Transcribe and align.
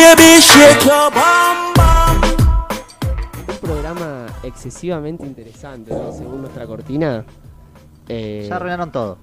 Baby, 0.00 0.40
shake 0.40 0.84
your 0.86 1.12
bum 1.12 1.74
bum. 1.74 2.30
Un 3.50 3.56
programa 3.60 4.26
excesivamente 4.42 5.26
interesante, 5.26 5.92
¿no? 5.92 6.10
Según 6.10 6.40
nuestra 6.40 6.66
cortina. 6.66 7.22
Eh, 8.08 8.46
Ya 8.48 8.56
arruinaron 8.56 8.90
todo. 8.90 9.18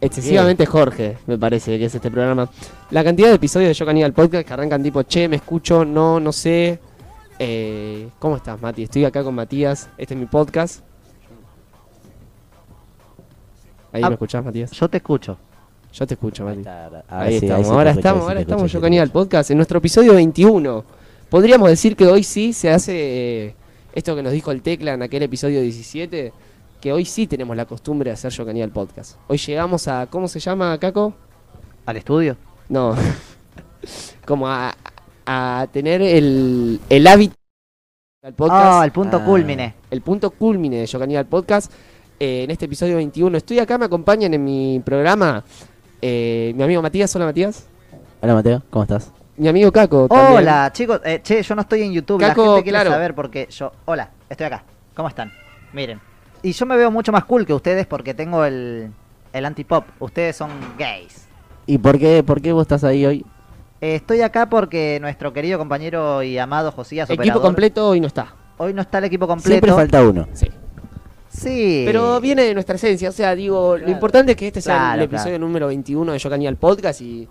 excesivamente 0.00 0.66
Jorge, 0.66 1.16
me 1.28 1.38
parece 1.38 1.78
que 1.78 1.84
es 1.84 1.94
este 1.94 2.10
programa. 2.10 2.48
La 2.90 3.04
cantidad 3.04 3.28
de 3.28 3.34
episodios 3.36 3.68
de 3.68 3.74
Yo 3.74 3.86
Caníbal 3.86 4.12
Podcast 4.12 4.48
que 4.48 4.52
arrancan 4.52 4.82
tipo, 4.82 5.04
che, 5.04 5.28
me 5.28 5.36
escucho, 5.36 5.84
no, 5.84 6.18
no 6.18 6.32
sé. 6.32 6.80
Eh, 7.38 8.08
¿Cómo 8.18 8.34
estás, 8.36 8.60
Mati? 8.60 8.82
Estoy 8.82 9.04
acá 9.04 9.22
con 9.22 9.36
Matías. 9.36 9.88
Este 9.96 10.14
es 10.14 10.20
mi 10.20 10.26
podcast. 10.26 10.80
Ahí 13.92 14.02
Ah. 14.02 14.08
me 14.08 14.14
escuchás, 14.14 14.44
Matías. 14.44 14.72
Yo 14.72 14.88
te 14.90 14.96
escucho. 14.96 15.38
Yo 15.92 16.06
te 16.06 16.14
escucho, 16.14 16.44
Mati. 16.44 16.62
Ahora 16.66 17.04
Ahí 17.08 17.38
sí, 17.38 17.46
estamos, 17.46 17.68
ahora 17.68 17.90
estamos, 17.90 18.22
ahora 18.22 18.40
estamos 18.40 18.72
Yo 18.72 18.80
Caníbal 18.80 19.08
escucho. 19.08 19.24
Podcast 19.24 19.50
en 19.50 19.58
nuestro 19.58 19.78
episodio 19.78 20.14
21. 20.14 20.84
Podríamos 21.28 21.68
decir 21.68 21.96
que 21.96 22.06
hoy 22.06 22.22
sí 22.24 22.52
se 22.52 22.70
hace 22.70 22.92
eh, 23.48 23.54
esto 23.94 24.16
que 24.16 24.22
nos 24.22 24.32
dijo 24.32 24.50
el 24.52 24.62
Tecla 24.62 24.94
en 24.94 25.02
aquel 25.02 25.22
episodio 25.22 25.60
17, 25.60 26.32
que 26.80 26.92
hoy 26.92 27.04
sí 27.04 27.26
tenemos 27.26 27.56
la 27.56 27.66
costumbre 27.66 28.10
de 28.10 28.14
hacer 28.14 28.32
Yo 28.32 28.46
Caníbal 28.46 28.70
Podcast. 28.70 29.16
Hoy 29.28 29.36
llegamos 29.38 29.86
a, 29.88 30.06
¿cómo 30.08 30.28
se 30.28 30.40
llama, 30.40 30.76
Caco? 30.78 31.14
¿Al 31.84 31.96
estudio? 31.96 32.36
No, 32.68 32.94
como 34.26 34.48
a, 34.48 34.74
a 35.26 35.66
tener 35.72 36.00
el, 36.00 36.80
el 36.88 37.06
hábito 37.06 37.34
del 38.22 38.32
podcast. 38.34 38.80
Ah, 38.80 38.84
el 38.84 38.92
punto 38.92 39.18
Ah. 39.18 39.24
culmine. 39.24 39.74
el 39.90 40.00
punto 40.00 40.30
culmine 40.30 40.78
de 40.78 40.86
Yo 40.86 40.98
Caníbal 40.98 41.26
Podcast. 41.26 41.70
eh, 42.20 42.44
en 42.44 42.50
este 42.50 42.64
episodio 42.66 42.96
21. 42.96 43.36
Estoy 43.36 43.58
acá, 43.58 43.76
me 43.78 43.86
acompañan 43.86 44.32
en 44.32 44.44
mi 44.44 44.80
programa 44.84 45.44
eh, 46.02 46.52
mi 46.54 46.62
amigo 46.62 46.82
Matías. 46.82 47.14
Hola, 47.16 47.24
Matías. 47.26 47.66
Hola 48.20 48.34
Mateo, 48.34 48.62
¿cómo 48.70 48.82
estás? 48.82 49.10
Mi 49.36 49.48
amigo 49.48 49.72
Caco. 49.72 50.08
también. 50.08 50.38
Hola, 50.38 50.70
chicos. 50.72 51.00
Eh, 51.04 51.20
che, 51.22 51.42
yo 51.42 51.54
no 51.54 51.62
estoy 51.62 51.82
en 51.82 51.92
YouTube. 51.92 52.20
Caco, 52.20 52.42
la 52.42 52.48
gente 52.48 52.62
quiere 52.64 52.76
claro. 52.78 52.90
saber 52.90 53.14
porque 53.14 53.48
yo. 53.50 53.72
Hola, 53.86 54.10
estoy 54.28 54.46
acá. 54.46 54.64
¿Cómo 54.94 55.08
están? 55.08 55.32
Miren. 55.72 56.00
Y 56.42 56.52
yo 56.52 56.66
me 56.66 56.76
veo 56.76 56.90
mucho 56.90 57.12
más 57.12 57.24
cool 57.24 57.46
que 57.46 57.54
ustedes 57.54 57.86
porque 57.86 58.14
tengo 58.14 58.44
el, 58.44 58.90
el 59.32 59.44
anti-pop. 59.44 59.84
Ustedes 60.00 60.36
son 60.36 60.50
gays. 60.76 61.26
¿Y 61.66 61.78
por 61.78 61.98
qué, 61.98 62.22
por 62.22 62.40
qué 62.42 62.52
vos 62.52 62.62
estás 62.62 62.84
ahí 62.84 63.06
hoy? 63.06 63.24
Eh, 63.80 63.96
estoy 63.96 64.20
acá 64.22 64.48
porque 64.48 64.98
nuestro 65.00 65.32
querido 65.32 65.58
compañero 65.58 66.22
y 66.22 66.38
amado 66.38 66.70
Josías 66.72 67.08
Equipo 67.08 67.22
operador, 67.22 67.42
completo 67.42 67.88
hoy 67.88 68.00
no 68.00 68.06
está. 68.06 68.34
Hoy 68.58 68.74
no 68.74 68.82
está 68.82 68.98
el 68.98 69.04
equipo 69.04 69.26
Siempre 69.26 69.52
completo. 69.58 69.76
falta 69.76 70.02
uno. 70.02 70.28
Sí. 70.34 70.48
Sí. 71.32 71.82
Pero 71.86 72.20
viene 72.20 72.42
de 72.42 72.54
nuestra 72.54 72.76
esencia. 72.76 73.08
O 73.08 73.12
sea, 73.12 73.34
digo, 73.34 73.76
lo 73.78 73.90
importante 73.90 74.32
es 74.32 74.36
que 74.36 74.48
este 74.48 74.60
sea 74.60 74.76
Claro, 74.76 74.94
el 74.94 75.02
episodio 75.02 75.38
número 75.38 75.66
21 75.68 76.12
de 76.12 76.18
Yo 76.18 76.28
Caníbal 76.28 76.56
Podcast 76.56 77.00
y, 77.00 77.26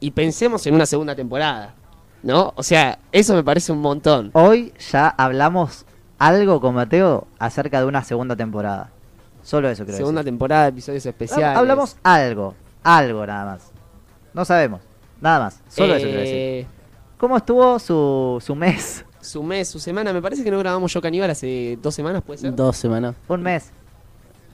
y 0.00 0.10
pensemos 0.10 0.66
en 0.66 0.74
una 0.74 0.84
segunda 0.86 1.14
temporada. 1.14 1.74
¿No? 2.22 2.52
O 2.56 2.62
sea, 2.62 2.98
eso 3.12 3.34
me 3.34 3.44
parece 3.44 3.70
un 3.70 3.80
montón. 3.80 4.30
Hoy 4.32 4.72
ya 4.90 5.08
hablamos 5.08 5.86
algo 6.18 6.60
con 6.60 6.74
Mateo 6.74 7.28
acerca 7.38 7.78
de 7.78 7.86
una 7.86 8.02
segunda 8.02 8.34
temporada. 8.34 8.90
Solo 9.42 9.70
eso 9.70 9.84
creo. 9.84 9.96
Segunda 9.96 10.24
temporada, 10.24 10.66
episodios 10.66 11.06
especiales. 11.06 11.56
Hablamos 11.56 11.96
algo. 12.02 12.54
Algo 12.82 13.24
nada 13.24 13.44
más. 13.44 13.70
No 14.34 14.44
sabemos. 14.44 14.80
Nada 15.20 15.38
más. 15.38 15.62
Solo 15.68 15.94
eso 15.94 16.04
quiero 16.04 16.20
decir. 16.20 16.34
Eh, 16.36 16.66
¿Cómo 17.16 17.36
estuvo 17.36 17.78
su, 17.78 18.42
su 18.44 18.54
mes? 18.56 19.04
Su 19.26 19.42
mes, 19.42 19.68
su 19.68 19.78
semana. 19.78 20.12
Me 20.12 20.22
parece 20.22 20.44
que 20.44 20.50
no 20.50 20.58
grabamos 20.58 20.92
Yo 20.92 21.00
Caníbal 21.02 21.30
hace 21.30 21.78
dos 21.82 21.94
semanas, 21.94 22.22
¿puede 22.24 22.38
ser? 22.38 22.54
Dos 22.54 22.76
semanas. 22.76 23.14
Un 23.28 23.42
mes. 23.42 23.70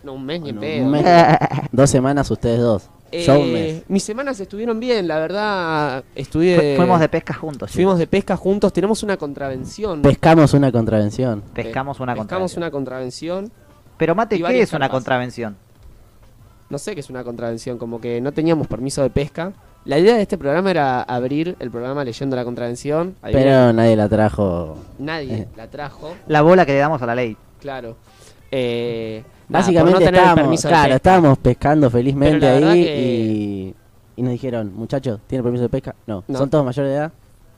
No, 0.02 0.14
un 0.14 0.24
mes 0.24 0.40
ni 0.40 0.48
en 0.50 0.56
Bueno, 0.56 0.74
pedo. 0.74 0.84
un 0.86 0.90
mes. 0.92 1.04
Dos 1.72 1.90
semanas 1.90 2.30
ustedes 2.30 2.58
dos. 2.60 2.88
Eh, 3.12 3.24
Yo 3.24 3.38
un 3.38 3.52
mes. 3.52 3.82
Mis 3.88 4.02
semanas 4.02 4.40
estuvieron 4.40 4.80
bien, 4.80 5.06
la 5.06 5.18
verdad. 5.18 6.02
Estuve. 6.16 6.72
Fu- 6.74 6.82
Fuimos 6.82 6.98
de 6.98 7.08
pesca 7.08 7.34
juntos. 7.34 7.68
chicos. 7.68 7.74
Fuimos 7.74 7.98
de 7.98 8.06
pesca 8.06 8.36
juntos. 8.36 8.72
Tenemos 8.72 9.02
una 9.02 9.16
contravención. 9.16 10.02
Pescamos 10.02 10.54
una 10.54 10.72
contravención. 10.72 11.42
Pescamos 11.54 12.00
una 12.00 12.14
Pescamos 12.14 12.18
contravención. 12.54 12.62
una 12.62 12.70
contravención. 12.70 13.52
Pero 13.98 14.14
Mate, 14.16 14.34
y 14.36 14.38
¿qué 14.38 14.42
varias 14.44 14.62
es 14.68 14.72
una 14.72 14.80
carpas. 14.86 14.96
contravención? 14.96 15.56
No 16.70 16.78
sé 16.78 16.94
qué 16.94 17.00
es 17.00 17.10
una 17.10 17.22
contravención, 17.22 17.76
como 17.78 18.00
que 18.00 18.20
no 18.20 18.32
teníamos 18.32 18.66
permiso 18.66 19.02
de 19.02 19.10
pesca. 19.10 19.52
La 19.84 19.98
idea 19.98 20.14
de 20.16 20.22
este 20.22 20.38
programa 20.38 20.70
era 20.70 21.02
abrir 21.02 21.56
el 21.58 21.70
programa 21.70 22.04
leyendo 22.04 22.36
la 22.36 22.44
contravención. 22.44 23.16
Ahí 23.20 23.34
viene. 23.34 23.50
Pero 23.50 23.72
nadie 23.72 23.96
la 23.96 24.08
trajo. 24.08 24.76
nadie 24.98 25.34
eh. 25.34 25.48
la 25.56 25.66
trajo, 25.68 26.14
La 26.28 26.42
bola 26.42 26.64
que 26.64 26.72
le 26.72 26.78
damos 26.78 27.02
a 27.02 27.06
la 27.06 27.14
ley. 27.14 27.36
claro. 27.60 27.96
Eh, 28.54 29.22
nada, 29.48 29.62
Básicamente 29.62 30.04
por 30.04 30.12
no 30.12 30.18
estábamos, 30.18 30.60
claro, 30.62 30.94
estábamos 30.94 31.38
pescando 31.38 31.88
felizmente 31.90 32.46
ahí 32.46 32.84
que- 32.84 33.00
y, 33.00 33.74
y 34.16 34.22
nos 34.22 34.32
dijeron, 34.32 34.72
muchachos, 34.74 35.20
¿tienen 35.26 35.42
permiso 35.42 35.62
de 35.62 35.68
pesca? 35.70 35.94
No. 36.06 36.22
No. 36.28 36.38
¿Son 36.38 36.50
todos 36.50 36.62
mayores 36.62 36.90
de 36.90 36.96
edad? 36.98 37.12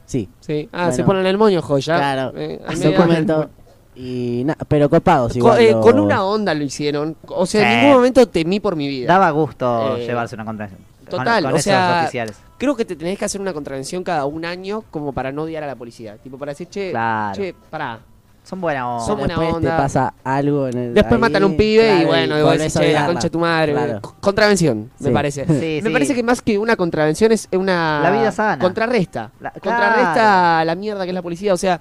Sí. 0.07 0.29
Sí. 0.39 0.69
Ah, 0.73 0.83
Bueno. 0.83 0.93
se 0.95 1.03
ponen 1.03 1.27
el 1.27 1.37
moño, 1.37 1.61
joya. 1.63 1.97
Claro. 1.97 2.33
Eh, 2.37 2.61
comentó. 2.97 3.51
Y 3.97 4.43
na- 4.45 4.57
pero 4.69 4.89
copados 4.89 5.33
Co- 5.33 5.39
igual. 5.39 5.61
eh, 5.61 5.73
lo- 5.73 5.81
con 5.81 5.99
una 5.99 6.25
onda 6.25 6.55
lo 6.55 6.63
hicieron. 6.63 7.17
O 7.27 7.45
sea, 7.45 7.63
en 7.73 7.81
ningún 7.81 7.97
momento 7.97 8.27
temí 8.29 8.61
por 8.61 8.77
mi 8.77 8.87
vida. 8.87 9.13
Daba 9.13 9.31
gusto 9.31 9.97
Eh, 9.97 10.07
llevarse 10.07 10.37
una 10.37 10.45
contravención. 10.45 10.81
Total, 11.11 11.43
con 11.45 11.55
o 11.55 11.59
sea, 11.59 12.01
oficiales. 12.03 12.37
Creo 12.59 12.75
que 12.77 12.85
te 12.85 12.97
tenés 12.97 13.19
que 13.19 13.25
hacer 13.25 13.41
una 13.41 13.53
contravención 13.53 14.03
cada 14.05 14.25
un 14.27 14.45
año 14.45 14.85
como 14.91 15.13
para 15.13 15.33
no 15.33 15.43
odiar 15.43 15.63
a 15.63 15.67
la 15.67 15.75
policía. 15.77 16.17
Tipo, 16.19 16.39
para 16.39 16.53
decir, 16.53 16.69
che, 16.69 16.91
Claro. 16.91 17.35
che, 17.35 17.55
pará. 17.71 17.99
Son 18.43 18.61
buena 18.61 18.87
onda. 18.87 19.07
Son 19.07 19.17
buena 19.19 19.35
Después 19.37 19.55
onda. 19.55 19.71
te 19.77 19.83
pasa 19.83 20.15
algo 20.23 20.69
en 20.69 20.77
el. 20.79 20.95
Después 20.95 21.15
ahí, 21.15 21.21
matan 21.21 21.43
a 21.45 21.47
un 21.47 21.57
pibe 21.57 21.83
y 21.87 21.91
claro, 21.93 22.07
bueno, 22.09 22.39
y 22.39 22.43
vos 22.43 22.59
decís, 22.59 22.75
che, 22.75 22.93
la 22.93 23.07
concha 23.07 23.23
de 23.23 23.31
tu 23.31 23.39
madre. 23.39 23.73
Claro. 23.73 24.01
Contravención, 24.21 24.91
me 24.99 25.11
parece. 25.11 25.47
Sí, 25.47 25.81
me 25.83 25.89
sí. 25.89 25.93
parece 25.93 26.15
que 26.15 26.23
más 26.23 26.43
que 26.43 26.59
una 26.59 26.77
contravención 26.77 27.33
es 27.33 27.49
una. 27.53 28.01
La 28.03 28.11
vida 28.11 28.31
sana. 28.33 28.59
Contrarresta. 28.63 29.31
La- 29.41 29.51
Contrarresta 29.53 30.65
la 30.65 30.75
mierda 30.75 31.05
que 31.05 31.11
es 31.11 31.15
la 31.15 31.23
policía. 31.23 31.55
O 31.55 31.57
sea, 31.57 31.81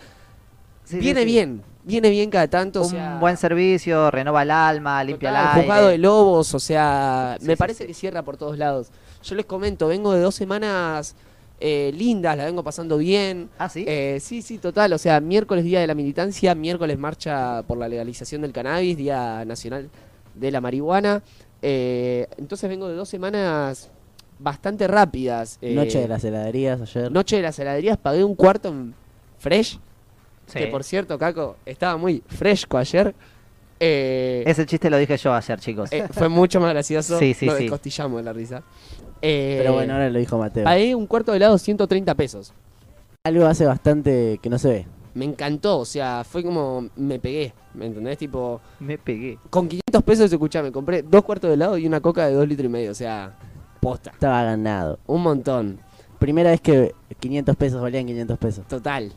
Sí, 0.85 0.97
viene 0.99 1.21
sí. 1.21 1.25
bien. 1.25 1.61
Viene 1.85 2.09
bien 2.09 2.29
cada 2.29 2.47
tanto. 2.47 2.79
o 2.81 2.83
Un 2.85 2.91
sea, 2.91 3.17
buen 3.19 3.35
servicio, 3.35 4.09
renova 4.09 4.43
el 4.43 4.51
alma, 4.51 5.03
limpia 5.03 5.29
total, 5.31 5.43
el 5.43 5.49
aire. 5.49 5.61
juzgado 5.63 5.87
de 5.89 5.97
lobos, 5.97 6.53
o 6.53 6.59
sea, 6.59 7.35
Sí, 7.41 7.45
me 7.47 7.53
sí, 7.55 7.57
parece 7.57 7.83
sí. 7.83 7.87
que 7.87 7.93
cierra 7.93 8.21
por 8.21 8.37
todos 8.37 8.57
lados. 8.57 8.87
Yo 9.23 9.35
les 9.35 9.45
comento, 9.45 9.87
vengo 9.87 10.11
de 10.13 10.19
dos 10.21 10.35
semanas 10.35 11.15
eh, 11.59 11.91
lindas, 11.95 12.35
la 12.37 12.45
vengo 12.45 12.63
pasando 12.63 12.97
bien. 12.97 13.49
Ah, 13.57 13.69
sí. 13.69 13.85
Eh, 13.87 14.19
sí, 14.21 14.41
sí, 14.41 14.57
total. 14.57 14.91
O 14.93 14.97
sea, 14.97 15.19
miércoles 15.21 15.63
día 15.63 15.79
de 15.79 15.87
la 15.87 15.95
militancia, 15.95 16.53
miércoles 16.55 16.97
marcha 16.99 17.63
por 17.63 17.77
la 17.77 17.87
legalización 17.87 18.41
del 18.41 18.51
cannabis, 18.51 18.97
día 18.97 19.45
nacional 19.45 19.89
de 20.35 20.51
la 20.51 20.59
marihuana. 20.61 21.23
Eh, 21.61 22.27
entonces 22.37 22.69
vengo 22.69 22.89
de 22.89 22.95
dos 22.95 23.07
semanas 23.07 23.89
bastante 24.39 24.87
rápidas. 24.87 25.57
eh, 25.61 25.73
Noche 25.73 25.99
de 25.99 26.07
las 26.09 26.23
heladerías 26.25 26.81
ayer. 26.81 27.09
Noche 27.11 27.37
de 27.37 27.43
las 27.43 27.57
heladerías, 27.59 27.97
pagué 27.97 28.23
un 28.23 28.35
cuarto 28.35 28.67
en 28.69 28.93
Fresh, 29.39 29.79
Sí. 30.47 30.59
que 30.59 30.67
por 30.67 30.83
cierto, 30.83 31.17
Caco, 31.17 31.55
estaba 31.65 31.95
muy 31.95 32.21
fresco 32.27 32.77
ayer. 32.77 33.15
Eh, 33.79 34.43
Ese 34.45 34.65
chiste 34.65 34.89
lo 34.89 34.97
dije 34.97 35.15
yo 35.17 35.33
ayer, 35.33 35.59
chicos. 35.59 35.91
eh, 35.93 36.05
fue 36.11 36.27
mucho 36.27 36.59
más 36.59 36.71
gracioso. 36.73 37.17
Sí, 37.19 37.33
sí, 37.33 37.45
Nos 37.45 37.55
sí. 37.55 37.63
descostillamos 37.63 38.17
de 38.17 38.23
la 38.23 38.33
risa. 38.33 38.63
Eh, 39.25 39.55
Pero 39.59 39.73
bueno, 39.73 39.93
ahora 39.93 40.09
lo 40.09 40.19
dijo 40.19 40.37
Mateo. 40.37 40.65
Pagué 40.65 40.93
un 40.93 41.07
cuarto 41.07 41.31
de 41.31 41.37
helado 41.37 41.57
130 41.57 42.13
pesos. 42.15 42.53
Algo 43.23 43.45
hace 43.45 43.65
bastante 43.65 44.37
que 44.41 44.49
no 44.49 44.59
se 44.59 44.67
ve. 44.69 44.87
Me 45.13 45.23
encantó, 45.23 45.79
o 45.79 45.85
sea, 45.85 46.23
fue 46.25 46.43
como 46.43 46.89
me 46.97 47.19
pegué, 47.19 47.53
¿me 47.73 47.85
entendés? 47.85 48.17
Tipo, 48.17 48.59
Me 48.81 48.97
pegué. 48.97 49.37
con 49.49 49.69
500 49.69 50.03
pesos, 50.03 50.31
escuchá, 50.33 50.61
me 50.61 50.71
compré 50.73 51.03
dos 51.03 51.23
cuartos 51.23 51.47
de 51.49 51.53
helado 51.53 51.77
y 51.77 51.87
una 51.87 52.01
coca 52.01 52.27
de 52.27 52.33
dos 52.33 52.47
litros 52.47 52.65
y 52.65 52.69
medio, 52.69 52.91
o 52.91 52.95
sea, 52.95 53.33
posta, 53.79 54.09
Estaba 54.11 54.43
ganado. 54.43 54.99
un 55.07 55.21
montón, 55.23 55.79
Primera 56.19 56.49
vez 56.51 56.61
que 56.61 56.93
500 57.19 57.55
pesos 57.55 57.81
valían 57.81 58.05
500 58.07 58.37
pesos. 58.37 58.67
total. 58.67 59.13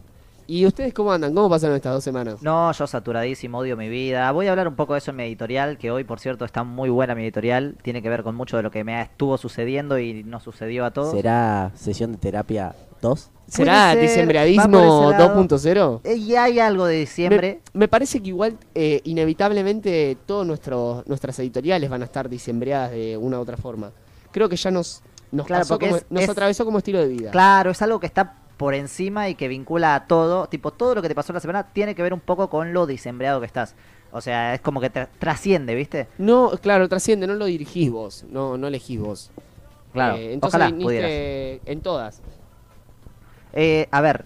¿Y 0.49 0.65
ustedes 0.65 0.95
cómo 0.95 1.11
andan? 1.13 1.35
¿Cómo 1.35 1.51
pasaron 1.51 1.75
estas 1.75 1.93
dos 1.93 2.05
semanas? 2.05 2.41
No, 2.41 2.71
yo 2.71 2.87
saturadísimo, 2.87 3.59
odio 3.59 3.77
mi 3.77 3.89
vida. 3.89 4.31
Voy 4.31 4.47
a 4.47 4.51
hablar 4.51 4.69
un 4.69 4.77
poco 4.77 4.93
de 4.93 4.99
eso 5.01 5.11
en 5.11 5.17
mi 5.17 5.25
editorial, 5.25 5.77
que 5.77 5.91
hoy, 5.91 6.05
por 6.05 6.21
cierto, 6.21 6.45
está 6.45 6.63
muy 6.63 6.89
buena 6.89 7.15
mi 7.17 7.23
editorial. 7.25 7.77
Tiene 7.83 8.01
que 8.01 8.09
ver 8.09 8.23
con 8.23 8.37
mucho 8.37 8.57
de 8.57 8.63
lo 8.63 8.71
que 8.71 8.85
me 8.85 9.01
estuvo 9.03 9.37
sucediendo 9.39 9.99
y 9.99 10.23
no 10.23 10.39
sucedió 10.39 10.85
a 10.85 10.93
todos. 10.93 11.11
¿Será 11.11 11.73
sesión 11.75 12.13
de 12.13 12.19
terapia 12.19 12.77
2? 13.03 13.31
¿Será 13.49 13.93
ser, 13.93 14.03
diciembriadismo 14.03 14.63
va 14.79 14.87
por 15.09 15.15
ese 15.15 15.19
lado. 15.23 15.45
2.0? 15.49 16.01
Eh, 16.05 16.15
y 16.17 16.37
hay 16.37 16.61
algo 16.61 16.87
de 16.87 16.97
diciembre. 17.01 17.61
Me, 17.73 17.81
me 17.81 17.89
parece 17.89 18.21
que 18.23 18.29
igual, 18.29 18.57
eh, 18.77 19.01
inevitablemente, 19.05 20.17
todas 20.27 20.47
nuestras 20.47 21.39
editoriales 21.41 21.91
van 21.91 22.03
a 22.03 22.05
estar 22.05 22.29
diciembriadas 22.29 22.93
de 22.93 23.17
una 23.17 23.39
u 23.39 23.43
otra 23.43 23.57
forma. 23.57 23.91
Creo 24.31 24.49
que 24.49 24.57
ya 24.57 24.71
nos, 24.71 25.03
nos, 25.33 25.47
Claro, 25.47 25.63
pasó 25.63 25.75
porque 25.75 25.87
como- 25.87 25.97
es- 25.97 26.07
nos 26.09 26.23
es- 26.23 26.29
atravesó 26.29 26.65
como 26.65 26.79
estilo 26.79 27.01
de 27.01 27.09
vida. 27.09 27.31
Claro, 27.33 27.71
es 27.73 27.83
algo 27.83 27.99
que 28.01 28.07
está 28.07 28.35
por 28.57 28.75
encima 28.75 29.29
y 29.29 29.35
que 29.35 29.49
vincula 29.49 29.95
a 29.95 30.07
todo. 30.07 30.47
Tipo, 30.49 30.71
todo 30.73 30.95
lo 30.95 31.03
que 31.03 31.09
te 31.09 31.15
pasó 31.15 31.33
la 31.33 31.41
semana 31.41 31.73
tiene 31.73 31.95
que 31.95 32.03
ver 32.03 32.15
un 32.15 32.21
poco 32.21 32.49
con 32.49 32.73
lo 32.73 32.87
diciembreado 32.87 33.41
que 33.41 33.47
estás. 33.47 33.75
O 34.13 34.21
sea, 34.21 34.55
es 34.55 34.61
como 34.61 34.81
que 34.81 34.91
tra- 34.93 35.09
trasciende, 35.19 35.75
¿viste? 35.75 36.09
No, 36.19 36.53
claro, 36.63 36.89
trasciende, 36.89 37.27
no 37.27 37.35
lo 37.35 37.45
dirigís 37.47 37.91
vos, 37.91 38.25
no, 38.31 38.57
no 38.57 38.67
elegís 38.69 38.99
vos. 39.01 39.31
Claro, 39.93 40.17
Eh, 40.17 40.33
entonces 40.33 40.55
ojalá 40.59 40.67
viniste 40.67 40.85
pudieras. 40.85 41.71
en 41.73 41.81
todas. 41.81 42.23
Eh, 43.53 43.89
a 43.91 44.01
ver, 44.01 44.25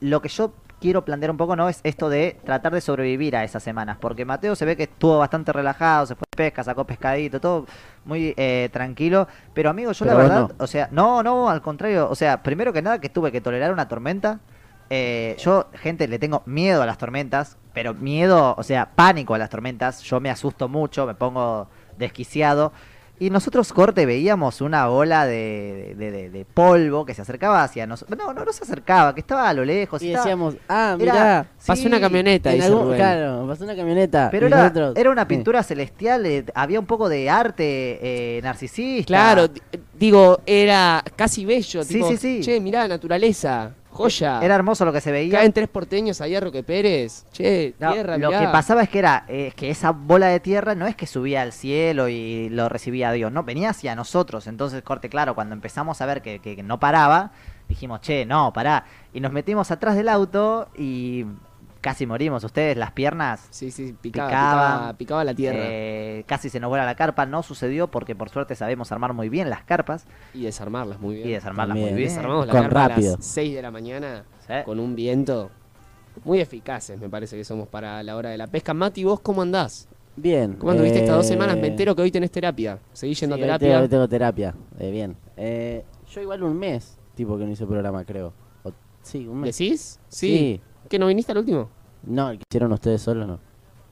lo 0.00 0.20
que 0.20 0.28
yo 0.28 0.52
quiero 0.80 1.04
plantear 1.04 1.30
un 1.30 1.36
poco, 1.36 1.56
¿no? 1.56 1.68
Es 1.68 1.80
esto 1.84 2.08
de 2.08 2.38
tratar 2.44 2.72
de 2.72 2.80
sobrevivir 2.80 3.36
a 3.36 3.44
esas 3.44 3.62
semanas. 3.62 3.98
Porque 4.00 4.24
Mateo 4.24 4.54
se 4.54 4.64
ve 4.64 4.76
que 4.76 4.84
estuvo 4.84 5.18
bastante 5.18 5.52
relajado, 5.52 6.06
se 6.06 6.14
fue 6.14 6.24
de 6.30 6.36
pesca, 6.36 6.64
sacó 6.64 6.84
pescadito, 6.84 7.40
todo 7.40 7.66
muy 8.04 8.34
eh, 8.36 8.68
tranquilo. 8.72 9.28
Pero 9.54 9.70
amigo, 9.70 9.92
yo 9.92 10.04
Pero 10.04 10.18
la 10.18 10.22
verdad, 10.22 10.48
no. 10.48 10.64
o 10.64 10.66
sea, 10.66 10.88
no, 10.90 11.22
no, 11.22 11.48
al 11.48 11.62
contrario. 11.62 12.08
O 12.10 12.14
sea, 12.14 12.42
primero 12.42 12.72
que 12.72 12.82
nada 12.82 13.00
que 13.00 13.08
tuve 13.08 13.32
que 13.32 13.40
tolerar 13.40 13.72
una 13.72 13.88
tormenta. 13.88 14.40
Eh, 14.88 15.36
yo, 15.38 15.66
gente, 15.72 16.06
le 16.06 16.18
tengo 16.18 16.42
miedo 16.46 16.82
a 16.82 16.86
las 16.86 16.98
tormentas, 16.98 17.56
pero 17.72 17.92
miedo, 17.94 18.54
o 18.56 18.62
sea, 18.62 18.90
pánico 18.94 19.34
a 19.34 19.38
las 19.38 19.50
tormentas. 19.50 20.02
Yo 20.02 20.20
me 20.20 20.30
asusto 20.30 20.68
mucho, 20.68 21.06
me 21.06 21.14
pongo 21.14 21.68
desquiciado. 21.98 22.72
Y 23.18 23.30
nosotros, 23.30 23.72
corte, 23.72 24.04
veíamos 24.04 24.60
una 24.60 24.90
ola 24.90 25.24
de, 25.24 25.94
de- 25.96 26.10
de- 26.10 26.28
de 26.30 26.44
polvo 26.44 27.06
que 27.06 27.14
se 27.14 27.22
acercaba 27.22 27.62
hacia 27.64 27.86
nosotros. 27.86 28.18
No, 28.18 28.34
no, 28.34 28.44
no 28.44 28.52
se 28.52 28.62
acercaba, 28.62 29.14
que 29.14 29.20
estaba 29.20 29.48
a 29.48 29.54
lo 29.54 29.64
lejos. 29.64 30.02
Y 30.02 30.08
estaba- 30.08 30.24
decíamos, 30.24 30.56
ah, 30.68 30.96
era- 31.00 31.12
mirá. 31.12 31.46
Pasó 31.66 31.80
sí, 31.80 31.88
una 31.88 31.98
camioneta, 31.98 32.50
en 32.50 32.56
dice 32.56 32.66
algún- 32.66 32.82
Rubén. 32.84 32.98
claro, 32.98 33.46
pasó 33.48 33.64
una 33.64 33.74
camioneta. 33.74 34.28
Pero 34.30 34.48
era, 34.48 34.58
nosotros- 34.58 34.96
era 34.96 35.10
una 35.10 35.22
sí. 35.22 35.28
pintura 35.28 35.62
celestial, 35.62 36.26
eh, 36.26 36.44
había 36.54 36.78
un 36.78 36.84
poco 36.86 37.08
de 37.08 37.30
arte 37.30 37.98
eh, 38.02 38.40
narcisista. 38.42 39.06
Claro, 39.06 39.48
di- 39.48 39.62
digo, 39.98 40.40
era 40.44 41.02
casi 41.16 41.46
bello. 41.46 41.84
Sí, 41.84 41.94
tipo, 41.94 42.08
sí, 42.10 42.16
sí. 42.18 42.40
Che, 42.42 42.60
mirá, 42.60 42.86
naturaleza, 42.86 43.72
joya. 43.96 44.40
Era 44.42 44.54
hermoso 44.54 44.84
lo 44.84 44.92
que 44.92 45.00
se 45.00 45.10
veía. 45.10 45.38
Caen 45.38 45.52
tres 45.52 45.68
porteños 45.68 46.20
ahí 46.20 46.34
a 46.36 46.40
Roque 46.40 46.62
Pérez. 46.62 47.24
Che, 47.32 47.74
No, 47.78 47.92
tierra, 47.92 48.18
lo 48.18 48.28
mirá. 48.28 48.40
que 48.40 48.48
pasaba 48.48 48.82
es 48.82 48.88
que 48.88 48.98
era 48.98 49.24
eh, 49.28 49.52
que 49.56 49.70
esa 49.70 49.90
bola 49.90 50.28
de 50.28 50.40
tierra 50.40 50.74
no 50.74 50.86
es 50.86 50.94
que 50.94 51.06
subía 51.06 51.42
al 51.42 51.52
cielo 51.52 52.08
y 52.08 52.48
lo 52.50 52.68
recibía 52.68 53.10
Dios, 53.12 53.32
no, 53.32 53.42
venía 53.42 53.70
hacia 53.70 53.94
nosotros. 53.94 54.46
Entonces, 54.46 54.82
corte 54.82 55.08
claro, 55.08 55.34
cuando 55.34 55.54
empezamos 55.54 56.00
a 56.00 56.06
ver 56.06 56.22
que, 56.22 56.38
que 56.40 56.62
no 56.62 56.78
paraba, 56.78 57.32
dijimos, 57.68 58.00
che, 58.00 58.24
no, 58.26 58.52
pará. 58.52 58.84
Y 59.12 59.20
nos 59.20 59.32
metimos 59.32 59.70
atrás 59.70 59.96
del 59.96 60.08
auto 60.08 60.68
y 60.76 61.24
casi 61.86 62.04
morimos. 62.04 62.42
Ustedes, 62.42 62.76
las 62.76 62.90
piernas, 62.90 63.46
Sí, 63.50 63.70
sí, 63.70 63.94
picaba, 64.00 64.28
Picaban, 64.28 64.72
picaba, 64.72 64.92
picaba 64.94 65.24
la 65.24 65.34
tierra. 65.34 65.58
eh, 65.62 66.24
casi 66.26 66.50
se 66.50 66.58
nos 66.58 66.68
vuela 66.68 66.84
la 66.84 66.96
carpa. 66.96 67.26
No 67.26 67.44
sucedió 67.44 67.86
porque 67.92 68.16
por 68.16 68.28
suerte 68.28 68.56
sabemos 68.56 68.90
armar 68.90 69.12
muy 69.12 69.28
bien 69.28 69.48
las 69.50 69.62
carpas 69.62 70.04
Y 70.34 70.42
desarmarlas 70.42 70.98
muy 70.98 71.14
bien. 71.14 71.28
y 71.28 71.32
desarmarlas 71.32 71.76
También. 71.76 71.90
muy 71.94 71.96
bien. 71.98 72.08
Desarmamos 72.08 72.46
la 72.48 72.52
Con 72.52 72.62
carpa 72.62 72.88
rápido. 72.88 73.14
a 73.14 73.16
las 73.18 73.24
6 73.24 73.54
de 73.54 73.62
la 73.62 73.70
mañana 73.70 74.24
Sí. 74.48 74.52
con 74.64 74.80
un 74.80 74.96
viento. 74.96 75.48
Muy 76.24 76.40
eficaces, 76.40 77.00
me 77.00 77.08
parece 77.08 77.36
que 77.36 77.44
somos 77.44 77.68
para 77.68 78.02
la 78.02 78.16
hora 78.16 78.30
de 78.30 78.38
la 78.38 78.48
pesca. 78.48 78.74
Mati, 78.74 79.04
¿vos 79.04 79.20
cómo 79.20 79.42
andás? 79.42 79.86
Bien. 80.16 80.54
¿Cómo 80.54 80.72
anduviste 80.72 80.98
estas 80.98 81.14
dos 81.18 81.26
eh, 81.26 81.28
semanas? 81.28 81.56
Me 81.56 81.68
entero 81.68 81.94
que 81.94 82.02
hoy 82.02 82.10
tenés 82.10 82.32
terapia. 82.32 82.80
¿Seguís 82.94 83.20
yendo 83.20 83.36
sí, 83.36 83.42
a 83.42 83.44
hoy 83.44 83.46
terapia? 83.48 83.68
tengo, 83.68 83.82
hoy 83.82 83.88
tengo 83.88 84.08
terapia. 84.08 84.54
Eh, 84.80 84.90
bien. 84.90 85.16
Eh, 85.36 85.84
yo 86.10 86.20
igual 86.20 86.42
un 86.42 86.58
mes, 86.58 86.98
tipo 87.14 87.38
que 87.38 87.44
no 87.44 87.52
hice 87.52 87.64
programa, 87.64 88.04
creo. 88.04 88.32
O- 88.64 88.72
sí, 89.02 89.28
un 89.28 89.40
mes. 89.42 89.56
¿Decís? 89.56 90.00
Sí. 90.08 90.28
Sí. 90.36 90.60
¿Que 90.88 90.98
no 91.00 91.08
viniste 91.08 91.32
al 91.32 91.38
último? 91.38 91.68
No, 92.06 92.30
el 92.30 92.38
que 92.38 92.44
hicieron 92.48 92.72
ustedes 92.72 93.02
solos, 93.02 93.26
no. 93.28 93.38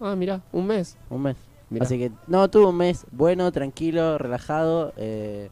Ah, 0.00 0.14
mirá, 0.16 0.40
un 0.52 0.66
mes. 0.66 0.96
Un 1.10 1.22
mes. 1.22 1.36
Mirá. 1.70 1.84
Así 1.84 1.98
que, 1.98 2.12
no, 2.26 2.48
tuve 2.48 2.66
un 2.66 2.76
mes 2.76 3.04
bueno, 3.10 3.50
tranquilo, 3.52 4.18
relajado. 4.18 4.92
eh, 4.96 5.48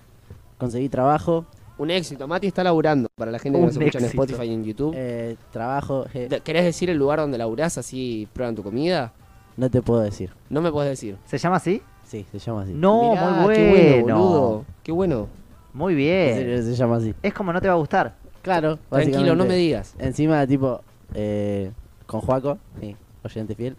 conseguí 0.58 0.88
trabajo. 0.88 1.44
Un 1.78 1.90
éxito. 1.90 2.28
Mati 2.28 2.46
está 2.46 2.62
laburando 2.62 3.08
para 3.16 3.30
la 3.32 3.38
gente 3.38 3.58
que 3.58 3.64
nos 3.66 3.76
escucha 3.76 3.98
en 3.98 4.04
éxito. 4.04 4.22
Spotify 4.22 4.48
y 4.50 4.54
en 4.54 4.64
YouTube. 4.64 4.94
eh, 4.96 5.36
trabajo, 5.50 6.06
eh, 6.14 6.28
¿Querés 6.44 6.64
decir 6.64 6.90
el 6.90 6.98
lugar 6.98 7.18
donde 7.18 7.38
laburás 7.38 7.78
así 7.78 8.28
prueban 8.32 8.54
tu 8.54 8.62
comida? 8.62 9.12
no 9.56 9.68
te 9.70 9.82
puedo 9.82 10.00
decir. 10.00 10.30
No 10.48 10.60
me 10.62 10.70
puedes 10.70 10.90
decir. 10.90 11.16
¿Se 11.26 11.38
llama 11.38 11.56
así? 11.56 11.82
Sí, 12.04 12.24
se 12.30 12.38
llama 12.38 12.62
así. 12.62 12.72
No, 12.74 13.10
Mirá, 13.10 13.30
muy 13.30 13.44
bueno. 13.44 13.54
Qué 13.54 13.70
bueno, 14.02 14.18
boludo. 14.18 14.64
Qué 14.82 14.92
bueno. 14.92 15.28
Muy 15.74 15.92
En 15.94 15.96
bien. 15.98 16.62
se 16.64 16.74
llama 16.74 16.96
así. 16.96 17.14
Es 17.22 17.32
como 17.34 17.52
no 17.52 17.60
te 17.60 17.68
va 17.68 17.74
a 17.74 17.78
gustar. 17.78 18.14
Claro, 18.42 18.76
Tranquilo, 18.90 19.18
no 19.34 19.44
básicamente. 19.44 19.48
me 19.48 19.56
digas. 19.56 19.94
Encima, 19.98 20.46
tipo, 20.46 20.80
eh, 21.14 21.70
con 22.12 22.20
Juaco, 22.20 22.58
sí, 22.80 22.96
oyente 23.24 23.54
fiel, 23.56 23.76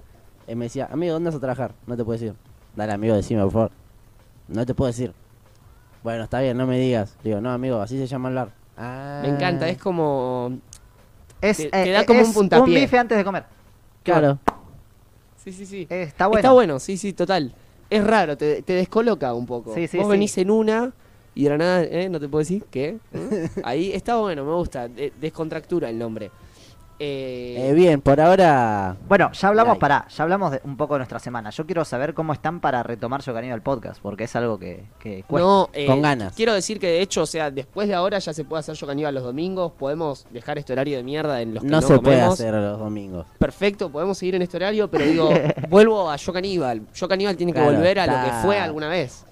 él 0.48 0.56
me 0.58 0.66
decía, 0.66 0.90
amigo, 0.92 1.14
¿dónde 1.14 1.30
vas 1.30 1.38
a 1.38 1.40
trabajar? 1.40 1.74
No 1.88 1.96
te 1.96 2.04
puedo 2.04 2.20
decir. 2.20 2.36
Dale, 2.76 2.92
amigo, 2.92 3.16
decime, 3.16 3.42
por 3.44 3.52
favor. 3.52 3.72
No 4.50 4.66
te 4.66 4.74
puedo 4.74 4.88
decir. 4.88 5.14
Bueno, 6.04 6.24
está 6.26 6.42
bien, 6.42 6.58
no 6.58 6.68
me 6.68 6.78
digas. 6.80 7.16
Digo, 7.24 7.40
no, 7.40 7.52
amigo, 7.52 7.80
así 7.80 7.98
se 7.98 8.08
llama 8.08 8.28
hablar. 8.30 8.50
Ah, 8.76 9.20
Me 9.22 9.30
encanta, 9.30 9.70
es 9.70 9.78
como... 9.78 10.58
Es, 11.40 11.58
Te- 11.58 11.68
eh, 11.68 11.70
te 11.72 11.92
da 11.92 12.02
eh, 12.02 12.06
como 12.06 12.22
un 12.24 12.34
puntapié. 12.34 12.80
bife 12.82 12.98
antes 12.98 13.18
de 13.18 13.24
comer. 13.24 13.46
Claro. 14.04 14.40
Sí, 15.38 15.52
sí, 15.54 15.66
sí. 15.66 15.88
Eh, 15.90 16.04
está 16.04 16.28
bueno. 16.28 16.40
Está 16.40 16.52
bueno, 16.52 16.80
sí, 16.80 16.98
sí, 16.98 17.14
total. 17.14 17.54
Es 17.90 18.04
raro, 18.04 18.36
te, 18.38 18.62
te 18.64 18.74
descoloca 18.74 19.34
un 19.34 19.46
poco. 19.46 19.74
Sí, 19.76 19.88
sí, 19.88 19.98
Vos 19.98 20.08
sí. 20.08 20.12
venís 20.12 20.38
en 20.38 20.50
una 20.52 20.92
y 21.36 21.44
de 21.44 21.50
la 21.52 21.58
nada, 21.58 21.84
¿eh? 21.84 22.10
No 22.10 22.20
te 22.20 22.28
puedo 22.28 22.40
decir 22.40 22.66
qué. 22.72 22.98
¿Eh? 23.14 23.50
Ahí 23.64 23.92
está 23.92 24.16
bueno, 24.18 24.44
me 24.46 24.54
gusta. 24.54 24.88
de- 24.88 25.14
descontractura 25.20 25.90
el 25.90 26.00
nombre. 26.00 26.32
Eh, 27.00 27.70
Eh, 27.70 27.74
bien, 27.74 28.02
por 28.02 28.20
ahora... 28.22 28.96
Bueno, 29.08 29.32
ya 29.34 29.48
hablamos, 29.48 29.72
Like. 29.74 29.80
para, 29.82 30.08
ya 30.08 30.24
hablamos 30.24 30.52
de 30.52 30.62
un 30.64 30.78
poco 30.78 30.94
de 30.96 31.00
nuestra 31.00 31.20
semana. 31.20 31.50
Yo 31.50 31.66
quiero 31.66 31.84
saber 31.86 32.14
cómo 32.14 32.34
están 32.34 32.60
para 32.60 32.84
retomar 32.84 33.22
Yo 33.22 33.34
Canino 33.34 33.56
el 33.56 33.62
podcast, 33.62 34.02
porque 34.02 34.26
es 34.26 34.36
algo 34.36 34.58
que, 34.60 34.86
que 35.00 35.24
cuesta. 35.24 35.48
no, 35.48 35.70
eh, 35.74 35.86
Con 35.86 36.02
ganas. 36.02 36.34
Quiero 36.36 36.54
decir 36.54 36.80
que 36.80 36.88
de 36.88 37.02
hecho, 37.02 37.24
o 37.24 37.26
sea, 37.26 37.52
después 37.52 37.88
de 37.88 37.96
ahora 37.96 38.20
ya 38.20 38.34
se 38.34 38.44
puede 38.46 38.62
hacer 38.62 38.76
yo 38.76 38.88
caníbal 38.88 39.14
los 39.14 39.24
domingos. 39.24 39.72
Podemos 39.74 40.26
dejar 40.32 40.58
este 40.58 40.74
horario 40.74 40.98
de 40.98 41.04
mierda 41.04 41.42
en 41.42 41.54
los 41.56 41.64
que 41.64 41.70
No, 41.70 41.82
no, 41.82 41.88
se 41.88 42.00
puede 42.00 42.22
hacer 42.22 42.54
los 42.54 42.80
domingos. 42.80 43.26
Perfecto, 43.40 43.90
podemos 43.92 44.18
seguir 44.18 44.36
en 44.36 44.42
este 44.44 44.58
horario, 44.58 44.90
pero 44.90 45.06
digo, 45.06 45.30
vuelvo 45.70 46.10
a 46.10 46.16
Yo 46.16 46.32
Caníbal. 46.34 46.82
Yo 46.94 47.08
Caníbal 47.08 47.36
tiene 47.36 47.54
que 47.54 47.60
Claro, 47.60 47.76
volver 47.76 48.00
a 48.00 48.08
lo 48.08 48.26
que 48.26 48.34
fue 48.44 48.60
alguna 48.60 48.88
vez. 48.88 49.26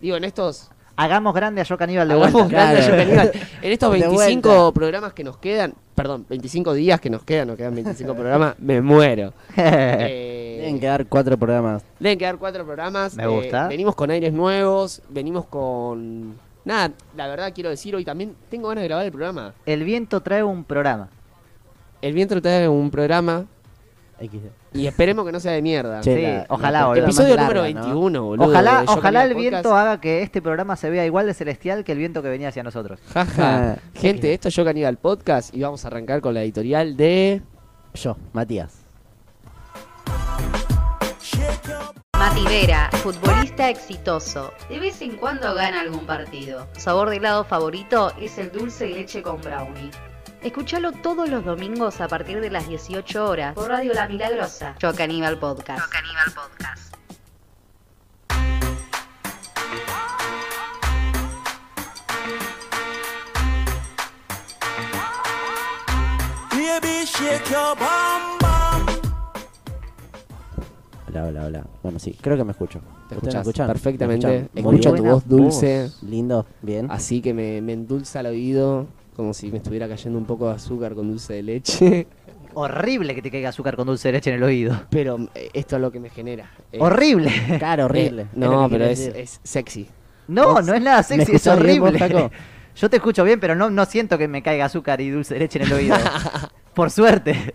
Digo, 0.00 0.16
en 0.16 0.24
estos 0.24 0.70
Hagamos 0.96 1.34
grande 1.34 1.60
a 1.60 1.64
Yo 1.64 1.76
Caníbal 1.76 2.08
de 2.08 2.14
Hagamos 2.14 2.32
vuelta. 2.32 2.48
grande 2.48 2.76
Claro. 2.82 2.96
Yo 2.96 3.04
Caníbal. 3.04 3.32
En 3.62 3.72
estos 3.72 3.92
De 3.92 3.98
25 4.00 4.48
vuelta. 4.48 4.72
programas 4.74 5.12
que 5.12 5.24
nos 5.24 5.36
quedan, 5.38 5.74
perdón, 5.94 6.24
25 6.28 6.72
días 6.74 7.00
que 7.00 7.10
nos 7.10 7.22
quedan, 7.22 7.48
nos 7.48 7.56
quedan 7.56 7.74
25 7.74 8.14
programas, 8.16 8.58
me 8.58 8.80
muero. 8.80 9.32
Eh, 9.56 10.58
Deben 10.60 10.80
quedar 10.80 11.06
cuatro 11.06 11.36
programas. 11.36 11.84
deben 12.00 12.18
quedar 12.18 12.38
cuatro 12.38 12.64
programas. 12.64 13.14
Me 13.14 13.24
eh, 13.24 13.26
gusta. 13.26 13.68
venimos 13.68 13.94
con 13.94 14.10
aires 14.10 14.32
nuevos, 14.32 15.02
venimos 15.10 15.44
con... 15.46 16.34
Nada, 16.64 16.90
la 17.16 17.28
verdad 17.28 17.52
quiero 17.54 17.70
decir, 17.70 17.94
hoy 17.94 18.04
también 18.04 18.34
tengo 18.50 18.68
ganas 18.68 18.82
de 18.82 18.88
grabar 18.88 19.04
el 19.06 19.12
programa. 19.12 19.54
El 19.66 19.84
viento 19.84 20.20
trae 20.22 20.42
un 20.42 20.64
programa. 20.64 21.08
El 22.02 22.12
viento 22.14 22.40
trae 22.42 22.68
un 22.68 22.90
programa 22.90 23.44
XD. 24.18 24.65
Y 24.76 24.86
esperemos 24.86 25.24
que 25.26 25.32
no 25.32 25.40
sea 25.40 25.52
de 25.52 25.62
mierda. 25.62 26.00
Che, 26.00 26.14
Sí, 26.16 26.22
la- 26.22 26.46
ojalá, 26.48 26.80
la 26.80 26.86
boludo. 26.86 27.04
Episodio 27.04 27.36
larga, 27.36 27.42
número 27.54 27.60
¿no? 27.74 27.82
21, 27.86 28.22
boludo. 28.24 28.48
Ojalá, 28.48 28.84
ojalá 28.86 29.24
el 29.24 29.34
viento 29.34 29.74
haga 29.76 30.00
que 30.00 30.22
este 30.22 30.40
programa 30.42 30.76
se 30.76 30.90
vea 30.90 31.04
igual 31.06 31.26
de 31.26 31.34
celestial 31.34 31.84
que 31.84 31.92
el 31.92 31.98
viento 31.98 32.22
que 32.22 32.28
venía 32.28 32.48
hacia 32.48 32.62
nosotros. 32.62 33.00
Jaja. 33.12 33.72
Ah, 33.72 33.76
Gente, 33.94 34.32
esto 34.32 34.48
es 34.48 34.54
Yo 34.54 34.64
Caníbal 34.64 34.96
Podcast 34.98 35.54
y 35.54 35.62
vamos 35.62 35.84
a 35.84 35.88
arrancar 35.88 36.20
con 36.20 36.34
la 36.34 36.42
editorial 36.42 36.96
de... 36.96 37.42
Yo, 37.94 38.16
Matías. 38.32 38.82
Mati 42.18 42.44
Vera, 42.44 42.88
futbolista 43.02 43.68
exitoso. 43.68 44.52
De 44.70 44.78
vez 44.80 45.00
en 45.02 45.16
cuando 45.16 45.54
gana 45.54 45.80
algún 45.80 46.06
partido. 46.06 46.66
Su 46.74 46.80
sabor 46.80 47.10
de 47.10 47.16
helado 47.16 47.44
favorito 47.44 48.12
es 48.20 48.38
el 48.38 48.50
dulce 48.50 48.84
de 48.86 48.90
leche 48.94 49.22
con 49.22 49.40
brownie. 49.40 49.90
Escúchalo 50.46 50.92
todos 50.92 51.28
los 51.28 51.44
domingos 51.44 52.00
a 52.00 52.06
partir 52.06 52.40
de 52.40 52.50
las 52.50 52.68
18 52.68 53.28
horas 53.28 53.52
por 53.54 53.68
Radio 53.68 53.92
La 53.92 54.06
Milagrosa. 54.06 54.76
Yo 54.78 54.94
Caníbal 54.94 55.38
Podcast. 55.40 55.80
Yo 55.80 55.90
Caníbal 55.90 56.32
Podcast. 56.32 56.94
Hola, 71.08 71.24
hola, 71.26 71.44
hola. 71.46 71.64
Bueno, 71.82 71.98
sí, 71.98 72.16
creo 72.20 72.36
que 72.36 72.44
me 72.44 72.52
escucho. 72.52 72.80
Te 73.08 73.14
¿Ustedes 73.14 73.34
me 73.34 73.40
escuchas 73.40 73.40
escuchan? 73.42 73.66
perfectamente. 73.68 74.26
¿Me 74.26 74.60
escuchan? 74.60 74.64
Muy 74.64 74.74
Escucho 74.76 74.94
tu 74.94 75.04
voz 75.04 75.28
dulce, 75.28 75.90
Lindo, 76.02 76.46
bien. 76.62 76.88
así 76.90 77.20
que 77.22 77.32
me, 77.32 77.60
me 77.62 77.72
endulza 77.72 78.20
el 78.20 78.26
oído, 78.26 78.86
como 79.16 79.32
si 79.32 79.50
me 79.50 79.56
estuviera 79.58 79.88
cayendo 79.88 80.18
un 80.18 80.26
poco 80.26 80.46
de 80.48 80.54
azúcar 80.56 80.94
con 80.94 81.08
dulce 81.08 81.32
de 81.32 81.42
leche. 81.42 82.06
Horrible 82.52 83.14
que 83.14 83.22
te 83.22 83.30
caiga 83.30 83.48
azúcar 83.48 83.74
con 83.74 83.86
dulce 83.86 84.08
de 84.08 84.12
leche 84.12 84.30
en 84.30 84.36
el 84.36 84.42
oído. 84.42 84.78
Pero 84.90 85.18
eh, 85.34 85.48
esto 85.54 85.76
es 85.76 85.82
lo 85.82 85.90
que 85.90 85.98
me 86.00 86.10
genera. 86.10 86.50
Eh, 86.70 86.78
Horrible. 86.80 87.30
Claro, 87.58 87.84
horrible. 87.86 88.22
eh, 88.22 88.28
lo 88.34 88.50
no, 88.50 88.68
pero 88.68 88.84
es, 88.84 89.00
es 89.00 89.40
sexy. 89.42 89.88
No, 90.28 90.52
¿Vos 90.52 90.66
no 90.66 90.74
es 90.74 90.82
nada 90.82 91.02
sexy, 91.02 91.22
es 91.22 91.28
escuchás 91.46 91.62
bien, 91.62 91.80
vos, 91.80 91.88
horrible. 91.94 92.30
Yo 92.76 92.90
te 92.90 92.96
escucho 92.96 93.24
bien, 93.24 93.40
pero 93.40 93.54
no, 93.54 93.70
no 93.70 93.86
siento 93.86 94.18
que 94.18 94.28
me 94.28 94.42
caiga 94.42 94.66
azúcar 94.66 95.00
y 95.00 95.08
dulce 95.08 95.34
de 95.34 95.40
leche 95.40 95.58
en 95.60 95.66
el 95.66 95.72
oído. 95.72 95.96
Por 96.74 96.90
suerte. 96.90 97.54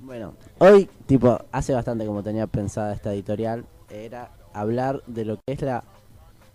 Bueno, 0.00 0.34
hoy, 0.58 0.88
tipo, 1.06 1.38
hace 1.52 1.72
bastante 1.72 2.04
como 2.04 2.22
tenía 2.24 2.48
pensada 2.48 2.92
esta 2.92 3.12
editorial, 3.12 3.64
era 3.90 4.30
hablar 4.52 5.02
de 5.06 5.24
lo 5.24 5.36
que 5.36 5.52
es 5.52 5.62
la 5.62 5.84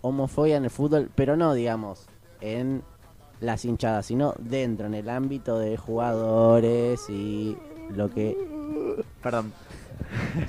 homofobia 0.02 0.58
en 0.58 0.66
el 0.66 0.70
fútbol, 0.70 1.10
pero 1.16 1.38
no, 1.38 1.54
digamos, 1.54 2.06
en 2.42 2.84
las 3.40 3.66
hinchadas, 3.66 4.06
sino 4.06 4.34
dentro, 4.40 4.88
en 4.88 4.94
el 4.94 5.10
ámbito 5.10 5.60
de 5.60 5.78
jugadores 5.78 7.10
y 7.10 7.58
lo 7.90 8.10
que 8.10 8.36
Perdón. 9.22 9.54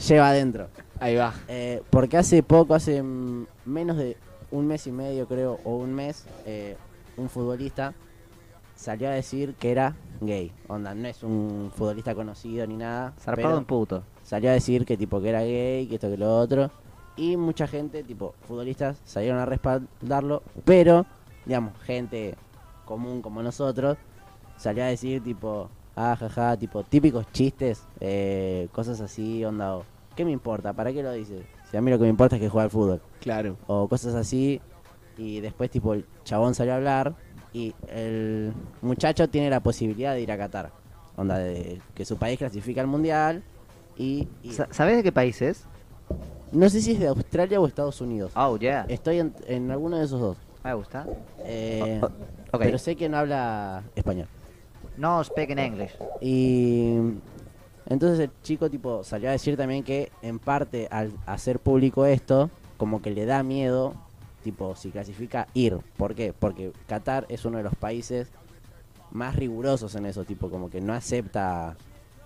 lleva 0.06 0.30
adentro. 0.30 0.68
Ahí 1.00 1.16
va. 1.16 1.34
Eh, 1.48 1.82
porque 1.90 2.16
hace 2.16 2.42
poco, 2.42 2.74
hace 2.74 3.02
menos 3.64 3.96
de 3.96 4.16
un 4.50 4.66
mes 4.66 4.86
y 4.86 4.92
medio 4.92 5.26
creo, 5.26 5.60
o 5.64 5.76
un 5.76 5.94
mes, 5.94 6.26
eh, 6.46 6.76
un 7.16 7.28
futbolista 7.28 7.94
salió 8.74 9.08
a 9.08 9.12
decir 9.12 9.54
que 9.54 9.70
era 9.70 9.94
gay. 10.20 10.52
Onda, 10.68 10.94
no 10.94 11.08
es 11.08 11.22
un 11.22 11.70
futbolista 11.74 12.14
conocido 12.14 12.66
ni 12.66 12.76
nada. 12.76 13.12
Zarpado 13.20 13.58
un 13.58 13.64
puto. 13.64 14.04
salió 14.22 14.50
a 14.50 14.54
decir 14.54 14.84
que 14.84 14.96
tipo 14.96 15.20
que 15.20 15.28
era 15.28 15.42
gay, 15.42 15.86
que 15.86 15.96
esto 15.96 16.08
que 16.08 16.16
lo 16.16 16.36
otro. 16.38 16.70
Y 17.16 17.36
mucha 17.36 17.66
gente, 17.66 18.04
tipo, 18.04 18.34
futbolistas, 18.46 19.00
salieron 19.04 19.40
a 19.40 19.44
respaldarlo, 19.44 20.44
pero, 20.64 21.04
digamos, 21.44 21.72
gente 21.82 22.36
común 22.88 23.20
como 23.20 23.42
nosotros, 23.42 23.98
salió 24.56 24.82
a 24.82 24.86
decir 24.86 25.22
tipo, 25.22 25.68
ah, 25.94 26.16
jaja, 26.18 26.56
tipo, 26.56 26.82
típicos 26.82 27.30
chistes, 27.32 27.82
eh, 28.00 28.68
cosas 28.72 29.00
así, 29.02 29.44
onda, 29.44 29.76
o, 29.76 29.84
¿qué 30.16 30.24
me 30.24 30.30
importa? 30.32 30.72
¿Para 30.72 30.90
qué 30.92 31.02
lo 31.02 31.12
dices? 31.12 31.44
Si 31.70 31.76
a 31.76 31.82
mí 31.82 31.90
lo 31.90 31.98
que 31.98 32.04
me 32.04 32.08
importa 32.08 32.36
es 32.36 32.42
que 32.42 32.48
juega 32.48 32.64
al 32.64 32.70
fútbol. 32.70 33.02
Claro. 33.20 33.56
O 33.66 33.86
cosas 33.88 34.14
así, 34.14 34.60
y 35.18 35.40
después 35.40 35.70
tipo 35.70 35.92
el 35.92 36.06
chabón 36.24 36.54
salió 36.54 36.72
a 36.72 36.76
hablar 36.76 37.14
y 37.52 37.74
el 37.88 38.52
muchacho 38.80 39.28
tiene 39.28 39.50
la 39.50 39.60
posibilidad 39.60 40.14
de 40.14 40.22
ir 40.22 40.32
a 40.32 40.38
Qatar. 40.38 40.70
Onda, 41.16 41.36
de 41.38 41.80
que 41.94 42.04
su 42.06 42.16
país 42.16 42.38
clasifica 42.38 42.80
al 42.80 42.86
mundial 42.86 43.42
y... 43.96 44.28
y- 44.42 44.52
Sa- 44.52 44.68
¿Sabés 44.70 44.96
de 44.96 45.02
qué 45.02 45.12
país 45.12 45.42
es? 45.42 45.64
no 46.52 46.70
sé 46.70 46.80
si 46.80 46.92
es 46.92 47.00
de 47.00 47.08
Australia 47.08 47.60
o 47.60 47.66
Estados 47.66 48.00
Unidos. 48.00 48.32
Oh, 48.34 48.56
yeah. 48.56 48.86
Estoy 48.88 49.18
en, 49.18 49.34
en 49.46 49.70
alguno 49.70 49.98
de 49.98 50.04
esos 50.06 50.18
dos. 50.20 50.36
Me 50.68 50.74
gusta. 50.74 51.06
Eh. 51.38 51.98
Pero 52.52 52.76
sé 52.76 52.94
que 52.94 53.08
no 53.08 53.16
habla 53.16 53.84
español. 53.96 54.28
No 54.98 55.24
speak 55.24 55.48
in 55.48 55.58
English. 55.58 55.92
Y 56.20 56.98
entonces 57.86 58.20
el 58.20 58.30
chico 58.42 58.68
tipo 58.68 59.02
salió 59.02 59.30
a 59.30 59.32
decir 59.32 59.56
también 59.56 59.82
que 59.82 60.12
en 60.20 60.38
parte 60.38 60.86
al 60.90 61.10
hacer 61.24 61.58
público 61.58 62.04
esto, 62.04 62.50
como 62.76 63.00
que 63.00 63.10
le 63.12 63.24
da 63.24 63.42
miedo, 63.42 63.94
tipo 64.44 64.76
si 64.76 64.90
clasifica 64.90 65.48
ir. 65.54 65.78
¿Por 65.96 66.14
qué? 66.14 66.34
Porque 66.38 66.70
Qatar 66.86 67.24
es 67.30 67.46
uno 67.46 67.56
de 67.56 67.64
los 67.64 67.74
países 67.74 68.30
más 69.10 69.36
rigurosos 69.36 69.94
en 69.94 70.04
eso, 70.04 70.24
tipo 70.24 70.50
como 70.50 70.68
que 70.68 70.82
no 70.82 70.92
acepta 70.92 71.78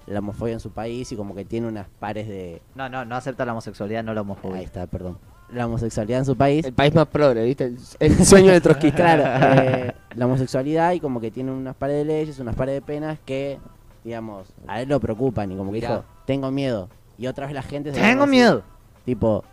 la 0.08 0.18
homofobia 0.18 0.54
en 0.54 0.60
su 0.60 0.72
país 0.72 1.12
y 1.12 1.16
como 1.16 1.36
que 1.36 1.44
tiene 1.44 1.68
unas 1.68 1.86
pares 1.88 2.26
de... 2.26 2.60
No, 2.74 2.88
no, 2.88 3.04
no 3.04 3.14
acepta 3.14 3.44
la 3.44 3.52
homosexualidad, 3.52 4.02
no 4.02 4.14
la 4.14 4.22
homofobia. 4.22 4.58
Ahí 4.58 4.64
está, 4.64 4.88
perdón. 4.88 5.16
La 5.52 5.66
homosexualidad 5.66 6.20
en 6.20 6.24
su 6.24 6.36
país. 6.36 6.64
El 6.64 6.72
país 6.72 6.94
más 6.94 7.06
progre, 7.08 7.44
¿viste? 7.44 7.64
El, 7.66 7.78
el 8.00 8.24
sueño 8.26 8.52
de 8.52 8.60
trotskista. 8.60 8.96
Claro, 8.96 9.62
eh, 9.62 9.92
la 10.16 10.26
homosexualidad 10.26 10.92
y 10.92 11.00
como 11.00 11.20
que 11.20 11.30
tiene 11.30 11.52
unas 11.52 11.76
pares 11.76 11.96
de 11.96 12.04
leyes, 12.04 12.38
unas 12.38 12.54
pares 12.56 12.74
de 12.74 12.82
penas 12.82 13.18
que, 13.24 13.58
digamos, 14.04 14.48
a 14.66 14.80
él 14.80 14.88
lo 14.88 14.98
preocupan 15.00 15.52
y 15.52 15.56
como 15.56 15.70
que 15.70 15.76
Mirá. 15.78 15.88
dijo, 15.88 16.04
tengo 16.26 16.50
miedo. 16.50 16.88
Y 17.18 17.26
otra 17.26 17.46
vez 17.46 17.54
la 17.54 17.62
gente 17.62 17.92
se 17.92 18.00
Tengo 18.00 18.22
así, 18.24 18.30
miedo. 18.30 18.62
Tipo, 19.04 19.44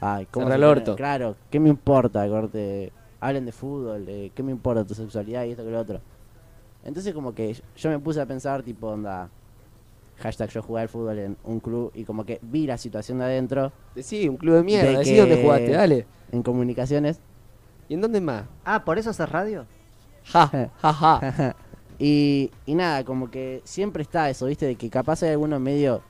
ay, 0.00 0.26
¿cómo 0.30 0.46
se 0.48 0.54
el 0.54 0.60
pone? 0.60 0.70
orto. 0.72 0.96
Claro, 0.96 1.36
¿qué 1.50 1.58
me 1.58 1.68
importa? 1.70 2.28
Corte, 2.28 2.92
hablen 3.20 3.46
de 3.46 3.52
fútbol, 3.52 4.04
eh, 4.08 4.30
¿qué 4.34 4.42
me 4.42 4.52
importa 4.52 4.84
tu 4.84 4.94
sexualidad 4.94 5.44
y 5.44 5.52
esto 5.52 5.64
que 5.64 5.70
lo 5.70 5.80
otro? 5.80 6.00
Entonces 6.84 7.14
como 7.14 7.34
que 7.34 7.54
yo- 7.54 7.62
yo 7.76 7.90
me 7.90 7.98
puse 7.98 8.20
a 8.20 8.26
pensar, 8.26 8.62
tipo, 8.62 8.88
onda, 8.88 9.28
hashtag 10.18 10.50
yo 10.50 10.62
jugué 10.62 10.82
al 10.82 10.88
fútbol 10.88 11.18
en 11.18 11.36
un 11.44 11.60
club 11.60 11.90
y 11.94 12.04
como 12.04 12.24
que 12.24 12.38
vi 12.42 12.66
la 12.66 12.78
situación 12.78 13.18
de 13.18 13.24
adentro 13.26 13.72
Sí, 13.96 14.28
un 14.28 14.36
club 14.36 14.56
de 14.56 14.62
mierda. 14.62 14.90
De 14.90 14.98
Decí 14.98 15.10
que- 15.14 15.20
dónde 15.20 15.42
jugaste, 15.42 15.70
dale. 15.72 16.06
en 16.32 16.42
comunicaciones 16.42 17.20
¿Y 17.88 17.94
en 17.94 18.00
dónde 18.00 18.20
más? 18.20 18.44
Ah, 18.64 18.84
¿por 18.84 18.98
eso 18.98 19.10
haces 19.10 19.28
radio? 19.28 19.64
Ja, 20.24 20.46
ja, 20.82 20.92
ja. 20.92 21.56
y, 21.98 22.50
y 22.66 22.74
nada, 22.74 23.04
como 23.04 23.30
que 23.30 23.60
siempre 23.64 24.02
está 24.02 24.28
eso, 24.28 24.46
¿viste? 24.46 24.66
De 24.66 24.74
que 24.76 24.90
capaz 24.90 25.22
hay 25.22 25.30
alguno 25.30 25.60
medio 25.60 26.02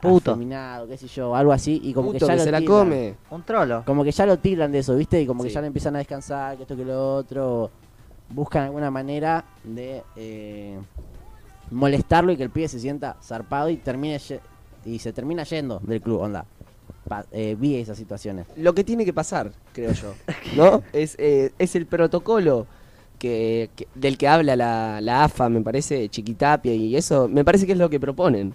Puto. 0.00 0.32
afeminado, 0.32 0.86
qué 0.88 0.96
sé 0.98 1.06
yo, 1.06 1.34
algo 1.34 1.52
así, 1.52 1.80
y 1.82 1.94
como 1.94 2.08
Puto 2.12 2.26
que 2.26 2.26
ya 2.26 2.32
que 2.32 2.38
lo 2.38 2.44
se 2.44 2.50
la 2.50 2.58
tildan. 2.58 2.78
come. 2.84 3.14
Un 3.30 3.42
trolo. 3.44 3.82
Como 3.86 4.02
que 4.04 4.10
ya 4.12 4.26
lo 4.26 4.36
tildan 4.38 4.72
de 4.72 4.80
eso, 4.80 4.94
¿viste? 4.96 5.20
Y 5.22 5.26
como 5.26 5.42
que 5.42 5.48
Sí. 5.48 5.54
ya 5.54 5.60
le 5.62 5.68
empiezan 5.68 5.94
a 5.94 5.98
descansar, 6.00 6.56
que 6.56 6.62
esto 6.64 6.76
que 6.76 6.84
lo 6.84 7.14
otro. 7.16 7.70
Buscan 8.28 8.64
alguna 8.64 8.90
manera 8.90 9.44
de 9.64 10.02
eh, 10.16 10.78
molestarlo 11.72 12.32
y 12.32 12.36
que 12.36 12.42
el 12.44 12.50
pibe 12.50 12.68
se 12.68 12.78
sienta 12.80 13.16
zarpado 13.22 13.68
y 13.70 13.76
termine 13.76 14.20
y 14.84 14.98
se 14.98 15.12
termina 15.12 15.44
yendo 15.44 15.80
del 15.82 16.00
club, 16.00 16.20
onda. 16.20 16.44
Pa- 17.08 17.26
eh, 17.32 17.56
vi 17.58 17.76
esas 17.76 17.98
situaciones. 17.98 18.46
Lo 18.56 18.74
que 18.74 18.84
tiene 18.84 19.04
que 19.04 19.12
pasar, 19.12 19.52
creo 19.72 19.92
yo. 19.92 20.14
¿No? 20.56 20.82
Es, 20.92 21.16
eh, 21.18 21.52
es 21.58 21.74
el 21.74 21.86
protocolo 21.86 22.66
que, 23.18 23.70
que- 23.76 23.88
del 23.94 24.18
que 24.18 24.28
habla 24.28 24.54
la, 24.56 25.00
la 25.00 25.24
AFA, 25.24 25.48
me 25.48 25.60
parece, 25.62 26.08
Chiquitapia, 26.08 26.74
y 26.74 26.96
eso 26.96 27.28
me 27.28 27.44
parece 27.44 27.66
que 27.66 27.72
es 27.72 27.78
lo 27.78 27.90
que 27.90 27.98
proponen. 28.00 28.54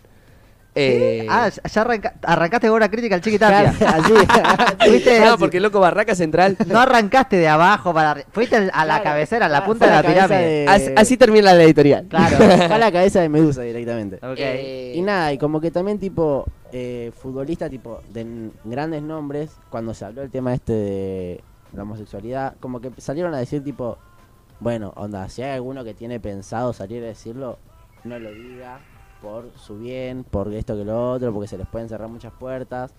Eh, 0.79 1.27
Ah, 1.29 1.49
ya 1.49 1.81
arranca- 1.81 2.13
arrancaste 2.23 2.67
con 2.67 2.75
una 2.77 2.89
crítica 2.89 3.15
al 3.15 3.21
Chiquitapia. 3.21 3.73
Claro, 3.77 3.95
así. 4.03 4.13
No, 5.25 5.37
porque 5.37 5.59
loco 5.59 5.79
Barraca 5.79 6.15
Central. 6.15 6.57
No 6.67 6.79
arrancaste 6.79 7.37
de 7.37 7.47
abajo 7.47 7.93
para 7.93 8.15
Fuiste 8.31 8.55
a 8.55 8.61
la 8.61 8.71
Claro. 8.71 9.03
cabecera, 9.03 9.45
a 9.47 9.49
la 9.49 9.65
punta 9.65 9.85
de 9.85 9.91
la 9.91 10.01
cabeza 10.03 10.27
pirámide. 10.27 10.47
de- 10.49 10.67
Así, 10.67 10.91
así 10.95 11.17
termina 11.17 11.53
la 11.53 11.63
editorial. 11.63 12.05
Claro, 12.07 12.37
fue 12.37 12.73
a 12.73 12.77
la 12.77 12.91
cabeza 12.91 13.21
de 13.21 13.29
Medusa 13.29 13.61
directamente. 13.61 14.19
Eh, 14.37 14.93
Y 14.95 15.01
nada, 15.01 15.33
y 15.33 15.37
como 15.37 15.59
que 15.61 15.71
también 15.71 15.99
tipo 15.99 16.45
eh, 16.71 17.11
futbolista 17.19 17.69
tipo 17.69 18.01
de 18.13 18.49
grandes 18.65 19.01
nombres, 19.01 19.51
cuando 19.69 19.93
se 19.93 20.05
habló 20.05 20.21
el 20.21 20.29
tema 20.29 20.53
este 20.53 20.73
de 20.73 21.43
la 21.73 21.83
homosexualidad, 21.83 22.55
como 22.59 22.79
que 22.81 22.91
salieron 22.97 23.33
a 23.33 23.37
decir 23.37 23.63
tipo, 23.63 23.97
bueno, 24.59 24.91
onda, 24.95 25.29
si 25.29 25.41
hay 25.43 25.51
alguno 25.51 25.83
que 25.83 25.93
tiene 25.93 26.19
pensado 26.19 26.73
salir 26.73 27.03
a 27.03 27.07
decirlo, 27.07 27.57
no 28.03 28.19
lo 28.19 28.31
diga 28.31 28.79
por 29.21 29.51
su 29.57 29.77
bien, 29.77 30.23
por 30.23 30.53
esto 30.53 30.75
que 30.75 30.85
lo 30.85 31.11
otro, 31.11 31.33
porque 31.33 31.47
se 31.47 31.57
les 31.57 31.67
pueden 31.67 31.89
cerrar 31.89 32.09
muchas 32.09 32.33
puertas. 32.33 32.93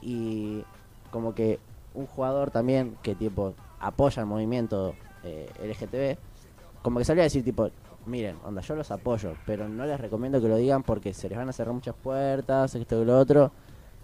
Y 0.00 0.62
como 1.10 1.34
que 1.34 1.58
un 1.94 2.06
jugador 2.06 2.50
también 2.50 2.96
que 3.02 3.14
tipo 3.14 3.54
apoya 3.80 4.20
el 4.20 4.26
movimiento 4.26 4.94
eh, 5.24 5.48
LGTB, 5.62 6.18
como 6.82 6.98
que 6.98 7.04
salió 7.04 7.22
a 7.22 7.24
decir 7.24 7.44
tipo, 7.44 7.70
miren, 8.06 8.36
onda, 8.44 8.60
yo 8.62 8.74
los 8.74 8.90
apoyo, 8.90 9.34
pero 9.46 9.68
no 9.68 9.86
les 9.86 10.00
recomiendo 10.00 10.40
que 10.40 10.48
lo 10.48 10.56
digan 10.56 10.82
porque 10.82 11.14
se 11.14 11.28
les 11.28 11.38
van 11.38 11.48
a 11.48 11.52
cerrar 11.52 11.74
muchas 11.74 11.94
puertas, 11.94 12.74
esto 12.74 13.02
y 13.02 13.04
lo 13.04 13.18
otro. 13.18 13.52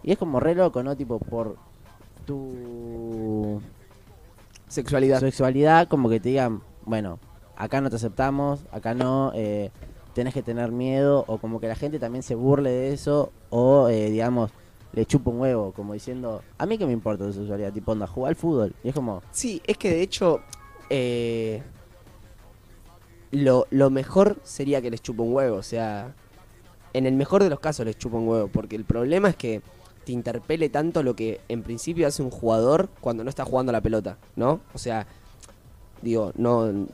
Y 0.02 0.12
es 0.12 0.18
como 0.18 0.38
re 0.38 0.54
loco, 0.54 0.82
¿no? 0.82 0.96
Tipo, 0.96 1.18
por 1.18 1.56
tu 2.24 3.60
Sexualidad. 4.68 5.18
sexualidad, 5.20 5.88
como 5.88 6.08
que 6.08 6.20
te 6.20 6.28
digan, 6.28 6.62
bueno, 6.84 7.18
acá 7.56 7.80
no 7.80 7.90
te 7.90 7.96
aceptamos, 7.96 8.64
acá 8.70 8.94
no, 8.94 9.32
eh, 9.34 9.70
tenés 10.18 10.34
que 10.34 10.42
tener 10.42 10.72
miedo, 10.72 11.25
o 11.28 11.38
como 11.38 11.60
que 11.60 11.68
la 11.68 11.76
gente 11.76 12.00
también 12.00 12.25
se 12.25 12.34
burle 12.34 12.70
de 12.70 12.92
eso, 12.92 13.30
o 13.50 13.88
eh, 13.88 14.10
digamos, 14.10 14.50
le 14.92 15.06
chupa 15.06 15.30
un 15.30 15.38
huevo, 15.38 15.70
como 15.70 15.92
diciendo, 15.92 16.42
a 16.58 16.66
mí 16.66 16.76
que 16.76 16.87
me 16.87 16.92
importa 16.92 17.25
tu 17.25 17.32
sexualidad, 17.32 17.72
tipo, 17.72 17.92
onda, 17.92 18.08
jugar 18.08 18.30
al 18.30 18.34
fútbol. 18.34 18.75
Y 18.82 18.88
es 18.88 18.96
como, 18.96 19.22
Sí, 19.30 19.62
es 19.64 19.78
que 19.78 19.90
de 19.90 20.02
hecho 20.02 20.40
eh, 20.90 21.62
lo, 23.30 23.68
lo 23.70 23.90
mejor 23.90 24.40
sería 24.42 24.82
que 24.82 24.90
les 24.90 25.00
chupa 25.00 25.22
un 25.22 25.32
huevo. 25.32 25.56
O 25.56 25.62
sea, 25.62 26.16
en 26.94 27.06
el 27.06 27.14
mejor 27.14 27.44
de 27.44 27.50
los 27.50 27.60
casos 27.60 27.87
les 27.87 27.96
chupa 27.96 28.16
un 28.16 28.26
huevo. 28.26 28.48
Porque 28.48 28.75
el 28.75 28.84
problema 28.84 29.28
es 29.28 29.37
que 29.37 29.62
te 30.04 30.10
interpele 30.10 30.68
tanto 30.68 31.04
lo 31.04 31.14
que 31.14 31.40
en 31.46 31.62
principio 31.62 32.08
hace 32.08 32.25
un 32.25 32.30
jugador 32.30 32.88
cuando 33.00 33.22
no 33.22 33.30
está 33.30 33.44
jugando 33.44 33.70
la 33.70 33.82
pelota, 33.82 34.18
¿no? 34.34 34.62
O 34.75 34.78
sea, 34.78 35.06
digo, 36.02 36.32
no 36.34 36.88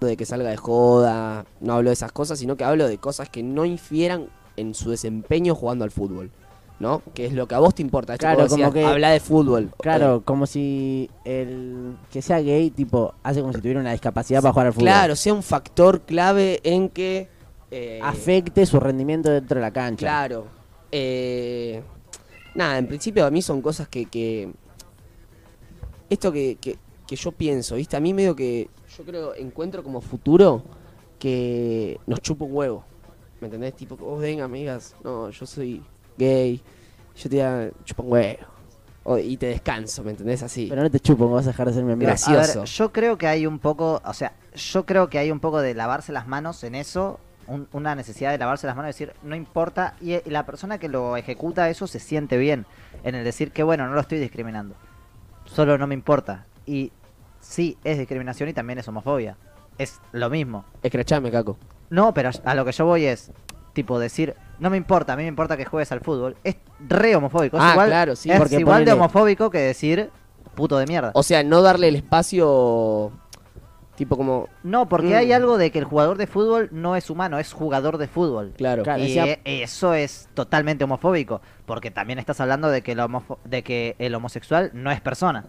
de 0.00 0.16
que 0.16 0.26
salga 0.26 0.50
de 0.50 0.56
joda, 0.56 1.46
no 1.60 1.74
hablo 1.74 1.90
de 1.90 1.94
esas 1.94 2.12
cosas, 2.12 2.38
sino 2.38 2.56
que 2.56 2.64
hablo 2.64 2.86
de 2.86 2.98
cosas 2.98 3.28
que 3.30 3.42
no 3.42 3.64
infieran 3.64 4.28
en 4.56 4.74
su 4.74 4.90
desempeño 4.90 5.54
jugando 5.54 5.84
al 5.84 5.90
fútbol. 5.90 6.30
¿No? 6.78 7.00
Que 7.14 7.24
es 7.24 7.32
lo 7.32 7.48
que 7.48 7.54
a 7.54 7.58
vos 7.58 7.74
te 7.74 7.80
importa. 7.80 8.18
Claro, 8.18 8.42
decías, 8.42 8.60
como 8.68 8.72
que- 8.74 8.84
habla 8.84 9.08
de 9.10 9.18
fútbol. 9.20 9.70
claro, 9.80 10.20
como 10.26 10.44
si 10.46 11.08
el 11.24 11.96
que 12.10 12.20
sea 12.20 12.38
gay, 12.40 12.68
tipo, 12.70 13.14
hace 13.22 13.40
como 13.40 13.54
si 13.54 13.60
tuviera 13.60 13.80
una 13.80 13.92
discapacidad 13.92 14.42
para 14.42 14.52
jugar 14.52 14.66
al 14.66 14.72
fútbol. 14.74 14.84
Claro, 14.84 15.16
sea 15.16 15.32
un 15.32 15.42
factor 15.42 16.02
clave 16.02 16.60
en 16.64 16.90
que... 16.90 17.30
eh, 17.70 17.98
Afecte 18.02 18.66
su 18.66 18.78
rendimiento 18.78 19.30
dentro 19.30 19.54
de 19.54 19.62
la 19.62 19.70
cancha. 19.72 20.06
Claro. 20.06 20.48
Eh, 20.92 21.82
nada, 22.54 22.76
en 22.76 22.86
principio 22.86 23.24
a 23.24 23.30
mí 23.30 23.40
son 23.40 23.62
cosas 23.62 23.88
que... 23.88 24.04
que 24.04 24.52
esto 26.10 26.30
que, 26.30 26.56
que, 26.60 26.76
que 27.06 27.16
yo 27.16 27.32
pienso, 27.32 27.76
¿viste? 27.76 27.96
A 27.96 28.00
mí 28.00 28.12
medio 28.12 28.36
que 28.36 28.68
yo 28.96 29.04
creo, 29.04 29.34
encuentro 29.34 29.82
como 29.82 30.00
futuro 30.00 30.62
que 31.18 31.98
nos 32.06 32.20
chupa 32.20 32.44
un 32.44 32.54
huevo. 32.54 32.84
¿Me 33.40 33.46
entendés? 33.46 33.74
Tipo, 33.74 33.96
vos 33.96 34.20
venga, 34.20 34.44
amigas, 34.44 34.94
no, 35.04 35.30
yo 35.30 35.46
soy 35.46 35.82
gay, 36.16 36.60
yo 37.16 37.28
te 37.30 37.72
chupa 37.84 38.02
un 38.02 38.12
huevo. 38.12 38.38
O- 39.04 39.18
y 39.18 39.36
te 39.36 39.46
descanso, 39.46 40.02
¿me 40.02 40.10
entendés? 40.10 40.42
Así. 40.42 40.66
Pero 40.68 40.82
no 40.82 40.90
te 40.90 40.98
chupo, 40.98 41.28
vas 41.30 41.46
a 41.46 41.50
dejar 41.50 41.68
de 41.68 41.74
ser 41.74 41.84
mi 41.84 41.92
amigo. 41.92 42.08
Gracias. 42.08 42.28
A 42.28 42.32
ver, 42.32 42.40
gracioso. 42.40 42.64
yo 42.84 42.92
creo 42.92 43.16
que 43.18 43.26
hay 43.28 43.46
un 43.46 43.58
poco, 43.60 44.00
o 44.04 44.12
sea, 44.14 44.32
yo 44.54 44.84
creo 44.84 45.08
que 45.08 45.18
hay 45.18 45.30
un 45.30 45.38
poco 45.38 45.60
de 45.60 45.74
lavarse 45.74 46.10
las 46.12 46.26
manos 46.26 46.64
en 46.64 46.74
eso, 46.74 47.20
un- 47.46 47.68
una 47.72 47.94
necesidad 47.94 48.32
de 48.32 48.38
lavarse 48.38 48.66
las 48.66 48.74
manos 48.74 48.88
y 48.88 49.04
decir, 49.04 49.12
no 49.22 49.36
importa, 49.36 49.94
y, 50.00 50.14
y 50.14 50.30
la 50.30 50.44
persona 50.44 50.78
que 50.78 50.88
lo 50.88 51.16
ejecuta 51.16 51.70
eso 51.70 51.86
se 51.86 52.00
siente 52.00 52.36
bien 52.36 52.66
en 53.04 53.14
el 53.14 53.22
decir 53.24 53.52
que 53.52 53.62
bueno, 53.62 53.86
no 53.86 53.94
lo 53.94 54.00
estoy 54.00 54.18
discriminando, 54.18 54.74
solo 55.44 55.78
no 55.78 55.86
me 55.86 55.94
importa. 55.94 56.44
Y 56.66 56.90
sí, 57.48 57.78
es 57.84 57.98
discriminación 57.98 58.48
y 58.48 58.52
también 58.52 58.78
es 58.78 58.88
homofobia, 58.88 59.36
es 59.78 60.00
lo 60.12 60.28
mismo. 60.30 60.64
Escrachame, 60.82 61.30
Caco. 61.30 61.56
No, 61.90 62.12
pero 62.12 62.30
a 62.44 62.54
lo 62.54 62.64
que 62.64 62.72
yo 62.72 62.84
voy 62.86 63.04
es, 63.06 63.30
tipo, 63.72 63.98
decir, 63.98 64.34
no 64.58 64.70
me 64.70 64.76
importa, 64.76 65.12
a 65.12 65.16
mí 65.16 65.22
me 65.22 65.28
importa 65.28 65.56
que 65.56 65.64
juegues 65.64 65.92
al 65.92 66.00
fútbol, 66.00 66.36
es 66.44 66.56
re 66.80 67.14
homofóbico, 67.14 67.56
es 67.58 67.62
Ah, 67.62 67.72
igual, 67.72 67.88
claro, 67.88 68.16
sí, 68.16 68.30
es 68.30 68.38
porque 68.38 68.56
igual 68.58 68.84
de 68.84 68.92
homofóbico 68.92 69.50
que 69.50 69.58
decir 69.58 70.10
puto 70.54 70.78
de 70.78 70.86
mierda. 70.86 71.10
O 71.14 71.22
sea, 71.22 71.42
no 71.44 71.62
darle 71.62 71.88
el 71.88 71.96
espacio 71.96 73.12
Tipo 73.96 74.18
como, 74.18 74.48
No, 74.62 74.90
porque 74.90 75.14
Mm. 75.14 75.16
hay 75.16 75.32
algo 75.32 75.56
de 75.56 75.70
que 75.70 75.78
el 75.78 75.86
jugador 75.86 76.18
de 76.18 76.26
fútbol 76.26 76.68
no 76.70 76.96
es 76.96 77.08
humano, 77.08 77.38
es 77.38 77.54
jugador 77.54 77.96
de 77.96 78.06
fútbol. 78.08 78.52
claro. 78.54 78.82
Claro. 78.82 79.02
Y 79.02 79.06
decía- 79.14 79.38
eso 79.46 79.94
es 79.94 80.28
totalmente 80.34 80.84
homofóbico, 80.84 81.40
porque 81.64 81.90
también 81.90 82.18
estás 82.18 82.38
hablando 82.40 82.68
de 82.68 82.82
que, 82.82 82.92
el 82.92 83.00
de 83.46 83.62
que 83.62 83.96
el 83.98 84.14
homosexual 84.14 84.70
no 84.74 84.90
es 84.90 85.00
persona. 85.00 85.46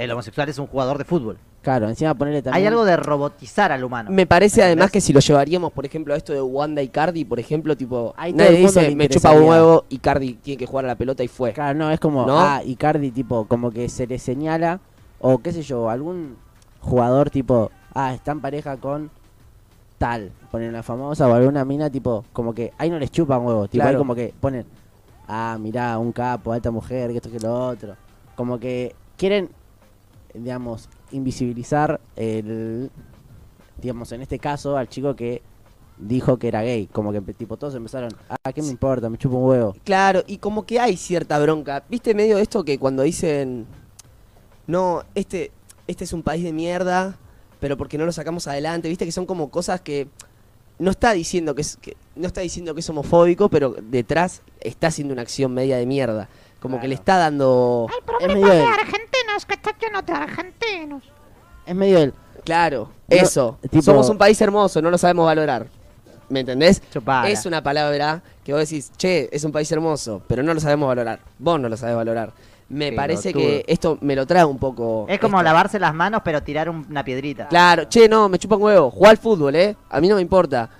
El 0.00 0.10
homosexual 0.12 0.48
es 0.48 0.58
un 0.58 0.66
jugador 0.66 0.96
de 0.96 1.04
fútbol. 1.04 1.36
Claro, 1.60 1.86
encima 1.88 2.14
ponerle 2.14 2.40
también. 2.40 2.62
Hay 2.62 2.66
algo 2.66 2.86
de 2.86 2.96
robotizar 2.96 3.70
al 3.70 3.84
humano. 3.84 4.10
Me 4.10 4.26
parece 4.26 4.62
además 4.62 4.90
que 4.90 4.98
si 5.02 5.12
lo 5.12 5.20
llevaríamos, 5.20 5.72
por 5.72 5.84
ejemplo, 5.84 6.14
a 6.14 6.16
esto 6.16 6.32
de 6.32 6.40
Wanda 6.40 6.80
y 6.80 6.88
Cardi, 6.88 7.26
por 7.26 7.38
ejemplo, 7.38 7.76
tipo, 7.76 8.14
Ahí 8.16 8.32
nadie 8.32 8.60
dice, 8.60 8.94
me 8.96 9.08
chupa 9.10 9.32
un 9.32 9.42
interesaría". 9.42 9.48
huevo 9.50 9.84
y 9.90 9.98
Cardi 9.98 10.34
tiene 10.34 10.56
que 10.56 10.64
jugar 10.64 10.86
a 10.86 10.88
la 10.88 10.94
pelota 10.94 11.22
y 11.22 11.28
fue. 11.28 11.52
Claro, 11.52 11.78
no, 11.78 11.90
es 11.90 12.00
como, 12.00 12.24
¿No? 12.26 12.40
ah, 12.40 12.62
Icardi, 12.64 13.10
tipo, 13.10 13.44
como 13.44 13.70
que 13.70 13.90
se 13.90 14.06
le 14.06 14.18
señala, 14.18 14.80
o 15.20 15.36
qué 15.38 15.52
sé 15.52 15.60
yo, 15.62 15.90
algún 15.90 16.36
jugador, 16.80 17.28
tipo, 17.28 17.70
ah, 17.92 18.14
está 18.14 18.32
en 18.32 18.40
pareja 18.40 18.78
con 18.78 19.10
tal, 19.98 20.32
ponen 20.50 20.70
una 20.70 20.82
famosa 20.82 21.28
o 21.28 21.34
alguna 21.34 21.66
mina, 21.66 21.90
tipo, 21.90 22.24
como 22.32 22.54
que 22.54 22.72
ahí 22.78 22.88
no 22.88 22.98
les 22.98 23.10
chupan 23.12 23.44
huevo, 23.44 23.68
tipo, 23.68 23.82
ahí 23.82 23.88
Claro. 23.88 23.98
como 23.98 24.14
que 24.14 24.32
ponen, 24.40 24.64
ah, 25.28 25.58
mirá, 25.60 25.98
un 25.98 26.10
capo, 26.12 26.54
alta 26.54 26.70
mujer, 26.70 27.10
que 27.10 27.16
esto 27.18 27.30
que 27.30 27.38
lo 27.38 27.66
otro. 27.68 27.96
Como 28.34 28.58
que 28.58 28.94
quieren, 29.18 29.50
digamos, 30.34 30.88
invisibilizar 31.12 32.00
el, 32.16 32.90
digamos, 33.80 34.12
en 34.12 34.22
este 34.22 34.38
caso, 34.38 34.76
al 34.76 34.88
chico 34.88 35.14
que 35.16 35.42
dijo 35.98 36.38
que 36.38 36.48
era 36.48 36.62
gay, 36.62 36.86
como 36.86 37.12
que 37.12 37.20
tipo 37.20 37.56
todos 37.56 37.74
empezaron, 37.74 38.10
ah, 38.28 38.52
¿qué 38.52 38.62
me 38.62 38.68
importa? 38.68 39.10
Me 39.10 39.18
chupa 39.18 39.36
un 39.36 39.44
huevo. 39.44 39.76
Claro, 39.84 40.22
y 40.26 40.38
como 40.38 40.64
que 40.64 40.80
hay 40.80 40.96
cierta 40.96 41.38
bronca. 41.38 41.84
¿Viste 41.88 42.14
medio 42.14 42.38
esto 42.38 42.64
que 42.64 42.78
cuando 42.78 43.02
dicen, 43.02 43.66
no, 44.66 45.04
este, 45.14 45.50
este 45.86 46.04
es 46.04 46.12
un 46.12 46.22
país 46.22 46.42
de 46.42 46.52
mierda, 46.52 47.18
pero 47.60 47.76
porque 47.76 47.98
no 47.98 48.06
lo 48.06 48.12
sacamos 48.12 48.46
adelante? 48.48 48.88
¿Viste 48.88 49.04
que 49.04 49.12
son 49.12 49.26
como 49.26 49.50
cosas 49.50 49.80
que 49.82 50.08
no 50.78 50.90
está 50.90 51.12
diciendo 51.12 51.54
que 51.54 51.60
es, 51.60 51.76
que, 51.76 51.96
no 52.16 52.26
está 52.26 52.40
diciendo 52.40 52.74
que 52.74 52.80
es 52.80 52.88
homofóbico, 52.88 53.50
pero 53.50 53.76
detrás 53.82 54.42
está 54.60 54.86
haciendo 54.86 55.12
una 55.12 55.22
acción 55.22 55.52
media 55.52 55.76
de 55.76 55.84
mierda. 55.84 56.28
Como 56.60 56.80
que 56.80 56.88
le 56.88 56.94
está 56.94 57.16
dando... 57.18 57.86
Es 58.20 58.28
medio 58.28 58.52
el- 58.52 58.64
argentinos 59.36 59.46
que 59.46 59.54
está 59.54 59.76
lleno 59.78 60.02
de 60.02 60.12
argentinos. 60.12 61.02
es 61.66 61.74
medio 61.74 61.98
el, 61.98 62.14
Claro, 62.44 62.90
No, 63.08 63.16
eso. 63.16 63.58
tipo- 63.70 63.82
Somos 63.82 64.08
un 64.08 64.16
país 64.18 64.40
hermoso, 64.40 64.80
no 64.80 64.90
lo 64.90 64.96
sabemos 64.98 65.26
valorar. 65.26 65.66
¿Me 66.30 66.40
entendés? 66.40 66.80
Chupala. 66.92 67.28
Es 67.28 67.44
una 67.44 67.62
palabra 67.62 68.22
que 68.44 68.52
vos 68.52 68.60
decís, 68.62 68.90
che, 68.96 69.28
es 69.32 69.44
un 69.44 69.52
país 69.52 69.70
hermoso, 69.72 70.22
pero 70.26 70.42
no 70.42 70.54
lo 70.54 70.60
sabemos 70.60 70.86
valorar. 70.88 71.20
Vos 71.38 71.60
no 71.60 71.68
lo 71.68 71.76
sabés 71.76 71.96
valorar. 71.96 72.32
Me 72.68 72.90
Sí, 72.90 72.96
parece 72.96 73.32
que 73.34 73.64
esto 73.66 73.98
me 74.00 74.14
lo 74.14 74.26
trae 74.26 74.44
un 74.44 74.58
poco. 74.58 75.04
Es 75.08 75.18
como 75.18 75.38
esto. 75.38 75.44
lavarse 75.44 75.78
las 75.80 75.92
manos 75.92 76.22
pero 76.24 76.40
tirar 76.42 76.70
un- 76.70 76.86
una 76.88 77.04
piedrita. 77.04 77.48
Claro, 77.48 77.88
che, 77.88 78.08
no, 78.08 78.28
me 78.28 78.38
chupa 78.38 78.54
un 78.56 78.62
huevo. 78.62 78.90
Juega 78.92 79.10
al 79.10 79.18
fútbol, 79.18 79.56
¿eh? 79.56 79.76
A 79.90 80.00
mí 80.00 80.08
no 80.08 80.14
me 80.14 80.22
importa. 80.22 80.70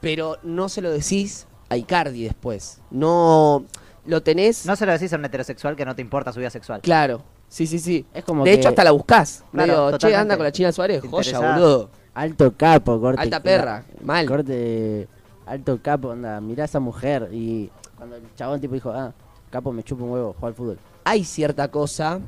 Pero 0.00 0.38
no 0.44 0.68
se 0.68 0.80
lo 0.80 0.90
decís 0.90 1.46
a 1.68 1.76
Icardi 1.76 2.22
después. 2.24 2.80
No. 2.90 3.64
Lo 4.06 4.22
tenés. 4.22 4.64
No 4.66 4.76
se 4.76 4.86
lo 4.86 4.92
decís 4.92 5.12
a 5.12 5.16
un 5.16 5.24
heterosexual 5.24 5.74
que 5.76 5.84
no 5.84 5.94
te 5.96 6.02
importa 6.02 6.32
su 6.32 6.38
vida 6.38 6.50
sexual. 6.50 6.80
Claro. 6.80 7.22
Sí, 7.52 7.66
sí, 7.66 7.78
sí. 7.78 8.06
es 8.14 8.24
como 8.24 8.44
de 8.44 8.50
que 8.50 8.56
hecho, 8.56 8.70
hasta 8.70 8.82
la 8.82 8.92
buscás. 8.92 9.44
Claro, 9.52 9.84
Medio, 9.86 9.98
che, 9.98 10.16
anda 10.16 10.36
con 10.38 10.44
la 10.44 10.52
China 10.52 10.72
Suárez. 10.72 11.02
Joya, 11.06 11.38
boludo. 11.38 11.90
alto 12.14 12.54
capo, 12.56 12.98
corte. 12.98 13.20
Alta 13.20 13.42
perra. 13.42 13.84
Mal. 14.02 14.26
Corte, 14.26 15.06
alto 15.44 15.78
capo, 15.82 16.08
onda, 16.08 16.40
mirá 16.40 16.62
a 16.62 16.64
esa 16.64 16.80
mujer 16.80 17.28
y 17.30 17.70
cuando 17.96 18.16
el 18.16 18.22
chabón 18.36 18.58
tipo 18.58 18.72
dijo, 18.72 18.88
ah, 18.90 19.12
capo 19.50 19.70
me 19.70 19.82
chupa 19.82 20.02
un 20.02 20.10
huevo, 20.12 20.32
juega 20.32 20.48
al 20.48 20.54
fútbol. 20.54 20.78
Hay 21.04 21.24
cierta 21.24 21.68
cosa. 21.68 22.20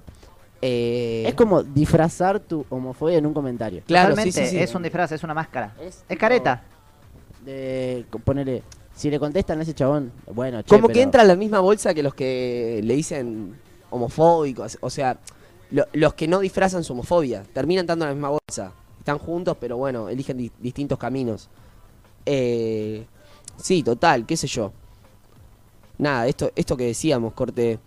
eh, 0.60 1.24
Es 1.26 1.34
como 1.34 1.62
disfrazar 1.62 2.38
tu 2.40 2.66
homofobia 2.68 3.16
en 3.16 3.24
un 3.24 3.32
comentario. 3.32 3.80
Claro, 3.86 4.08
sí, 4.08 4.10
Totalmente, 4.16 4.44
sí, 4.44 4.50
sí. 4.58 4.62
es 4.62 4.74
un 4.74 4.82
disfraz, 4.82 5.10
es 5.12 5.24
una 5.24 5.32
máscara. 5.32 5.72
Es 5.80 6.04
careta. 6.18 6.64
De 7.46 8.04
ponerle, 8.24 8.62
si 8.94 9.10
le 9.10 9.18
contestan 9.18 9.58
a 9.58 9.62
ese 9.62 9.74
chabón, 9.74 10.12
bueno, 10.32 10.60
che, 10.62 10.68
Como 10.68 10.88
que 10.88 10.94
pero- 10.94 11.04
entra 11.04 11.22
en 11.22 11.28
la 11.28 11.36
misma 11.36 11.60
bolsa 11.60 11.94
que 11.94 12.02
los 12.02 12.14
que 12.14 12.80
le 12.84 12.94
dicen 12.94 13.54
homofóbicos. 13.94 14.78
O 14.80 14.90
sea, 14.90 15.18
lo- 15.70 15.86
los 15.92 16.14
que 16.14 16.28
no 16.28 16.40
disfrazan 16.40 16.84
su 16.84 16.92
homofobia. 16.92 17.42
Terminan 17.52 17.88
en 17.88 17.98
la 17.98 18.12
misma 18.12 18.30
bolsa. 18.30 18.72
Están 18.98 19.18
juntos, 19.18 19.56
pero 19.60 19.76
bueno, 19.76 20.08
eligen 20.08 20.36
di- 20.38 20.52
distintos 20.60 20.98
caminos. 20.98 21.48
Eh, 22.26 23.06
sí, 23.56 23.82
total, 23.82 24.24
qué 24.26 24.36
sé 24.36 24.46
yo. 24.46 24.72
Nada, 25.98 26.26
esto, 26.26 26.50
esto 26.56 26.76
que 26.76 26.86
decíamos, 26.86 27.34
corte, 27.34 27.78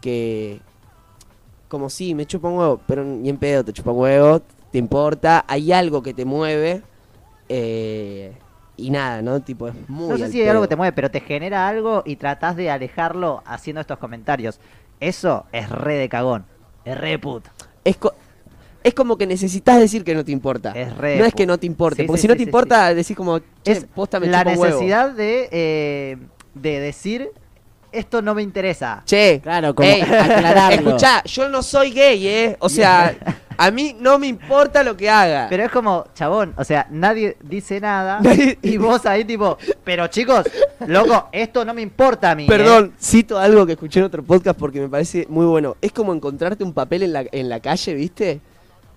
que 0.00 0.60
como 1.68 1.88
sí, 1.88 2.14
me 2.14 2.26
chupa 2.26 2.48
un 2.48 2.58
huevo, 2.58 2.80
pero 2.86 3.04
ni 3.04 3.28
en 3.28 3.36
pedo 3.38 3.64
te 3.64 3.72
chupa 3.72 3.92
un 3.92 4.00
huevo, 4.00 4.42
te 4.70 4.78
importa, 4.78 5.44
hay 5.48 5.72
algo 5.72 6.02
que 6.02 6.12
te 6.14 6.24
mueve. 6.24 6.82
eh, 7.48 8.32
y 8.76 8.90
nada, 8.90 9.20
¿no? 9.20 9.40
Tipo, 9.40 9.68
es 9.68 9.74
muy 9.88 10.08
No 10.08 10.18
sé 10.18 10.32
si 10.32 10.40
hay 10.40 10.48
algo 10.48 10.62
que 10.62 10.68
te 10.68 10.76
mueve, 10.76 10.92
pero 10.92 11.10
te 11.10 11.20
genera 11.20 11.68
algo 11.68 12.02
y 12.06 12.16
tratás 12.16 12.56
de 12.56 12.70
alejarlo 12.70 13.42
haciendo 13.44 13.80
estos 13.82 13.98
comentarios. 13.98 14.58
Eso 15.02 15.46
es 15.52 15.68
re 15.68 15.94
de 15.96 16.08
cagón. 16.08 16.44
Es 16.84 16.96
re 16.96 17.10
de 17.10 17.18
puto. 17.18 17.50
Es, 17.84 17.96
co- 17.96 18.14
es 18.84 18.94
como 18.94 19.18
que 19.18 19.26
necesitas 19.26 19.80
decir 19.80 20.04
que 20.04 20.14
no 20.14 20.24
te 20.24 20.30
importa. 20.30 20.72
Es 20.76 20.96
re 20.96 21.18
no 21.18 21.24
es 21.24 21.34
que 21.34 21.44
no 21.44 21.58
te 21.58 21.66
importe. 21.66 22.02
Sí, 22.02 22.06
porque 22.06 22.18
sí, 22.18 22.22
si 22.22 22.28
no 22.28 22.34
sí, 22.34 22.38
te 22.38 22.44
sí, 22.44 22.48
importa, 22.48 22.94
decís 22.94 23.16
como, 23.16 23.40
che, 23.40 23.72
Es 23.72 23.84
posta 23.84 24.20
me 24.20 24.28
la 24.28 24.42
huevo. 24.42 24.64
necesidad 24.64 25.10
de, 25.10 25.48
eh, 25.50 26.16
de 26.54 26.80
decir 26.80 27.30
esto 27.90 28.22
no 28.22 28.34
me 28.34 28.42
interesa. 28.42 29.02
Che, 29.04 29.40
Claro, 29.42 29.74
como 29.74 29.88
ey, 29.88 30.00
aclararlo. 30.02 30.90
escuchá, 30.90 31.22
yo 31.24 31.48
no 31.48 31.62
soy 31.62 31.90
gay, 31.92 32.26
¿eh? 32.26 32.56
O 32.60 32.68
sea, 32.68 33.12
a 33.58 33.70
mí 33.70 33.96
no 33.98 34.18
me 34.18 34.26
importa 34.26 34.82
lo 34.82 34.96
que 34.96 35.08
haga. 35.10 35.46
Pero 35.48 35.64
es 35.64 35.70
como, 35.70 36.06
chabón, 36.14 36.54
o 36.56 36.64
sea, 36.64 36.86
nadie 36.90 37.36
dice 37.42 37.80
nada 37.80 38.20
y 38.62 38.76
vos 38.76 39.04
ahí 39.06 39.24
tipo, 39.24 39.58
pero 39.84 40.06
chicos, 40.08 40.44
loco, 40.86 41.28
esto 41.32 41.64
no 41.64 41.74
me 41.74 41.82
importa 41.82 42.30
a 42.30 42.34
mí. 42.34 42.44
¿eh?". 42.44 42.48
Perdón, 42.48 42.92
cito 43.00 43.38
algo 43.38 43.64
que 43.66 43.72
escuché 43.72 44.00
en 44.00 44.06
otro 44.06 44.22
podcast 44.22 44.58
porque 44.58 44.80
me 44.80 44.88
parece 44.88 45.26
muy 45.28 45.46
bueno. 45.46 45.76
Es 45.80 45.92
como 45.92 46.12
encontrarte 46.14 46.64
un 46.64 46.72
papel 46.72 47.02
en 47.04 47.12
la, 47.12 47.24
en 47.32 47.48
la 47.48 47.60
calle, 47.60 47.94
¿viste? 47.94 48.40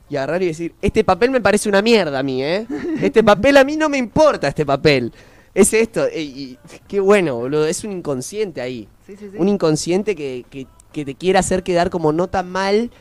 Y 0.10 0.18
agarrar 0.18 0.44
y 0.44 0.48
decir, 0.48 0.74
este 0.82 1.04
papel 1.04 1.32
me 1.32 1.42
parece 1.42 1.68
una 1.68 1.82
mierda 1.82 2.20
a 2.20 2.24
mí, 2.24 2.44
¿eh? 2.44 2.68
Este 3.02 3.24
papel 3.24 3.58
a 3.58 3.64
mí 3.64 3.76
no 3.76 3.90
me 3.90 3.98
importa, 3.98 4.48
este 4.48 4.66
papel. 4.66 5.12
Es 5.54 5.74
esto. 5.74 6.06
y- 6.16 6.20
y 6.20 6.60
qué 6.88 7.00
bueno, 7.00 7.36
boludo. 7.38 7.66
Es 7.66 7.84
un 7.84 7.92
inconsciente 7.94 8.62
ahí. 8.62 8.88
Sí, 9.08 9.16
sí, 9.18 9.30
sí. 9.32 9.38
Un 9.38 9.48
inconsciente 9.50 10.16
que, 10.16 10.46
que, 10.50 10.68
que 10.92 11.06
te 11.06 11.16
quiere 11.16 11.40
hacer 11.40 11.64
quedar 11.64 11.90
como 11.90 12.12
no 12.12 12.28
tan 12.28 12.52
mal. 12.52 12.92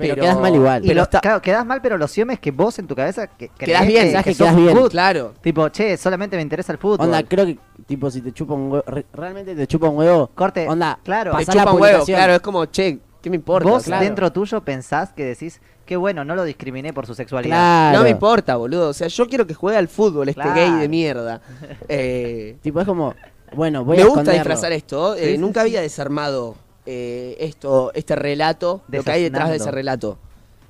Pero 0.00 0.14
Pero, 0.14 0.22
quedas 0.24 0.38
mal 0.40 0.54
igual. 0.54 0.82
Pero 0.82 0.94
lo- 0.94 1.02
está- 1.02 1.20
claro, 1.20 1.42
quedás 1.42 1.64
mal, 1.66 1.80
pero 1.82 1.96
lo 1.98 2.08
cierto 2.08 2.32
es 2.32 2.40
que 2.40 2.50
vos 2.50 2.78
en 2.78 2.86
tu 2.86 2.94
cabeza 2.96 3.26
que, 3.28 3.48
Quedás 3.50 3.86
bien, 3.86 4.04
que, 4.06 4.10
sabes 4.12 4.24
que 4.24 4.30
que 4.30 4.34
sos 4.34 4.46
quedás 4.48 4.56
bien. 4.56 4.76
good. 4.76 4.90
Claro. 4.90 5.34
Tipo, 5.40 5.68
che, 5.68 5.96
solamente 5.96 6.36
me 6.36 6.42
interesa 6.42 6.72
el 6.72 6.78
fútbol. 6.78 7.00
Onda, 7.06 7.22
creo 7.22 7.46
que, 7.46 7.58
tipo, 7.86 8.10
si 8.10 8.20
te 8.22 8.32
chupa 8.32 8.54
un 8.54 8.70
huevo, 8.72 8.84
re- 8.86 9.06
realmente 9.12 9.54
te 9.54 9.66
chupa 9.66 9.88
un 9.88 9.96
huevo, 9.98 10.30
Corte, 10.34 10.66
onda, 10.68 10.98
claro. 11.04 11.36
Te 11.36 11.46
chupa 11.46 11.72
un 11.72 11.80
huevo, 11.82 12.04
claro. 12.04 12.32
Es 12.34 12.40
como, 12.40 12.64
che, 12.66 12.98
¿qué 13.22 13.30
me 13.30 13.36
importa? 13.36 13.68
vos 13.68 13.84
Claro. 13.84 14.04
dentro 14.04 14.32
tuyo 14.32 14.60
pensás 14.62 15.12
que 15.12 15.24
decís, 15.24 15.60
qué 15.84 15.96
bueno, 15.96 16.24
no 16.24 16.34
lo 16.36 16.44
discriminé 16.44 16.92
por 16.92 17.06
su 17.06 17.14
sexualidad. 17.14 17.56
Claro. 17.56 17.98
No 17.98 18.04
me 18.04 18.10
importa, 18.10 18.56
boludo. 18.56 18.90
O 18.90 18.92
sea, 18.92 19.08
yo 19.08 19.26
quiero 19.28 19.46
que 19.46 19.54
juegue 19.54 19.76
al 19.76 19.88
fútbol 19.88 20.28
este 20.28 20.40
Claro. 20.40 20.56
gay 20.60 20.72
de 20.80 20.88
mierda. 20.88 21.40
Eh, 21.88 22.56
Tipo, 22.62 22.80
es 22.80 22.86
como, 22.86 23.14
bueno, 23.54 23.84
voy 23.84 23.96
me 23.96 24.02
a 24.02 24.06
gusta 24.06 24.20
esconderlo. 24.20 24.38
disfrazar 24.38 24.72
esto. 24.72 25.16
eh, 25.16 25.32
sí, 25.32 25.38
nunca 25.38 25.62
sí. 25.62 25.66
había 25.68 25.80
desarmado 25.80 26.54
eh, 26.92 27.36
esto, 27.38 27.92
este 27.94 28.16
relato, 28.16 28.82
lo 28.88 29.02
que 29.04 29.10
hay 29.12 29.22
detrás 29.22 29.48
de 29.50 29.56
ese 29.56 29.70
relato. 29.70 30.18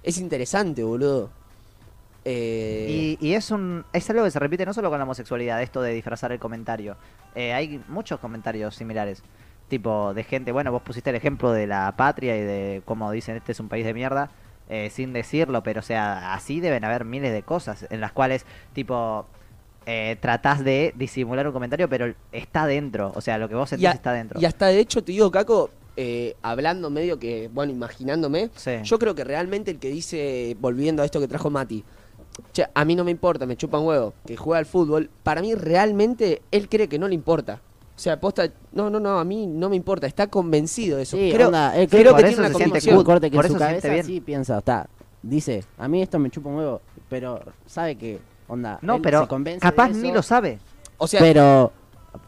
Es 0.03 0.19
interesante, 0.19 0.83
boludo. 0.85 1.31
Eh, 2.25 3.17
Y, 3.21 3.29
y 3.29 3.35
es 3.35 3.51
un 3.51 3.85
es 3.95 4.09
algo 4.11 4.25
que 4.25 4.31
se 4.31 4.39
repite 4.39 4.67
no 4.67 4.75
solo 4.75 4.91
con 4.91 4.99
la 4.99 5.05
homosexualidad, 5.05 5.63
esto 5.63 5.81
de 5.81 5.95
disfrazar 5.95 6.33
el 6.33 6.39
comentario. 6.39 6.97
Eh, 7.35 7.53
hay 7.55 7.81
muchos 7.89 8.21
comentarios 8.21 8.75
similares. 8.77 9.23
Tipo, 9.69 10.13
de 10.15 10.25
gente, 10.25 10.53
bueno, 10.53 10.73
vos 10.73 10.83
pusiste 10.83 11.11
el 11.11 11.17
ejemplo 11.17 11.53
de 11.53 11.67
la 11.67 11.95
patria 11.97 12.37
y 12.37 12.41
de 12.43 12.83
cómo 12.85 13.11
dicen 13.13 13.37
este 13.37 13.53
es 13.53 13.61
un 13.61 13.69
país 13.69 13.87
de 13.87 13.95
mierda, 13.95 14.31
eh, 14.69 14.91
sin 14.91 15.13
decirlo, 15.13 15.63
pero 15.63 15.81
o 15.81 15.83
sea, 15.83 16.35
así 16.35 16.61
deben 16.61 16.85
haber 16.85 17.05
miles 17.05 17.33
de 17.33 17.43
cosas 17.43 17.87
en 17.89 18.01
las 18.01 18.13
cuales, 18.13 18.45
tipo, 18.75 19.27
eh, 19.87 20.17
tratás 20.21 20.63
de 20.65 20.93
disimular 20.97 21.47
un 21.47 21.53
comentario, 21.53 21.89
pero 21.89 22.13
está 22.33 22.67
dentro. 22.67 23.13
O 23.15 23.21
sea, 23.21 23.39
lo 23.39 23.49
que 23.49 23.55
vos 23.55 23.71
sentís 23.71 23.89
a- 23.89 23.93
está 23.93 24.13
dentro. 24.13 24.41
y 24.41 24.45
hasta 24.45 24.67
de 24.67 24.79
hecho, 24.81 25.03
te 25.03 25.13
digo, 25.13 25.31
Caco, 25.31 25.71
eh, 25.97 26.35
hablando 26.43 26.91
medio 26.91 27.19
que, 27.19 27.49
bueno, 27.53 27.73
imaginándome, 27.73 28.51
Sí. 28.55 28.73
yo 28.85 28.99
creo 28.99 29.15
que 29.15 29.25
realmente 29.25 29.71
el 29.71 29.79
que 29.79 29.89
dice, 29.91 30.57
volviendo 30.61 31.03
a 31.03 31.05
esto 31.05 31.21
que 31.21 31.29
trajo 31.29 31.51
Mati, 31.51 31.85
che, 32.53 32.67
a 32.73 32.85
mí 32.85 32.95
no 32.95 33.05
me 33.05 33.11
importa, 33.11 33.47
me 33.47 33.57
chupa 33.57 33.79
un 33.79 33.87
huevo, 33.87 34.15
que 34.27 34.37
juega 34.37 34.59
al 34.59 34.67
fútbol, 34.67 35.11
para 35.23 35.41
mí 35.43 35.55
realmente 35.55 36.43
él 36.51 36.69
cree 36.69 36.89
que 36.89 36.99
no 36.99 37.09
le 37.09 37.15
importa. 37.15 37.61
O 37.97 38.03
sea, 38.03 38.19
posta, 38.19 38.49
no, 38.73 38.89
no, 38.89 38.99
no, 38.99 39.19
a 39.19 39.25
mí 39.25 39.47
no 39.47 39.69
me 39.69 39.77
importa, 39.77 40.07
está 40.07 40.27
convencido 40.29 40.97
de 40.97 41.03
eso. 41.03 41.19
Sí, 41.19 41.31
creo 41.35 41.49
onda, 41.49 41.77
él 41.77 41.87
creo 41.89 42.13
por 42.13 42.21
que 42.23 42.29
eso 42.29 42.37
tiene 42.41 42.49
una 42.57 42.65
convicción. 42.65 42.97
good. 42.97 43.05
corte 43.05 43.31
que 43.31 43.37
por 43.37 43.45
en 43.47 43.53
su 43.53 43.59
cabeza 43.59 43.89
bien. 43.91 44.07
sí 44.07 44.21
piensa, 44.23 44.57
está, 44.59 44.89
dice, 45.23 45.65
a 45.77 45.87
mí 45.87 46.01
esto 46.01 46.19
me 46.19 46.31
chupa 46.31 46.49
un 46.49 46.57
huevo, 46.57 46.81
pero 47.11 47.41
sabe 47.67 47.97
que, 47.97 48.19
onda, 48.49 48.79
no, 48.81 48.95
él 48.97 49.03
pero 49.03 49.23
se 49.23 49.29
convence 49.29 49.57
de 49.67 49.71
capaz 49.71 49.91
eso, 49.91 49.99
ni 50.01 50.13
lo 50.13 50.23
sabe. 50.23 50.59
O 50.97 51.07
sea, 51.07 51.21
pero 51.21 51.73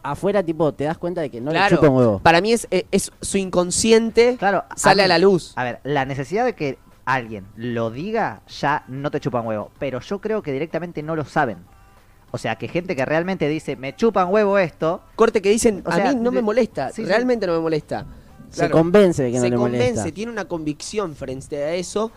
afuera, 0.02 0.42
tipo, 0.42 0.72
te 0.72 0.84
das 0.84 0.98
cuenta 0.98 1.20
de 1.20 1.30
que 1.30 1.40
no 1.40 1.50
claro, 1.50 1.70
le 1.70 1.76
chupa 1.76 1.88
un 1.90 1.96
huevo. 1.96 2.18
para 2.20 2.40
mí 2.40 2.52
es, 2.52 2.66
es, 2.70 2.84
es 2.90 3.12
su 3.20 3.38
inconsciente 3.38 4.36
Claro, 4.38 4.64
sale 4.76 5.02
a, 5.02 5.04
mí- 5.06 5.08
la 5.08 5.18
luz. 5.18 5.52
A 5.56 5.64
ver, 5.64 5.80
la 5.84 6.04
necesidad 6.04 6.44
de 6.44 6.54
que 6.54 6.78
alguien 7.04 7.46
lo 7.56 7.90
diga, 7.90 8.42
ya 8.48 8.84
no 8.88 9.10
te 9.10 9.18
chupan 9.20 9.46
huevo. 9.46 9.70
Pero 9.78 10.00
yo 10.00 10.20
creo 10.20 10.42
que 10.42 10.52
directamente 10.52 11.02
no 11.02 11.16
lo 11.16 11.24
saben. 11.24 11.58
O 12.30 12.38
sea, 12.38 12.56
que 12.56 12.66
gente 12.68 12.96
que 12.96 13.04
realmente 13.04 13.46
dice, 13.48 13.76
me 13.76 13.94
chupan 13.94 14.28
huevo 14.32 14.56
esto, 14.58 15.02
Corte 15.16 15.42
que 15.42 15.50
dicen, 15.50 15.82
O 15.84 15.90
a 15.92 15.96
mí 15.98 16.14
no 16.16 16.30
de- 16.30 16.36
me 16.36 16.42
molesta, 16.42 16.88
sí, 16.90 17.02
sí. 17.02 17.04
realmente 17.04 17.46
no 17.46 17.52
me 17.54 17.60
molesta. 17.60 18.06
Se 18.50 18.68
convence 18.70 19.22
de 19.22 19.30
que 19.30 19.36
no 19.38 19.42
se 19.44 19.50
le 19.50 19.56
convence, 19.56 19.86
molesta. 19.94 20.14
tiene 20.14 20.30
una 20.32 20.44
convicción 20.46 21.14
frente 21.16 21.62
a 21.62 21.74
eso, 21.74 22.10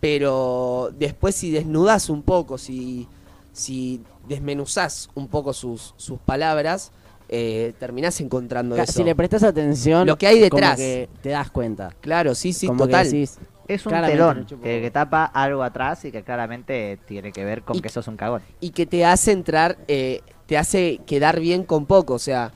pero 0.00 0.90
después 0.98 1.34
si 1.34 1.50
desnudas 1.50 2.10
un 2.10 2.22
poco, 2.22 2.58
si, 2.58 3.06
si 3.52 4.02
desmenuzás 4.28 5.08
un 5.14 5.28
poco 5.28 5.52
sus, 5.52 5.94
sus 5.96 6.18
palabras, 6.18 6.90
eh, 7.34 7.72
terminás 7.78 8.20
encontrando 8.20 8.76
Ca- 8.76 8.82
eso. 8.82 8.92
Si 8.92 9.04
le 9.04 9.14
prestas 9.14 9.42
atención, 9.42 10.06
Lo 10.06 10.18
que 10.18 10.26
hay 10.26 10.34
como 10.50 10.60
detrás. 10.60 10.76
que 10.76 11.08
te 11.22 11.30
das 11.30 11.50
cuenta. 11.50 11.90
Claro, 12.02 12.34
sí, 12.34 12.52
sí, 12.52 12.66
como 12.66 12.84
total. 12.84 13.04
que 13.04 13.08
decís, 13.14 13.38
es 13.68 13.86
un 13.86 13.92
telón 13.92 14.46
que, 14.62 14.82
que 14.82 14.90
tapa 14.90 15.24
algo 15.24 15.62
atrás 15.62 16.04
y 16.04 16.12
que 16.12 16.22
claramente 16.22 16.98
tiene 17.06 17.32
que 17.32 17.42
ver 17.44 17.62
con 17.62 17.76
Y- 17.76 17.80
que 17.80 17.88
sos 17.88 18.06
un 18.06 18.16
cagón. 18.18 18.42
y 18.60 18.70
que 18.70 18.84
te 18.84 19.06
hace 19.06 19.32
entrar, 19.32 19.78
eh, 19.88 20.20
te 20.46 20.58
hace 20.58 21.00
quedar 21.06 21.40
bien 21.40 21.64
con 21.64 21.86
poco, 21.86 22.12
o 22.14 22.18
sea, 22.18 22.52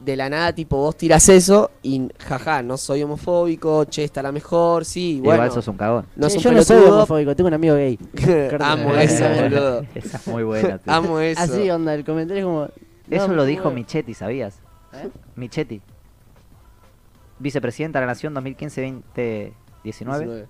de 0.00 0.14
la 0.16 0.28
nada 0.28 0.52
tipo 0.52 0.76
vos 0.76 0.94
tiras 0.96 1.26
eso 1.30 1.70
y 1.82 2.08
jaja, 2.18 2.62
no 2.62 2.76
soy 2.76 3.02
homofóbico, 3.04 3.84
che, 3.84 4.04
está 4.04 4.22
la 4.22 4.32
mejor, 4.32 4.84
sí, 4.84 5.20
bueno. 5.22 5.34
Igual 5.36 5.52
sos 5.52 5.68
un 5.68 5.76
cagón. 5.76 6.06
No 6.16 6.28
"Che, 6.28 6.38
yo 6.38 6.50
un 6.50 6.56
no 6.56 6.62
soy 6.64 6.76
pelotudo. 6.76 6.96
homofóbico, 6.96 7.36
tengo 7.36 7.48
un 7.48 7.54
amigo 7.54 7.76
gay. 7.76 7.98
Amo 8.60 8.94
eso, 8.96 9.24
boludo. 9.40 9.82
Esa 9.94 10.16
es 10.18 10.26
muy 10.26 10.42
buena. 10.42 10.78
tío. 10.82 10.92
Amo 10.92 11.20
eso. 11.20 11.40
Así, 11.40 11.70
onda, 11.70 11.94
el 11.94 12.04
comentario 12.04 12.40
es 12.42 12.44
como... 12.44 12.68
Eso 13.10 13.28
no, 13.28 13.34
lo 13.34 13.44
dijo 13.44 13.64
bueno. 13.64 13.76
Michetti, 13.76 14.14
¿sabías? 14.14 14.60
¿Eh? 14.92 15.08
Michetti. 15.36 15.80
Vicepresidenta 17.38 18.00
de 18.00 18.06
la 18.06 18.12
Nación 18.12 18.34
2015-2019. 18.34 19.52
19. 19.84 20.46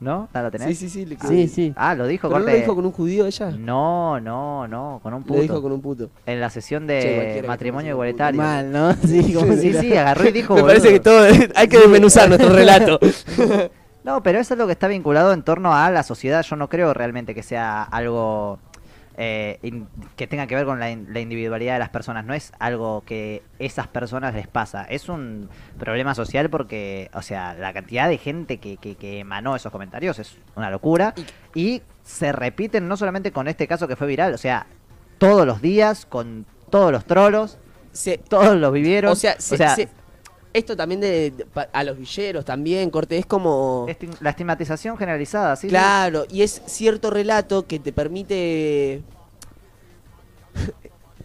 ¿No? 0.00 0.28
¿No 0.34 0.42
lo 0.42 0.50
tenés? 0.50 0.66
Sí, 0.68 0.74
sí, 0.74 0.88
sí. 0.90 1.06
le- 1.06 1.16
Sí, 1.18 1.46
sí. 1.48 1.72
Ah, 1.76 1.94
lo 1.94 2.06
dijo 2.08 2.28
¿Pero 2.28 2.40
no 2.40 2.46
lo 2.46 2.52
dijo 2.56 2.74
con 2.74 2.84
un 2.84 2.90
judío 2.92 3.24
ella? 3.26 3.50
No, 3.52 4.18
no, 4.20 4.66
no, 4.66 4.98
con 5.02 5.14
un 5.14 5.24
Lo 5.26 5.34
dijo 5.36 5.46
puto. 5.54 5.62
con 5.62 5.72
un 5.72 5.80
puto. 5.80 6.10
En 6.26 6.40
la 6.40 6.50
sesión 6.50 6.86
de 6.88 7.42
matrimonio 7.46 7.90
puto. 7.92 7.94
igualitario. 7.94 8.40
Mal, 8.42 8.72
¿no? 8.72 8.92
Sí, 9.06 9.32
como 9.32 9.52
Sí, 9.54 9.72
la- 9.72 9.80
sí, 9.80 9.96
agarró 9.96 10.28
y 10.28 10.32
dijo. 10.32 10.54
Me 10.56 10.62
parece 10.62 10.88
que 10.90 11.00
todo 11.00 11.24
hay 11.54 11.68
que 11.68 11.78
desmenuzar 11.78 12.28
nuestro 12.28 12.50
relato. 12.54 12.98
No, 14.04 14.22
pero 14.24 14.40
eso 14.40 14.54
es 14.54 14.58
lo 14.58 14.66
que 14.66 14.72
está 14.72 14.88
vinculado 14.88 15.32
en 15.32 15.42
torno 15.44 15.72
a 15.72 15.88
la 15.90 16.02
sociedad. 16.02 16.42
Yo 16.42 16.56
no 16.56 16.68
creo 16.68 16.92
realmente 16.92 17.32
que 17.34 17.44
sea 17.44 17.84
algo 17.84 18.58
eh, 19.16 19.58
in- 19.62 19.88
que 20.16 20.26
tenga 20.26 20.46
que 20.46 20.54
ver 20.54 20.64
con 20.64 20.80
la, 20.80 20.90
in- 20.90 21.06
la 21.12 21.20
individualidad 21.20 21.74
de 21.74 21.78
las 21.80 21.88
personas. 21.90 22.24
No 22.24 22.34
es 22.34 22.52
algo 22.58 23.02
que 23.06 23.42
esas 23.58 23.86
personas 23.88 24.34
les 24.34 24.46
pasa. 24.48 24.84
Es 24.84 25.08
un 25.08 25.48
problema 25.78 26.14
social 26.14 26.48
porque, 26.50 27.10
o 27.14 27.22
sea, 27.22 27.54
la 27.54 27.72
cantidad 27.72 28.08
de 28.08 28.18
gente 28.18 28.58
que, 28.58 28.76
que, 28.78 28.94
que 28.96 29.20
emanó 29.20 29.54
esos 29.56 29.70
comentarios 29.72 30.18
es 30.18 30.36
una 30.56 30.70
locura. 30.70 31.14
Y 31.54 31.82
se 32.02 32.32
repiten 32.32 32.88
no 32.88 32.96
solamente 32.96 33.32
con 33.32 33.48
este 33.48 33.66
caso 33.68 33.86
que 33.86 33.96
fue 33.96 34.06
viral, 34.06 34.34
o 34.34 34.38
sea, 34.38 34.66
todos 35.18 35.46
los 35.46 35.62
días, 35.62 36.04
con 36.06 36.46
todos 36.70 36.90
los 36.90 37.04
trolos, 37.04 37.58
Se- 37.92 38.18
todos 38.18 38.56
los 38.56 38.72
vivieron. 38.72 39.12
o 39.12 39.14
sea, 39.14 39.34
se- 39.38 39.56
se- 39.76 39.88
esto 40.52 40.76
también 40.76 41.00
de, 41.00 41.32
a 41.72 41.84
los 41.84 41.98
villeros 41.98 42.44
también, 42.44 42.90
corte, 42.90 43.18
es 43.18 43.26
como... 43.26 43.86
la 44.20 44.30
estigmatización 44.30 44.96
generalizada, 44.96 45.56
¿sí? 45.56 45.68
Claro, 45.68 46.24
y 46.30 46.42
es 46.42 46.62
cierto 46.66 47.10
relato 47.10 47.66
que 47.66 47.78
te 47.78 47.92
permite... 47.92 49.02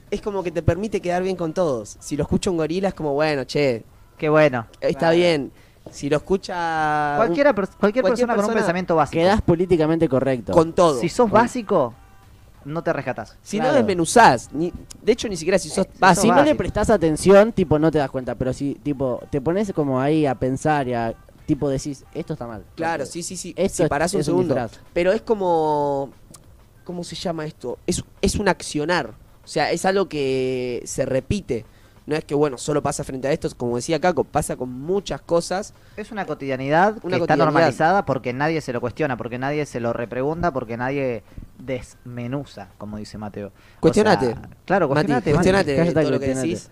es 0.09 0.21
como 0.21 0.43
que 0.43 0.51
te 0.51 0.61
permite 0.61 1.01
quedar 1.01 1.23
bien 1.23 1.35
con 1.35 1.53
todos. 1.53 1.97
Si 1.99 2.15
lo 2.15 2.23
escucha 2.23 2.49
un 2.49 2.57
gorila 2.57 2.89
es 2.89 2.93
como, 2.93 3.13
bueno, 3.13 3.43
che, 3.43 3.83
Qué 4.17 4.29
bueno. 4.29 4.67
está 4.81 5.11
bien. 5.11 5.51
Si 5.91 6.09
lo 6.09 6.17
escucha... 6.17 7.13
Cualquiera, 7.17 7.53
cualquier, 7.53 7.79
cualquier 7.79 8.05
persona, 8.05 8.33
con 8.33 8.43
un 8.43 8.47
persona 8.47 8.59
pensamiento 8.59 8.95
básico. 8.95 9.21
Quedás 9.21 9.41
políticamente 9.41 10.09
correcto. 10.09 10.51
con 10.51 10.73
todo. 10.73 10.99
Si 10.99 11.09
sos 11.09 11.29
Con- 11.29 11.41
básico, 11.41 11.93
no 12.67 12.84
te 12.84 12.93
rescatás. 12.93 13.38
Si 13.41 13.58
Claro. 13.58 13.71
no 13.71 13.77
desmenuzás, 13.77 14.51
ni, 14.53 14.71
de 15.01 15.12
hecho 15.12 15.27
ni 15.27 15.36
siquiera 15.38 15.58
si 15.58 15.69
sos 15.69 15.88
sos 15.88 15.99
básico. 15.99 16.21
si 16.21 16.30
no 16.32 16.43
le 16.43 16.53
prestás 16.56 16.89
atención, 16.89 17.51
tipo, 17.53 17.80
no 17.80 17.89
te 17.91 17.97
das 17.97 18.12
cuenta. 18.12 18.36
Pero 18.36 18.53
si, 18.53 18.75
tipo, 18.75 19.21
te 19.32 19.41
pones 19.41 19.71
como 19.73 19.99
ahí 19.99 20.25
a 20.25 20.36
pensar 20.36 20.88
y 20.88 20.93
a, 20.93 21.15
tipo, 21.45 21.69
decís, 21.69 22.03
esto 22.13 22.34
está 22.34 22.45
mal. 22.45 22.63
Claro, 22.75 23.06
sí, 23.06 23.23
sí, 23.23 23.38
sí. 23.38 23.53
Esto 23.58 23.84
si 23.84 23.84
es- 23.84 24.13
un 24.13 24.19
es 24.19 24.25
segundo. 24.25 24.56
pero 24.93 25.12
es 25.12 25.21
como. 25.21 26.12
¿Cómo 26.84 27.03
se 27.03 27.15
llama 27.15 27.45
esto? 27.45 27.80
Es, 27.86 28.03
es 28.21 28.36
un 28.36 28.47
accionar. 28.47 29.10
O 29.43 29.47
sea, 29.47 29.71
es 29.71 29.86
algo 29.86 30.08
que 30.10 30.82
se 30.86 31.06
repite. 31.06 31.65
No 32.08 32.15
es 32.15 32.24
que, 32.24 32.34
bueno, 32.36 32.58
solo 32.58 32.82
pasa 32.82 33.04
frente 33.04 33.28
a 33.28 33.32
esto. 33.34 33.50
Como 33.58 33.76
decía 33.76 34.00
Caco, 34.00 34.24
pasa 34.24 34.56
con 34.56 34.72
muchas 34.72 35.20
cosas. 35.22 35.74
Es 35.98 36.10
una 36.12 36.26
cotidianidad 36.26 36.93
que 37.00 37.06
Una 37.08 37.17
está 37.17 37.20
cotidianidad. 37.20 37.46
normalizada 37.46 38.06
porque 38.06 38.32
nadie 38.34 38.62
se 38.62 38.72
lo 38.74 38.80
cuestiona, 38.82 39.17
porque 39.17 39.38
nadie 39.38 39.65
se 39.65 39.80
lo 39.82 39.91
repregunta, 39.91 40.52
porque 40.52 40.78
nadie 40.78 41.22
desmenuza, 41.60 42.70
como 42.78 42.98
dice 42.98 43.17
Mateo. 43.17 43.48
O 43.48 43.52
sea, 43.52 43.80
Cuestionate. 43.82 44.36
claro, 44.65 44.88
Mati, 44.88 45.08
cuestionate. 45.08 45.32
cuestionate 45.34 45.76
Cállate, 45.76 45.93
todo 45.93 46.04
lo 46.04 46.10
que 46.12 46.26
cuestionate. 46.26 46.48
decís. 46.48 46.70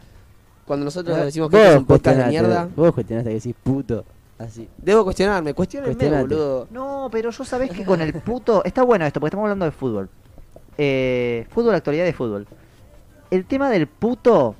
Cuando 0.66 0.86
nosotros 0.86 1.18
decimos 1.26 1.50
que 1.52 1.58
esto 1.58 1.70
es 1.72 1.78
un 1.78 1.86
podcast 1.86 2.18
de 2.18 2.24
cuestionate, 2.24 2.48
mierda, 2.56 2.70
Vos 2.76 2.94
cuestionaste 2.94 3.30
que 3.30 3.36
decís 3.36 3.56
puto. 3.62 4.06
Así. 4.40 4.68
debo 4.78 5.04
cuestionarme. 5.04 5.54
Cuestionenme, 5.54 5.96
Cuestionate. 5.96 6.34
boludo. 6.34 6.68
No, 6.72 7.10
pero 7.12 7.30
yo 7.30 7.46
sabés 7.46 7.72
que 7.72 7.86
con 7.86 8.02
el 8.02 8.14
puto... 8.14 8.64
Está 8.66 8.84
bueno 8.84 9.06
esto, 9.06 9.20
porque 9.20 9.30
estamos 9.30 9.44
hablando 9.46 9.66
de 9.66 9.72
fútbol. 9.72 10.10
Eh, 10.78 11.46
fútbol, 11.52 11.76
actualidad 11.76 12.04
de 12.06 12.14
fútbol. 12.14 12.48
El 13.32 13.46
tema 13.46 13.70
del 13.70 13.88
puto... 13.88 14.56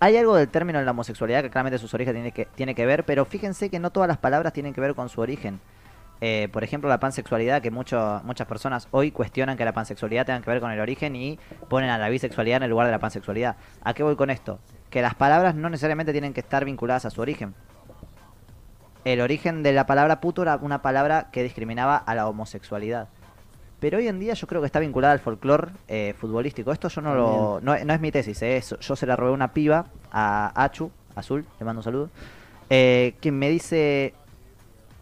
Hay 0.00 0.16
algo 0.16 0.36
del 0.36 0.48
término 0.48 0.78
en 0.78 0.84
la 0.84 0.92
homosexualidad 0.92 1.42
que 1.42 1.50
claramente 1.50 1.78
sus 1.78 1.92
orígenes 1.92 2.22
tiene 2.22 2.32
que, 2.32 2.44
tiene 2.54 2.74
que 2.74 2.86
ver, 2.86 3.04
pero 3.04 3.24
fíjense 3.24 3.68
que 3.68 3.80
no 3.80 3.90
todas 3.90 4.06
las 4.06 4.18
palabras 4.18 4.52
tienen 4.52 4.72
que 4.72 4.80
ver 4.80 4.94
con 4.94 5.08
su 5.08 5.20
origen. 5.20 5.60
Eh, 6.20 6.48
por 6.52 6.62
ejemplo, 6.62 6.88
la 6.88 7.00
pansexualidad, 7.00 7.62
que 7.62 7.70
mucho, 7.70 8.20
muchas 8.24 8.46
personas 8.46 8.86
hoy 8.92 9.10
cuestionan 9.10 9.56
que 9.56 9.64
la 9.64 9.72
pansexualidad 9.72 10.26
tenga 10.26 10.40
que 10.40 10.50
ver 10.50 10.60
con 10.60 10.70
el 10.70 10.78
origen 10.78 11.16
y 11.16 11.38
ponen 11.68 11.90
a 11.90 11.98
la 11.98 12.08
bisexualidad 12.08 12.58
en 12.58 12.62
el 12.64 12.70
lugar 12.70 12.86
de 12.86 12.92
la 12.92 13.00
pansexualidad. 13.00 13.56
¿A 13.82 13.92
qué 13.92 14.04
voy 14.04 14.14
con 14.14 14.30
esto? 14.30 14.60
Que 14.90 15.02
las 15.02 15.14
palabras 15.14 15.56
no 15.56 15.68
necesariamente 15.68 16.12
tienen 16.12 16.32
que 16.32 16.40
estar 16.40 16.64
vinculadas 16.64 17.04
a 17.04 17.10
su 17.10 17.20
origen. 17.20 17.54
El 19.04 19.20
origen 19.20 19.62
de 19.62 19.72
la 19.72 19.86
palabra 19.86 20.20
puto 20.20 20.42
era 20.42 20.56
una 20.56 20.82
palabra 20.82 21.28
que 21.32 21.42
discriminaba 21.42 21.96
a 21.96 22.14
la 22.14 22.28
homosexualidad. 22.28 23.08
Pero 23.80 23.98
hoy 23.98 24.08
en 24.08 24.18
día 24.18 24.34
yo 24.34 24.46
creo 24.46 24.60
que 24.60 24.66
está 24.66 24.80
vinculada 24.80 25.12
al 25.12 25.20
folclore 25.20 25.70
eh, 25.86 26.14
futbolístico. 26.18 26.72
Esto 26.72 26.88
yo 26.88 27.00
no 27.00 27.14
lo. 27.14 27.60
No, 27.62 27.76
no 27.84 27.94
es 27.94 28.00
mi 28.00 28.10
tesis, 28.10 28.40
eh, 28.42 28.62
yo 28.80 28.96
se 28.96 29.06
la 29.06 29.16
robé 29.16 29.30
una 29.30 29.52
piba, 29.52 29.86
a 30.10 30.52
Achu, 30.64 30.90
Azul, 31.14 31.44
le 31.58 31.64
mando 31.64 31.80
un 31.80 31.84
saludo. 31.84 32.10
eh, 32.70 33.14
que 33.20 33.32
me 33.32 33.48
dice. 33.50 34.14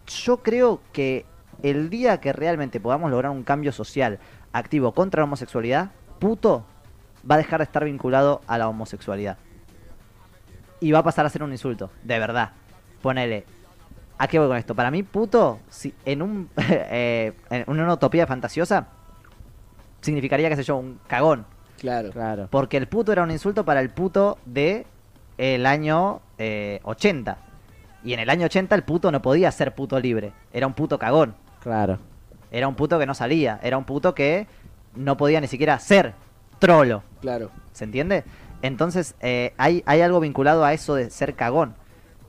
Yo 0.07 0.37
creo 0.37 0.79
que 0.93 1.25
el 1.63 1.89
día 1.89 2.21
que 2.21 2.31
realmente 2.31 2.79
podamos 2.79 3.11
lograr 3.11 3.31
un 3.31 3.43
cambio 3.43 3.71
social 3.73 4.19
activo 4.53 4.93
contra 4.93 5.19
la 5.21 5.25
homosexualidad, 5.25 5.91
puto 6.19 6.63
va 7.29 7.35
a 7.35 7.37
dejar 7.39 7.59
de 7.59 7.65
estar 7.65 7.83
vinculado 7.83 8.41
a 8.47 8.57
la 8.57 8.69
homosexualidad. 8.69 9.37
Y 10.79 10.91
va 10.91 10.99
a 10.99 11.03
pasar 11.03 11.25
a 11.25 11.29
ser 11.29 11.43
un 11.43 11.51
insulto, 11.51 11.89
de 12.03 12.19
verdad. 12.19 12.51
Ponele, 13.01 13.45
¿A 14.17 14.27
qué 14.27 14.39
voy 14.39 14.47
con 14.47 14.57
esto? 14.57 14.73
Para 14.75 14.91
mí, 14.91 15.03
puto, 15.03 15.59
si 15.69 15.93
en, 16.05 16.21
un, 16.21 16.49
eh, 16.57 17.33
en 17.49 17.69
una 17.69 17.93
utopía 17.93 18.25
fantasiosa, 18.25 18.87
significaría, 20.01 20.49
qué 20.49 20.55
sé 20.55 20.63
yo, 20.63 20.77
un 20.77 20.99
cagón. 21.07 21.45
Claro. 21.79 22.11
Claro. 22.11 22.47
Porque 22.49 22.77
el 22.77 22.87
puto 22.87 23.11
era 23.11 23.23
un 23.23 23.31
insulto 23.31 23.63
para 23.63 23.81
el 23.81 23.89
puto 23.91 24.39
de 24.45 24.87
el 25.37 25.65
año 25.65 26.21
eh, 26.37 26.79
80. 26.83 27.37
Y 28.03 28.13
en 28.13 28.19
el 28.19 28.29
año 28.29 28.45
80 28.45 28.73
el 28.75 28.83
puto 28.83 29.11
no 29.11 29.21
podía 29.21 29.51
ser 29.51 29.75
puto 29.75 29.99
libre. 29.99 30.31
Era 30.53 30.65
un 30.65 30.73
puto 30.73 30.97
cagón. 30.97 31.35
Claro. 31.61 31.99
Era 32.51 32.67
un 32.67 32.75
puto 32.75 32.97
que 32.97 33.05
no 33.05 33.13
salía. 33.13 33.59
Era 33.61 33.77
un 33.77 33.83
puto 33.83 34.15
que 34.15 34.47
no 34.95 35.17
podía 35.17 35.41
ni 35.41 35.47
siquiera 35.47 35.77
ser 35.79 36.13
trolo. 36.59 37.03
Claro. 37.21 37.51
¿Se 37.73 37.83
entiende? 37.83 38.23
Entonces, 38.61 39.15
eh, 39.19 39.53
hay, 39.57 39.83
hay 39.85 40.01
algo 40.01 40.19
vinculado 40.19 40.65
a 40.65 40.73
eso 40.73 40.95
de 40.95 41.09
ser 41.09 41.35
cagón. 41.35 41.75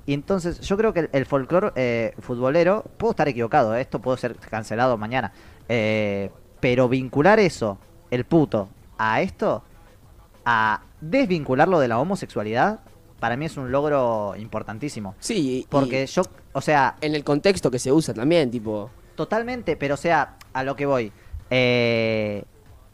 Y 0.09 0.14
entonces, 0.14 0.61
yo 0.61 0.79
creo 0.79 0.94
que 0.94 1.01
el, 1.01 1.11
el 1.12 1.27
folclore 1.27 1.71
eh, 1.77 2.14
futbolero, 2.21 2.83
puedo 2.97 3.11
estar 3.11 3.29
equivocado, 3.29 3.77
eh, 3.77 3.83
esto 3.83 3.99
puede 4.01 4.16
ser 4.16 4.37
cancelado 4.37 4.97
mañana, 4.97 5.33
eh, 5.68 6.31
pero 6.61 6.88
vincular 6.88 7.38
eso, 7.38 7.77
el 8.11 8.25
puto, 8.25 8.71
a 8.97 9.21
esto, 9.21 9.62
a 10.47 10.81
desvincularlo 11.03 11.79
de 11.79 11.88
la 11.88 11.99
homosexualidad, 11.99 12.81
para 13.21 13.37
mí 13.37 13.44
es 13.44 13.59
un 13.59 13.71
logro 13.71 14.33
importantísimo. 14.38 15.14
Sí, 15.21 15.59
y- 15.59 15.66
Porque 15.68 16.07
yo, 16.07 16.23
o 16.55 16.62
sea, 16.62 16.97
en 17.03 17.14
el 17.14 17.23
contexto 17.23 17.71
que 17.71 17.79
se 17.79 17.92
usa 17.92 18.14
también, 18.14 18.51
tipo. 18.51 18.88
Totalmente, 19.14 19.77
pero 19.77 19.92
o 19.92 19.99
sea, 19.99 20.37
a 20.55 20.62
lo 20.64 20.75
que 20.75 20.87
voy. 20.87 21.12
eh, 21.51 22.44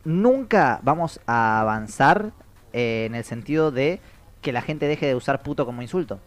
nunca 0.05 0.81
vamos 0.83 1.21
a 1.27 1.61
avanzar 1.61 2.33
eh, 2.73 3.05
en 3.07 3.15
el 3.15 3.23
sentido 3.25 3.71
de 3.71 4.01
que 4.43 4.53
la 4.53 4.63
gente 4.63 4.89
deje 4.89 5.07
de 5.07 5.15
usar 5.15 5.43
puto 5.45 5.65
como 5.65 5.81
insulto. 5.81 6.19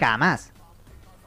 Jamás. 0.00 0.52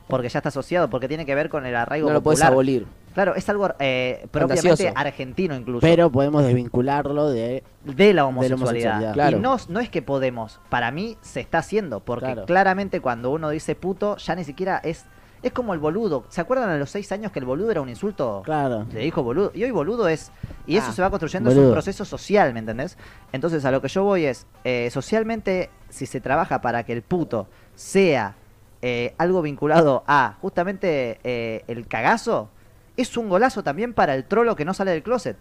Porque 0.07 0.27
ya 0.29 0.39
está 0.39 0.49
asociado, 0.49 0.89
porque 0.89 1.07
tiene 1.07 1.25
que 1.25 1.35
ver 1.35 1.49
con 1.49 1.65
el 1.65 1.75
arraigo 1.75 2.07
No 2.09 2.13
lo 2.15 2.21
puedes 2.21 2.39
popular. 2.39 2.51
abolir. 2.53 2.87
Claro, 3.13 3.35
es 3.35 3.47
algo 3.49 3.69
eh, 3.79 4.25
propiamente 4.31 4.67
Fantasioso. 4.69 4.93
argentino 4.97 5.55
incluso. 5.55 5.81
Pero 5.81 6.09
podemos 6.11 6.43
desvincularlo 6.43 7.29
de. 7.29 7.63
de 7.83 8.13
la 8.13 8.25
homosexualidad. 8.25 8.69
homosexualidad. 8.69 9.13
Claro. 9.13 9.37
Y 9.37 9.39
no, 9.41 9.57
no 9.69 9.79
es 9.81 9.89
que 9.89 10.01
podemos, 10.01 10.59
para 10.69 10.91
mí 10.91 11.17
se 11.21 11.39
está 11.41 11.57
haciendo, 11.59 11.99
porque 12.01 12.25
Claro. 12.27 12.45
claramente 12.45 13.01
cuando 13.01 13.31
uno 13.31 13.49
dice 13.49 13.75
puto, 13.75 14.15
ya 14.17 14.35
ni 14.35 14.43
siquiera 14.45 14.77
es 14.83 15.05
Es 15.43 15.51
como 15.53 15.73
el 15.73 15.79
boludo. 15.79 16.23
¿Se 16.29 16.39
acuerdan 16.39 16.69
a 16.69 16.77
los 16.77 16.89
seis 16.91 17.11
años 17.11 17.31
que 17.31 17.39
el 17.39 17.45
boludo 17.45 17.71
era 17.71 17.81
un 17.81 17.89
insulto? 17.89 18.43
Claro. 18.45 18.85
Le 18.93 18.99
dijo 18.99 19.23
boludo. 19.23 19.51
Y 19.55 19.63
hoy 19.63 19.71
boludo 19.71 20.07
es. 20.07 20.31
Y 20.67 20.77
eso 20.77 20.87
Ah, 20.91 20.93
se 20.93 21.01
va 21.01 21.09
construyendo, 21.09 21.49
es 21.51 21.57
un 21.57 21.71
proceso 21.71 22.05
social, 22.05 22.53
¿me 22.53 22.59
entendés? 22.59 22.95
Entonces 23.33 23.65
a 23.65 23.71
lo 23.71 23.81
que 23.81 23.87
yo 23.87 24.03
voy 24.03 24.25
es. 24.25 24.45
eh, 24.63 24.89
socialmente, 24.91 25.69
si 25.89 26.05
se 26.05 26.21
trabaja 26.21 26.61
para 26.61 26.83
que 26.83 26.93
el 26.93 27.01
puto 27.01 27.47
sea 27.75 28.35
eh, 28.81 29.13
algo 29.17 29.41
vinculado 29.41 30.03
a 30.07 30.37
justamente 30.41 31.19
eh, 31.23 31.63
el 31.67 31.87
cagazo, 31.87 32.49
es 32.97 33.15
un 33.17 33.29
golazo 33.29 33.63
también 33.63 33.93
para 33.93 34.15
el 34.15 34.25
trolo 34.25 34.55
que 34.55 34.65
no 34.65 34.73
sale 34.73 34.91
del 34.91 35.03
closet. 35.03 35.37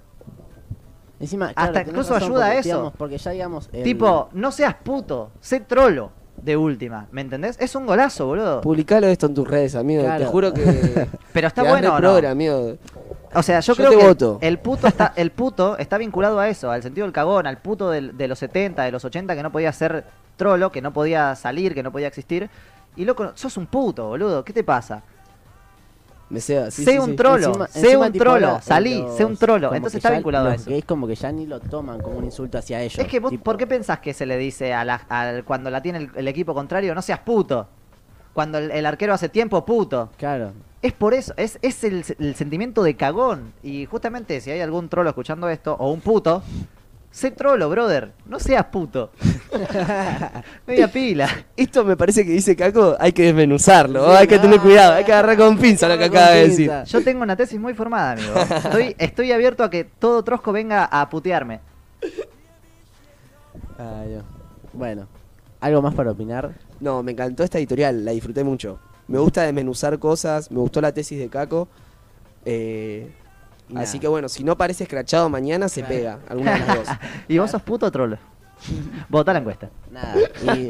Encima, 1.19 1.49
Hasta 1.49 1.71
claro, 1.73 1.91
incluso 1.91 2.15
razón, 2.15 2.31
ayuda 2.33 2.47
a 2.47 2.55
eso. 2.55 2.63
digamos, 2.69 2.93
porque 2.97 3.19
ya 3.19 3.31
digamos. 3.33 3.69
el- 3.73 3.83
Tipo, 3.83 4.31
no 4.33 4.51
seas 4.53 4.75
puto, 4.77 5.31
sé 5.41 5.61
trolo 5.61 6.13
de 6.39 6.57
última, 6.57 7.09
¿me 7.13 7.21
entendés? 7.21 7.57
Es 7.61 7.75
un 7.75 7.85
golazo, 7.85 8.27
boludo. 8.27 8.63
Publicalo 8.63 9.07
esto 9.07 9.27
en 9.27 9.35
tus 9.35 9.47
redes, 9.47 9.75
amigo. 9.75 10.03
Te 10.17 10.25
juro 10.25 10.55
que. 10.55 10.63
Pero 11.35 11.49
está 11.49 11.63
que 11.63 11.69
bueno, 11.69 11.95
hazme 11.95 12.09
¿o 12.09 12.23
no? 12.23 12.29
amigo. 12.29 12.77
O 13.35 13.43
sea, 13.43 13.61
yo, 13.61 13.75
Yo 13.75 13.77
creo 13.89 13.99
que 13.99 14.07
voto. 14.07 14.39
el 14.41 14.59
puto 14.59 14.87
está 14.89 15.13
el 15.17 15.31
puto 15.31 15.77
está 15.77 15.99
vinculado 15.99 16.41
a 16.41 16.49
eso, 16.49 16.71
al 16.71 16.83
sentido 16.83 17.07
del 17.07 17.13
cagón, 17.13 17.47
al 17.47 17.59
puto 17.59 17.91
del- 17.91 18.17
de 18.17 18.27
los 18.27 18.39
70, 18.39 18.83
de 18.85 18.91
los 18.91 19.05
80 19.05 19.37
que 19.37 19.43
no 19.43 19.53
podía 19.53 19.73
ser 19.75 20.05
trolo, 20.37 20.73
que 20.73 20.81
no 20.81 20.95
podía 20.95 21.35
salir, 21.37 21.75
que 21.75 21.83
no 21.83 21.93
podía 21.93 22.07
existir. 22.09 22.49
Y 22.97 23.05
loco, 23.05 23.33
sos 23.35 23.57
un 23.57 23.67
puto, 23.67 24.09
boludo, 24.09 24.45
¿qué 24.45 24.53
te 24.53 24.65
pasa? 24.65 25.03
Me 26.29 26.41
sea. 26.41 26.71
Sí, 26.71 26.85
sé 26.85 26.93
sí, 26.93 26.99
un 26.99 27.11
sí. 27.11 27.17
trolo, 27.17 27.47
Encima- 27.49 27.67
sé 27.67 27.81
encima, 27.81 28.07
un 28.07 28.13
trolo, 28.13 28.61
salí, 28.63 29.03
los- 29.03 29.17
sé 29.17 29.25
un 29.25 29.37
trolo. 29.37 29.75
Entonces 29.75 29.97
está 29.99 30.11
vinculado 30.11 30.49
a 30.49 30.55
eso. 30.55 30.71
gays 30.71 30.85
como 30.85 31.07
que 31.09 31.17
ya 31.17 31.33
ni 31.33 31.45
lo 31.47 31.59
toman 31.59 32.01
como 32.01 32.19
un 32.19 32.25
insulto 32.25 32.57
hacia 32.59 32.81
ellos. 32.83 32.99
Es 33.01 33.07
que 33.09 33.19
vos, 33.19 33.31
tipo, 33.31 33.43
¿por 33.43 33.57
qué 33.57 33.67
pensás 33.67 33.99
que 33.99 34.15
se 34.15 34.27
le 34.27 34.37
dice 34.39 34.73
a 34.73 34.85
la, 34.85 34.95
al- 35.09 35.45
cuando 35.45 35.71
la 35.71 35.83
tiene 35.83 35.99
el, 35.99 36.11
el 36.15 36.29
equipo 36.29 36.55
contrario, 36.55 36.95
no 36.95 37.03
seas 37.03 37.19
puto? 37.21 37.67
Cuando 38.33 38.59
el, 38.59 38.71
el 38.71 38.87
arquero 38.87 39.13
hace 39.13 39.29
tiempo, 39.29 39.65
puto. 39.65 40.11
Claro. 40.17 40.53
Es 40.83 40.93
por 40.93 41.15
eso, 41.15 41.35
es, 41.37 41.59
es 41.63 41.83
el, 41.83 42.05
el 42.21 42.35
sentimiento 42.37 42.83
de 42.85 42.95
cagón. 42.97 43.53
Y 43.65 43.87
justamente 43.87 44.41
si 44.41 44.53
hay 44.53 44.61
algún 44.61 44.89
trolo 44.89 45.09
escuchando 45.11 45.49
esto, 45.49 45.75
o 45.81 45.91
un 45.91 46.01
puto, 46.01 46.45
sé 47.11 47.31
trolo, 47.33 47.69
brother. 47.69 48.13
No 48.27 48.39
seas 48.39 48.65
puto. 48.67 49.11
Media 50.67 50.89
pila. 50.91 51.29
Esto 51.57 51.85
me 51.85 51.97
parece 51.97 52.25
que 52.25 52.33
dice 52.33 52.55
Caco, 52.57 52.97
hay 52.99 53.13
que 53.13 53.25
desmenuzarlo, 53.25 54.11
Sí, 54.11 54.17
hay 54.17 54.27
que 54.27 54.39
tener 54.39 54.59
ah. 54.59 54.63
cuidado, 54.63 54.93
hay 54.95 55.05
que 55.05 55.13
agarrar 55.13 55.37
con 55.37 55.59
pinza 55.59 55.89
lo 55.89 55.99
que 55.99 56.05
acaba 56.05 56.31
de 56.31 56.49
decir. 56.49 56.71
Yo 56.87 57.03
tengo 57.03 57.23
una 57.23 57.37
tesis 57.37 57.59
muy 57.61 57.75
formada, 57.75 58.13
amigo. 58.13 58.35
Estoy, 58.35 58.95
estoy 58.99 59.33
abierto 59.33 59.65
a 59.65 59.71
que 59.71 59.85
todo 59.85 60.23
trosco 60.23 60.53
venga 60.53 60.85
a 60.85 61.09
putearme. 61.11 61.61
Ay, 63.79 64.09
Dios. 64.09 64.25
Bueno, 64.73 65.07
¿algo 65.61 65.83
más 65.83 65.95
para 65.95 66.13
opinar? 66.13 66.55
No, 66.79 67.03
me 67.03 67.13
encantó 67.13 67.43
esta 67.43 67.59
editorial, 67.59 68.05
la 68.05 68.13
disfruté 68.13 68.45
mucho. 68.45 68.79
Me 69.09 69.19
gusta 69.19 69.43
desmenuzar 69.43 69.99
cosas, 69.99 70.51
me 70.51 70.61
gustó 70.61 70.81
la 70.81 70.93
tesis 70.93 71.19
de 71.19 71.29
Caco. 71.29 71.69
eh, 72.45 73.11
Así 73.77 73.99
que 73.99 74.09
bueno, 74.09 74.29
si 74.29 74.45
no 74.45 74.57
parece 74.57 74.85
escrachado 74.85 75.29
mañana, 75.29 75.69
se 75.69 75.83
pega, 75.83 76.19
alguna 76.29 76.53
de 76.55 76.59
las 76.61 76.77
dos. 76.77 76.89
¿Y 77.29 77.39
vos 77.39 77.51
sos 77.51 77.63
puto 77.63 77.87
o 77.87 77.91
trolo? 77.91 78.19
Votá 79.09 79.33
la 79.33 79.39
encuesta. 79.41 79.71
Nada. 79.91 80.15
Y, 80.55 80.69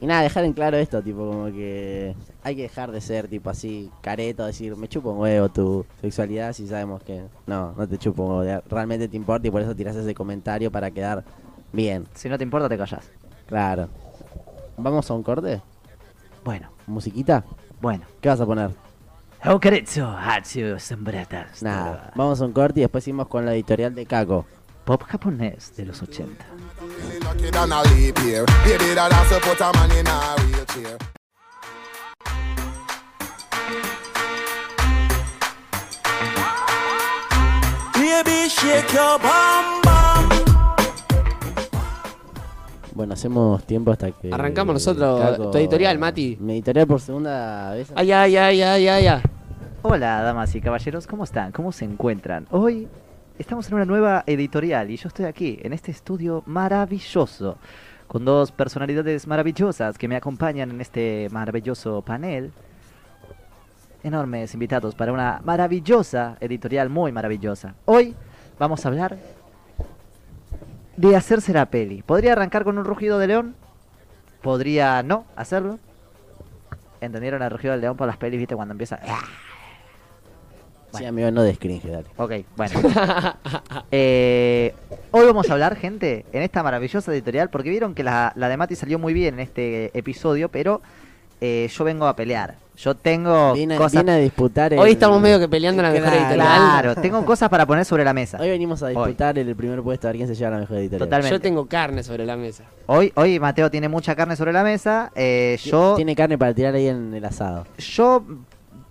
y 0.00 0.06
nada, 0.06 0.22
dejar 0.22 0.44
en 0.44 0.52
claro 0.52 0.76
esto, 0.76 1.02
tipo, 1.02 1.18
como 1.28 1.46
que 1.46 2.14
hay 2.42 2.56
que 2.56 2.62
dejar 2.62 2.92
de 2.92 3.00
ser, 3.00 3.28
tipo, 3.28 3.50
así, 3.50 3.90
careto, 4.00 4.44
decir, 4.46 4.76
me 4.76 4.88
chupo 4.88 5.10
un 5.10 5.18
huevo 5.20 5.48
tu 5.48 5.84
sexualidad 6.00 6.52
si 6.52 6.66
sabemos 6.68 7.02
que 7.02 7.22
no, 7.46 7.72
no 7.76 7.88
te 7.88 7.98
chupo 7.98 8.22
un 8.24 8.46
huevo, 8.46 8.62
realmente 8.68 9.08
te 9.08 9.16
importa 9.16 9.46
y 9.48 9.50
por 9.50 9.62
eso 9.62 9.74
tirás 9.74 9.96
ese 9.96 10.14
comentario 10.14 10.70
para 10.70 10.90
quedar 10.90 11.24
bien, 11.72 12.06
Si 12.14 12.28
no 12.28 12.38
te 12.38 12.44
importa, 12.44 12.68
te 12.68 12.78
callás. 12.78 13.10
claro. 13.46 13.88
¿Vamos 14.76 15.08
a 15.08 15.14
un 15.14 15.22
corte? 15.22 15.62
Bueno, 16.44 16.68
¿Musiquita? 16.86 17.44
bueno. 17.80 18.04
¿Qué 18.20 18.28
vas 18.28 18.40
a 18.40 18.46
poner? 18.46 18.70
Nada, 21.60 22.12
vamos 22.14 22.40
a 22.40 22.46
un 22.46 22.52
corte 22.52 22.80
y 22.80 22.82
después 22.82 23.04
seguimos 23.04 23.28
con 23.28 23.44
la 23.44 23.52
editorial 23.52 23.94
de 23.94 24.06
Caco. 24.06 24.46
Pop 24.86 25.02
japonés 25.02 25.76
de 25.76 25.84
los 25.84 26.00
80. 26.00 26.46
Really 26.80 27.20
lucky 27.20 27.50
than 27.50 27.70
a 27.70 27.82
leap 27.82 28.18
year. 28.20 28.46
Baby, 28.64 28.94
that 28.94 29.12
has 29.12 29.28
to 29.28 29.40
put 29.40 29.60
a 29.60 29.70
man 29.74 29.90
in 29.92 30.06
a 30.06 30.34
wheelchair. 30.46 30.96
Baby, 37.92 38.48
shake 38.48 38.92
your 38.94 39.18
bum 39.18 39.83
Bueno, 42.94 43.14
hacemos 43.14 43.64
tiempo 43.64 43.90
hasta 43.90 44.12
que... 44.12 44.32
Arrancamos 44.32 44.74
nosotros. 44.74 45.50
Tu 45.50 45.58
editorial, 45.58 45.98
Mati. 45.98 46.36
Mi 46.40 46.52
editorial 46.54 46.86
por 46.86 47.00
segunda 47.00 47.72
vez. 47.72 47.92
Ay, 47.96 48.12
ay, 48.12 48.36
ay, 48.36 48.62
ay, 48.62 48.88
ay, 48.88 49.06
ay. 49.08 49.22
Hola, 49.82 50.22
damas 50.22 50.54
y 50.54 50.60
caballeros, 50.60 51.06
¿cómo 51.08 51.24
están? 51.24 51.50
¿Cómo 51.50 51.72
se 51.72 51.84
encuentran? 51.84 52.46
Hoy 52.52 52.86
estamos 53.36 53.66
en 53.68 53.74
una 53.74 53.84
nueva 53.84 54.22
editorial 54.28 54.92
y 54.92 54.96
yo 54.96 55.08
estoy 55.08 55.26
aquí, 55.26 55.58
en 55.62 55.72
este 55.72 55.90
estudio 55.90 56.44
maravilloso, 56.46 57.58
con 58.06 58.24
dos 58.24 58.52
personalidades 58.52 59.26
maravillosas 59.26 59.98
que 59.98 60.06
me 60.06 60.14
acompañan 60.14 60.70
en 60.70 60.80
este 60.80 61.28
maravilloso 61.32 62.00
panel. 62.02 62.52
Enormes 64.04 64.54
invitados 64.54 64.94
para 64.94 65.12
una 65.12 65.40
maravillosa 65.44 66.36
editorial, 66.40 66.90
muy 66.90 67.10
maravillosa. 67.10 67.74
Hoy 67.86 68.14
vamos 68.56 68.84
a 68.84 68.88
hablar 68.88 69.18
de 70.96 71.16
hacerse 71.16 71.52
la 71.52 71.66
peli. 71.66 72.02
¿Podría 72.02 72.32
arrancar 72.32 72.64
con 72.64 72.78
un 72.78 72.84
rugido 72.84 73.18
de 73.18 73.26
león? 73.26 73.54
¿Podría 74.42 75.02
no 75.02 75.24
hacerlo? 75.36 75.78
¿Entendieron 77.00 77.42
el 77.42 77.50
rugido 77.50 77.72
del 77.72 77.80
león 77.80 77.96
por 77.96 78.06
las 78.06 78.16
pelis, 78.16 78.38
viste, 78.38 78.54
cuando 78.54 78.72
empieza... 78.72 78.98
Sí, 80.92 81.04
amigo, 81.04 81.28
no 81.32 81.42
descringe, 81.42 81.88
dale. 81.88 82.06
Ok, 82.16 82.32
bueno. 82.56 82.80
Eh, 83.96 84.74
hoy 85.12 85.26
vamos 85.26 85.48
a 85.48 85.52
hablar, 85.52 85.76
gente, 85.76 86.24
en 86.32 86.42
esta 86.42 86.62
maravillosa 86.62 87.12
editorial, 87.12 87.48
porque 87.50 87.70
vieron 87.70 87.94
que 87.94 88.02
la, 88.02 88.32
la 88.34 88.48
de 88.48 88.56
Mati 88.56 88.74
salió 88.74 88.98
muy 88.98 89.12
bien 89.12 89.34
en 89.34 89.40
este 89.40 89.96
episodio, 89.96 90.48
pero 90.48 90.82
eh, 91.40 91.68
yo 91.70 91.84
vengo 91.84 92.06
a 92.06 92.16
pelear. 92.16 92.56
Yo 92.76 92.94
tengo 92.96 93.52
Viene, 93.54 93.76
cosas... 93.76 93.92
viene 94.02 94.12
a 94.12 94.16
disputar 94.16 94.72
el... 94.72 94.80
Hoy 94.80 94.92
estamos 94.92 95.20
medio 95.20 95.38
que 95.38 95.48
peleando 95.48 95.80
la 95.82 95.90
mejor 95.90 96.08
Claro. 96.08 96.20
editorial. 96.26 96.56
Claro, 96.58 96.94
tengo 96.96 97.24
cosas 97.24 97.48
para 97.48 97.64
poner 97.66 97.84
sobre 97.84 98.04
la 98.04 98.12
mesa. 98.12 98.38
Hoy 98.40 98.50
venimos 98.50 98.82
a 98.82 98.88
disputar 98.88 99.38
el 99.38 99.54
primer 99.54 99.80
puesto 99.82 100.08
a 100.08 100.10
ver 100.10 100.16
quién 100.16 100.28
se 100.28 100.34
lleva 100.34 100.50
la 100.50 100.58
mejor 100.58 100.78
editorial. 100.78 101.06
Totalmente. 101.08 101.36
Yo 101.36 101.40
tengo 101.40 101.66
carne 101.66 102.02
sobre 102.02 102.26
la 102.26 102.36
mesa. 102.36 102.64
Hoy, 102.86 103.12
hoy 103.14 103.38
Mateo 103.38 103.70
tiene 103.70 103.88
mucha 103.88 104.16
carne 104.16 104.34
sobre 104.34 104.52
la 104.52 104.64
mesa. 104.64 105.12
eh, 105.14 105.56
yo, 105.62 105.94
Tiene 105.94 106.16
carne 106.16 106.36
para 106.36 106.52
tirar 106.52 106.74
ahí 106.74 106.88
en 106.88 107.14
el 107.14 107.24
asado. 107.24 107.64
yo 107.78 108.24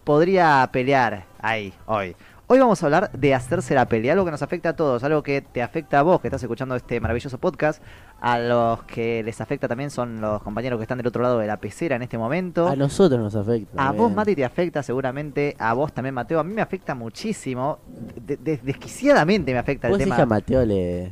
podría 0.04 0.67
pelear 0.72 1.26
ahí, 1.41 1.74
hoy. 1.86 2.15
Hoy 2.54 2.60
vamos 2.60 2.84
a 2.84 2.86
hablar 2.86 3.12
de 3.13 3.34
hacerse 3.34 3.74
la 3.74 3.88
peli, 3.88 4.12
algo 4.12 4.26
que 4.26 4.30
nos 4.30 4.44
afecta 4.44 4.70
a 4.70 4.76
todos, 4.76 5.04
algo 5.04 5.24
que 5.24 5.42
te 5.42 5.63
afecta 5.63 5.98
a 5.98 6.02
vos 6.04 6.22
que 6.22 6.28
estás 6.28 6.44
escuchando 6.44 6.76
este 6.76 7.00
maravilloso 7.00 7.39
podcast, 7.39 7.82
a 8.22 8.38
los 8.38 8.84
que 8.84 9.24
les 9.24 9.42
afecta 9.42 9.68
también 9.68 9.89
son 9.89 10.22
los 10.22 10.44
compañeros 10.44 10.78
que 10.78 10.84
están 10.84 11.00
del 11.00 11.08
otro 11.08 11.24
lado 11.24 11.39
de 11.39 11.48
la 11.48 11.58
pecera 11.58 11.96
en 11.96 12.04
este 12.04 12.16
momento. 12.20 12.68
A 12.68 12.76
nosotros 12.76 13.20
nos 13.20 13.36
afecta. 13.36 13.88
A 13.88 13.92
vos, 13.92 14.12
Mati, 14.13 14.36
te 14.36 14.46
afecta 14.46 14.84
seguramente, 14.84 15.56
a 15.58 15.74
vos 15.74 15.94
también, 15.94 16.13
Mateo. 16.13 16.39
A 16.39 16.44
mí 16.44 16.54
me 16.54 16.62
afecta 16.62 16.94
muchísimo, 16.94 17.80
de- 18.24 18.38
de- 18.38 18.58
desquiciadamente 18.58 19.52
me 19.52 19.58
afecta 19.58 19.88
el 19.88 19.94
¿Vos 19.94 19.98
tema. 20.04 20.18
a 20.18 20.26
Mateo 20.28 20.63
le, 20.63 21.12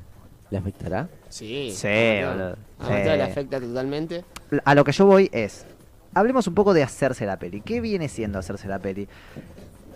le 0.52 0.58
afectará? 0.60 1.10
Sí. 1.30 1.72
Sí, 1.76 1.88
a 1.88 1.90
Mateo- 1.90 2.30
boludo. 2.34 2.58
A 2.82 2.84
Mateo 2.84 3.12
Sí. 3.14 3.18
le 3.18 3.24
afecta 3.24 3.60
totalmente. 3.60 4.26
A 4.64 4.76
lo 4.76 4.84
que 4.84 4.92
yo 4.92 5.08
voy 5.08 5.28
es, 5.34 5.66
hablemos 6.14 6.46
un 6.46 6.54
poco 6.54 6.76
de 6.76 6.84
hacerse 6.84 7.26
la 7.26 7.40
peli. 7.40 7.62
¿Qué 7.62 7.82
viene 7.82 8.10
siendo 8.10 8.38
hacerse 8.38 8.68
la 8.68 8.78
peli? 8.78 9.08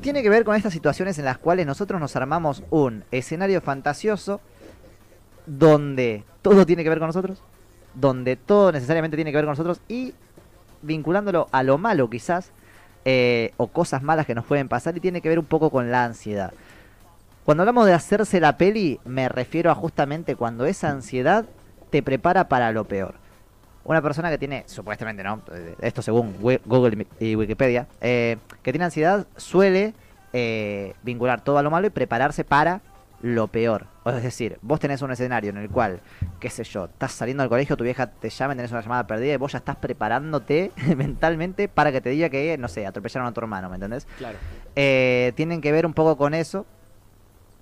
Tiene 0.01 0.21
que 0.21 0.29
ver 0.29 0.43
con 0.43 0.55
estas 0.55 0.73
situaciones 0.73 1.17
en 1.17 1.25
las 1.25 1.37
cuales 1.37 1.65
nosotros 1.65 1.99
nos 1.99 2.15
armamos 2.15 2.63
un 2.69 3.03
escenario 3.11 3.61
fantasioso 3.61 4.39
donde 5.45 6.23
todo 6.41 6.65
tiene 6.65 6.83
que 6.83 6.89
ver 6.89 6.99
con 6.99 7.07
nosotros, 7.07 7.41
donde 7.93 8.35
todo 8.35 8.71
necesariamente 8.71 9.17
tiene 9.17 9.31
que 9.31 9.37
ver 9.37 9.45
con 9.45 9.53
nosotros 9.53 9.81
y 9.87 10.13
vinculándolo 10.81 11.47
a 11.51 11.63
lo 11.63 11.77
malo 11.77 12.09
quizás, 12.09 12.51
eh, 13.05 13.51
o 13.57 13.67
cosas 13.67 14.01
malas 14.01 14.25
que 14.25 14.35
nos 14.35 14.45
pueden 14.45 14.67
pasar 14.67 14.97
y 14.97 14.99
tiene 14.99 15.21
que 15.21 15.29
ver 15.29 15.39
un 15.39 15.45
poco 15.45 15.69
con 15.69 15.91
la 15.91 16.05
ansiedad. 16.05 16.53
Cuando 17.43 17.61
hablamos 17.61 17.85
de 17.85 17.93
hacerse 17.93 18.39
la 18.39 18.57
peli, 18.57 18.99
me 19.05 19.29
refiero 19.29 19.69
a 19.69 19.75
justamente 19.75 20.35
cuando 20.35 20.65
esa 20.65 20.89
ansiedad 20.89 21.45
te 21.91 22.01
prepara 22.01 22.47
para 22.47 22.71
lo 22.71 22.85
peor. 22.85 23.15
Una 23.85 24.01
persona 24.01 24.29
que 24.29 24.37
tiene, 24.37 24.63
supuestamente, 24.67 25.23
¿no? 25.23 25.41
Eh, 25.53 25.75
Esto 25.79 26.01
según 26.01 26.35
Google 26.41 27.07
y 27.19 27.35
Wikipedia, 27.35 27.87
eh, 28.01 28.37
que 28.63 28.71
tiene 28.73 28.85
ansiedad 28.85 29.27
suele 29.37 29.93
eh, 30.33 30.93
vincular 31.03 31.41
todo 31.41 31.57
a 31.59 31.63
lo 31.63 31.69
malo 31.71 31.87
y 31.87 31.91
prepararse 31.91 32.43
para 32.43 32.81
lo 33.21 33.47
peor. 33.47 33.85
O 34.03 34.09
es 34.09 34.21
decir, 34.23 34.57
vos 34.61 34.79
tenés 34.79 35.01
un 35.01 35.11
escenario 35.11 35.49
en 35.51 35.57
el 35.57 35.69
cual, 35.69 35.99
qué 36.39 36.49
sé 36.49 36.63
yo, 36.63 36.85
estás 36.85 37.11
saliendo 37.11 37.41
del 37.43 37.49
colegio, 37.49 37.77
tu 37.77 37.83
vieja 37.83 38.07
te 38.07 38.29
llama, 38.29 38.55
tenés 38.55 38.71
una 38.71 38.81
llamada 38.81 39.07
perdida 39.07 39.33
y 39.33 39.37
vos 39.37 39.51
ya 39.51 39.59
estás 39.59 39.77
preparándote 39.77 40.71
mentalmente 40.97 41.67
para 41.67 41.91
que 41.91 42.01
te 42.01 42.09
diga 42.09 42.29
que, 42.29 42.57
no 42.57 42.67
sé, 42.67 42.85
atropellaron 42.85 43.27
a 43.27 43.33
tu 43.33 43.39
hermano, 43.39 43.69
¿me 43.69 43.75
entendés? 43.75 44.05
Claro. 44.17 44.37
eh, 44.75 45.31
tienen 45.35 45.61
que 45.61 45.71
ver 45.71 45.85
un 45.85 45.93
poco 45.93 46.17
con 46.17 46.33
eso, 46.33 46.65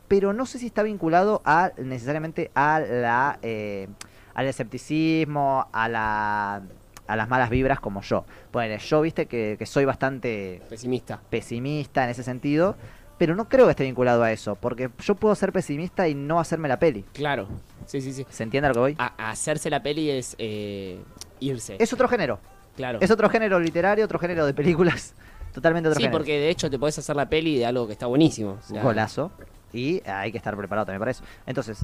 pero 0.08 0.34
no 0.34 0.46
sé 0.46 0.58
si 0.60 0.68
está 0.68 0.84
vinculado 0.84 1.42
a 1.46 1.72
necesariamente 1.78 2.50
a 2.56 2.80
la 2.80 3.40
eh, 3.42 3.88
al 4.34 4.48
escepticismo, 4.48 5.68
a 5.72 5.90
la 5.90 6.62
a 7.08 7.16
las 7.16 7.30
malas 7.30 7.50
vibras 7.50 7.80
como 7.80 8.02
yo. 8.02 8.26
Ponele, 8.52 8.78
yo 8.80 9.02
viste 9.02 9.26
que, 9.26 9.56
que 9.60 9.66
soy 9.66 9.86
bastante 9.86 10.62
Pesimista. 10.70 11.20
pesimista 11.30 12.04
en 12.06 12.12
ese 12.12 12.24
sentido, 12.24 12.76
pero 13.18 13.36
no 13.36 13.50
creo 13.50 13.66
que 13.66 13.72
esté 13.72 13.84
vinculado 13.84 14.24
a 14.24 14.32
eso, 14.32 14.56
porque 14.56 14.90
yo 15.00 15.16
puedo 15.16 15.36
ser 15.36 15.52
pesimista 15.52 16.08
y 16.08 16.16
no 16.16 16.40
hacerme 16.40 16.68
la 16.68 16.80
peli. 16.80 17.04
Claro. 17.14 17.48
Sí, 17.86 18.02
sí, 18.02 18.14
sí. 18.14 18.26
¿Se 18.30 18.44
entiende 18.44 18.68
a 18.68 18.70
lo 18.70 18.74
que 18.74 18.80
voy? 18.80 18.96
A, 18.98 19.32
hacerse 19.32 19.70
la 19.70 19.84
peli 19.84 20.10
es 20.10 20.36
eh, 20.38 21.00
irse. 21.40 21.76
Es 21.80 21.94
otro 21.94 22.08
género. 22.08 22.40
claro. 22.76 23.00
Es 23.02 23.12
otro 23.12 23.30
género 23.30 23.60
literario, 23.60 24.06
otro 24.06 24.20
género 24.20 24.46
de 24.46 24.54
películas. 24.54 25.14
Totalmente 25.54 25.90
otro 25.90 26.00
sí, 26.00 26.04
género. 26.04 26.18
porque 26.18 26.40
de 26.40 26.50
hecho 26.50 26.70
te 26.70 26.80
podés 26.80 26.98
hacer 26.98 27.16
la 27.16 27.30
peli 27.30 27.60
de 27.60 27.66
algo 27.66 27.86
que 27.86 27.94
está 27.94 28.08
buenísimo. 28.08 28.58
o 28.60 28.68
sea, 28.68 28.82
Golazo. 28.82 29.32
Y 29.72 30.02
hay 30.08 30.32
que 30.32 30.38
estar 30.38 30.56
preparado 30.56 30.86
también 30.86 31.00
para 31.00 31.12
eso. 31.12 31.24
Entonces, 31.46 31.84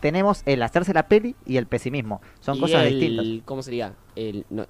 tenemos 0.00 0.42
el 0.46 0.62
hacerse 0.62 0.92
la 0.94 1.08
peli 1.08 1.34
y 1.46 1.56
el 1.56 1.66
pesimismo. 1.66 2.20
Son 2.40 2.56
y 2.56 2.60
cosas 2.60 2.84
el- 2.86 3.00
distintas. 3.00 3.26
¿Cómo 3.46 3.62
sería? 3.62 3.94
El, 4.16 4.44
no, 4.50 4.66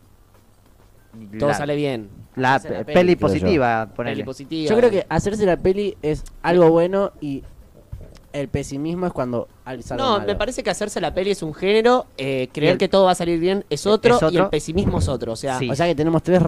todo 1.39 1.49
La- 1.49 1.55
sale 1.55 1.75
bien. 1.77 2.11
La, 2.37 2.61
peli, 2.61 3.15
yo. 3.15 3.19
positiva, 3.19 3.91
Peli 3.97 4.23
positiva. 4.23 4.71
Yo 4.71 4.77
creo 4.77 4.91
que 4.91 5.07
hacerse 5.09 5.45
la 5.47 5.57
peli 5.57 5.97
es 6.03 6.23
algo 6.43 6.71
bueno 6.71 7.13
y 7.21 7.43
el 8.33 8.49
pesimismo 8.49 9.07
es 9.07 9.13
cuando 9.13 9.49
No, 9.97 9.97
malo. 10.19 10.27
me 10.27 10.37
parece 10.37 10.63
que 10.63 10.71
hacerse 10.71 11.01
la 11.01 11.13
peli 11.15 11.31
es 11.33 11.43
un 11.43 11.55
género, 11.55 12.07
eh, 12.19 12.49
creer 12.53 12.73
el- 12.73 12.79
que 12.79 12.89
todo 12.89 13.07
va 13.07 13.13
a 13.13 13.15
salir 13.17 13.41
bien 13.41 13.65
es 13.71 13.87
otro, 13.87 14.17
es 14.29 14.33
y 14.33 14.37
el 14.37 14.49
pesimismo 14.49 14.99
es 14.99 15.09
otro. 15.09 15.33
O 15.33 15.37
sea, 15.37 15.59
Sí. 15.59 15.69
O 15.71 15.75
sea 15.75 15.87
que 15.87 15.95
tenemos 15.95 16.23
tres 16.23 16.43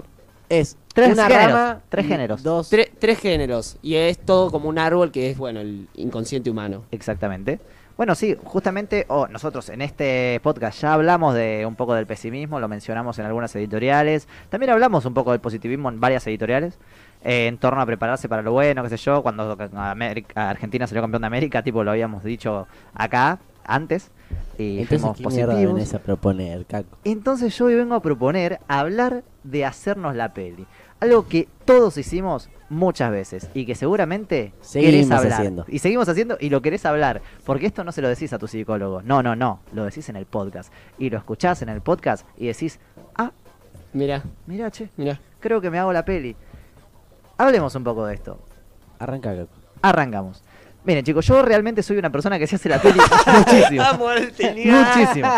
es 0.49 0.77
Tres 0.93 1.13
una 1.13 1.29
géneros, 1.29 1.53
rama, 1.53 1.81
tres 1.89 2.07
géneros. 2.07 2.43
dos 2.43 2.73
tre- 2.73 2.91
tres 2.99 3.19
géneros. 3.19 3.77
Y 3.83 3.95
es 3.95 4.19
todo 4.19 4.51
como 4.51 4.69
un 4.69 4.79
árbol 4.79 5.11
que 5.13 5.31
es, 5.31 5.39
bueno, 5.39 5.61
el 5.61 5.89
inconsciente 5.95 6.51
humano. 6.51 6.83
Exactamente. 6.91 7.61
Bueno, 8.01 8.15
sí, 8.15 8.35
justamente 8.45 9.05
oh, 9.09 9.29
nosotros 9.29 9.69
en 9.69 9.83
este 9.83 10.41
podcast 10.43 10.81
ya 10.81 10.95
hablamos 10.95 11.35
de 11.35 11.67
un 11.67 11.75
poco 11.77 11.93
del 11.93 12.07
pesimismo, 12.07 12.59
lo 12.59 12.67
mencionamos 12.67 13.19
en 13.19 13.27
algunas 13.27 13.55
editoriales. 13.57 14.27
También 14.49 14.73
hablamos 14.73 15.05
un 15.05 15.13
poco 15.13 15.33
del 15.33 15.41
positivismo 15.43 15.91
en 15.91 16.01
varias 16.01 16.27
editoriales. 16.27 16.79
eh, 17.23 17.47
en 17.49 17.59
torno 17.59 17.79
a 17.83 17.85
prepararse 17.85 18.27
para 18.27 18.41
lo 18.41 18.53
bueno, 18.53 18.83
qué 18.83 18.89
sé 18.89 18.97
yo, 18.97 19.23
cuando 19.23 19.55
América- 19.77 20.49
Argentina 20.49 20.87
salió 20.87 21.03
campeón 21.03 21.21
de 21.21 21.27
América, 21.27 21.63
tipo 21.63 21.85
lo 21.85 21.91
habíamos 21.91 22.25
dicho 22.25 22.67
acá 22.95 23.39
antes. 23.67 24.11
Y 24.57 24.81
Entonces, 24.81 25.11
¿qué 25.19 25.23
positivos. 25.23 25.75
venís 25.75 25.93
a 25.93 25.99
proponer, 25.99 26.65
Caco? 26.65 26.97
Entonces 27.05 27.55
yo 27.59 27.67
hoy 27.67 27.75
vengo 27.75 27.95
a 27.95 28.01
proponer 28.01 28.61
hablar 28.67 29.25
de 29.45 29.67
hacernos 29.67 30.17
la 30.17 30.33
peli. 30.33 30.67
Algo 31.01 31.27
que 31.27 31.49
todos 31.65 31.97
hicimos 31.97 32.51
muchas 32.69 33.11
veces 33.11 33.49
y 33.55 33.65
que 33.67 33.75
seguramente 33.75 34.53
Seguimos 34.61 34.93
querés 34.93 35.11
hablar. 35.11 35.33
haciendo. 35.33 35.65
Y 35.69 35.79
seguimos 35.79 36.09
haciendo 36.09 36.37
y 36.39 36.51
lo 36.51 36.61
querés 36.63 36.85
hablar. 36.87 37.23
Porque 37.45 37.67
esto 37.67 37.85
no 37.85 37.93
se 37.93 38.03
lo 38.03 38.09
decís 38.09 38.33
a 38.33 38.39
tu 38.39 38.47
psicólogo. 38.47 39.03
No, 39.03 39.23
no, 39.23 39.35
no. 39.35 39.61
Lo 39.73 39.85
decís 39.85 40.09
en 40.11 40.17
el 40.17 40.27
podcast. 40.27 40.73
Y 40.99 41.09
lo 41.11 41.19
escuchás 41.19 41.63
en 41.63 41.71
el 41.71 41.81
podcast 41.81 42.27
y 42.37 42.47
decís, 42.49 42.79
ah, 43.17 43.33
Mira, 43.93 44.23
mira, 44.47 44.71
che, 44.71 44.89
mira. 44.97 45.21
creo 45.41 45.61
que 45.61 45.69
me 45.71 45.79
hago 45.79 45.93
la 45.93 46.05
peli. 46.05 46.37
Hablemos 47.39 47.75
un 47.75 47.83
poco 47.85 48.07
de 48.07 48.15
esto. 48.15 48.39
Arranca. 48.99 49.35
Arrancamos. 49.83 50.45
Miren, 50.83 51.05
chicos, 51.05 51.27
yo 51.27 51.43
realmente 51.43 51.83
soy 51.83 51.99
una 51.99 52.11
persona 52.11 52.39
que 52.39 52.47
se 52.47 52.57
hace 52.57 52.69
la 52.69 52.81
peli 52.81 52.99
muchísimo. 53.37 53.85
muchísimo. 54.65 55.29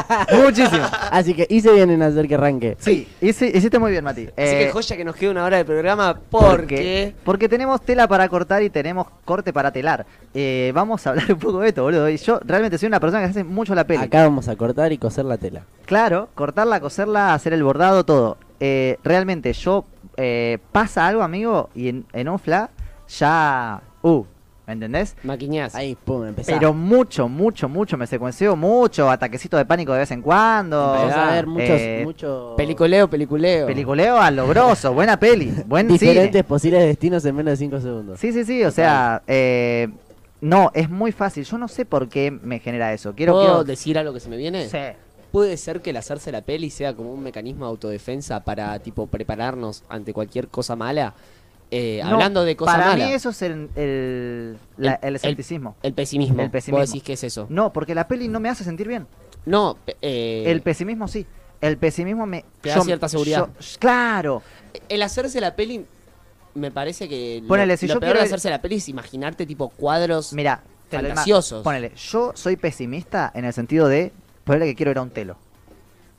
Muchísimo. 0.44 0.86
Así 1.10 1.34
que 1.34 1.46
hice 1.50 1.72
bien 1.72 1.90
en 1.90 2.02
hacer 2.02 2.28
que 2.28 2.34
arranque. 2.36 2.76
Sí, 2.78 3.08
hice- 3.20 3.50
hiciste 3.52 3.78
muy 3.78 3.90
bien, 3.90 4.04
Mati. 4.04 4.22
Así 4.22 4.32
Eh, 4.36 4.64
que 4.66 4.70
joya 4.72 4.96
que 4.96 5.04
nos 5.04 5.16
quede 5.16 5.30
una 5.30 5.44
hora 5.44 5.56
de 5.56 5.64
programa 5.64 6.14
Porque, 6.30 6.30
porque... 6.30 7.14
porque 7.24 7.48
tenemos 7.48 7.80
tela 7.82 8.06
para 8.06 8.28
cortar 8.28 8.62
y 8.62 8.70
tenemos 8.70 9.08
corte 9.24 9.52
para 9.52 9.72
telar. 9.72 10.06
Eh, 10.32 10.70
vamos 10.74 11.04
a 11.06 11.10
hablar 11.10 11.32
un 11.32 11.38
poco 11.38 11.60
de 11.60 11.68
esto, 11.68 11.82
boludo. 11.82 12.08
Y 12.08 12.16
yo 12.18 12.38
realmente 12.44 12.78
soy 12.78 12.86
una 12.86 13.00
persona 13.00 13.24
que 13.24 13.30
hace 13.30 13.44
mucho 13.44 13.74
la 13.74 13.84
peli. 13.84 14.04
Acá 14.04 14.22
vamos 14.22 14.48
a 14.48 14.54
cortar 14.56 14.92
y 14.92 14.98
coser 14.98 15.24
la 15.24 15.38
tela. 15.38 15.62
Claro, 15.86 16.28
cortarla, 16.34 16.80
coserla, 16.80 17.34
hacer 17.34 17.52
el 17.52 17.64
bordado, 17.64 18.04
todo. 18.04 18.38
Eh, 18.60 18.96
realmente, 19.02 19.52
yo 19.54 19.84
eh, 20.16 20.58
pasa 20.70 21.06
algo, 21.08 21.22
amigo, 21.24 21.68
y 21.74 21.88
en, 21.88 22.04
en 22.12 22.28
un 22.28 22.38
fla 22.38 22.70
ya. 23.08 23.80
Uh, 24.02 24.24
¿me 24.66 24.72
entendés? 24.74 25.16
Maquiñás. 25.22 25.74
Ahí, 25.74 25.96
pum, 25.96 26.24
empezá. 26.24 26.52
Pero 26.52 26.72
mucho, 26.72 27.28
mucho, 27.28 27.68
mucho 27.68 27.96
me 27.96 28.06
secuencio, 28.06 28.54
mucho, 28.56 29.10
ataquecito 29.10 29.56
de 29.56 29.64
pánico 29.64 29.92
de 29.92 30.00
vez 30.00 30.10
en 30.10 30.22
cuando. 30.22 30.94
Empezás 30.96 31.18
a 31.18 31.32
ver 31.32 31.46
muchos, 31.46 31.68
Eh, 31.80 32.00
mucho 32.04 32.54
Peliculeo, 32.56 33.08
peliculeo. 33.08 33.66
Peliculeo 33.66 34.18
a 34.18 34.30
lo 34.30 34.46
grosso, 34.46 34.92
buena 34.92 35.18
peli, 35.18 35.52
buen 35.66 35.88
diferentes 35.88 36.30
cine. 36.30 36.44
posibles 36.44 36.82
destinos 36.84 37.24
en 37.24 37.34
menos 37.36 37.52
de 37.52 37.56
5 37.56 37.80
segundos. 37.80 38.20
Sí, 38.20 38.32
sí, 38.32 38.44
sí, 38.44 38.64
o 38.64 38.70
sea, 38.70 39.22
eh, 39.26 39.88
no, 40.40 40.70
es 40.74 40.90
muy 40.90 41.12
fácil. 41.12 41.44
Yo 41.44 41.58
no 41.58 41.68
sé 41.68 41.84
por 41.84 42.08
qué 42.08 42.30
me 42.30 42.58
genera 42.58 42.92
eso. 42.92 43.14
Quiero, 43.14 43.32
¿Puedo 43.32 43.44
quiero... 43.46 43.64
decir 43.64 43.98
algo 43.98 44.12
que 44.12 44.20
se 44.20 44.28
me 44.28 44.36
viene? 44.36 44.68
Sí. 44.68 44.78
¿Puede 45.30 45.56
ser 45.56 45.80
que 45.80 45.90
el 45.90 45.96
hacerse 45.96 46.30
la 46.30 46.42
peli 46.42 46.68
sea 46.68 46.94
como 46.94 47.12
un 47.12 47.22
mecanismo 47.22 47.64
de 47.64 47.70
autodefensa 47.70 48.40
para, 48.44 48.78
tipo, 48.80 49.06
prepararnos 49.06 49.82
ante 49.88 50.12
cualquier 50.12 50.48
cosa 50.48 50.76
mala? 50.76 51.14
Eh, 51.74 52.00
No, 52.04 52.10
hablando 52.12 52.44
de 52.44 52.54
cosas 52.54 52.76
Para 52.76 52.94
mí 52.96 53.02
eso 53.14 53.30
es 53.30 53.40
el, 53.40 53.70
el, 53.76 54.58
la- 54.76 54.92
El- 54.96 55.08
el 55.08 55.16
escepticismo. 55.16 55.74
El 55.82 55.94
pesimismo. 55.94 56.42
El 56.42 56.50
pesimismo. 56.50 56.80
¿Vos 56.82 56.90
decís 56.90 57.02
que 57.02 57.14
es 57.14 57.24
eso? 57.24 57.46
No, 57.48 57.72
porque 57.72 57.94
la 57.94 58.06
peli 58.06 58.28
no 58.28 58.40
me 58.40 58.50
hace 58.50 58.62
sentir 58.62 58.86
bien. 58.88 59.06
No, 59.46 59.78
eh, 60.02 60.44
El 60.46 60.60
pesimismo 60.60 61.08
sí. 61.08 61.26
El 61.62 61.78
pesimismo 61.78 62.26
me... 62.26 62.44
Te 62.60 62.68
da 62.68 62.80
cierta 62.82 63.08
seguridad. 63.08 63.48
yo- 63.58 63.78
claro. 63.78 64.42
el 64.88 65.02
hacerse 65.02 65.40
la 65.40 65.56
peli 65.56 65.86
me 66.54 66.70
parece 66.70 67.08
que 67.08 67.38
lo- 67.40 67.48
Ponele, 67.48 67.76
si 67.78 67.86
lo 67.86 67.94
yo 67.94 68.00
peor 68.00 68.10
quiero 68.12 68.20
de 68.20 68.26
hacerse 68.26 68.50
la 68.50 68.60
peli 68.60 68.74
es 68.76 68.88
imaginarte 68.90 69.46
tipo 69.46 69.70
cuadros 69.70 70.34
Mira, 70.34 70.60
lo 70.90 70.98
fantasiosos. 70.98 71.62
Ponele, 71.64 71.92
yo 71.96 72.32
soy 72.34 72.56
pesimista 72.56 73.32
en 73.34 73.46
el 73.46 73.54
sentido 73.54 73.88
de... 73.88 74.12
Ponele 74.44 74.66
que 74.66 74.74
quiero 74.74 74.90
ir 74.90 74.98
a 74.98 75.02
un 75.02 75.08
telo. 75.10 75.36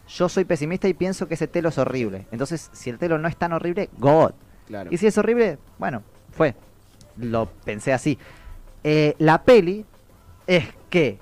Yo 0.08 0.30
soy 0.30 0.46
pesimista 0.46 0.88
y 0.88 0.94
pienso 0.96 1.28
que 1.28 1.36
ese 1.36 1.48
telo 1.48 1.70
es 1.70 1.78
horrible. 1.78 2.26
Entonces, 2.32 2.70
si 2.74 2.89
el 2.89 2.98
telo 2.98 3.20
no 3.20 3.28
es 3.28 3.38
tan 3.38 3.54
horrible, 3.54 3.89
God. 4.00 4.32
Claro. 4.67 4.89
Y 4.91 4.97
si 4.97 5.08
es 5.08 5.17
horrible, 5.17 5.58
bueno, 5.78 6.04
fue. 6.32 6.56
Lo 7.17 7.47
pensé 7.65 7.93
así. 7.93 8.17
Eh, 8.84 9.15
la 9.19 9.43
peli 9.43 9.86
es 10.47 10.65
que 10.89 11.19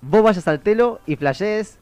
vos 0.00 0.22
vayas 0.22 0.46
al 0.48 0.60
telo 0.60 1.00
y 1.06 1.16
flashees, 1.16 1.78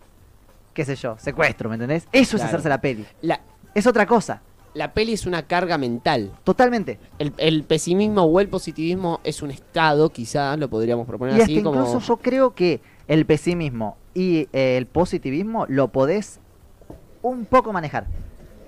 qué 0.75 0.85
sé 0.85 0.97
yo, 0.97 1.17
secuestro, 1.19 1.69
¿me 1.69 1.75
entendés? 1.75 2.09
Eso 2.13 2.37
es 2.37 2.43
hacerse 2.43 2.69
la 2.69 2.81
peli. 2.81 3.07
La, 3.21 3.41
Es 3.75 3.87
otra 3.87 4.07
cosa, 4.07 4.43
la 4.75 4.93
peli 4.95 5.13
es 5.13 5.27
una 5.27 5.43
carga 5.47 5.77
mental. 5.77 6.33
totalmente. 6.45 6.99
El, 7.19 7.33
el 7.37 7.65
pesimismo 7.65 8.23
o 8.23 8.41
el 8.41 8.49
positivismo 8.49 9.21
es 9.25 9.43
un 9.43 9.51
estado, 9.51 10.11
quizá 10.11 10.57
lo 10.57 10.69
podríamos 10.69 11.07
proponer 11.07 11.37
Y 11.37 11.41
hasta 11.41 11.53
así 11.53 11.63
como... 11.63 11.81
incluso 11.81 12.01
yo 12.01 12.17
creo 12.19 12.55
que 12.55 12.81
el 13.09 13.27
pesimismo 13.27 13.97
y 14.15 14.49
eh, 14.53 14.77
el 14.77 14.87
positivismo 14.87 15.67
lo 15.69 15.89
podés 15.89 16.41
un 17.23 17.45
poco 17.45 17.73
manejar. 17.73 18.07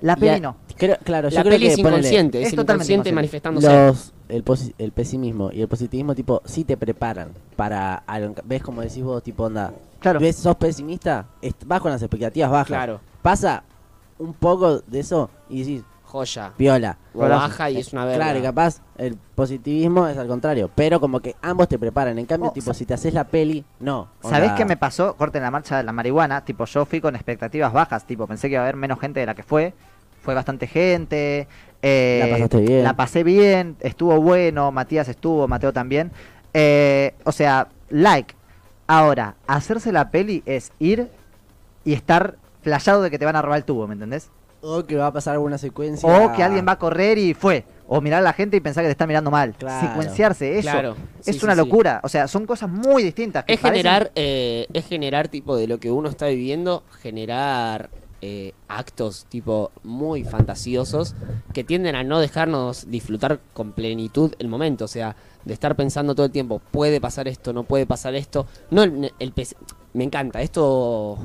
La 0.05 0.17
peli 0.17 0.29
a- 0.31 0.41
no. 0.41 0.57
creo- 0.77 0.99
claro, 1.03 1.29
yo 1.31 1.37
la 1.37 1.43
creo 1.43 1.53
peli 1.55 1.67
que 1.67 1.73
es 1.73 1.79
ponele, 1.81 1.97
inconsciente, 1.99 2.43
es, 2.43 2.49
es 2.49 2.55
totalmente 2.55 2.93
inconsciente 2.93 3.13
manifestándose. 3.15 3.67
los, 3.87 4.13
el, 4.29 4.45
posi- 4.45 4.75
el 4.79 4.93
pesimismo 4.93 5.51
y 5.53 5.63
el 5.63 5.69
positivismo, 5.69 6.15
tipo, 6.15 6.43
sí 6.45 6.65
te 6.65 6.77
preparan 6.77 7.31
para 7.57 7.95
algo. 8.07 8.35
¿Ves 8.45 8.63
como 8.63 8.83
decís 8.83 9.03
vos, 9.03 9.23
tipo, 9.23 9.45
onda? 9.45 9.73
Claro. 10.01 10.21
¿Ves, 10.21 10.37
sos 10.37 10.57
pesimista? 10.57 11.27
est- 11.41 11.65
vas 11.67 11.81
con 11.81 11.91
las 11.91 12.03
expectativas 12.03 12.51
bajas. 12.51 12.67
Claro. 12.67 13.01
Pasa 13.23 13.63
un 14.19 14.35
poco 14.35 14.81
de 14.81 15.01
eso 15.01 15.31
y 15.49 15.61
decís, 15.61 15.83
Joya. 16.05 16.53
piola. 16.57 16.97
O 17.15 17.21
baja 17.21 17.71
y 17.71 17.79
es 17.79 17.93
una 17.93 18.05
verga. 18.05 18.25
Claro, 18.25 18.39
y 18.39 18.43
capaz 18.43 18.81
el 18.99 19.17
positivismo 19.35 20.07
es 20.07 20.17
al 20.17 20.29
contrario, 20.29 20.71
pero 20.73 21.01
como 21.01 21.19
que 21.21 21.35
ambos 21.43 21.67
te 21.69 21.77
preparan. 21.79 22.19
En 22.19 22.27
cambio, 22.27 22.51
Oh, 22.51 22.53
tipo, 22.53 22.73
si 22.73 22.85
te 22.87 22.95
haces 22.95 23.15
la 23.15 23.25
peli, 23.25 23.65
no. 23.81 24.09
¿Sabés 24.23 24.51
onda, 24.51 24.55
qué 24.55 24.65
me 24.65 24.77
pasó? 24.77 25.17
Corte 25.17 25.39
en 25.39 25.45
la 25.45 25.51
marcha 25.51 25.77
de 25.77 25.83
la 25.83 25.91
marihuana. 25.93 26.45
Tipo, 26.45 26.67
yo 26.67 26.85
fui 26.85 27.01
con 27.01 27.17
expectativas 27.17 27.73
bajas. 27.73 28.07
Tipo, 28.07 28.27
pensé 28.29 28.49
que 28.49 28.53
iba 28.55 28.61
a 28.63 28.65
haber 28.65 28.77
menos 28.77 29.01
gente 29.01 29.19
de 29.21 29.27
la 29.27 29.35
que 29.35 29.43
fue. 29.43 29.75
Fue 30.25 30.35
bastante 30.35 30.67
gente. 30.67 31.47
eh, 31.83 32.21
La 32.25 32.31
pasaste 32.31 32.61
bien. 32.61 32.83
La 32.83 32.97
pasé 32.97 33.23
bien. 33.23 33.77
Estuvo 33.81 34.19
bueno. 34.21 34.73
Matías 34.73 35.07
estuvo. 35.09 35.47
Mateo 35.47 35.73
también. 35.73 36.11
Eh, 36.55 37.13
o 37.25 37.33
sea, 37.33 37.69
like. 37.91 38.35
Ahora, 38.87 39.35
hacerse 39.47 39.93
la 39.93 40.11
peli 40.11 40.43
es 40.47 40.73
ir 40.79 41.09
y 41.85 41.93
estar 41.93 42.37
flashado 42.63 43.03
de 43.03 43.11
que 43.11 43.19
te 43.19 43.25
van 43.25 43.37
a 43.37 43.43
robar 43.43 43.59
el 43.59 43.65
tubo, 43.65 43.87
¿me 43.87 43.95
entendés? 43.95 44.31
O 44.63 44.85
que 44.85 44.97
va 44.97 45.09
a 45.09 45.13
pasar 45.13 45.35
alguna 45.35 45.59
secuencia. 45.59 46.09
O 46.09 46.33
que 46.35 46.43
alguien 46.43 46.67
va 46.67 46.73
a 46.73 46.79
correr 46.79 47.19
y 47.19 47.35
fue. 47.35 47.65
O 47.87 48.01
mirar 48.01 48.21
a 48.21 48.23
la 48.23 48.33
gente 48.33 48.57
y 48.57 48.61
pensar 48.61 48.83
que 48.83 48.89
te 48.89 48.93
está 48.93 49.07
mirando 49.07 49.31
mal. 49.31 49.55
Claro. 49.59 49.87
Secuenciarse, 49.89 50.59
eso. 50.59 50.71
Claro. 50.71 50.97
Es 51.27 51.37
Sí, 51.37 51.45
una 51.45 51.53
sí. 51.55 51.59
locura. 51.59 52.01
O 52.03 52.09
sea, 52.09 52.29
son 52.29 52.47
cosas 52.47 52.71
muy 52.71 53.03
distintas. 53.03 53.45
que 53.45 53.53
Es 53.55 53.61
parecen- 53.61 53.73
generar, 53.77 54.13
eh, 54.15 54.67
es 54.73 54.87
generar 54.87 55.29
tipo 55.29 55.55
de 55.57 55.67
lo 55.67 55.79
que 55.81 55.91
uno 55.91 56.09
está 56.09 56.27
viviendo, 56.29 56.83
generar 57.03 57.91
eh, 58.23 58.53
actos 58.69 59.27
tipo 59.29 59.71
muy 59.83 60.25
fantasiosos 60.25 61.15
que 61.53 61.65
tienden 61.65 61.95
a 61.97 62.03
no 62.05 62.21
dejarnos 62.21 62.91
disfrutar 62.91 63.41
con 63.53 63.73
plenitud 63.73 64.33
el 64.39 64.49
momento, 64.49 64.85
o 64.87 64.89
sea, 64.89 65.17
de 65.45 65.53
estar 65.53 65.77
pensando 65.77 66.15
todo 66.15 66.27
el 66.27 66.33
tiempo, 66.33 66.61
puede 66.71 67.01
pasar 67.01 67.29
esto, 67.29 67.53
no 67.53 67.65
puede 67.65 67.87
pasar 67.87 68.15
esto. 68.15 68.47
No, 68.71 68.83
el, 68.83 69.13
el 69.19 69.33
me 69.93 70.05
encanta, 70.05 70.41
esto 70.43 71.19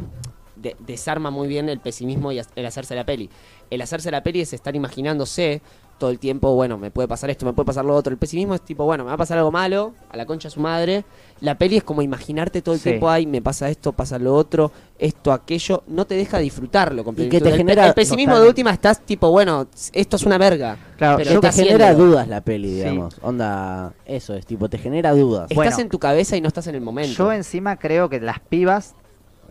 de- 0.55 0.75
desarma 0.79 1.31
muy 1.31 1.47
bien 1.47 1.69
el 1.69 1.79
pesimismo 1.79 2.31
y 2.31 2.41
el 2.55 2.65
hacerse 2.65 2.95
la 2.95 3.05
peli. 3.05 3.29
El 3.69 3.81
hacerse 3.81 4.11
la 4.11 4.23
peli 4.23 4.41
es 4.41 4.51
estar 4.53 4.75
imaginándose 4.75 5.61
todo 5.99 6.09
el 6.09 6.17
tiempo, 6.17 6.55
bueno, 6.55 6.77
me 6.77 6.89
puede 6.89 7.07
pasar 7.07 7.29
esto, 7.29 7.45
me 7.45 7.53
puede 7.53 7.67
pasar 7.67 7.85
lo 7.85 7.93
otro. 7.95 8.11
El 8.11 8.17
pesimismo 8.17 8.55
es 8.55 8.61
tipo, 8.61 8.85
bueno, 8.85 9.03
me 9.03 9.09
va 9.09 9.13
a 9.15 9.17
pasar 9.17 9.37
algo 9.37 9.51
malo, 9.51 9.93
a 10.09 10.17
la 10.17 10.25
concha 10.25 10.47
de 10.47 10.53
su 10.55 10.59
madre. 10.61 11.05
La 11.41 11.55
peli 11.57 11.77
es 11.77 11.83
como 11.83 12.01
imaginarte 12.01 12.61
todo 12.61 12.73
el 12.73 12.81
Sí. 12.81 12.89
tiempo, 12.89 13.09
ay, 13.09 13.27
me 13.27 13.41
pasa 13.41 13.69
esto, 13.69 13.91
pasa 13.91 14.17
lo 14.17 14.33
otro, 14.33 14.71
esto, 14.97 15.31
aquello. 15.31 15.83
No 15.87 16.05
te 16.05 16.15
deja 16.15 16.39
disfrutarlo 16.39 17.03
completamente. 17.03 17.35
Y 17.35 17.39
que 17.39 17.43
te 17.43 17.51
El- 17.51 17.57
genera- 17.57 17.87
El 17.87 17.93
pesimismo 17.93 18.39
de 18.39 18.47
última 18.47 18.71
estás 18.71 19.01
tipo, 19.05 19.29
bueno, 19.29 19.67
esto 19.93 20.15
es 20.15 20.23
una 20.23 20.37
verga. 20.37 20.77
Claro, 20.97 21.17
pero 21.17 21.27
Que 21.29 21.33
yo 21.35 21.41
te 21.41 21.51
genera 21.51 21.93
dudas 21.93 22.27
la 22.27 22.41
peli, 22.41 22.69
Sí. 22.69 22.75
digamos. 22.75 23.15
Onda, 23.21 23.93
eso 24.05 24.33
es, 24.33 24.45
tipo, 24.45 24.69
te 24.69 24.77
genera 24.77 25.11
dudas. 25.11 25.43
Estás 25.51 25.55
Bueno. 25.55 25.79
en 25.79 25.89
tu 25.89 25.99
cabeza 25.99 26.35
y 26.37 26.41
no 26.41 26.47
estás 26.47 26.67
en 26.67 26.75
el 26.75 26.81
momento. 26.81 27.13
Yo 27.13 27.31
encima 27.31 27.75
creo 27.77 28.09
que 28.09 28.19
las 28.19 28.39
pibas 28.39 28.95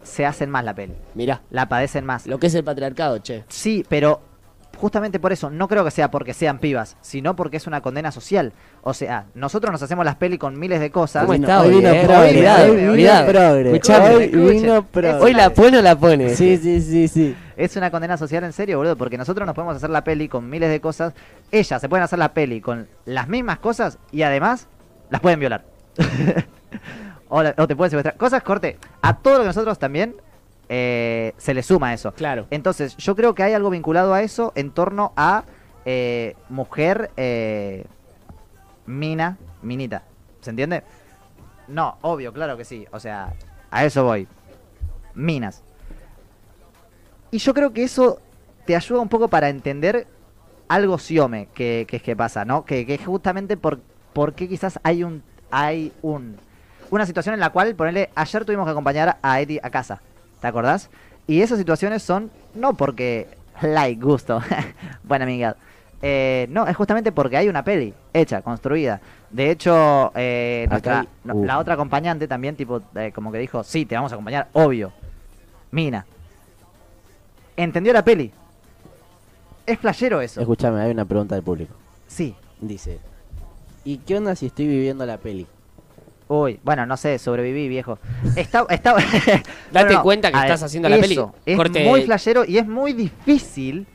se 0.03 0.25
hacen 0.25 0.49
más 0.49 0.65
la 0.65 0.75
peli. 0.75 0.95
Mirá, 1.15 1.43
La 1.51 1.69
padecen 1.69 2.05
más. 2.07 2.27
lo 2.27 2.39
que 2.39 2.47
es 2.47 2.55
el 2.55 2.65
patriarcado, 2.65 3.19
che. 3.19 3.45
Sí, 3.49 3.85
pero 3.89 4.21
justamente 4.81 5.19
por 5.19 5.33
eso, 5.33 5.51
no 5.51 5.69
creo 5.69 5.85
que 5.85 5.91
sea 5.91 6.11
porque 6.11 6.33
sean 6.35 6.59
pibas, 6.59 6.97
sino 7.01 7.35
porque 7.37 7.57
es 7.59 7.67
una 7.67 7.81
condena 7.81 8.11
social. 8.13 8.53
O 8.83 8.95
sea, 8.95 9.27
nosotros 9.35 9.73
nos 9.73 9.83
hacemos 9.83 10.05
las 10.05 10.17
peli 10.17 10.39
con 10.39 10.59
miles 10.59 10.81
de 10.81 10.91
cosas. 10.91 11.23
¿Cómo 11.23 11.33
Vino- 11.35 11.47
está 11.47 11.61
hoy 11.63 11.75
vino 11.75 11.91
progre. 12.07 12.49
Hoy 15.21 15.35
la 15.35 15.51
pone 15.51 15.79
o 15.79 15.83
la 15.83 15.97
pone. 15.97 16.35
Sí, 16.35 16.57
sí, 16.57 16.81
sí, 16.81 17.09
sí. 17.09 17.37
Es 17.57 17.77
una 17.77 17.91
condena 17.91 18.17
social 18.17 18.45
en 18.45 18.53
serio, 18.53 18.79
boludo, 18.79 18.97
porque 18.97 19.19
nosotros 19.19 19.45
nos 19.47 19.55
podemos 19.55 19.77
hacer 19.77 19.91
la 19.91 20.05
peli 20.05 20.29
con 20.29 20.49
miles 20.49 20.71
de 20.71 20.81
cosas. 20.81 21.13
Ellas 21.51 21.81
se 21.81 21.89
pueden 21.89 22.05
hacer 22.05 22.19
la 22.19 22.33
peli 22.33 22.61
con 22.61 22.87
las 23.05 23.29
mismas 23.29 23.59
cosas 23.59 23.99
y 24.13 24.23
además 24.23 24.69
las 25.11 25.21
pueden 25.21 25.41
violar. 25.41 25.65
o, 27.29 27.43
la- 27.43 27.55
o 27.59 27.67
te 27.67 27.77
pueden 27.77 27.91
secuestrar. 27.91 28.17
Cosas 28.17 28.43
corte. 28.43 28.79
A 29.03 29.17
todo 29.19 29.35
lo 29.35 29.41
que 29.41 29.47
nosotros 29.49 29.79
también 29.79 30.15
eh, 30.69 31.35
se 31.39 31.55
le 31.55 31.63
suma 31.63 31.95
eso. 31.95 32.13
Claro. 32.13 32.47
Entonces, 32.51 32.97
yo 32.97 33.17
creo 33.17 33.35
que 33.35 33.43
hay 33.43 33.53
algo 33.55 33.71
vinculado 33.71 34.15
a 34.15 34.23
eso 34.23 34.53
en 34.55 34.71
torno 34.71 35.13
a 35.17 35.45
eh, 35.85 36.37
mujer, 36.49 37.11
eh, 37.17 37.85
mina, 38.87 39.39
minita. 39.63 40.03
¿Se 40.41 40.51
entiende? 40.51 40.83
No, 41.67 41.99
obvio, 42.03 42.33
claro 42.33 42.57
que 42.57 42.65
sí. 42.65 42.87
O 42.93 43.01
sea, 43.01 43.33
a 43.71 43.85
eso 43.85 44.05
voy. 44.05 44.27
Minas. 45.15 45.63
Y 47.31 47.39
yo 47.39 47.53
creo 47.55 47.73
que 47.73 47.85
eso 47.85 48.21
te 48.65 48.77
ayuda 48.77 49.01
un 49.01 49.09
poco 49.09 49.29
para 49.29 49.49
entender 49.49 50.07
algo 50.69 50.99
siome 50.99 51.49
que, 51.55 51.87
que 51.89 51.97
es 51.97 52.03
que 52.03 52.15
pasa, 52.15 52.45
¿no? 52.45 52.65
Que, 52.65 52.87
que 52.87 52.95
es 52.95 53.05
justamente 53.05 53.57
por, 53.57 53.81
por 54.13 54.35
qué 54.35 54.49
quizás 54.49 54.79
hay 54.83 55.03
un 55.03 55.23
hay 55.51 55.93
un 56.03 56.37
una 56.91 57.07
situación 57.07 57.35
en 57.35 57.41
la 57.41 57.51
cual, 57.51 57.75
ponele, 57.75 58.11
ayer 58.15 58.45
tuvimos 58.45 58.67
que 58.67 58.71
acompañar 58.71 59.19
a 59.23 59.41
Eddie 59.41 59.61
a 59.63 59.71
casa, 59.71 60.01
¿te 60.41 60.47
acordás? 60.47 60.91
Y 61.27 61.43
esas 61.43 61.59
situaciones 61.59 62.03
son 62.03 62.31
no 62.55 62.75
porque 62.75 63.29
like, 63.63 64.01
gusto, 64.03 64.41
buena 65.05 65.25
amiga, 65.25 65.57
eh, 66.01 66.47
no, 66.51 66.67
es 66.67 66.77
justamente 66.77 67.11
porque 67.13 67.37
hay 67.37 67.49
una 67.49 67.65
peli 67.65 67.93
hecha, 68.13 68.41
construida. 68.43 69.01
De 69.31 69.51
hecho, 69.51 70.13
eh, 70.15 70.67
nuestra- 70.71 71.07
no- 71.25 71.35
uh. 71.35 71.45
la 71.45 71.59
otra 71.59 71.75
acompañante 71.75 72.27
también, 72.29 72.57
tipo, 72.57 72.81
eh, 72.95 73.13
como 73.15 73.31
que 73.33 73.39
dijo, 73.39 73.63
sí, 73.65 73.85
te 73.85 73.95
vamos 73.95 74.13
a 74.13 74.15
acompañar, 74.15 74.49
obvio. 74.53 74.93
Mina. 75.71 76.07
¿Entendió 77.57 77.93
la 77.93 78.05
peli? 78.05 78.33
Es 79.67 79.79
flashero 79.79 80.21
eso. 80.21 80.41
Escúchame, 80.41 80.81
hay 80.81 80.91
una 80.93 81.05
pregunta 81.05 81.35
del 81.35 81.45
público. 81.45 81.75
Sí. 82.07 82.35
Dice, 82.61 82.99
¿y 83.85 83.99
qué 83.99 84.17
onda 84.17 84.35
si 84.35 84.47
estoy 84.47 84.67
viviendo 84.67 85.05
la 85.05 85.19
peli? 85.19 85.47
Uy, 86.29 86.61
bueno, 86.63 86.85
no 86.85 86.97
sé, 86.97 87.19
sobreviví, 87.19 87.69
viejo. 87.69 87.99
Está, 88.37 88.67
está... 88.69 88.95
Date 89.73 89.97
cuenta 90.03 90.31
que 90.31 90.37
ver, 90.37 90.45
estás 90.47 90.63
haciendo 90.65 90.89
la 90.89 90.99
peli. 90.99 91.19
Es 91.47 91.57
Corte- 91.57 91.85
muy 91.85 92.03
flashero 92.03 92.45
y 92.45 92.59
es 92.59 92.67
muy 92.67 92.93
difícil 92.93 93.87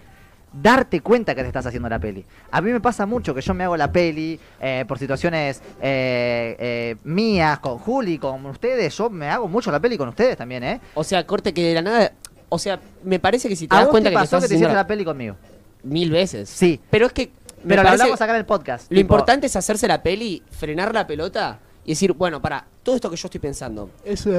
darte 0.51 1.01
cuenta 1.01 1.33
que 1.35 1.41
te 1.41 1.47
estás 1.47 1.65
haciendo 1.65 1.89
la 1.89 1.99
peli. 1.99 2.25
A 2.51 2.61
mí 2.61 2.71
me 2.71 2.79
pasa 2.79 3.05
mucho 3.05 3.33
que 3.35 3.41
yo 3.41 3.53
me 3.53 3.63
hago 3.63 3.77
la 3.77 3.91
peli 3.91 4.39
eh, 4.61 4.83
por 4.87 4.97
situaciones 4.99 5.61
eh, 5.81 6.55
eh, 6.59 6.95
mías, 7.03 7.59
con 7.59 7.77
Juli, 7.77 8.17
con 8.17 8.45
ustedes. 8.47 8.95
Yo 8.97 9.09
me 9.09 9.29
hago 9.29 9.47
mucho 9.47 9.71
la 9.71 9.79
peli 9.79 9.97
con 9.97 10.09
ustedes 10.09 10.35
también, 10.37 10.63
¿eh? 10.63 10.81
O 10.95 11.03
sea, 11.03 11.25
corte 11.25 11.53
que 11.53 11.63
de 11.69 11.73
la 11.75 11.81
nada. 11.81 12.13
O 12.49 12.59
sea, 12.59 12.79
me 13.03 13.19
parece 13.19 13.47
que 13.49 13.55
si 13.55 13.67
te 13.67 13.75
¿A 13.75 13.79
das 13.79 13.87
cuenta 13.89 14.09
te 14.09 14.13
que 14.13 14.17
te 14.17 14.21
pasó 14.21 14.37
estás 14.37 14.43
que 14.43 14.47
te 14.49 14.53
hiciste 14.55 14.73
la- 14.73 14.81
la 14.81 14.87
peli 14.87 15.03
conmigo? 15.05 15.35
mil 15.83 16.09
veces. 16.11 16.49
Sí. 16.49 16.79
Pero 16.89 17.07
es 17.07 17.13
que. 17.13 17.31
me 17.63 17.69
Pero 17.69 17.83
lo 17.83 17.89
hablamos 17.89 18.21
acá 18.21 18.31
en 18.33 18.37
el 18.39 18.45
podcast. 18.45 18.83
Lo 18.91 18.95
tipo, 18.95 19.01
importante 19.01 19.47
es 19.47 19.55
hacerse 19.55 19.87
la 19.87 20.01
peli, 20.03 20.41
frenar 20.51 20.93
la 20.93 21.05
pelota 21.07 21.59
y 21.85 21.91
decir, 21.91 22.13
bueno, 22.13 22.41
para, 22.41 22.65
todo 22.83 22.95
esto 22.95 23.09
que 23.09 23.15
yo 23.17 23.27
estoy 23.27 23.39
pensando, 23.41 23.89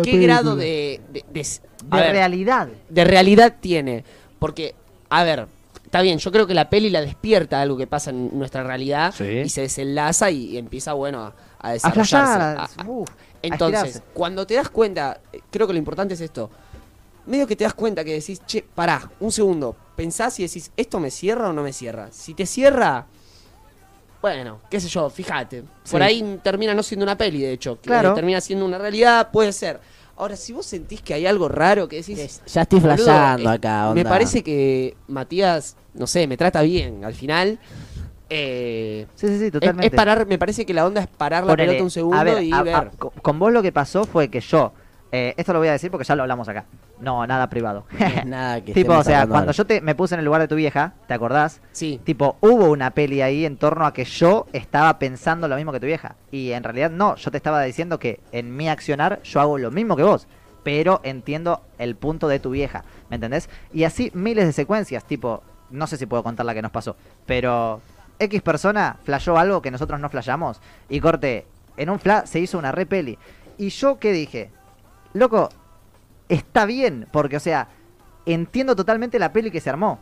¿qué 0.03 0.19
grado 0.19 0.57
de, 0.57 1.01
de, 1.13 1.25
de- 1.33 1.47
a 1.91 1.97
De 1.97 2.03
ver, 2.03 2.13
realidad. 2.13 2.69
de 2.89 3.05
realidad 3.05 3.57
tiene? 3.61 4.05
Porque, 4.39 4.75
a 5.11 5.25
ver, 5.25 5.47
está 5.85 6.01
bien, 6.03 6.19
yo 6.19 6.33
creo 6.33 6.47
que 6.47 6.55
la 6.55 6.71
peli 6.71 6.91
la 6.91 7.01
despierta 7.03 7.61
algo 7.61 7.77
que 7.77 7.87
pasa 7.87 8.11
en 8.11 8.37
nuestra 8.39 8.63
realidad 8.63 9.15
Sí. 9.17 9.25
y 9.45 9.49
se 9.49 9.63
desenlaza 9.63 10.31
y 10.31 10.57
empieza, 10.57 10.93
bueno, 10.95 11.21
a, 11.23 11.35
a 11.61 11.69
A 11.69 11.73
desarrollarse. 11.73 12.13
A- 12.43 12.69
entonces, 13.43 14.03
cuando 14.15 14.47
te 14.47 14.55
das 14.55 14.71
cuenta, 14.71 15.21
creo 15.51 15.67
que 15.67 15.73
lo 15.75 15.79
importante 15.79 16.15
es 16.15 16.21
esto. 16.23 16.51
Medio 17.27 17.47
que 17.47 17.57
te 17.57 17.65
das 17.65 17.75
cuenta 17.75 18.05
que 18.05 18.13
decís, 18.15 18.41
che, 18.47 18.63
pará, 18.75 19.11
un 19.21 19.33
segundo. 19.33 19.77
Pensás 19.97 20.39
y 20.41 20.45
decís, 20.45 20.71
¿esto 20.77 20.99
me 21.01 21.11
cierra 21.11 21.49
o 21.51 21.53
no 21.53 21.63
me 21.63 21.73
cierra? 21.73 22.09
Si 22.11 22.35
te 22.35 22.47
cierra, 22.47 23.07
bueno, 24.25 24.59
qué 24.71 24.81
sé 24.81 24.89
yo, 24.89 25.11
fíjate. 25.11 25.65
Por 25.91 26.03
ahí 26.03 26.41
termina 26.43 26.73
no 26.73 26.83
siendo 26.83 27.05
una 27.05 27.15
peli, 27.15 27.43
de 27.43 27.53
hecho. 27.53 27.77
que 27.79 27.89
Claro. 27.89 28.15
Termina 28.15 28.41
siendo 28.41 28.65
una 28.65 28.79
realidad, 28.79 29.29
puede 29.31 29.53
ser. 29.53 29.81
Ahora, 30.17 30.35
si 30.35 30.55
vos 30.55 30.65
sentís 30.65 31.03
que 31.03 31.13
hay 31.13 31.27
algo 31.27 31.47
raro 31.47 31.87
que 31.87 31.97
decís. 31.97 32.41
Ya 32.47 32.63
estoy 32.63 32.81
flasheando 32.81 33.51
eh, 33.51 33.53
acá, 33.55 33.91
Me 33.93 34.01
onda. 34.01 34.09
parece 34.09 34.43
que 34.43 34.97
Matías, 35.09 35.77
no 35.93 36.07
sé, 36.07 36.27
me 36.27 36.39
trata 36.39 36.63
bien. 36.63 37.05
Al 37.05 37.13
final. 37.13 37.59
eh, 38.31 39.07
Sí, 39.15 39.29
sí, 39.29 39.39
sí, 39.39 39.51
totalmente. 39.51 39.89
es 39.89 39.93
parar, 39.93 40.27
me 40.27 40.39
parece 40.39 40.65
que 40.65 40.73
la 40.73 40.87
onda 40.87 41.03
es 41.03 41.07
parar 41.07 41.45
la 41.45 41.53
Ponele, 41.53 41.73
pelota 41.73 41.85
un 41.85 41.91
segundo 41.91 42.17
a 42.17 42.25
ver, 42.25 42.43
y 42.43 42.51
a- 42.51 42.63
ver. 42.63 42.75
a- 42.77 42.91
con 43.21 43.39
vos 43.39 43.53
lo 43.53 43.61
que 43.63 43.73
pasó 43.73 44.05
fue 44.07 44.29
que 44.31 44.41
yo, 44.41 44.73
eh, 45.17 45.33
esto 45.37 45.53
lo 45.53 45.61
voy 45.61 45.69
a 45.69 45.73
decir 45.73 45.93
porque 45.93 46.05
ya 46.05 46.17
lo 46.17 46.23
hablamos 46.23 46.49
acá. 46.49 46.65
No, 46.99 47.25
nada 47.25 47.49
privado. 47.49 47.85
Nada 48.27 48.61
que 48.65 48.75
tipo, 48.75 48.95
o 48.95 49.05
sea, 49.05 49.29
cuando 49.29 49.53
yo 49.53 49.65
te, 49.65 49.81
me 49.81 49.95
puse 49.95 50.17
en 50.17 50.19
el 50.19 50.25
lugar 50.25 50.41
de 50.41 50.49
tu 50.49 50.57
vieja, 50.57 50.95
¿te 51.07 51.15
acordás? 51.15 51.61
Sí. 51.71 52.01
Tipo, 52.03 52.37
hubo 52.41 52.69
una 52.69 52.91
peli 52.91 53.23
ahí 53.23 53.47
en 53.47 53.57
torno 53.57 53.87
a 53.87 53.93
que 53.93 54.05
yo 54.05 54.47
estaba 54.53 54.99
pensando 54.99 55.47
lo 55.47 55.55
mismo 55.55 55.71
que 55.71 55.79
tu 55.79 55.87
vieja. 55.87 56.17
Y 56.33 56.51
en 56.51 56.65
realidad 56.65 56.91
no, 56.91 57.15
yo 57.15 57.31
te 57.31 57.37
estaba 57.37 57.63
diciendo 57.63 58.01
que 58.01 58.19
en 58.33 58.57
mi 58.57 58.69
accionar 58.69 59.23
yo 59.23 59.41
hago 59.41 59.57
lo 59.57 59.71
mismo 59.71 59.95
que 59.95 60.03
vos. 60.03 60.27
Pero 60.65 61.01
entiendo 61.05 61.63
el 61.79 61.95
punto 61.95 62.27
de 62.27 62.41
tu 62.41 62.51
vieja, 62.51 62.83
¿me 63.09 63.15
entendés? 63.15 63.49
Y 63.73 63.85
así 63.85 64.11
miles 64.15 64.47
de 64.47 64.53
secuencias, 64.53 65.05
tipo, 65.05 65.45
no 65.71 65.87
sé 65.87 65.97
si 65.97 66.07
puedo 66.07 66.25
contar 66.25 66.45
la 66.45 66.55
que 66.55 66.63
nos 66.63 66.73
pasó, 66.73 66.97
pero 67.25 67.81
X 68.19 68.43
persona 68.43 68.97
flashó 69.05 69.39
algo 69.39 69.63
que 69.63 69.71
nosotros 69.71 70.01
no 70.01 70.11
flashamos. 70.11 70.61
Y 70.89 70.99
corte, 70.99 71.47
en 71.77 71.89
un 71.89 72.01
flash 72.01 72.27
se 72.27 72.41
hizo 72.41 72.59
una 72.59 72.73
re 72.73 72.85
peli. 72.85 73.17
Y 73.59 73.69
yo 73.69 74.01
qué 74.01 74.11
dije, 74.11 74.51
loco, 75.15 75.49
está 76.29 76.67
bien, 76.67 77.07
porque 77.11 77.37
o 77.37 77.41
sea, 77.41 77.69
entiendo 78.27 78.77
totalmente 78.77 79.19
la 79.19 79.33
peli 79.33 79.51
que 79.51 79.61
se 79.61 79.71
armó. 79.71 79.99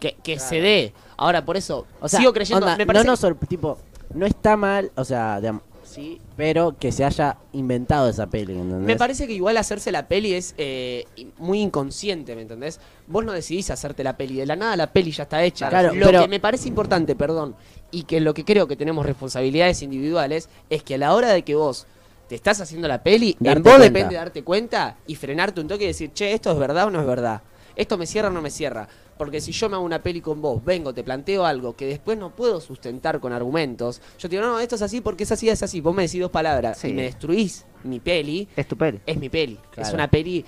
Que, 0.00 0.16
que 0.22 0.38
se 0.38 0.60
dé. 0.60 0.92
Ahora, 1.16 1.44
por 1.44 1.56
eso, 1.56 1.86
O 2.00 2.08
sea, 2.08 2.18
sigo 2.18 2.32
creyendo. 2.32 2.64
onda, 2.66 2.76
me 2.76 2.86
parece 2.86 3.06
no 3.06 3.16
tipo, 3.46 3.78
no 4.14 4.26
está 4.26 4.56
mal, 4.56 4.90
o 4.96 5.04
sea, 5.04 5.38
digamos, 5.38 5.62
sí, 5.84 6.20
pero 6.36 6.76
que 6.76 6.90
se 6.90 7.04
haya 7.04 7.36
inventado 7.52 8.08
esa 8.08 8.26
peli, 8.26 8.54
¿entendés? 8.54 8.80
Me 8.86 8.96
parece 8.96 9.28
que 9.28 9.34
igual 9.34 9.56
hacerse 9.58 9.92
la 9.92 10.08
peli 10.08 10.34
es 10.34 10.54
eh, 10.58 11.04
muy 11.38 11.60
inconsciente, 11.60 12.34
¿me 12.34 12.42
entendés? 12.42 12.80
Vos 13.06 13.24
no 13.24 13.30
decidís 13.30 13.70
hacerte 13.70 14.02
la 14.02 14.16
peli, 14.16 14.36
de 14.38 14.46
la 14.46 14.56
nada 14.56 14.76
la 14.76 14.92
peli 14.92 15.12
ya 15.12 15.22
está 15.22 15.42
hecha. 15.44 15.68
Claro, 15.68 15.94
lo 15.94 16.06
pero- 16.06 16.22
que 16.22 16.28
me 16.28 16.40
parece 16.40 16.66
importante, 16.68 17.14
perdón, 17.14 17.54
y 17.92 18.02
que 18.02 18.20
lo 18.20 18.34
que 18.34 18.44
creo 18.44 18.66
que 18.66 18.74
tenemos 18.74 19.06
responsabilidades 19.06 19.82
individuales, 19.82 20.48
es 20.68 20.82
que 20.82 20.96
a 20.96 20.98
la 20.98 21.14
hora 21.14 21.28
de 21.28 21.42
que 21.42 21.54
vos 21.54 21.86
te 22.32 22.36
estás 22.36 22.62
haciendo 22.62 22.88
la 22.88 23.02
peli, 23.02 23.36
Darte 23.38 23.58
en 23.58 23.62
vos 23.62 23.72
cuenta. 23.74 23.84
depende 23.84 24.08
de 24.14 24.18
darte 24.18 24.42
cuenta 24.42 24.96
y 25.06 25.16
frenarte 25.16 25.60
un 25.60 25.68
toque 25.68 25.84
y 25.84 25.88
decir, 25.88 26.12
che, 26.14 26.32
esto 26.32 26.50
es 26.50 26.58
verdad 26.58 26.86
o 26.86 26.90
no 26.90 26.98
es 27.02 27.06
verdad. 27.06 27.42
Esto 27.76 27.98
me 27.98 28.06
cierra 28.06 28.28
o 28.28 28.32
no 28.32 28.40
me 28.40 28.48
cierra. 28.50 28.88
Porque 29.18 29.38
si 29.42 29.52
yo 29.52 29.68
me 29.68 29.76
hago 29.76 29.84
una 29.84 30.02
peli 30.02 30.22
con 30.22 30.40
vos, 30.40 30.64
vengo, 30.64 30.94
te 30.94 31.04
planteo 31.04 31.44
algo 31.44 31.76
que 31.76 31.84
después 31.84 32.16
no 32.16 32.30
puedo 32.34 32.58
sustentar 32.62 33.20
con 33.20 33.34
argumentos, 33.34 34.00
yo 34.18 34.30
te 34.30 34.36
digo, 34.36 34.48
no, 34.48 34.58
esto 34.60 34.76
es 34.76 34.80
así 34.82 35.02
porque 35.02 35.24
es 35.24 35.32
así, 35.32 35.50
es 35.50 35.62
así. 35.62 35.82
Vos 35.82 35.94
me 35.94 36.04
decís 36.04 36.22
dos 36.22 36.30
palabras 36.30 36.78
Sí. 36.78 36.88
y 36.88 36.92
me 36.94 37.02
destruís 37.02 37.66
mi 37.84 38.00
peli, 38.00 38.48
Es 38.56 38.66
tu 38.66 38.78
peli. 38.78 38.98
es 39.04 39.18
mi 39.18 39.28
peli. 39.28 39.58
Es 39.76 39.92
una 39.92 40.08
peli 40.08 40.42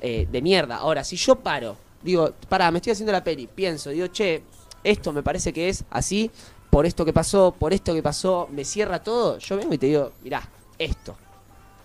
eh, 0.00 0.26
de 0.28 0.42
mierda. 0.42 0.78
Ahora, 0.78 1.04
si 1.04 1.14
yo 1.14 1.36
paro, 1.36 1.76
digo, 2.02 2.32
pará, 2.48 2.68
me 2.72 2.78
estoy 2.78 2.94
haciendo 2.94 3.12
la 3.12 3.22
peli, 3.22 3.46
pienso, 3.46 3.90
digo, 3.90 4.08
che, 4.08 4.42
esto 4.82 5.12
me 5.12 5.22
parece 5.22 5.52
que 5.52 5.68
es 5.68 5.84
así, 5.90 6.32
por 6.70 6.84
esto 6.84 7.04
que 7.04 7.12
pasó, 7.12 7.54
por 7.56 7.72
esto 7.72 7.94
que 7.94 8.02
pasó, 8.02 8.48
me 8.50 8.64
cierra 8.64 9.00
todo, 9.04 9.38
yo 9.38 9.56
vengo 9.56 9.72
y 9.74 9.78
te 9.78 9.86
digo, 9.86 10.10
mirá, 10.24 10.42
esto. 10.78 11.16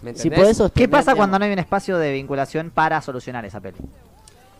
¿Me 0.04 0.14
si 0.16 0.28
entendés? 0.28 0.58
podés 0.58 0.72
¿Qué 0.74 0.88
pasa 0.88 1.16
cuando 1.16 1.39
no 1.39 1.45
hay 1.45 1.51
un 1.54 1.60
espacio 1.60 1.97
de 1.97 2.12
vinculación 2.14 2.70
para 2.70 3.01
solucionar 3.01 3.45
esa 3.45 3.60
peli? 3.60 3.78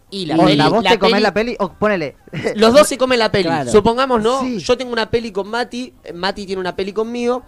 Y 0.10 0.26
la 0.28 0.36
o 0.36 0.46
peli, 0.46 0.56
la 0.58 0.70
vos 0.70 0.84
la 0.84 0.92
te 0.92 0.98
peli- 1.00 1.20
la 1.22 1.34
peli, 1.34 1.56
o 1.60 1.70
ponele. 1.74 2.16
Los 2.56 2.74
dos 2.74 2.88
se 2.88 2.98
comen 2.98 3.18
la 3.20 3.32
peli. 3.32 3.46
Claro. 3.46 3.72
Supongamos, 3.72 4.22
¿no? 4.22 4.42
Sí. 4.42 4.60
Yo 4.60 4.78
tengo 4.78 4.94
una 4.94 5.10
peli 5.10 5.32
con 5.32 5.48
Mati, 5.50 5.92
Mati 6.14 6.46
tiene 6.46 6.60
una 6.60 6.76
peli 6.76 6.94
conmigo. 6.94 7.44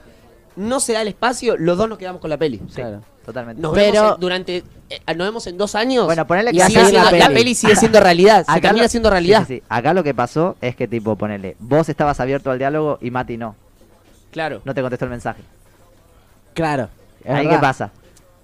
no 0.58 0.80
se 0.80 0.94
da 0.94 1.02
el 1.02 1.10
espacio, 1.10 1.58
los 1.58 1.78
dos 1.78 1.90
nos 1.90 1.98
quedamos 1.98 2.22
con 2.22 2.30
la 2.30 2.38
peli. 2.38 2.60
Sí, 2.70 2.76
Claro. 2.76 3.02
totalmente. 3.26 3.62
Nos 3.62 3.74
Pero- 3.74 3.92
vemos 4.02 4.16
en- 4.16 4.20
durante 4.22 4.64
eh, 4.90 5.00
nos 5.16 5.28
vemos 5.28 5.48
en 5.48 5.58
dos 5.58 5.76
años. 5.76 6.06
Bueno, 6.06 6.26
ponele 6.26 6.52
que 6.52 6.58
y 6.58 6.62
sigue 6.62 6.80
siendo- 6.86 7.04
la 7.04 7.12
la, 7.12 7.26
peli. 7.28 7.36
peli. 7.36 7.56
sigue 7.56 7.76
siendo 7.76 8.00
realidad. 8.00 8.46
Se 8.46 8.52
Acá 8.52 8.62
termina 8.62 8.84
lo- 8.84 8.90
siendo 8.90 9.10
realidad. 9.10 9.40
sí, 9.42 9.56
sí, 9.56 9.60
sí. 9.60 9.64
Acá 9.70 9.94
lo 9.94 10.02
que 10.04 10.14
pasó 10.14 10.56
es 10.62 10.76
que, 10.78 10.88
tipo, 10.88 11.16
ponele, 11.18 11.58
vos 11.60 11.90
estabas 11.90 12.20
abierto 12.22 12.52
al 12.52 12.58
diálogo 12.58 12.98
y 13.02 13.12
Mati 13.12 13.36
no. 13.38 13.56
Claro. 14.32 14.62
No 14.66 14.74
te 14.74 14.82
contestó 14.82 15.06
el 15.06 15.12
mensaje. 15.12 15.42
Claro. 16.54 16.90
Es 17.26 17.30
Ahí 17.36 17.48
qué 17.50 17.58
pasa. 17.58 17.92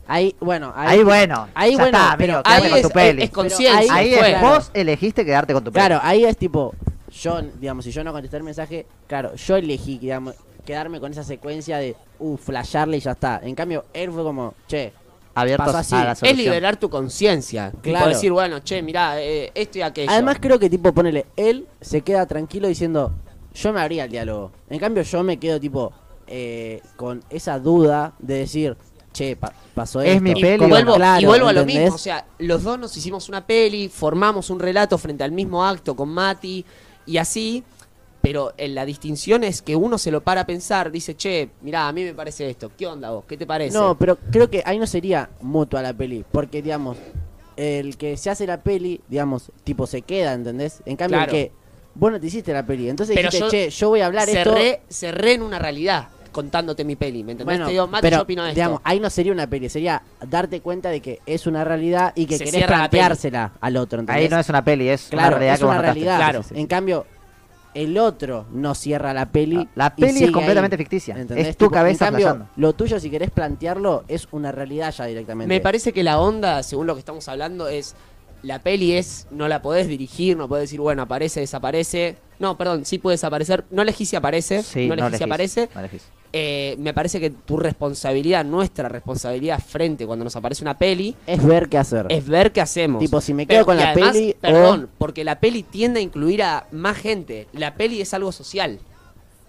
Ahí, 0.07 0.35
bueno, 0.41 0.73
ahí, 0.75 0.97
Ahí, 0.97 1.03
bueno. 1.05 1.47
ahí, 1.53 1.75
bueno, 1.75 1.97
está, 1.97 2.15
pero 2.17 2.33
amigo, 2.37 2.41
ahí 2.45 2.69
con 2.69 2.77
es, 2.79 2.83
tu 2.83 2.89
peli. 2.89 3.23
es- 3.23 3.29
conciencia. 3.29 3.95
Ahí 3.95 4.13
es, 4.13 4.41
vos 4.41 4.69
elegiste 4.73 5.23
quedarte 5.23 5.53
con 5.53 5.63
tu 5.63 5.71
peli. 5.71 5.85
Claro, 5.85 6.01
ahí 6.03 6.25
es 6.25 6.35
tipo, 6.35 6.73
yo, 7.11 7.41
digamos, 7.59 7.85
si 7.85 7.91
yo 7.91 8.03
no 8.03 8.11
contesté 8.11 8.35
el 8.37 8.43
mensaje, 8.43 8.85
claro, 9.07 9.35
yo 9.35 9.55
elegí, 9.55 9.99
digamos, 9.99 10.35
quedarme 10.65 10.99
con 10.99 11.11
esa 11.11 11.23
secuencia 11.23 11.77
de, 11.77 11.95
uh, 12.19 12.35
flashearle 12.35 12.97
y 12.97 12.99
ya 12.99 13.11
está. 13.11 13.39
En 13.43 13.55
cambio, 13.55 13.85
él 13.93 14.11
fue 14.11 14.23
como, 14.23 14.53
che, 14.67 14.91
Abiertos 15.33 15.67
pasó 15.67 15.77
así. 15.77 15.95
a 15.95 16.03
la 16.03 16.11
Es 16.11 16.19
solución. 16.19 16.39
Es 16.39 16.45
liberar 16.45 16.75
tu 16.75 16.89
conciencia. 16.89 17.71
Tipo 17.71 17.83
Claro. 17.95 18.07
decir, 18.09 18.31
bueno, 18.33 18.59
che, 18.61 18.81
mirá, 18.81 19.21
eh, 19.21 19.49
esto 19.55 19.77
y 19.77 19.81
aquello. 19.81 20.11
Además 20.11 20.37
creo 20.41 20.59
que 20.59 20.69
tipo, 20.69 20.91
ponele, 20.91 21.25
él 21.37 21.67
se 21.79 22.01
queda 22.01 22.25
tranquilo 22.25 22.67
diciendo, 22.67 23.13
yo 23.53 23.71
me 23.71 23.79
abría 23.79 24.03
el 24.03 24.11
diálogo. 24.11 24.51
En 24.69 24.77
cambio 24.77 25.03
yo 25.03 25.23
me 25.23 25.37
quedo 25.37 25.57
tipo, 25.57 25.93
eh, 26.33 26.81
con 26.95 27.21
esa 27.29 27.59
duda 27.59 28.13
de 28.19 28.35
decir, 28.35 28.77
che, 29.11 29.35
pa- 29.35 29.53
pasó 29.75 30.01
Es 30.01 30.11
esto. 30.13 30.23
mi 30.23 30.31
y 30.31 30.41
peli, 30.41 30.65
vuelvo, 30.65 30.95
Claro, 30.95 31.21
y 31.21 31.25
vuelvo 31.25 31.47
a 31.49 31.53
lo 31.53 31.59
¿entendés? 31.61 31.83
mismo. 31.83 31.95
O 31.95 31.99
sea, 31.99 32.25
los 32.39 32.63
dos 32.63 32.79
nos 32.79 32.95
hicimos 32.95 33.27
una 33.27 33.45
peli, 33.45 33.89
formamos 33.89 34.49
un 34.49 34.59
relato 34.59 34.97
frente 34.97 35.23
al 35.25 35.31
mismo 35.33 35.65
acto 35.65 35.95
con 35.95 36.09
Mati 36.09 36.65
y 37.05 37.17
así. 37.17 37.63
Pero 38.21 38.53
en 38.57 38.75
la 38.75 38.85
distinción 38.85 39.43
es 39.43 39.63
que 39.63 39.75
uno 39.75 39.97
se 39.97 40.11
lo 40.11 40.21
para 40.21 40.41
a 40.41 40.45
pensar, 40.45 40.91
dice, 40.91 41.15
che, 41.17 41.49
mirá, 41.61 41.87
a 41.87 41.91
mí 41.91 42.03
me 42.03 42.13
parece 42.13 42.47
esto. 42.49 42.71
¿Qué 42.77 42.85
onda 42.85 43.09
vos? 43.09 43.25
¿Qué 43.27 43.35
te 43.35 43.47
parece? 43.47 43.75
No, 43.75 43.97
pero 43.97 44.15
creo 44.31 44.47
que 44.47 44.61
ahí 44.63 44.77
no 44.77 44.85
sería 44.85 45.31
mutua 45.41 45.81
la 45.81 45.91
peli, 45.91 46.23
porque 46.31 46.61
digamos, 46.61 46.97
el 47.57 47.97
que 47.97 48.17
se 48.17 48.29
hace 48.29 48.45
la 48.45 48.61
peli, 48.61 49.01
digamos, 49.09 49.51
tipo 49.63 49.87
se 49.87 50.03
queda, 50.03 50.33
¿entendés? 50.33 50.83
En 50.85 50.95
cambio 50.97 51.17
Claro. 51.17 51.31
el 51.31 51.37
que 51.45 51.51
vos 51.95 52.11
no 52.11 52.19
te 52.19 52.27
hiciste 52.27 52.53
la 52.53 52.63
peli, 52.63 52.89
entonces 52.89 53.15
Pero 53.15 53.29
dijiste, 53.31 53.45
yo 53.45 53.49
che, 53.49 53.69
yo 53.71 53.89
voy 53.89 54.01
a 54.01 54.05
hablar 54.05 54.29
esto. 54.29 54.51
cerré, 54.51 54.81
cerré 54.87 55.33
en 55.33 55.41
una 55.41 55.57
realidad 55.57 56.09
contándote 56.31 56.83
mi 56.83 56.95
peli, 56.95 57.23
¿me 57.23 57.33
entendés? 57.33 57.45
Bueno, 57.57 57.65
Te 57.65 57.71
digo, 57.71 57.87
Mati, 57.87 58.01
pero 58.01 58.17
yo 58.17 58.23
opino 58.23 58.43
esto. 58.45 58.55
digamos, 58.55 58.81
ahí 58.83 58.99
no 58.99 59.09
sería 59.09 59.31
una 59.31 59.47
peli, 59.47 59.69
sería 59.69 60.01
darte 60.27 60.61
cuenta 60.61 60.89
de 60.89 61.01
que 61.01 61.19
es 61.25 61.47
una 61.47 61.63
realidad 61.63 62.13
y 62.15 62.25
que 62.25 62.37
Se 62.37 62.45
querés 62.45 62.65
planteársela 62.65 63.51
al 63.59 63.77
otro, 63.77 63.99
¿entendés? 63.99 64.23
Ahí 64.23 64.29
no 64.29 64.39
es 64.39 64.49
una 64.49 64.63
peli, 64.63 64.89
es 64.89 65.07
claro, 65.09 65.27
una 65.27 65.37
realidad 65.37 65.55
es 65.55 65.61
una 65.61 65.81
realidad. 65.81 66.17
Claro. 66.17 66.43
Sí, 66.43 66.49
sí, 66.49 66.55
sí. 66.55 66.61
En 66.61 66.67
cambio, 66.67 67.05
el 67.73 67.97
otro 67.97 68.45
no 68.51 68.75
cierra 68.75 69.13
la 69.13 69.27
peli. 69.27 69.67
La 69.75 69.95
peli 69.95 70.09
es 70.11 70.17
sigue 70.17 70.31
completamente 70.31 70.75
ahí, 70.75 70.77
ficticia. 70.79 71.15
¿entendés? 71.17 71.47
Es 71.47 71.57
tu 71.57 71.65
Tipo, 71.65 71.75
cabeza 71.75 72.07
En 72.07 72.13
cambio, 72.15 72.47
lo 72.57 72.73
tuyo, 72.73 72.99
si 72.99 73.09
querés 73.09 73.31
plantearlo, 73.31 74.03
es 74.07 74.27
una 74.31 74.51
realidad 74.51 74.93
ya 74.93 75.05
directamente. 75.05 75.47
Me 75.53 75.61
parece 75.61 75.93
que 75.93 76.03
la 76.03 76.19
onda, 76.19 76.63
según 76.63 76.87
lo 76.87 76.95
que 76.95 76.99
estamos 76.99 77.27
hablando, 77.29 77.67
es 77.69 77.95
la 78.43 78.59
peli 78.59 78.93
es, 78.93 79.27
no 79.31 79.47
la 79.47 79.61
podés 79.61 79.87
dirigir, 79.87 80.35
no 80.37 80.47
podés 80.47 80.63
decir, 80.63 80.79
bueno, 80.79 81.03
aparece, 81.03 81.39
desaparece. 81.41 82.17
No, 82.39 82.57
perdón, 82.57 82.85
sí 82.85 82.97
puede 82.97 83.13
desaparecer. 83.15 83.65
No 83.71 83.81
elegís 83.83 84.09
si 84.09 84.15
aparece, 84.15 84.63
Sí, 84.63 84.87
no 84.87 84.93
elegís 84.95 85.17
si 85.17 85.23
aparece. 85.23 85.69
no 85.73 85.79
elegís. 85.79 86.03
Eh, 86.33 86.75
me 86.79 86.93
parece 86.93 87.19
que 87.19 87.29
tu 87.29 87.57
responsabilidad, 87.57 88.45
nuestra 88.45 88.87
responsabilidad 88.87 89.59
frente 89.59 90.05
cuando 90.07 90.23
nos 90.23 90.35
aparece 90.35 90.63
una 90.63 90.77
peli, 90.77 91.13
Es 91.27 91.45
ver 91.45 91.67
qué 91.67 91.77
hacer. 91.77 92.05
es 92.09 92.25
ver 92.25 92.51
qué 92.53 92.61
hacemos. 92.61 92.99
Tipo, 92.99 93.19
si 93.19 93.33
me 93.33 93.45
quedo 93.45 93.65
con 93.65 93.75
la 93.75 93.91
además, 93.91 94.13
peli 94.13 94.31
o- 94.31 94.41
Perdón, 94.41 94.89
porque 94.97 95.23
la 95.25 95.39
peli 95.41 95.61
tiende 95.63 95.99
a 95.99 96.03
incluir 96.03 96.41
a 96.41 96.67
más 96.71 96.97
gente. 96.97 97.47
La 97.51 97.75
peli 97.75 97.99
es 98.01 98.13
algo 98.13 98.31
social. 98.31 98.79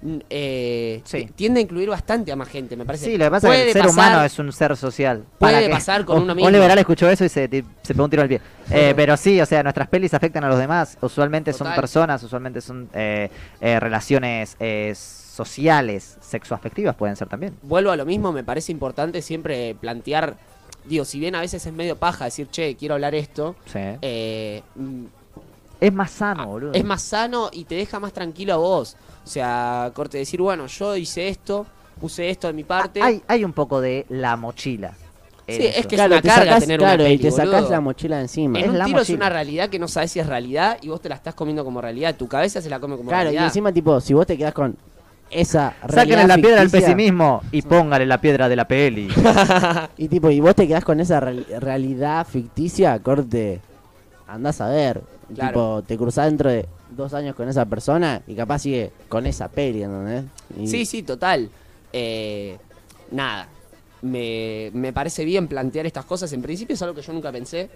Mm, 0.03 0.19
eh, 0.31 1.01
Sí. 1.05 1.29
Tiende 1.35 1.61
a 1.61 1.63
incluir 1.63 1.89
bastante 1.89 2.33
a 2.33 2.37
más 2.37 2.49
gente, 2.49 2.77
me 2.77 2.85
parece. 2.85 3.05
Sí, 3.07 3.17
lo 3.17 3.25
que 3.27 3.31
pasa 3.31 3.49
es 3.49 3.55
que 3.55 3.67
el 3.69 3.73
ser 3.73 3.83
pasar- 3.83 3.91
humano 3.93 4.25
es 4.25 4.39
un 4.41 4.53
ser 4.53 4.77
social. 4.77 5.25
puede 5.39 5.63
¿Para 5.63 5.71
pasar 5.71 6.05
con 6.05 6.17
Un- 6.17 6.23
uno 6.25 6.35
mismo. 6.35 6.47
Un 6.49 6.53
liberal 6.53 6.77
escuchó 6.79 7.09
eso 7.09 7.25
y 7.25 7.29
se, 7.29 7.43
se 7.49 7.95
pegó 7.95 8.05
un 8.05 8.11
tiro 8.11 8.23
al 8.23 8.29
pie. 8.29 8.41
Eh, 8.71 8.95
pero 8.97 9.17
sí, 9.17 9.41
o 9.41 9.45
sea, 9.47 9.63
nuestras 9.63 9.87
pelis 9.89 10.13
afectan 10.15 10.45
a 10.45 10.49
los 10.49 10.59
demás. 10.59 10.97
Usualmente 11.03 11.53
son 11.53 11.73
personas, 11.75 12.23
usualmente 12.23 12.61
son 12.61 12.89
eh, 12.95 13.29
eh, 13.61 13.79
relaciones 13.81 14.57
sociales, 15.33 16.17
sexoafectivas 16.21 16.95
pueden 16.97 17.17
ser 17.17 17.29
también. 17.29 17.55
vuelvo 17.63 17.91
a 17.91 17.97
lo 17.97 18.05
mismo, 18.05 18.33
me 18.33 18.45
parece 18.45 18.73
importante 18.73 19.23
siempre 19.23 19.75
plantear, 19.81 20.37
digo, 20.85 21.05
si 21.05 21.19
bien 21.21 21.35
a 21.35 21.41
veces 21.41 21.65
es 21.65 21.73
medio 21.73 21.97
paja 21.97 22.25
decir, 22.27 22.49
che, 22.51 22.77
quiero 22.77 22.95
hablar 22.95 23.15
esto, 23.15 23.57
Sí. 23.67 23.79
Es 25.87 25.93
más 25.93 26.11
sano, 26.11 26.47
boludo. 26.47 26.73
es 26.75 26.85
más 26.85 27.03
sano 27.03 27.51
y 27.53 27.65
te 27.65 27.75
deja 27.75 27.99
más 28.01 28.13
tranquilo 28.13 28.55
a 28.55 28.57
vos. 28.57 28.97
O 29.25 29.29
sea, 29.29 29.91
corte, 29.95 30.19
decir, 30.19 30.41
bueno, 30.41 30.67
yo 30.67 30.97
hice 30.97 31.29
esto, 31.29 31.67
puse 32.01 32.31
esto 32.31 32.47
de 32.47 32.53
mi 32.53 32.65
parte. 32.65 33.01
Ah, 33.03 33.07
Hay, 33.07 33.23
hay 33.29 33.45
un 33.45 33.53
poco 33.53 33.81
de 33.81 34.07
la 34.09 34.37
mochila. 34.37 34.95
Sí, 35.49 35.55
eso. 35.67 35.81
es 35.81 35.87
que 35.89 35.97
claro, 35.97 36.15
es 36.15 36.23
te 36.23 36.29
una 36.29 36.35
carga 36.37 36.51
sacás, 36.53 36.63
tener 36.65 36.79
claro, 36.79 37.03
una 37.03 37.11
y 37.13 37.17
peli, 37.19 37.29
te 37.29 37.37
sacás 37.37 37.53
boludo. 37.53 37.71
la 37.71 37.81
mochila 37.81 38.17
de 38.17 38.23
encima. 38.23 38.59
En 38.61 38.65
Es 38.67 38.71
un 38.71 38.79
la 38.79 38.85
tiro 38.87 38.99
es 38.99 39.03
mochila. 39.09 39.17
una 39.17 39.29
realidad 39.29 39.69
que 39.69 39.79
no 39.81 39.89
sabes 39.89 40.13
si 40.13 40.21
es 40.21 40.27
realidad 40.27 40.79
y 40.81 40.89
vos 40.89 41.01
te 41.01 41.09
la 41.09 41.17
estás 41.17 41.35
comiendo 41.35 41.65
como 41.65 41.81
realidad. 41.81 42.15
Tu 42.17 42.29
cabeza 42.29 42.63
se 42.63 42.71
la 42.71 42.79
come 42.81 42.97
como 42.97 43.09
Claro, 43.09 43.25
y 43.25 43.33
realidad. 43.33 43.45
encima, 43.47 43.73
tipo, 43.73 44.01
si 44.01 44.15
vos 44.15 44.25
te 44.27 44.39
quedás 44.39 44.55
con 44.55 44.77
esa 45.31 45.75
Sáquenle 45.89 46.15
realidad 46.17 46.29
la 46.29 46.37
piedra 46.37 46.61
al 46.61 46.69
ficticia, 46.71 46.87
pesimismo 46.95 47.43
y 47.51 47.63
póngale 47.63 48.07
la 48.07 48.21
piedra 48.21 48.49
de 48.49 48.57
la 48.57 48.69
peli. 48.69 49.09
Y 49.99 50.09
tipo, 50.09 50.31
y 50.31 50.41
vos 50.41 50.55
te 50.55 50.67
quedás 50.69 50.85
con 50.85 51.01
esa 51.01 51.21
real- 51.21 51.47
realidad 51.59 52.27
ficticia, 52.27 52.99
corte, 53.01 53.61
andás 54.29 54.61
a 54.61 54.69
ver. 54.69 55.03
Claro. 55.35 55.51
Tipo, 55.53 55.83
te 55.87 55.97
cruzás 55.97 56.27
dentro 56.27 56.51
de 56.51 56.67
dos 56.91 57.15
años 57.15 57.35
con 57.35 57.49
esa 57.49 57.65
persona 57.67 58.23
y 58.27 58.35
capaz 58.35 58.61
sigue 58.61 58.91
con 59.09 59.27
esa 59.27 59.49
peli, 59.49 59.83
¿entendés? 59.83 60.25
Y- 60.59 60.67
Sí, 60.67 60.85
sí, 60.87 61.03
total. 61.03 61.49
Eh, 61.93 62.57
nada. 63.11 63.49
Me, 64.03 64.71
me 64.75 64.93
parece 64.93 65.25
bien 65.25 65.47
plantear 65.49 65.87
estas 65.87 66.05
cosas. 66.05 66.33
En 66.33 66.43
principio 66.43 66.75
es 66.75 66.83
algo 66.83 66.95
que 66.95 67.03
yo 67.03 67.13
nunca 67.13 67.31
pensé. 67.31 67.71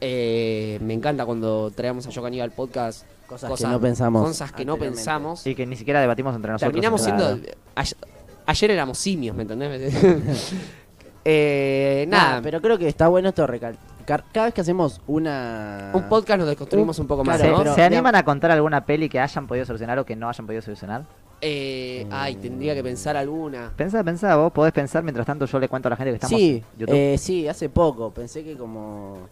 Eh, 0.00 0.78
me 0.82 0.92
encanta 0.92 1.24
cuando 1.24 1.70
traemos 1.70 2.06
a 2.06 2.10
Yo 2.10 2.22
Caníbal 2.22 2.50
al 2.50 2.54
podcast 2.54 3.04
Cosas 3.26 3.50
que 3.58 3.66
no 3.66 3.80
pensamos 3.80 4.26
Cosas 4.28 4.52
que 4.52 4.64
no 4.64 4.76
pensamos. 4.76 5.46
y 5.46 5.54
que 5.54 5.64
ni 5.64 5.76
siquiera 5.76 6.00
debatimos 6.00 6.34
entre 6.36 6.52
nosotros. 6.52 6.72
Terminamos 6.72 7.00
siendo. 7.02 7.38
Ayer, 7.74 7.96
ayer 8.44 8.70
éramos 8.72 8.98
simios, 8.98 9.34
¿me 9.34 9.42
entendés? 9.42 9.94
eh, 11.24 12.04
Nada, 12.08 12.24
nada, 12.30 12.42
pero 12.42 12.60
creo 12.60 12.76
que 12.78 12.88
está 12.88 13.08
bueno 13.08 13.30
esto 13.30 13.46
recalcar. 13.46 13.82
Cada 14.04 14.44
vez 14.46 14.54
que 14.54 14.60
hacemos 14.60 15.00
una. 15.06 15.90
un 15.94 16.08
podcast 16.08 16.38
nos 16.38 16.48
desconstruimos 16.48 16.98
un 16.98 17.06
poco 17.06 17.24
más, 17.24 17.36
Claro, 17.38 17.52
¿Se, 17.52 17.58
¿no? 17.58 17.62
pero- 17.64 17.74
se 17.74 17.82
animan 17.82 18.14
a 18.14 18.24
contar 18.24 18.50
alguna 18.50 18.84
peli 18.84 19.08
que 19.08 19.18
hayan 19.20 19.46
podido 19.46 19.64
solucionar 19.66 19.98
o 19.98 20.04
que 20.04 20.14
no 20.16 20.28
hayan 20.28 20.46
podido 20.46 20.62
solucionar? 20.62 21.04
Eh, 21.40 22.06
ay, 22.10 22.36
tendría 22.36 22.74
que 22.74 22.82
pensar 22.82 23.16
alguna. 23.16 23.72
Pensá, 23.76 24.02
pensá, 24.02 24.36
vos 24.36 24.52
podés 24.52 24.72
pensar 24.72 25.02
mientras 25.02 25.26
tanto 25.26 25.44
yo 25.46 25.58
le 25.58 25.68
cuento 25.68 25.88
a 25.88 25.90
la 25.90 25.96
gente 25.96 26.10
que 26.12 26.14
estamos 26.16 26.38
Sí, 26.38 26.62
en 26.72 26.78
YouTube. 26.80 26.94
eh, 26.96 27.18
sí, 27.18 27.46
hace 27.48 27.68
poco. 27.68 28.10
Pensé 28.12 28.42
que 28.44 28.56
como. 28.56 29.28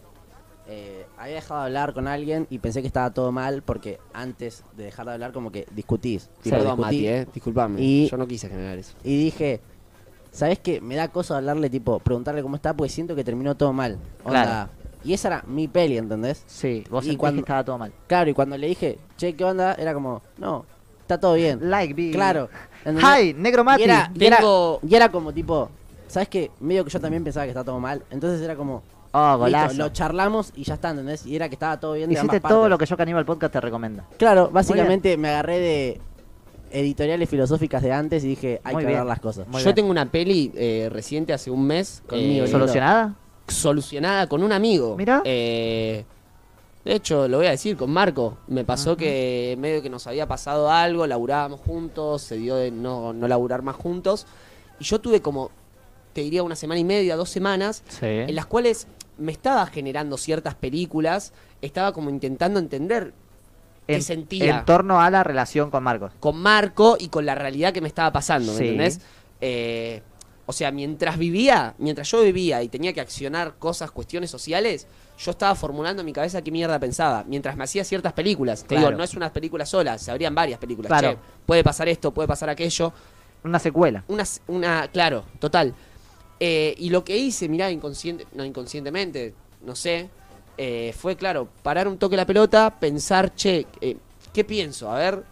eh, 0.67 1.05
había 1.17 1.35
dejado 1.35 1.59
de 1.61 1.65
hablar 1.67 1.93
con 1.93 2.07
alguien 2.07 2.47
y 2.49 2.59
pensé 2.59 2.81
que 2.81 2.87
estaba 2.87 3.09
todo 3.11 3.31
mal 3.33 3.63
porque 3.63 3.99
antes 4.13 4.63
de 4.77 4.85
dejar 4.85 5.05
de 5.07 5.13
hablar, 5.13 5.31
como 5.33 5.51
que 5.51 5.65
discutís. 5.71 6.29
Tipo, 6.41 6.55
Perdón, 6.55 6.77
discutí 6.77 6.95
Mati, 6.97 7.07
eh. 7.07 7.27
Disculpame. 7.33 7.81
y- 7.81 8.09
Yo 8.09 8.15
no 8.17 8.27
quise 8.27 8.47
generar 8.47 8.77
eso. 8.77 8.93
Y 9.03 9.17
dije, 9.25 9.59
¿sabes 10.33 10.59
qué? 10.59 10.81
Me 10.81 10.95
da 10.95 11.07
cosa 11.07 11.37
hablarle, 11.37 11.69
tipo, 11.69 11.99
preguntarle 11.99 12.41
cómo 12.41 12.57
está, 12.57 12.73
porque 12.73 12.89
siento 12.91 13.15
que 13.15 13.23
terminó 13.23 13.55
todo 13.55 13.71
mal. 13.71 13.97
Onda. 14.25 14.43
Claro. 14.43 14.69
Y 15.05 15.13
esa 15.13 15.27
era 15.29 15.43
mi 15.47 15.67
peli, 15.69 15.97
¿entendés? 15.97 16.43
sí, 16.47 16.83
vos 16.89 17.05
y 17.05 17.15
cuando- 17.15 17.37
que 17.41 17.45
estaba 17.45 17.63
todo 17.63 17.77
mal. 17.77 17.91
Claro, 18.07 18.29
y 18.29 18.33
cuando 18.33 18.57
le 18.57 18.67
dije, 18.67 18.97
che, 19.17 19.33
¿qué 19.35 19.43
onda? 19.45 19.73
Era 19.75 19.93
como, 19.93 20.21
no, 20.37 20.65
está 21.01 21.17
todo 21.19 21.35
bien. 21.35 21.69
Like, 21.69 21.93
be... 21.93 22.11
Claro. 22.11 22.49
¿entendés? 22.83 23.03
Hi, 23.05 23.33
Negro 23.33 23.63
Mati. 23.63 23.81
Y 23.81 23.85
era, 23.85 24.11
y 24.13 24.25
era- 24.25 24.39
y 24.81 24.95
era 24.95 25.09
como 25.09 25.31
tipo, 25.33 25.69
¿sabes 26.07 26.27
qué? 26.29 26.51
Medio 26.59 26.83
que 26.83 26.89
yo 26.91 26.99
también 26.99 27.23
pensaba 27.23 27.45
que 27.45 27.49
estaba 27.51 27.65
todo 27.65 27.79
mal. 27.79 28.01
Entonces 28.11 28.41
era 28.41 28.55
como, 28.55 28.81
Oh, 29.15 29.19
listo, 29.33 29.37
golazo. 29.39 29.73
lo 29.77 29.89
charlamos 29.89 30.51
y 30.55 30.63
ya 30.63 30.73
está, 30.73 30.89
¿entendés? 30.89 31.25
Y 31.27 31.35
era 31.35 31.47
que 31.47 31.53
estaba 31.55 31.79
todo 31.79 31.93
bien 31.93 32.07
de 32.09 32.13
Hiciste 32.15 32.37
ambas 32.37 32.49
todo 32.49 32.61
partes. 32.61 32.69
lo 32.71 32.77
que 32.79 32.85
yo 32.87 32.97
Caníbal 32.97 33.25
Podcast 33.25 33.53
te 33.53 33.61
recomienda. 33.61 34.05
Claro, 34.17 34.49
básicamente 34.51 35.17
me 35.17 35.29
agarré 35.29 35.59
de 35.59 36.01
editoriales 36.73 37.29
filosóficas 37.29 37.81
de 37.83 37.91
antes 37.93 38.23
y 38.23 38.27
dije, 38.29 38.59
hay 38.63 38.73
Muy 38.73 38.83
que 38.83 38.87
bien. 38.87 38.99
hablar 38.99 39.15
las 39.15 39.21
cosas. 39.21 39.47
Muy 39.47 39.59
Yo 39.61 39.65
bien. 39.65 39.75
tengo 39.75 39.91
una 39.91 40.11
peli 40.11 40.51
eh, 40.55 40.89
reciente 40.91 41.31
hace 41.33 41.49
un 41.51 41.65
mes. 41.65 42.01
Conmigo, 42.07 42.45
eh. 42.45 42.47
¿Solucionada? 42.47 43.15
solucionada 43.47 44.27
con 44.27 44.41
un 44.41 44.51
amigo. 44.53 44.95
Mirá. 44.97 45.21
Eh, 45.25 46.05
de 46.85 46.95
hecho, 46.95 47.27
lo 47.27 47.37
voy 47.37 47.47
a 47.47 47.51
decir, 47.51 47.77
con 47.77 47.91
Marco. 47.91 48.37
Me 48.47 48.63
pasó 48.65 48.97
que 48.97 49.55
medio 49.59 49.81
que 49.81 49.89
nos 49.89 50.07
había 50.07 50.27
pasado 50.27 50.69
algo, 50.71 51.05
laburábamos 51.07 51.59
juntos, 51.61 52.21
se 52.23 52.35
dio 52.37 52.55
de 52.55 52.71
no, 52.71 53.13
no 53.13 53.27
laburar 53.27 53.61
más 53.61 53.75
juntos. 53.75 54.25
Y 54.79 54.83
yo 54.85 54.99
tuve 54.99 55.21
como, 55.21 55.51
te 56.13 56.21
diría, 56.21 56.41
una 56.43 56.55
semana 56.55 56.79
y 56.79 56.83
media, 56.83 57.15
dos 57.15 57.29
semanas, 57.29 57.83
Sí. 57.87 58.05
en 58.05 58.35
las 58.35 58.45
cuales 58.45 58.87
me 59.17 59.31
estaba 59.31 59.65
generando 59.67 60.17
ciertas 60.17 60.55
películas, 60.55 61.33
estaba 61.61 61.93
como 61.93 62.09
intentando 62.09 62.59
entender 62.59 63.13
En, 63.87 64.01
sentía 64.01 64.59
en 64.59 64.65
torno 64.65 65.01
a 65.01 65.09
la 65.09 65.23
relación 65.23 65.69
con 65.69 65.83
Marcos. 65.83 66.11
con 66.19 66.37
Marco 66.37 66.95
y 66.99 67.09
con 67.09 67.25
la 67.25 67.35
realidad 67.35 67.73
que 67.73 67.81
me 67.81 67.87
estaba 67.87 68.11
pasando, 68.11 68.51
¿me 68.53 68.57
Sí. 68.57 68.63
entendés? 68.65 69.01
Eh, 69.41 70.01
o 70.45 70.53
sea, 70.53 70.71
mientras 70.71 71.17
vivía, 71.17 71.73
mientras 71.77 72.09
yo 72.11 72.21
vivía 72.21 72.61
y 72.63 72.67
tenía 72.69 72.93
que 72.93 73.01
accionar 73.01 73.55
cosas, 73.59 73.91
cuestiones 73.91 74.29
sociales, 74.29 74.87
yo 75.17 75.31
estaba 75.31 75.55
formulando 75.55 76.01
en 76.01 76.05
mi 76.05 76.13
cabeza 76.13 76.41
qué 76.41 76.51
mierda 76.51 76.79
pensaba. 76.79 77.23
Mientras 77.27 77.55
me 77.55 77.63
hacía 77.63 77.83
ciertas 77.83 78.13
películas. 78.13 78.65
Claro. 78.67 78.87
digo, 78.87 78.97
no 78.97 79.03
es 79.03 79.13
una 79.15 79.31
película 79.31 79.65
sola, 79.65 79.97
se 79.97 80.11
habrían 80.11 80.35
varias 80.35 80.59
películas. 80.59 80.89
Claro. 80.89 81.11
Che, 81.13 81.17
puede 81.45 81.63
pasar 81.63 81.87
esto, 81.87 82.11
puede 82.13 82.27
pasar 82.27 82.49
aquello. 82.49 82.91
Una 83.43 83.59
secuela. 83.59 84.03
una, 84.07 84.23
una 84.47 84.87
claro, 84.91 85.23
total. 85.39 85.73
Eh, 86.39 86.75
y 86.77 86.89
lo 86.89 87.03
que 87.05 87.17
hice, 87.17 87.47
mirá, 87.47 87.69
inconsciente, 87.71 88.27
no 88.33 88.43
inconscientemente, 88.43 89.33
no 89.65 89.75
sé, 89.75 90.09
eh, 90.57 90.93
fue, 90.97 91.15
claro, 91.15 91.47
parar 91.61 91.87
un 91.87 91.97
toque 91.97 92.15
la 92.15 92.25
pelota, 92.25 92.75
pensar, 92.79 93.33
che, 93.35 93.65
eh, 93.81 93.97
¿qué 94.33 94.43
pienso? 94.43 94.91
A 94.91 94.97
ver, 94.97 95.23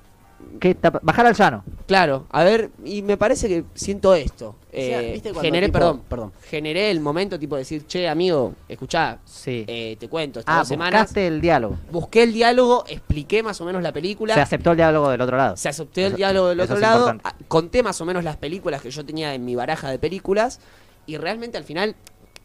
¿Qué 0.59 0.75
Bajar 1.03 1.27
al 1.27 1.35
llano. 1.35 1.63
claro, 1.85 2.25
a 2.31 2.43
ver, 2.43 2.71
y 2.83 3.03
me 3.03 3.15
parece 3.15 3.47
que 3.47 3.63
siento 3.75 4.15
esto. 4.15 4.55
sea, 4.73 4.99
Eh, 5.03 5.11
¿viste 5.13 5.29
cuando 5.29 5.41
generé, 5.43 5.67
tipo- 5.67 5.73
perdón, 5.77 6.01
perdón. 6.09 6.33
generé 6.49 6.89
el 6.89 6.99
momento 6.99 7.37
tipo 7.37 7.55
de 7.55 7.59
decir, 7.61 7.85
che, 7.85 8.09
amigo, 8.09 8.55
escuchá, 8.67 9.19
Sí. 9.23 9.65
eh, 9.67 9.97
te 9.99 10.09
cuento, 10.09 10.39
estas 10.39 10.55
ah, 10.55 10.57
dos 10.59 10.67
semanas, 10.67 11.01
buscaste 11.01 11.27
el 11.27 11.41
diálogo. 11.41 11.77
busqué 11.91 12.23
el 12.23 12.33
diálogo, 12.33 12.85
expliqué 12.87 13.43
más 13.43 13.61
o 13.61 13.65
menos 13.65 13.83
la 13.83 13.91
película. 13.93 14.33
Se 14.33 14.41
aceptó 14.41 14.71
el 14.71 14.77
diálogo 14.77 15.11
del 15.11 15.21
otro 15.21 15.37
lado. 15.37 15.55
Se 15.57 15.69
aceptó 15.69 15.99
el 16.01 16.07
Eso- 16.07 16.15
diálogo 16.17 16.47
del 16.47 16.59
eso 16.59 16.63
otro 16.73 16.75
es 16.77 16.81
lado, 16.81 17.09
importante. 17.11 17.43
a- 17.45 17.47
conté 17.47 17.83
más 17.83 18.01
o 18.01 18.05
menos 18.05 18.23
las 18.23 18.37
películas 18.37 18.81
que 18.81 18.89
yo 18.89 19.05
tenía 19.05 19.35
en 19.35 19.45
mi 19.45 19.55
baraja 19.55 19.91
de 19.91 19.99
películas 19.99 20.59
y 21.05 21.17
realmente 21.17 21.59
al 21.59 21.65
final 21.65 21.95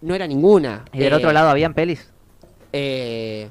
no 0.02 0.14
era 0.14 0.26
ninguna. 0.26 0.84
¿Y 0.92 0.98
del 0.98 1.14
Eh, 1.14 1.16
otro 1.16 1.32
lado 1.32 1.48
habían 1.48 1.72
pelis? 1.72 2.10
Eh, 2.72 3.48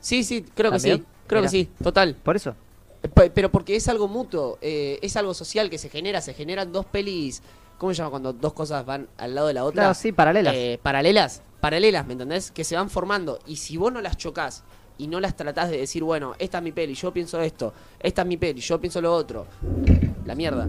sí, 0.00 0.24
sí, 0.24 0.44
creo 0.54 0.70
que 0.72 0.78
¿También? 0.78 0.98
sí, 0.98 1.04
creo 1.26 1.40
Mira. 1.42 1.50
que 1.50 1.56
sí, 1.56 1.68
total. 1.82 2.14
Por 2.22 2.36
eso. 2.36 2.54
Eh, 3.02 3.08
pe- 3.08 3.30
Pero 3.30 3.50
porque 3.50 3.76
es 3.76 3.88
algo 3.88 4.08
mutuo, 4.08 4.58
eh, 4.60 4.98
es 5.02 5.16
algo 5.16 5.34
social 5.34 5.70
que 5.70 5.78
se 5.78 5.88
genera, 5.88 6.20
se 6.20 6.34
generan 6.34 6.72
dos 6.72 6.86
pelis, 6.86 7.42
¿cómo 7.78 7.92
se 7.92 7.98
llama 7.98 8.10
cuando 8.10 8.32
dos 8.32 8.52
cosas 8.52 8.84
van 8.86 9.08
al 9.18 9.34
lado 9.34 9.48
de 9.48 9.54
la 9.54 9.64
otra? 9.64 9.82
Claro, 9.82 9.94
sí, 9.94 10.12
paralelas. 10.12 10.54
Eh, 10.56 10.78
paralelas, 10.82 11.42
paralelas, 11.60 12.06
¿me 12.06 12.12
entendés? 12.12 12.50
Que 12.50 12.64
se 12.64 12.76
van 12.76 12.90
formando. 12.90 13.38
Y 13.46 13.56
si 13.56 13.76
vos 13.76 13.92
no 13.92 14.00
las 14.00 14.16
chocas 14.16 14.64
y 14.98 15.08
no 15.08 15.20
las 15.20 15.36
tratás 15.36 15.68
de 15.70 15.76
decir, 15.78 16.02
bueno, 16.02 16.34
esta 16.38 16.58
es 16.58 16.64
mi 16.64 16.72
peli, 16.72 16.94
yo 16.94 17.12
pienso 17.12 17.40
esto, 17.42 17.72
esta 18.00 18.22
es 18.22 18.28
mi 18.28 18.38
peli, 18.38 18.60
yo 18.60 18.80
pienso 18.80 19.00
lo 19.02 19.12
otro, 19.14 19.46
la 20.24 20.34
mierda. 20.34 20.66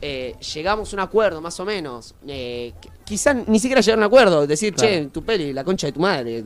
Eh, 0.00 0.34
llegamos 0.54 0.92
a 0.92 0.96
un 0.96 1.00
acuerdo, 1.00 1.40
más 1.40 1.58
o 1.60 1.64
menos. 1.64 2.14
Eh, 2.26 2.72
qu- 2.80 2.90
quizás 3.04 3.36
ni 3.48 3.58
siquiera 3.60 3.80
llegar 3.80 3.98
a 3.98 4.00
un 4.00 4.04
acuerdo, 4.04 4.46
decir, 4.48 4.74
Claro. 4.74 4.88
che, 4.92 5.06
tu 5.12 5.22
peli, 5.22 5.52
la 5.52 5.62
concha 5.64 5.86
de 5.86 5.92
tu 5.92 6.00
madre, 6.00 6.42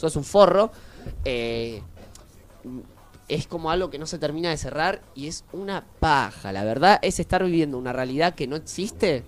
sos 0.00 0.16
un 0.16 0.24
forro. 0.24 0.70
Eh, 1.24 1.82
es 3.28 3.46
como 3.46 3.70
algo 3.70 3.90
que 3.90 3.98
no 3.98 4.06
se 4.06 4.18
termina 4.18 4.50
de 4.50 4.56
cerrar 4.56 5.02
y 5.14 5.28
es 5.28 5.44
una 5.52 5.84
paja. 6.00 6.52
La 6.52 6.64
verdad 6.64 6.98
es 7.02 7.20
estar 7.20 7.44
viviendo 7.44 7.78
una 7.78 7.92
realidad 7.92 8.34
que 8.34 8.48
no 8.48 8.56
existe. 8.56 9.22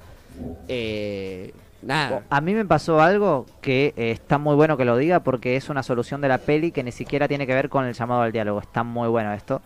Eh, 0.67 1.53
nada. 1.83 2.25
A 2.29 2.41
mí 2.41 2.53
me 2.53 2.65
pasó 2.65 3.01
algo 3.01 3.47
que 3.61 3.95
eh, 3.97 4.11
está 4.11 4.39
muy 4.39 4.57
bueno 4.57 4.77
que 4.77 4.85
lo 4.85 4.97
diga 4.97 5.21
porque 5.21 5.57
es 5.57 5.69
una 5.69 5.85
solución 5.85 6.21
de 6.21 6.29
la 6.29 6.39
peli 6.39 6.73
que 6.73 6.83
ni 6.83 6.91
siquiera 6.91 7.29
tiene 7.29 7.47
que 7.47 7.55
ver 7.55 7.69
con 7.69 7.85
el 7.85 7.95
llamado 7.95 8.23
al 8.23 8.33
diálogo. 8.33 8.61
Está 8.61 8.83
muy 8.83 9.09
bueno 9.09 9.33
esto. 9.33 9.63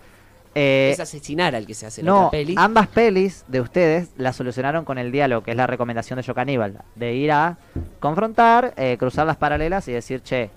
Eh, 0.55 0.91
es 0.93 1.01
asesinar 1.01 1.55
al 1.55 1.67
que 1.67 1.75
se 1.75 1.87
hace 1.87 2.03
la 2.03 2.11
no, 2.11 2.19
otra 2.19 2.31
peli. 2.31 2.55
ambas 2.57 2.89
pelis 2.89 3.45
de 3.47 3.61
ustedes 3.61 4.09
la 4.17 4.33
solucionaron 4.33 4.87
con 4.87 4.97
el 4.97 5.13
diálogo, 5.13 5.43
que 5.43 5.51
es 5.51 5.57
la 5.57 5.67
recomendación 5.67 6.19
de 6.19 6.23
Yo 6.23 6.35
Caníbal. 6.35 6.83
De 6.95 7.15
ir 7.15 7.33
a 7.33 7.57
confrontar, 8.01 8.75
cruzar 8.99 9.27
las 9.27 9.37
paralelas 9.37 9.87
y 9.89 9.93
decir, 9.93 10.23
che, 10.23 10.51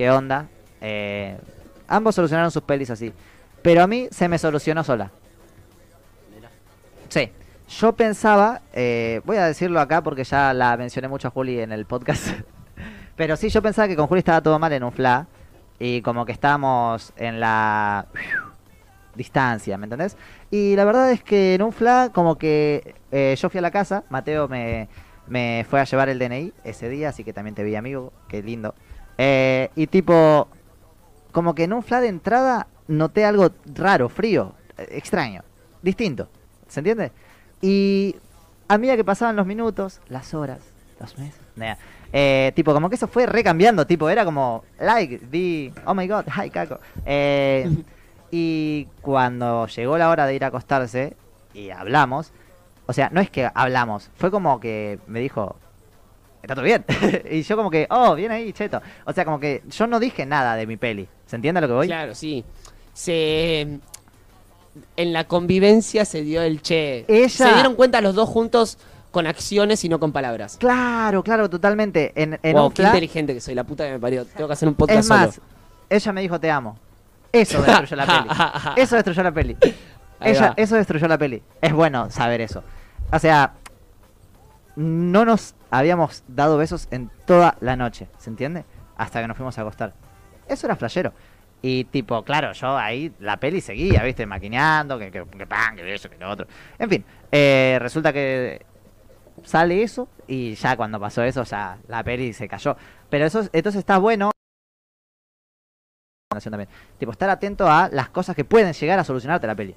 ¿qué 0.00 0.10
onda? 0.10 0.48
Eh, 0.80 1.36
ambos 1.86 2.14
solucionaron 2.14 2.50
sus 2.50 2.62
pelis 2.62 2.88
así. 2.88 3.12
Pero 3.60 3.82
a 3.82 3.86
mí 3.86 4.08
se 4.10 4.28
me 4.28 4.38
solucionó 4.38 4.82
sola. 4.82 5.10
Sí. 7.10 7.30
Yo 7.68 7.92
pensaba, 7.92 8.62
eh, 8.72 9.20
voy 9.26 9.36
a 9.36 9.44
decirlo 9.44 9.78
acá 9.78 10.02
porque 10.02 10.24
ya 10.24 10.54
la 10.54 10.74
mencioné 10.78 11.06
mucho 11.06 11.28
a 11.28 11.30
Juli 11.30 11.60
en 11.60 11.70
el 11.70 11.84
podcast. 11.84 12.28
Pero 13.16 13.36
sí, 13.36 13.50
yo 13.50 13.60
pensaba 13.60 13.88
que 13.88 13.94
con 13.94 14.06
Juli 14.06 14.20
estaba 14.20 14.40
todo 14.40 14.58
mal 14.58 14.72
en 14.72 14.84
un 14.84 14.92
fla. 14.92 15.26
Y 15.78 16.00
como 16.00 16.24
que 16.24 16.32
estábamos 16.32 17.12
en 17.18 17.38
la 17.38 18.06
distancia, 19.14 19.76
¿me 19.76 19.84
entendés? 19.84 20.16
Y 20.50 20.76
la 20.76 20.86
verdad 20.86 21.12
es 21.12 21.22
que 21.22 21.56
en 21.56 21.62
un 21.62 21.72
fla, 21.72 22.08
como 22.10 22.38
que 22.38 22.94
eh, 23.10 23.36
yo 23.38 23.50
fui 23.50 23.58
a 23.58 23.62
la 23.62 23.70
casa, 23.70 24.04
Mateo 24.08 24.48
me, 24.48 24.88
me 25.26 25.66
fue 25.68 25.78
a 25.78 25.84
llevar 25.84 26.08
el 26.08 26.18
DNI 26.18 26.54
ese 26.64 26.88
día, 26.88 27.10
así 27.10 27.22
que 27.22 27.34
también 27.34 27.54
te 27.54 27.64
vi 27.64 27.74
amigo, 27.74 28.14
qué 28.28 28.42
lindo. 28.42 28.74
Eh, 29.22 29.68
y 29.76 29.86
tipo, 29.86 30.48
como 31.30 31.54
que 31.54 31.64
en 31.64 31.74
un 31.74 31.82
fla 31.82 32.00
de 32.00 32.08
entrada 32.08 32.68
noté 32.88 33.26
algo 33.26 33.50
raro, 33.74 34.08
frío, 34.08 34.54
extraño, 34.78 35.42
distinto, 35.82 36.30
¿se 36.68 36.80
entiende? 36.80 37.12
Y 37.60 38.16
a 38.66 38.78
medida 38.78 38.96
que 38.96 39.04
pasaban 39.04 39.36
los 39.36 39.44
minutos, 39.44 40.00
las 40.08 40.32
horas, 40.32 40.60
los 40.98 41.18
meses, 41.18 41.38
nah, 41.54 41.74
eh, 42.14 42.52
tipo, 42.56 42.72
como 42.72 42.88
que 42.88 42.94
eso 42.94 43.08
fue 43.08 43.26
recambiando, 43.26 43.86
tipo, 43.86 44.08
era 44.08 44.24
como, 44.24 44.64
like, 44.78 45.18
di, 45.30 45.70
oh 45.84 45.92
my 45.92 46.08
god, 46.08 46.24
hi, 46.26 46.48
caco. 46.48 46.78
Eh, 47.04 47.70
y 48.30 48.88
cuando 49.02 49.66
llegó 49.66 49.98
la 49.98 50.08
hora 50.08 50.24
de 50.24 50.34
ir 50.34 50.44
a 50.44 50.46
acostarse 50.46 51.14
y 51.52 51.68
hablamos, 51.68 52.32
o 52.86 52.94
sea, 52.94 53.10
no 53.10 53.20
es 53.20 53.28
que 53.28 53.50
hablamos, 53.52 54.08
fue 54.16 54.30
como 54.30 54.60
que 54.60 54.98
me 55.06 55.20
dijo, 55.20 55.56
¿está 56.42 56.54
todo 56.54 56.64
bien? 56.64 56.84
y 57.30 57.42
yo 57.42 57.56
como 57.56 57.70
que, 57.70 57.86
oh, 57.90 58.14
bien 58.14 58.30
ahí, 58.32 58.52
cheto. 58.52 58.80
O 59.04 59.12
sea, 59.12 59.24
como 59.24 59.38
que 59.40 59.62
yo 59.70 59.86
no 59.86 59.98
dije 60.00 60.26
nada 60.26 60.54
de 60.56 60.66
mi 60.66 60.76
peli. 60.76 61.08
¿Se 61.26 61.36
entiende 61.36 61.58
a 61.58 61.60
lo 61.62 61.68
que 61.68 61.74
voy? 61.74 61.86
Claro, 61.86 62.14
sí. 62.14 62.44
Se. 62.92 63.78
En 64.96 65.12
la 65.12 65.24
convivencia 65.24 66.04
se 66.04 66.22
dio 66.22 66.42
el 66.42 66.62
che. 66.62 67.04
Ella- 67.08 67.28
Se 67.28 67.52
dieron 67.54 67.74
cuenta 67.74 68.00
los 68.00 68.14
dos 68.14 68.28
juntos 68.28 68.78
con 69.10 69.26
acciones 69.26 69.84
y 69.84 69.88
no 69.88 69.98
con 69.98 70.12
palabras. 70.12 70.56
Claro, 70.58 71.22
claro, 71.24 71.50
totalmente. 71.50 72.12
En, 72.14 72.38
en 72.42 72.52
wow, 72.56 72.66
un 72.66 72.72
qué 72.72 72.82
inteligente 72.84 73.34
que 73.34 73.40
soy, 73.40 73.54
la 73.56 73.64
puta 73.64 73.84
que 73.84 73.92
me 73.92 73.98
parió. 73.98 74.24
Tengo 74.24 74.46
que 74.46 74.52
hacer 74.52 74.68
un 74.68 74.74
podcast 74.74 75.00
Es 75.00 75.08
más, 75.08 75.34
solo. 75.34 75.46
ella 75.88 76.12
me 76.12 76.20
dijo 76.20 76.38
te 76.38 76.50
amo. 76.50 76.78
Eso 77.32 77.60
destruyó 77.62 77.96
la 77.96 78.06
peli. 78.74 78.82
Eso 78.82 78.94
destruyó 78.96 79.22
la 79.24 79.32
peli. 79.32 79.56
Ella, 80.20 80.54
eso 80.56 80.76
destruyó 80.76 81.08
la 81.08 81.18
peli. 81.18 81.42
Es 81.60 81.72
bueno 81.72 82.10
saber 82.10 82.40
eso. 82.40 82.62
O 83.12 83.18
sea, 83.18 83.54
no 84.80 85.26
nos 85.26 85.54
habíamos 85.70 86.24
dado 86.26 86.56
besos 86.56 86.88
en 86.90 87.10
toda 87.26 87.56
la 87.60 87.76
noche, 87.76 88.08
¿se 88.16 88.30
entiende? 88.30 88.64
Hasta 88.96 89.20
que 89.20 89.28
nos 89.28 89.36
fuimos 89.36 89.58
a 89.58 89.60
acostar. 89.60 89.92
Eso 90.48 90.66
era 90.66 90.74
flashero. 90.74 91.12
Y 91.60 91.84
tipo, 91.84 92.22
claro, 92.24 92.52
yo 92.52 92.78
ahí 92.78 93.12
la 93.20 93.36
peli 93.36 93.60
seguía, 93.60 94.02
¿viste? 94.02 94.24
Maquineando, 94.24 94.98
que, 94.98 95.10
que, 95.10 95.24
que 95.26 95.46
pan, 95.46 95.76
que 95.76 95.94
eso, 95.94 96.08
que 96.08 96.16
lo 96.16 96.30
otro. 96.30 96.46
En 96.78 96.88
fin, 96.88 97.04
eh, 97.30 97.76
resulta 97.80 98.10
que 98.12 98.64
sale 99.44 99.82
eso 99.82 100.08
y 100.26 100.54
ya 100.54 100.76
cuando 100.76 100.98
pasó 100.98 101.22
eso 101.22 101.42
ya 101.44 101.78
la 101.86 102.02
peli 102.02 102.32
se 102.32 102.48
cayó. 102.48 102.74
Pero 103.10 103.26
eso 103.26 103.40
entonces 103.52 103.80
está 103.80 103.98
bueno 103.98 104.30
también. 106.42 106.68
Tipo, 106.98 107.12
estar 107.12 107.28
atento 107.28 107.70
a 107.70 107.90
las 107.92 108.08
cosas 108.08 108.34
que 108.34 108.44
pueden 108.46 108.72
llegar 108.72 108.98
a 108.98 109.04
solucionarte 109.04 109.46
la 109.46 109.54
peli. 109.54 109.74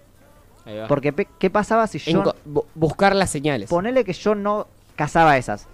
Porque, 0.87 1.13
¿qué 1.37 1.49
pasaba 1.49 1.87
si 1.87 1.99
yo... 1.99 2.23
Enco- 2.23 2.65
buscar 2.73 3.13
las 3.15 3.29
señales. 3.29 3.69
Ponele 3.69 4.05
que 4.05 4.13
yo 4.13 4.33
no 4.33 4.67
cazaba 4.95 5.37
esas. 5.37 5.67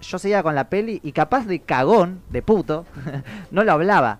Yo 0.00 0.18
seguía 0.18 0.42
con 0.42 0.54
la 0.54 0.68
peli 0.68 1.00
y 1.02 1.12
capaz 1.12 1.46
de 1.46 1.60
cagón, 1.60 2.22
de 2.30 2.42
puto, 2.42 2.84
no 3.50 3.64
lo 3.64 3.72
hablaba. 3.72 4.18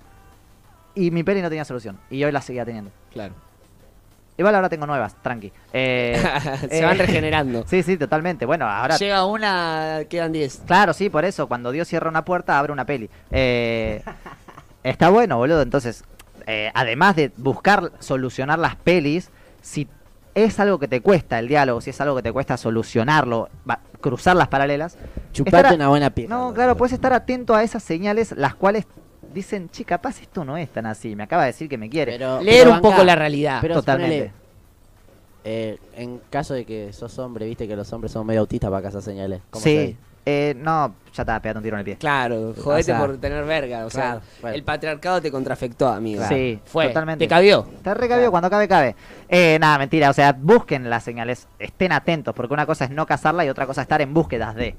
Y 0.95 1.11
mi 1.11 1.23
peli 1.23 1.43
no 1.43 1.49
tenía 1.49 1.65
solución. 1.65 1.99
Y 2.11 2.25
hoy 2.25 2.33
la 2.33 2.41
seguía 2.41 2.65
teniendo. 2.65 2.91
Claro. 3.13 3.35
Igual 4.39 4.55
ahora 4.55 4.69
tengo 4.69 4.87
nuevas, 4.87 5.15
tranqui. 5.23 5.53
Eh, 5.73 6.23
Se 6.69 6.79
eh, 6.79 6.85
van 6.85 6.99
regenerando. 6.99 7.65
Sí, 7.69 7.83
sí, 7.83 7.97
totalmente. 7.97 8.45
Bueno, 8.47 8.67
ahora... 8.67 8.97
Llega 8.97 9.25
una, 9.25 10.01
quedan 10.09 10.33
10. 10.33 10.63
Claro, 10.67 10.93
sí, 10.93 11.09
por 11.09 11.25
eso. 11.25 11.47
Cuando 11.49 11.71
Dios 11.71 11.89
cierra 11.89 12.09
una 12.09 12.25
puerta, 12.25 12.59
abre 12.59 12.73
una 12.73 12.85
peli. 12.85 13.09
Eh, 13.31 14.03
está 14.83 15.09
bueno, 15.09 15.39
boludo. 15.39 15.63
Entonces, 15.63 16.05
eh, 16.47 16.71
además 16.75 17.17
de 17.17 17.33
buscar 17.37 17.93
solucionar 17.99 18.59
las 18.59 18.77
pelis, 18.77 19.31
si 19.63 19.89
es 20.37 20.61
algo 20.61 20.79
que 20.79 20.87
te 20.87 21.01
cuesta 21.01 21.39
el 21.39 21.49
diálogo, 21.49 21.81
si 21.81 21.89
es 21.91 22.01
algo 22.03 22.15
que 22.15 22.23
te 22.23 22.31
cuesta 22.33 22.59
solucionarlo, 22.59 23.49
va- 23.69 23.81
cruzar 24.03 24.37
las 24.37 24.49
paralelas, 24.49 24.97
Chupate 25.33 25.69
a- 25.69 25.75
una 25.75 25.89
buena 25.89 26.11
pica. 26.11 26.29
no, 26.29 26.53
claro, 26.53 26.77
puedes 26.77 26.93
estar 26.93 27.13
atento 27.15 27.55
a 27.55 27.63
esas 27.63 27.83
señales, 27.83 28.33
las 28.37 28.55
cuales 28.55 28.87
dicen, 29.33 29.71
che, 29.71 29.85
capaz 29.87 30.21
esto 30.21 30.45
no 30.45 30.59
es 30.59 30.69
tan 30.69 30.85
así, 30.85 31.17
me 31.17 31.23
acaba 31.23 31.43
de 31.45 31.49
decir 31.49 31.71
que 31.71 31.79
me 31.79 31.89
quiere. 31.89 32.13
Pero, 32.13 32.41
Leer 32.43 32.65
pero 32.65 32.75
un 32.77 32.81
poco 32.83 33.03
la 33.03 33.17
realidad. 33.17 33.59
Pero 33.63 33.75
Totalmente. 33.77 34.17
ponele, 34.31 34.33
eh, 35.45 35.79
en 35.97 36.21
caso 36.29 36.53
de 36.53 36.67
que 36.67 36.93
sos 36.93 37.19
hombre, 37.19 37.47
viste 37.47 37.67
que 37.67 37.75
los 37.75 37.91
hombres 37.95 38.13
son 38.13 38.27
medio 38.27 38.41
autistas 38.41 38.71
para 38.71 38.83
cazar 38.83 39.01
señales. 39.01 39.41
¿Cómo 39.51 39.63
sí? 39.65 39.97
Eh, 40.29 40.55
no, 40.57 40.93
ya 41.15 41.23
está, 41.23 41.41
pegando 41.41 41.61
un 41.61 41.63
tiro 41.63 41.77
en 41.77 41.79
el 41.79 41.85
pie. 41.85 41.97
Claro, 41.99 42.53
jodete 42.61 42.83
sea, 42.83 42.99
por 42.99 43.17
tener 43.19 43.45
verga. 43.45 43.87
O 43.87 43.91
sea, 43.91 44.21
bueno. 44.41 44.57
el 44.57 44.65
patriarcado 44.65 45.23
te 45.23 45.31
contrafectó, 45.31 45.87
amigo. 45.87 46.25
Sí, 46.29 46.61
Fue. 46.65 46.89
totalmente. 46.89 47.25
Te 47.25 47.29
cabió. 47.29 47.65
Te 47.81 47.95
recabió 47.95 48.33
cuando 48.33 48.51
cabe, 48.51 48.67
cabe. 48.67 48.97
Eh, 49.29 49.57
nada, 49.61 49.79
mentira. 49.79 50.11
O 50.11 50.13
sea, 50.13 50.33
busquen 50.33 50.91
las 50.91 51.05
señales. 51.05 51.47
Estén 51.61 51.93
atentos, 51.93 52.35
porque 52.35 52.53
una 52.53 52.67
cosa 52.67 52.87
es 52.87 52.91
no 52.91 53.07
cazarla 53.07 53.45
y 53.45 53.49
otra 53.49 53.67
cosa 53.67 53.83
es 53.83 53.85
estar 53.85 54.03
en 54.03 54.13
búsquedas 54.13 54.57
de. 54.57 54.75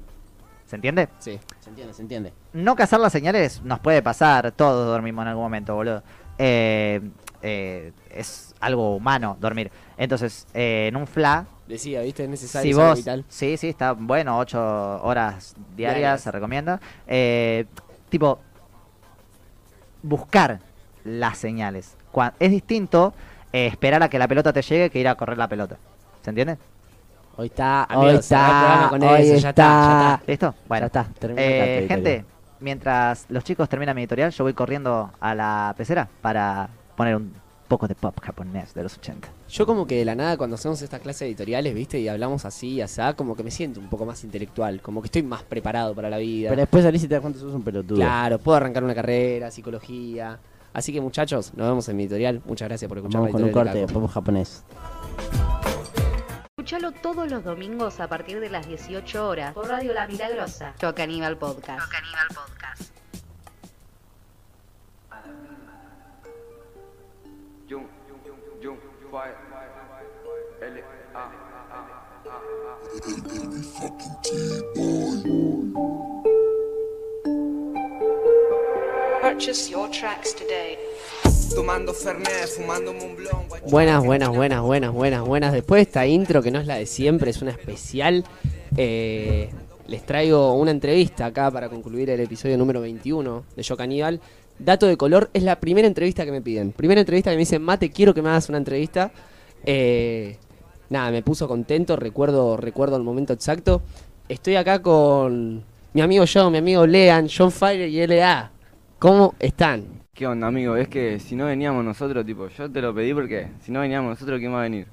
¿Se 0.66 0.76
entiende? 0.76 1.08
Sí. 1.18 1.40
Se 1.60 1.70
entiende, 1.70 1.94
se 1.94 2.02
entiende. 2.02 2.32
No 2.52 2.76
cazar 2.76 3.00
las 3.00 3.12
señales 3.12 3.62
nos 3.62 3.80
puede 3.80 4.02
pasar. 4.02 4.52
Todos 4.52 4.86
dormimos 4.86 5.22
en 5.22 5.28
algún 5.28 5.44
momento, 5.44 5.74
boludo. 5.74 6.02
Eh, 6.36 7.00
eh, 7.42 7.92
es 8.10 8.54
algo 8.60 8.96
humano 8.96 9.36
dormir. 9.40 9.70
Entonces, 9.96 10.46
eh, 10.54 10.86
en 10.88 10.96
un 10.96 11.06
fla, 11.06 11.46
Decía, 11.66 12.00
¿viste? 12.00 12.24
Es 12.24 12.30
necesario 12.30 12.72
si 12.74 12.80
vos. 12.80 12.96
vital. 12.96 13.24
Sí, 13.28 13.58
sí, 13.58 13.68
está 13.68 13.92
bueno. 13.92 14.38
Ocho 14.38 14.58
horas 15.02 15.54
diarias, 15.76 15.98
Diarias. 15.98 16.20
se 16.22 16.30
recomienda. 16.30 16.80
Eh, 17.06 17.66
tipo, 18.08 18.38
buscar 20.02 20.60
las 21.04 21.36
señales. 21.38 21.94
Es 22.40 22.50
distinto 22.50 23.12
eh, 23.52 23.66
esperar 23.66 24.02
a 24.02 24.08
que 24.08 24.18
la 24.18 24.26
pelota 24.26 24.52
te 24.52 24.62
llegue 24.62 24.88
que 24.90 24.98
ir 24.98 25.08
a 25.08 25.14
correr 25.14 25.36
la 25.38 25.46
pelota. 25.48 25.76
¿Se 26.22 26.30
entiende? 26.30 26.56
Hoy 27.36 27.46
está, 27.48 27.84
Amigos, 27.84 28.04
hoy 28.12 28.16
está, 28.16 28.86
con 28.90 29.02
hoy 29.02 29.20
eso, 29.20 29.34
ya 29.34 29.48
está. 29.50 29.50
está, 29.50 29.62
ya 29.62 30.14
está. 30.14 30.22
¿Listo? 30.26 30.54
Bueno, 30.66 30.88
Ya 30.92 31.00
está, 31.02 31.28
Eh, 31.36 31.84
gente, 31.86 32.24
mientras 32.60 33.26
los 33.28 33.44
chicos 33.44 33.68
terminan 33.68 33.94
mi 33.94 34.02
editorial, 34.02 34.32
yo 34.32 34.42
voy 34.44 34.54
corriendo 34.54 35.12
a 35.20 35.34
la 35.34 35.74
pecera 35.76 36.08
para 36.20 36.68
poner 36.98 37.16
un 37.16 37.32
poco 37.68 37.86
de 37.86 37.94
pop 37.94 38.18
japonés 38.20 38.74
de 38.74 38.82
los 38.82 38.98
80. 38.98 39.28
Yo 39.48 39.66
como 39.66 39.86
que 39.86 39.96
de 39.96 40.04
la 40.04 40.14
nada 40.14 40.36
cuando 40.36 40.56
hacemos 40.56 40.82
estas 40.82 41.00
clases 41.00 41.22
editoriales, 41.22 41.74
viste, 41.74 42.00
y 42.00 42.08
hablamos 42.08 42.44
así 42.44 42.70
y 42.74 42.80
así, 42.80 43.00
como 43.16 43.36
que 43.36 43.44
me 43.44 43.50
siento 43.50 43.78
un 43.78 43.88
poco 43.88 44.04
más 44.04 44.24
intelectual, 44.24 44.82
como 44.82 45.00
que 45.00 45.06
estoy 45.06 45.22
más 45.22 45.42
preparado 45.44 45.94
para 45.94 46.10
la 46.10 46.18
vida. 46.18 46.50
Pero 46.50 46.60
después 46.60 46.82
salís 46.82 47.04
y 47.04 47.08
te 47.08 47.14
das 47.14 47.22
cuenta 47.22 47.38
que 47.38 47.44
sos 47.44 47.54
un 47.54 47.62
pelotudo. 47.62 47.98
Claro, 47.98 48.38
puedo 48.38 48.56
arrancar 48.56 48.82
una 48.82 48.94
carrera, 48.94 49.50
psicología. 49.50 50.38
Así 50.72 50.92
que 50.92 51.00
muchachos, 51.00 51.52
nos 51.54 51.68
vemos 51.68 51.88
en 51.88 51.96
mi 51.96 52.02
editorial. 52.02 52.42
Muchas 52.44 52.68
gracias 52.68 52.88
por 52.88 52.98
escuchar 52.98 53.20
Vamos 53.20 53.32
la 53.32 53.38
con 53.38 53.48
un 53.48 53.52
corte 53.52 53.78
de 53.78 53.86
pop 53.86 54.10
japonés. 54.10 54.64
Escuchalo 56.56 56.90
todos 56.92 57.30
los 57.30 57.44
domingos 57.44 58.00
a 58.00 58.08
partir 58.08 58.40
de 58.40 58.50
las 58.50 58.66
18 58.66 59.28
horas 59.28 59.54
por 59.54 59.68
Radio 59.68 59.94
La 59.94 60.06
Milagrosa. 60.08 60.74
Yo 60.80 60.94
Caníbal 60.94 61.38
Podcast. 61.38 61.80
Yo 61.80 61.90
Caníbal 61.90 62.28
Podcast. 62.28 62.97
Buenas, 83.68 84.04
buenas, 84.04 84.28
buenas, 84.28 84.62
buenas, 84.62 84.92
buenas, 84.92 85.24
buenas. 85.24 85.52
Después 85.52 85.78
de 85.78 85.82
esta 85.82 86.06
intro 86.06 86.42
que 86.42 86.50
no 86.50 86.60
es 86.60 86.66
la 86.66 86.76
de 86.76 86.86
siempre, 86.86 87.30
es 87.30 87.42
una 87.42 87.50
especial. 87.50 88.24
eh, 88.76 89.50
les 89.88 90.04
traigo 90.04 90.52
una 90.52 90.70
entrevista 90.70 91.26
acá 91.26 91.50
para 91.50 91.68
concluir 91.68 92.10
el 92.10 92.20
episodio 92.20 92.58
número 92.58 92.80
21 92.82 93.44
de 93.56 93.62
Yo 93.62 93.76
Caníbal. 93.76 94.20
Dato 94.58 94.86
de 94.86 94.96
color, 94.96 95.30
es 95.32 95.42
la 95.42 95.60
primera 95.60 95.86
entrevista 95.86 96.24
que 96.24 96.32
me 96.32 96.42
piden. 96.42 96.72
Primera 96.72 97.00
entrevista 97.00 97.30
que 97.30 97.36
me 97.36 97.40
dicen, 97.40 97.62
Mate, 97.62 97.90
quiero 97.90 98.12
que 98.14 98.22
me 98.22 98.28
hagas 98.28 98.48
una 98.48 98.58
entrevista. 98.58 99.10
Eh, 99.64 100.36
nada, 100.90 101.10
me 101.10 101.22
puso 101.22 101.46
contento, 101.48 101.96
recuerdo, 101.96 102.56
recuerdo 102.56 102.96
el 102.96 103.02
momento 103.02 103.32
exacto. 103.32 103.82
Estoy 104.28 104.56
acá 104.56 104.82
con 104.82 105.62
mi 105.92 106.00
amigo 106.00 106.24
John, 106.32 106.52
mi 106.52 106.58
amigo 106.58 106.86
Lean, 106.86 107.28
John 107.34 107.50
Fire 107.52 107.88
y 107.88 108.06
LA. 108.06 108.50
¿Cómo 108.98 109.34
están? 109.38 109.84
¿Qué 110.12 110.26
onda, 110.26 110.48
amigo? 110.48 110.74
Es 110.74 110.88
que 110.88 111.20
si 111.20 111.36
no 111.36 111.46
veníamos 111.46 111.84
nosotros, 111.84 112.26
tipo, 112.26 112.48
yo 112.48 112.70
te 112.70 112.82
lo 112.82 112.92
pedí 112.92 113.14
porque 113.14 113.48
si 113.62 113.70
no 113.70 113.80
veníamos 113.80 114.10
nosotros, 114.10 114.40
¿quién 114.40 114.52
va 114.52 114.58
a 114.58 114.62
venir? 114.62 114.88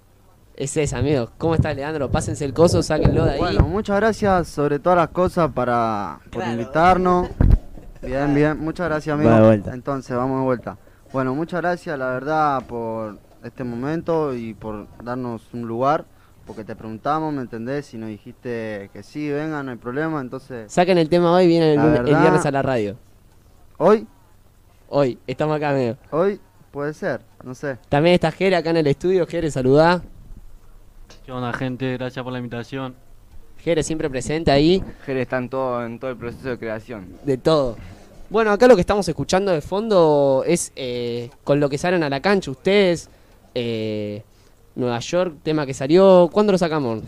Es 0.55 0.77
esa, 0.77 0.99
amigo. 0.99 1.31
¿Cómo 1.37 1.55
estás, 1.55 1.75
Leandro? 1.75 2.09
Pásense 2.09 2.45
el 2.45 2.53
coso, 2.53 2.81
sáquenlo 2.83 3.25
de 3.25 3.31
ahí. 3.31 3.39
Bueno, 3.39 3.67
muchas 3.67 3.97
gracias 3.97 4.47
sobre 4.47 4.79
todas 4.79 4.97
las 4.97 5.09
cosas 5.09 5.51
para 5.51 6.19
por 6.31 6.43
Claro. 6.43 6.51
invitarnos. 6.51 7.29
Bien, 8.05 8.33
bien, 8.33 8.59
muchas 8.59 8.87
gracias, 8.87 9.13
amigo. 9.13 9.29
Va 9.31 9.37
de 9.39 9.45
vuelta. 9.45 9.73
Entonces, 9.73 10.15
vamos 10.15 10.39
de 10.39 10.45
vuelta. 10.45 10.77
Bueno, 11.11 11.33
muchas 11.33 11.61
gracias, 11.61 11.97
la 11.97 12.09
verdad, 12.09 12.63
por 12.67 13.17
este 13.43 13.63
momento 13.63 14.33
y 14.35 14.53
por 14.53 14.87
darnos 15.03 15.41
un 15.53 15.67
lugar, 15.67 16.05
porque 16.45 16.63
te 16.63 16.75
preguntamos, 16.75 17.33
¿me 17.33 17.41
entendés? 17.41 17.93
Y 17.93 17.97
nos 17.97 18.09
dijiste 18.09 18.89
que 18.91 19.01
sí, 19.03 19.29
venga, 19.29 19.63
no 19.63 19.71
hay 19.71 19.77
problema. 19.77 20.21
Entonces, 20.21 20.71
Saquen 20.71 20.97
el 20.97 21.09
tema 21.09 21.31
hoy, 21.31 21.47
viene 21.47 21.73
el, 21.73 22.03
viernes 22.03 22.45
a 22.45 22.51
la 22.51 22.61
radio. 22.61 22.97
hoy, 23.77 24.07
Hoy, 24.87 25.17
estamos 25.25 25.57
acá, 25.57 25.71
amigo. 25.71 25.95
hoy 26.11 26.39
puede 26.71 26.93
ser, 26.93 27.21
no 27.43 27.55
sé. 27.55 27.77
También 27.89 28.13
está 28.13 28.31
Jere 28.31 28.55
acá 28.55 28.69
en 28.69 28.77
el 28.77 28.87
estudio. 28.87 29.25
Jere, 29.25 29.49
saludá. 29.49 30.03
¿Qué 31.25 31.31
onda, 31.31 31.51
gente? 31.53 31.93
Gracias 31.97 32.23
por 32.23 32.31
la 32.31 32.37
invitación. 32.39 32.93
Jere 33.57 33.81
siempre 33.81 34.09
presente 34.11 34.51
ahí, 34.51 34.83
Jere 35.05 35.23
está 35.23 35.37
en 35.37 35.49
todo, 35.49 35.83
en 35.83 35.97
todo 35.97 36.11
el 36.11 36.17
proceso 36.17 36.49
de 36.49 36.59
creación. 36.59 37.07
de 37.23 37.37
todo. 37.37 37.77
Bueno, 38.35 38.51
acá 38.51 38.67
lo 38.67 38.75
que 38.75 38.81
estamos 38.81 39.07
escuchando 39.07 39.53
de 39.53 39.61
fondo 39.61 40.43
es 40.45 40.73
eh, 40.75 41.29
con 41.45 41.61
lo 41.61 41.69
que 41.69 41.77
salen 41.77 42.03
a 42.03 42.09
la 42.09 42.19
cancha 42.19 42.51
ustedes. 42.51 43.07
eh, 43.53 44.23
Nueva 44.75 44.99
York, 44.99 45.35
tema 45.41 45.65
que 45.65 45.73
salió. 45.73 46.29
¿Cuándo 46.33 46.51
lo 46.51 46.57
sacamos? 46.57 47.01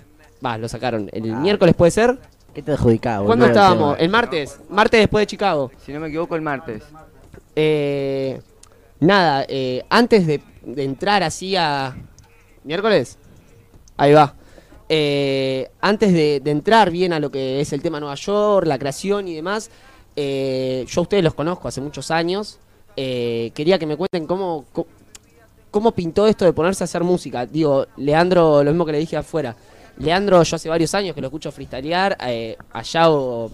Va, 0.45 0.57
lo 0.57 0.69
sacaron. 0.69 1.09
¿El 1.11 1.23
miércoles 1.35 1.75
puede 1.75 1.91
ser? 1.91 2.17
¿Qué 2.53 2.61
te 2.61 2.71
adjudicaba, 2.71 3.25
¿Cuándo 3.25 3.45
estábamos? 3.45 3.97
El 3.99 4.07
martes. 4.07 4.57
Martes 4.69 5.01
después 5.01 5.23
de 5.23 5.27
Chicago. 5.27 5.69
Si 5.85 5.91
no 5.91 5.99
me 5.99 6.07
equivoco, 6.07 6.33
el 6.33 6.41
martes. 6.41 6.85
Eh, 7.57 8.39
nada, 9.01 9.45
eh, 9.49 9.83
antes 9.89 10.25
de, 10.27 10.41
de 10.63 10.83
entrar 10.85 11.23
así 11.23 11.57
a... 11.57 11.93
¿Miércoles? 12.63 13.17
Ahí 13.97 14.13
va. 14.13 14.33
Eh, 14.87 15.69
antes 15.81 16.13
de, 16.13 16.39
de 16.39 16.51
entrar 16.51 16.89
bien 16.89 17.11
a 17.11 17.19
lo 17.19 17.29
que 17.29 17.59
es 17.59 17.73
el 17.73 17.81
tema 17.81 17.99
Nueva 17.99 18.15
York, 18.15 18.65
la 18.65 18.79
creación 18.79 19.27
y 19.27 19.35
demás, 19.35 19.69
eh, 20.19 20.83
yo 20.87 21.01
a 21.01 21.03
ustedes 21.03 21.23
los 21.23 21.35
conozco 21.35 21.67
hace 21.67 21.79
muchos 21.79 22.09
años. 22.09 22.57
Eh, 22.95 23.51
quería 23.53 23.77
que 23.77 23.85
me 23.85 23.95
cuenten 23.95 24.25
cómo, 24.25 24.65
cómo, 24.73 24.87
cómo 25.69 25.91
pintó 25.91 26.25
esto 26.25 26.43
de 26.43 26.53
ponerse 26.53 26.83
a 26.83 26.85
hacer 26.85 27.03
música. 27.03 27.45
Digo, 27.45 27.85
Leandro, 27.97 28.63
lo 28.63 28.71
mismo 28.71 28.83
que 28.83 28.93
le 28.93 28.97
dije 28.97 29.15
afuera. 29.15 29.55
Leandro, 29.99 30.41
yo 30.41 30.55
hace 30.55 30.69
varios 30.69 30.93
años 30.95 31.13
que 31.13 31.21
lo 31.21 31.27
escucho 31.27 31.51
freestylear. 31.51 32.17
Eh, 32.25 32.57
allá 32.71 33.11
o 33.11 33.51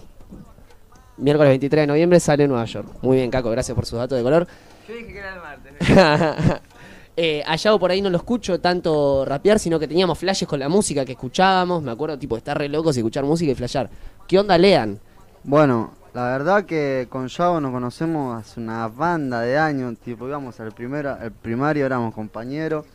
miércoles 1.18 1.50
23 1.50 1.82
de 1.82 1.86
noviembre 1.86 2.18
sale 2.18 2.48
Nueva 2.48 2.64
York. 2.64 2.88
Muy 3.02 3.18
bien, 3.18 3.30
Caco, 3.30 3.50
gracias 3.50 3.74
por 3.74 3.84
sus 3.84 3.98
datos 3.98 4.16
de 4.16 4.24
color. 4.24 4.48
Yo 4.88 4.94
dije 4.94 5.12
que 5.12 5.18
era 5.18 5.34
el 5.34 5.40
martes. 5.40 6.60
eh, 7.18 7.42
a 7.46 7.56
Yago 7.56 7.78
por 7.78 7.90
ahí 7.90 8.00
no 8.00 8.08
lo 8.08 8.16
escucho 8.16 8.58
tanto 8.58 9.26
rapear, 9.26 9.58
sino 9.58 9.78
que 9.78 9.86
teníamos 9.86 10.18
flashes 10.18 10.48
con 10.48 10.58
la 10.58 10.70
música 10.70 11.04
que 11.04 11.12
escuchábamos. 11.12 11.82
Me 11.82 11.90
acuerdo, 11.90 12.18
tipo, 12.18 12.38
estar 12.38 12.56
re 12.56 12.70
locos 12.70 12.96
y 12.96 13.00
escuchar 13.00 13.24
música 13.24 13.52
y 13.52 13.54
flashear. 13.54 13.90
¿Qué 14.26 14.38
onda, 14.38 14.56
Lean? 14.56 14.98
Bueno, 15.42 15.92
la 16.14 16.28
verdad 16.28 16.64
que 16.64 17.08
con 17.10 17.26
Yago 17.26 17.60
nos 17.60 17.72
conocemos 17.72 18.40
hace 18.40 18.60
una 18.60 18.86
banda 18.86 19.40
de 19.40 19.58
años, 19.58 19.98
tipo 19.98 20.28
íbamos 20.28 20.58
al 20.60 20.70
primero, 20.70 21.18
el 21.20 21.32
primario 21.32 21.84
éramos 21.84 22.14
compañeros 22.14 22.86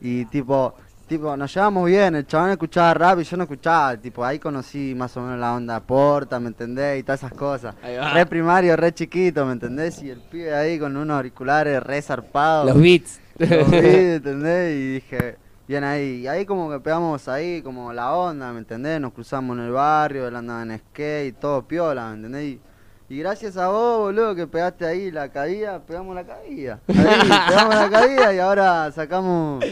y 0.00 0.24
tipo, 0.24 0.74
tipo 1.06 1.36
nos 1.36 1.54
llevamos 1.54 1.84
bien, 1.86 2.14
el 2.14 2.26
chabón 2.26 2.50
escuchaba 2.50 2.94
rap 2.94 3.20
y 3.20 3.24
yo 3.24 3.36
no 3.36 3.42
escuchaba, 3.42 3.96
tipo 3.98 4.24
ahí 4.24 4.38
conocí 4.38 4.94
más 4.96 5.14
o 5.18 5.20
menos 5.20 5.38
la 5.38 5.54
onda 5.54 5.80
porta, 5.80 6.40
¿me 6.40 6.48
entendés? 6.48 7.00
Y 7.00 7.02
todas 7.02 7.20
esas 7.20 7.34
cosas. 7.34 7.74
Re 7.82 8.24
primario, 8.24 8.74
re 8.74 8.94
chiquito, 8.94 9.44
¿me 9.44 9.52
entendés? 9.52 10.02
Y 10.02 10.08
el 10.08 10.20
pibe 10.20 10.54
ahí 10.54 10.78
con 10.78 10.96
unos 10.96 11.16
auriculares 11.16 11.82
re 11.82 12.00
zarpados. 12.00 12.66
Los 12.66 12.80
beats. 12.80 13.20
Lo 13.38 13.64
vi, 13.66 13.78
¿entendés? 14.16 14.74
Y 14.74 14.94
dije, 14.94 15.36
bien 15.72 15.84
ahí. 15.84 16.20
Y 16.20 16.26
ahí 16.28 16.44
como 16.44 16.70
que 16.70 16.80
pegamos 16.80 17.28
ahí 17.28 17.62
como 17.62 17.94
la 17.94 18.14
onda, 18.14 18.52
¿me 18.52 18.58
entendés? 18.58 19.00
Nos 19.00 19.14
cruzamos 19.14 19.56
en 19.56 19.64
el 19.64 19.70
barrio, 19.70 20.28
él 20.28 20.36
andaba 20.36 20.62
en 20.62 20.78
skate, 20.78 21.34
todo 21.40 21.66
piola, 21.66 22.10
¿me 22.10 22.16
entendés? 22.16 22.44
Y, 22.44 22.60
y 23.08 23.18
gracias 23.18 23.56
a 23.56 23.68
vos, 23.68 24.00
boludo, 24.00 24.34
que 24.34 24.46
pegaste 24.46 24.84
ahí 24.84 25.10
la 25.10 25.30
caída, 25.30 25.80
pegamos 25.80 26.14
la 26.14 26.24
caída. 26.24 26.78
Ahí, 26.88 27.30
pegamos 27.48 27.74
la 27.74 27.90
caída 27.90 28.34
y 28.34 28.38
ahora 28.38 28.92
sacamos 28.92 29.64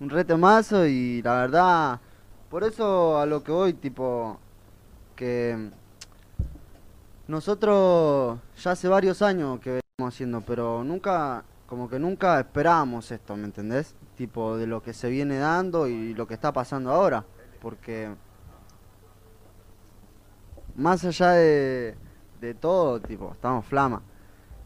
un 0.00 0.10
retemazo 0.10 0.86
y 0.86 1.20
la 1.20 1.34
verdad, 1.34 2.00
por 2.48 2.64
eso 2.64 3.18
a 3.18 3.26
lo 3.26 3.44
que 3.44 3.52
voy, 3.52 3.74
tipo, 3.74 4.38
que 5.14 5.70
nosotros 7.28 8.38
ya 8.56 8.70
hace 8.70 8.88
varios 8.88 9.20
años 9.20 9.60
que 9.60 9.82
venimos 9.98 10.14
haciendo, 10.14 10.40
pero 10.40 10.82
nunca, 10.82 11.44
como 11.66 11.90
que 11.90 11.98
nunca 11.98 12.40
esperábamos 12.40 13.10
esto, 13.10 13.36
¿me 13.36 13.44
entendés? 13.44 13.94
Tipo, 14.22 14.56
de 14.56 14.68
lo 14.68 14.80
que 14.80 14.92
se 14.92 15.10
viene 15.10 15.36
dando 15.36 15.88
y 15.88 16.14
lo 16.14 16.28
que 16.28 16.34
está 16.34 16.52
pasando 16.52 16.92
ahora. 16.92 17.24
Porque 17.60 18.08
más 20.76 21.04
allá 21.04 21.32
de, 21.32 21.96
de 22.40 22.54
todo, 22.54 23.00
tipo, 23.00 23.32
estamos 23.32 23.66
flama. 23.66 24.00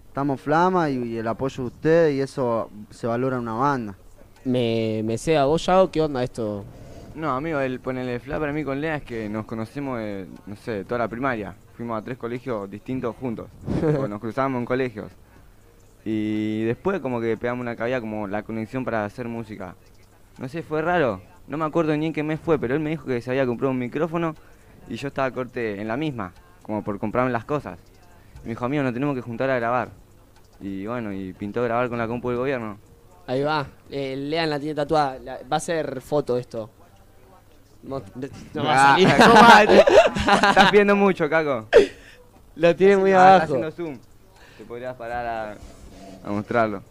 Estamos 0.08 0.42
flama 0.42 0.90
y, 0.90 0.98
y 0.98 1.16
el 1.16 1.26
apoyo 1.26 1.62
de 1.62 1.68
ustedes 1.68 2.14
y 2.16 2.20
eso 2.20 2.68
se 2.90 3.06
valora 3.06 3.36
en 3.36 3.44
una 3.44 3.54
banda. 3.54 3.96
Me, 4.44 5.00
me 5.02 5.16
sea 5.16 5.46
vos, 5.46 5.64
Yago, 5.64 5.90
¿qué 5.90 6.02
onda 6.02 6.22
esto? 6.22 6.62
No, 7.14 7.34
amigo, 7.34 7.58
el 7.58 7.80
ponerle 7.80 8.20
fla 8.20 8.38
para 8.38 8.52
mí 8.52 8.62
con 8.62 8.78
Lea 8.78 8.96
es 8.96 9.04
que 9.04 9.26
nos 9.30 9.46
conocemos, 9.46 9.98
de, 10.00 10.26
no 10.44 10.54
sé, 10.56 10.72
de 10.72 10.84
toda 10.84 10.98
la 10.98 11.08
primaria. 11.08 11.56
Fuimos 11.78 11.98
a 11.98 12.04
tres 12.04 12.18
colegios 12.18 12.70
distintos 12.70 13.16
juntos. 13.16 13.48
Nos 14.06 14.20
cruzábamos 14.20 14.58
en 14.60 14.66
colegios. 14.66 15.10
Y 16.08 16.62
después 16.62 17.00
como 17.00 17.20
que 17.20 17.36
pegamos 17.36 17.62
una 17.62 17.74
caída 17.74 18.00
como 18.00 18.28
la 18.28 18.44
conexión 18.44 18.84
para 18.84 19.04
hacer 19.04 19.26
música. 19.26 19.74
No 20.38 20.48
sé, 20.48 20.62
fue 20.62 20.80
raro. 20.80 21.20
No 21.48 21.56
me 21.58 21.64
acuerdo 21.64 21.96
ni 21.96 22.06
en 22.06 22.12
qué 22.12 22.22
mes 22.22 22.38
fue, 22.38 22.60
pero 22.60 22.74
él 22.74 22.80
me 22.80 22.90
dijo 22.90 23.06
que 23.06 23.20
se 23.20 23.28
había 23.30 23.44
comprado 23.44 23.72
un 23.72 23.78
micrófono 23.80 24.36
y 24.88 24.94
yo 24.94 25.08
estaba 25.08 25.28
corte 25.32 25.80
en 25.80 25.88
la 25.88 25.96
misma, 25.96 26.32
como 26.62 26.84
por 26.84 27.00
comprarme 27.00 27.32
las 27.32 27.44
cosas. 27.44 27.80
Y 28.42 28.44
me 28.44 28.50
dijo, 28.50 28.64
amigo, 28.64 28.84
nos 28.84 28.92
tenemos 28.92 29.16
que 29.16 29.20
juntar 29.20 29.50
a 29.50 29.56
grabar. 29.56 29.88
Y 30.60 30.86
bueno, 30.86 31.12
y 31.12 31.32
pintó 31.32 31.60
grabar 31.64 31.88
con 31.88 31.98
la 31.98 32.06
compu 32.06 32.28
del 32.28 32.38
gobierno. 32.38 32.78
Ahí 33.26 33.42
va. 33.42 33.66
Eh, 33.90 34.14
Lean 34.16 34.48
la 34.48 34.60
tiene 34.60 34.76
tatuada. 34.76 35.18
La- 35.18 35.40
va 35.50 35.56
a 35.56 35.60
ser 35.60 36.00
foto 36.00 36.38
esto. 36.38 36.70
No, 37.82 38.00
no 38.54 38.64
va 38.64 38.72
a 38.72 38.84
Ah, 38.84 38.92
salir. 38.92 39.08
¿cómo 39.18 39.34
va? 39.34 39.62
Estás 40.50 40.70
viendo 40.70 40.94
mucho, 40.94 41.28
Caco. 41.28 41.66
Lo 42.54 42.76
tiene 42.76 42.96
muy 42.96 43.10
Ah, 43.12 43.28
abajo. 43.36 43.44
haciendo 43.44 43.70
zoom. 43.72 43.98
Te 44.56 44.64
podrías 44.64 44.94
parar 44.94 45.26
a, 45.26 45.56
a 46.26 46.30
mostrarlo. 46.30 46.82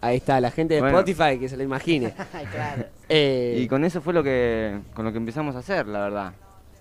Ahí 0.00 0.16
está, 0.18 0.40
la 0.40 0.50
gente 0.50 0.74
de 0.74 0.80
Bueno. 0.80 0.98
Spotify 1.00 1.38
que 1.38 1.48
se 1.48 1.56
lo 1.56 1.62
imagine. 1.62 2.14
Eh, 3.08 3.58
Y 3.60 3.68
con 3.68 3.84
eso 3.84 4.00
fue 4.00 4.12
lo 4.12 4.24
que 4.24 4.80
con 4.94 5.04
lo 5.04 5.12
que 5.12 5.18
empezamos 5.18 5.54
a 5.54 5.60
hacer, 5.60 5.86
la 5.86 6.00
verdad. 6.00 6.32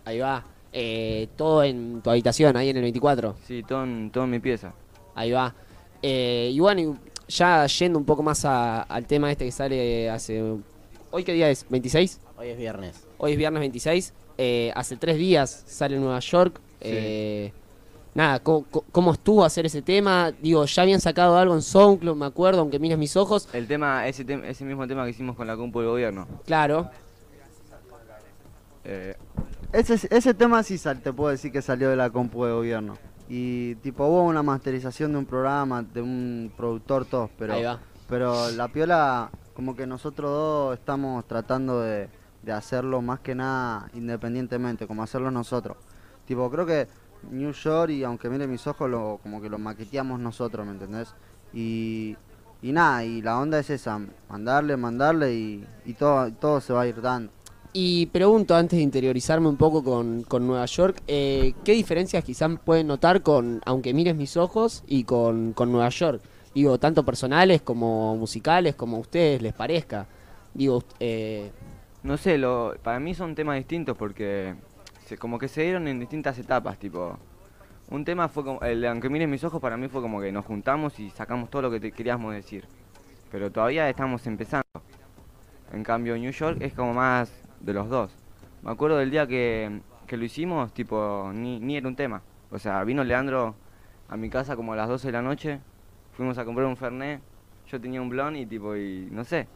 Ahí 0.05 0.17
va. 0.17 0.43
Eh, 0.73 1.27
todo 1.35 1.63
en 1.63 2.01
tu 2.01 2.09
habitación, 2.09 2.57
ahí 2.57 2.69
en 2.69 2.77
el 2.77 2.81
24. 2.81 3.35
Sí, 3.47 3.61
todo 3.61 3.83
en, 3.83 4.09
todo 4.09 4.23
en 4.23 4.31
mi 4.31 4.39
pieza. 4.39 4.73
Ahí 5.13 5.31
va. 5.31 5.53
Eh, 6.01 6.49
y 6.51 6.59
bueno, 6.59 6.97
ya 7.27 7.67
yendo 7.67 7.99
un 7.99 8.05
poco 8.05 8.23
más 8.23 8.43
a- 8.43 8.81
al 8.81 9.05
tema 9.05 9.31
este 9.31 9.45
que 9.45 9.51
sale 9.51 10.09
hace... 10.09 10.41
¿Hoy 11.11 11.23
qué 11.23 11.33
día 11.33 11.47
es? 11.51 11.69
¿26? 11.69 12.17
Hoy 12.37 12.49
es 12.49 12.57
viernes. 12.57 13.05
Hoy 13.19 13.33
es 13.33 13.37
viernes 13.37 13.59
26. 13.59 14.13
Eh, 14.39 14.71
hace 14.75 14.97
tres 14.97 15.17
días 15.17 15.63
sale 15.67 15.95
en 15.95 16.01
Nueva 16.01 16.19
York. 16.21 16.59
Eh, 16.81 17.53
nada, 18.15 18.39
¿cómo, 18.39 18.65
cómo- 18.91 19.11
estuvo 19.13 19.45
hacer 19.45 19.67
ese 19.67 19.83
tema? 19.83 20.31
Digo, 20.41 20.65
ya 20.65 20.81
habían 20.81 20.99
sacado 21.01 21.37
algo 21.37 21.53
en 21.53 21.61
SoundCloud, 21.61 22.15
me 22.17 22.25
acuerdo, 22.25 22.61
aunque 22.61 22.79
mires 22.79 22.97
mis 22.97 23.15
ojos. 23.15 23.47
El 23.53 23.67
tema, 23.67 24.07
ese, 24.07 24.25
tem- 24.25 24.43
ese 24.43 24.65
mismo 24.65 24.87
tema 24.87 25.03
que 25.03 25.11
hicimos 25.11 25.35
con 25.35 25.45
la 25.45 25.55
compu 25.55 25.81
del 25.81 25.89
gobierno. 25.89 26.27
Claro. 26.45 26.89
Eh, 28.83 29.15
Ese, 29.73 29.95
ese 30.09 30.33
tema 30.33 30.63
sí 30.63 30.77
sal- 30.77 31.01
te 31.01 31.11
puedo 31.11 31.31
decir 31.31 31.51
que 31.51 31.61
salió 31.61 31.89
de 31.89 31.95
la 31.95 32.09
compu 32.09 32.45
de 32.45 32.53
gobierno. 32.53 32.97
Y 33.27 33.75
tipo 33.75 34.05
hubo 34.05 34.23
una 34.23 34.43
masterización 34.43 35.11
de 35.11 35.17
un 35.17 35.25
programa, 35.25 35.81
de 35.83 36.01
un 36.01 36.51
productor, 36.55 37.05
todo, 37.05 37.29
pero, 37.37 37.53
Ahí 37.55 37.63
va. 37.63 37.79
pero 38.07 38.51
la 38.51 38.67
piola, 38.69 39.31
como 39.55 39.75
que 39.75 39.85
nosotros 39.87 40.29
dos 40.31 40.79
estamos 40.79 41.25
tratando 41.25 41.81
de, 41.81 42.07
de 42.43 42.51
hacerlo 42.51 43.01
más 43.01 43.19
que 43.19 43.33
nada 43.35 43.89
independientemente, 43.95 44.85
como 44.87 45.01
hacerlo 45.03 45.31
nosotros. 45.31 45.75
Tipo, 46.27 46.49
creo 46.51 46.65
que 46.67 46.87
New 47.31 47.51
York, 47.51 47.91
y 47.91 48.03
aunque 48.03 48.29
mire 48.29 48.47
mis 48.47 48.65
ojos, 48.67 48.89
lo, 48.89 49.19
como 49.21 49.41
que 49.41 49.49
lo 49.49 49.57
maqueteamos 49.57 50.19
nosotros, 50.19 50.65
¿me 50.65 50.73
entendés? 50.73 51.13
Y, 51.53 52.15
y 52.61 52.71
nada, 52.71 53.03
y 53.03 53.21
la 53.21 53.39
onda 53.39 53.59
es 53.59 53.69
esa, 53.69 53.99
mandarle, 54.29 54.77
mandarle 54.77 55.33
y, 55.33 55.67
y 55.85 55.93
todo, 55.93 56.31
todo 56.33 56.61
se 56.61 56.73
va 56.73 56.81
a 56.81 56.87
ir 56.87 57.01
dando. 57.01 57.31
Y 57.77 58.05
pregunto, 58.05 58.55
antes 58.55 58.77
de 58.77 58.83
interiorizarme 58.83 59.49
un 59.49 59.57
poco 59.57 59.83
con, 59.83 60.23
con 60.23 60.47
Nueva 60.47 60.65
York, 60.65 61.01
eh, 61.07 61.53
¿qué 61.65 61.73
diferencias 61.73 62.23
quizás 62.23 62.49
pueden 62.63 62.87
notar 62.87 63.21
con 63.21 63.59
Aunque 63.65 63.93
mires 63.93 64.15
mis 64.15 64.37
ojos 64.37 64.85
y 64.87 65.03
con, 65.03 65.51
con 65.51 65.73
Nueva 65.73 65.89
York? 65.89 66.21
Digo, 66.53 66.79
tanto 66.79 67.03
personales 67.03 67.61
como 67.61 68.15
musicales, 68.15 68.75
como 68.75 68.95
a 68.95 68.99
ustedes 69.01 69.41
les 69.41 69.51
parezca. 69.51 70.07
Digo, 70.53 70.85
eh, 71.01 71.51
no 72.03 72.15
sé, 72.15 72.37
lo, 72.37 72.75
para 72.81 72.97
mí 73.01 73.13
son 73.13 73.35
temas 73.35 73.57
distintos 73.57 73.97
porque 73.97 74.55
se- 75.05 75.17
como 75.17 75.39
que 75.39 75.47
se 75.47 75.63
dieron 75.63 75.87
en 75.87 75.99
distintas 75.99 76.37
etapas, 76.39 76.77
tipo. 76.79 77.17
Un 77.89 78.05
tema 78.05 78.29
fue 78.29 78.43
como, 78.45 78.61
el 78.61 78.85
aunque 78.85 79.09
mires 79.09 79.29
mis 79.29 79.43
ojos 79.43 79.61
para 79.61 79.77
mí 79.77 79.87
fue 79.89 80.01
como 80.01 80.21
que 80.21 80.31
nos 80.31 80.45
juntamos 80.45 80.99
y 80.99 81.09
sacamos 81.11 81.49
todo 81.49 81.63
lo 81.63 81.71
que 81.71 81.91
queríamos 81.93 82.33
decir. 82.33 82.67
Pero 83.31 83.51
todavía 83.51 83.89
estamos 83.89 84.25
empezando. 84.27 84.65
En 85.71 85.83
cambio 85.83 86.17
New 86.17 86.31
York 86.31 86.57
es 86.61 86.73
como 86.73 86.93
más 86.93 87.31
de 87.59 87.73
los 87.73 87.89
dos. 87.89 88.11
Me 88.61 88.71
acuerdo 88.71 88.97
del 88.97 89.11
día 89.11 89.27
que, 89.27 89.81
que 90.07 90.17
lo 90.17 90.25
hicimos, 90.25 90.73
tipo, 90.73 91.31
ni, 91.33 91.59
ni 91.59 91.77
era 91.77 91.87
un 91.87 91.95
tema. 91.95 92.21
O 92.51 92.59
sea, 92.59 92.83
vino 92.83 93.03
Leandro 93.03 93.55
a 94.07 94.17
mi 94.17 94.29
casa 94.29 94.55
como 94.55 94.73
a 94.73 94.75
las 94.75 94.87
12 94.87 95.07
de 95.07 95.13
la 95.13 95.21
noche, 95.21 95.59
fuimos 96.11 96.37
a 96.37 96.45
comprar 96.45 96.67
un 96.67 96.77
Fernet, 96.77 97.21
yo 97.67 97.81
tenía 97.81 98.01
un 98.01 98.09
blon 98.09 98.35
y 98.35 98.45
tipo, 98.45 98.75
y 98.75 99.07
no 99.11 99.23
sé, 99.23 99.47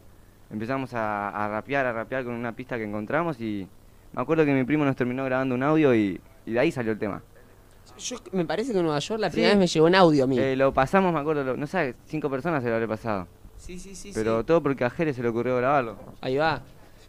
empezamos 0.50 0.92
a, 0.94 1.28
a 1.30 1.48
rapear, 1.48 1.86
a 1.86 1.92
rapear 1.92 2.24
con 2.24 2.34
una 2.34 2.52
pista 2.52 2.76
que 2.76 2.84
encontramos 2.84 3.40
y 3.40 3.68
me 4.12 4.22
acuerdo 4.22 4.44
que 4.44 4.52
mi 4.52 4.64
primo 4.64 4.84
nos 4.84 4.96
terminó 4.96 5.24
grabando 5.24 5.54
un 5.54 5.62
audio 5.62 5.94
y, 5.94 6.20
y 6.46 6.52
de 6.52 6.60
ahí 6.60 6.72
salió 6.72 6.92
el 6.92 6.98
tema. 6.98 7.22
yo 7.98 8.16
me 8.32 8.44
parece 8.44 8.72
que 8.72 8.78
en 8.78 8.84
Nueva 8.84 8.98
York 9.00 9.20
la 9.20 9.28
Sí. 9.28 9.34
primera 9.34 9.52
vez 9.52 9.58
me 9.58 9.66
llegó 9.66 9.88
en 9.88 9.94
audio 9.94 10.24
a 10.24 10.26
mí. 10.26 10.38
Eh, 10.38 10.56
lo 10.56 10.72
pasamos, 10.72 11.12
me 11.12 11.20
acuerdo, 11.20 11.44
lo- 11.44 11.56
no 11.56 11.66
sé, 11.66 11.94
cinco 12.06 12.30
personas 12.30 12.62
se 12.62 12.68
lo 12.68 12.74
habré 12.76 12.88
pasado. 12.88 13.26
Sí, 13.58 13.78
sí, 13.78 13.94
sí. 13.94 14.10
Pero 14.14 14.44
todo 14.44 14.62
porque 14.62 14.84
a 14.84 14.90
Jerez 14.90 15.16
se 15.16 15.22
le 15.22 15.28
ocurrió 15.28 15.56
grabarlo. 15.58 15.96
Ahí 16.22 16.36
va. 16.36 16.62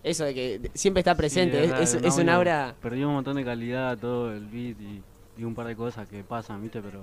Eso 0.04 0.26
de 0.26 0.34
que 0.34 0.72
siempre 0.74 1.00
está 1.02 1.16
presente, 1.16 1.58
Sí, 1.58 1.64
es, 1.64 1.70
verdad, 1.70 1.84
es- 1.84 1.94
es 1.94 2.16
un 2.18 2.22
audio 2.30 2.34
aura, 2.38 2.76
Perdió 2.82 3.08
un 3.08 3.14
montón 3.14 3.36
de 3.38 3.46
calidad, 3.46 3.98
todo 3.98 4.34
el 4.34 4.46
beat 4.48 4.76
y, 4.82 5.02
y 5.38 5.44
un 5.44 5.54
par 5.56 5.68
de 5.68 5.76
cosas 5.76 6.08
que 6.10 6.24
pasan, 6.24 6.62
¿viste? 6.62 6.82
Pero. 6.82 7.02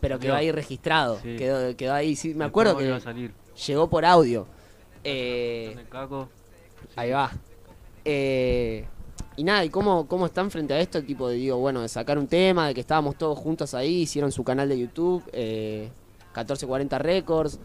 pero 0.00 0.18
quedó 0.18 0.34
ahí 0.34 0.50
registrado. 0.50 1.18
Sí. 1.22 1.36
Quedó, 1.36 1.76
quedó 1.76 1.94
ahí, 1.94 2.16
sí, 2.16 2.28
me 2.34 2.44
Después 2.46 2.48
acuerdo 2.66 2.76
que 2.78 2.92
a 2.92 3.00
salir. 3.00 3.32
llegó 3.68 3.88
por 3.88 4.04
audio. 4.04 4.46
Eh. 5.04 5.76
Ahí 6.96 7.10
va. 7.10 7.30
Eh, 8.04 8.84
y 9.36 9.44
nada, 9.44 9.64
¿y 9.64 9.70
cómo, 9.70 10.06
cómo 10.06 10.26
están 10.26 10.50
frente 10.50 10.74
a 10.74 10.80
esto? 10.80 11.02
Tipo 11.02 11.28
de, 11.28 11.36
digo, 11.36 11.56
bueno, 11.58 11.80
de 11.80 11.88
sacar 11.88 12.18
un 12.18 12.26
tema, 12.26 12.68
de 12.68 12.74
que 12.74 12.80
estábamos 12.80 13.16
todos 13.16 13.38
juntos 13.38 13.74
ahí, 13.74 14.02
hicieron 14.02 14.30
su 14.32 14.44
canal 14.44 14.68
de 14.68 14.78
YouTube, 14.78 15.22
eh, 15.32 15.90
1440 16.28 16.98
Records. 16.98 17.58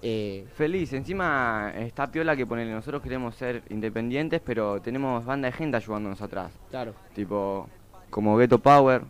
Eh, 0.00 0.46
Feliz, 0.54 0.92
encima 0.92 1.72
está 1.76 2.10
piola 2.10 2.36
que 2.36 2.46
ponele, 2.46 2.72
nosotros 2.72 3.02
queremos 3.02 3.34
ser 3.34 3.62
independientes, 3.70 4.40
pero 4.44 4.80
tenemos 4.80 5.24
banda 5.24 5.46
de 5.46 5.52
gente 5.52 5.76
ayudándonos 5.76 6.20
atrás. 6.22 6.52
Claro. 6.70 6.94
Tipo, 7.14 7.68
como 8.10 8.36
Ghetto 8.36 8.58
Power, 8.58 9.02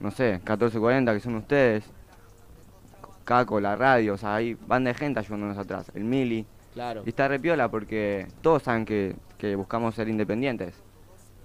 no 0.00 0.10
sé, 0.10 0.34
1440 0.34 1.12
que 1.14 1.20
son 1.20 1.34
ustedes, 1.36 1.84
Caco, 3.24 3.58
la 3.58 3.74
radio, 3.74 4.14
o 4.14 4.16
sea, 4.18 4.34
hay 4.36 4.54
banda 4.54 4.88
de 4.88 4.94
gente 4.94 5.18
ayudándonos 5.18 5.58
atrás, 5.58 5.90
el 5.94 6.04
Mili. 6.04 6.46
Claro. 6.74 7.02
Y 7.06 7.08
está 7.08 7.28
re 7.28 7.40
piola 7.40 7.70
porque 7.70 8.26
todos 8.42 8.62
saben 8.62 8.84
que, 8.84 9.16
que 9.38 9.56
buscamos 9.56 9.94
ser 9.94 10.08
independientes, 10.08 10.74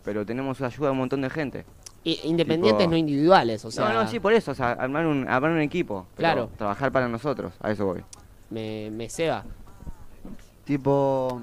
pero 0.03 0.25
tenemos 0.25 0.61
ayuda 0.61 0.87
de 0.87 0.91
un 0.91 0.97
montón 0.97 1.21
de 1.21 1.29
gente. 1.29 1.65
i- 2.05 2.19
independientes, 2.23 2.85
Tipo- 2.85 2.91
no 2.91 2.97
individuales, 2.97 3.65
o 3.65 3.71
sea, 3.71 3.89
no, 3.89 4.03
no, 4.03 4.07
sí, 4.09 4.19
por 4.21 4.31
eso, 4.33 4.51
o 4.51 4.55
sea, 4.55 4.71
armar 4.71 5.05
un, 5.05 5.27
armar 5.27 5.51
un 5.51 5.59
equipo. 5.59 6.07
Claro. 6.15 6.49
Trabajar 6.57 6.91
para 6.91 7.07
nosotros, 7.09 7.53
a 7.59 7.71
eso 7.71 7.85
voy. 7.85 8.03
me, 8.49 8.89
me 8.91 9.09
ceba. 9.09 9.43
Tipo, 10.65 11.41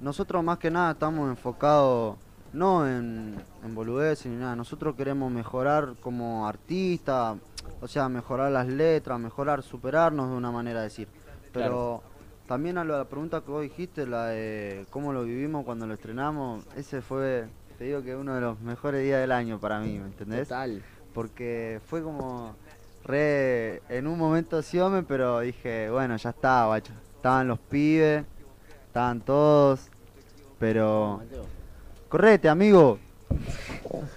nosotros 0.00 0.42
más 0.42 0.58
que 0.58 0.70
nada 0.70 0.92
estamos 0.92 1.28
enfocados 1.28 2.16
no 2.52 2.86
en, 2.86 3.36
en 3.64 3.74
boludeces 3.74 4.26
ni 4.26 4.36
nada. 4.36 4.56
Nosotros 4.56 4.94
queremos 4.96 5.30
mejorar 5.30 5.94
como 6.00 6.46
artista, 6.46 7.36
o 7.80 7.88
sea, 7.88 8.08
mejorar 8.08 8.50
las 8.52 8.66
letras, 8.66 9.18
mejorar, 9.20 9.62
superarnos 9.62 10.30
de 10.30 10.36
una 10.36 10.50
manera 10.50 10.80
de 10.80 10.84
decir. 10.84 11.08
Pero 11.52 12.02
también 12.46 12.76
a 12.78 12.84
la 12.84 13.04
pregunta 13.04 13.40
que 13.42 13.50
vos 13.50 13.62
dijiste, 13.62 14.06
la 14.06 14.26
de 14.26 14.84
cómo 14.90 15.12
lo 15.12 15.24
vivimos 15.24 15.64
cuando 15.64 15.86
lo 15.86 15.94
estrenamos, 15.94 16.64
ese 16.76 17.00
fue, 17.02 17.46
te 17.82 17.86
digo 17.88 18.00
que 18.00 18.14
uno 18.14 18.36
de 18.36 18.40
los 18.40 18.60
mejores 18.60 19.02
días 19.02 19.20
del 19.20 19.32
año 19.32 19.58
para 19.58 19.80
mí, 19.80 19.98
¿me 19.98 20.06
entendés? 20.06 20.46
Total. 20.46 20.80
Porque 21.12 21.80
fue 21.84 22.00
como 22.00 22.54
re 23.02 23.82
en 23.88 24.06
un 24.06 24.16
momento 24.20 24.62
sí 24.62 24.78
hombre, 24.78 25.02
pero 25.02 25.40
dije, 25.40 25.90
bueno, 25.90 26.16
ya 26.16 26.30
está, 26.30 26.66
guacho. 26.66 26.92
Estaban 27.16 27.48
los 27.48 27.58
pibes, 27.58 28.24
estaban 28.86 29.20
todos, 29.22 29.88
pero 30.60 31.22
correte, 32.08 32.48
amigo. 32.48 33.00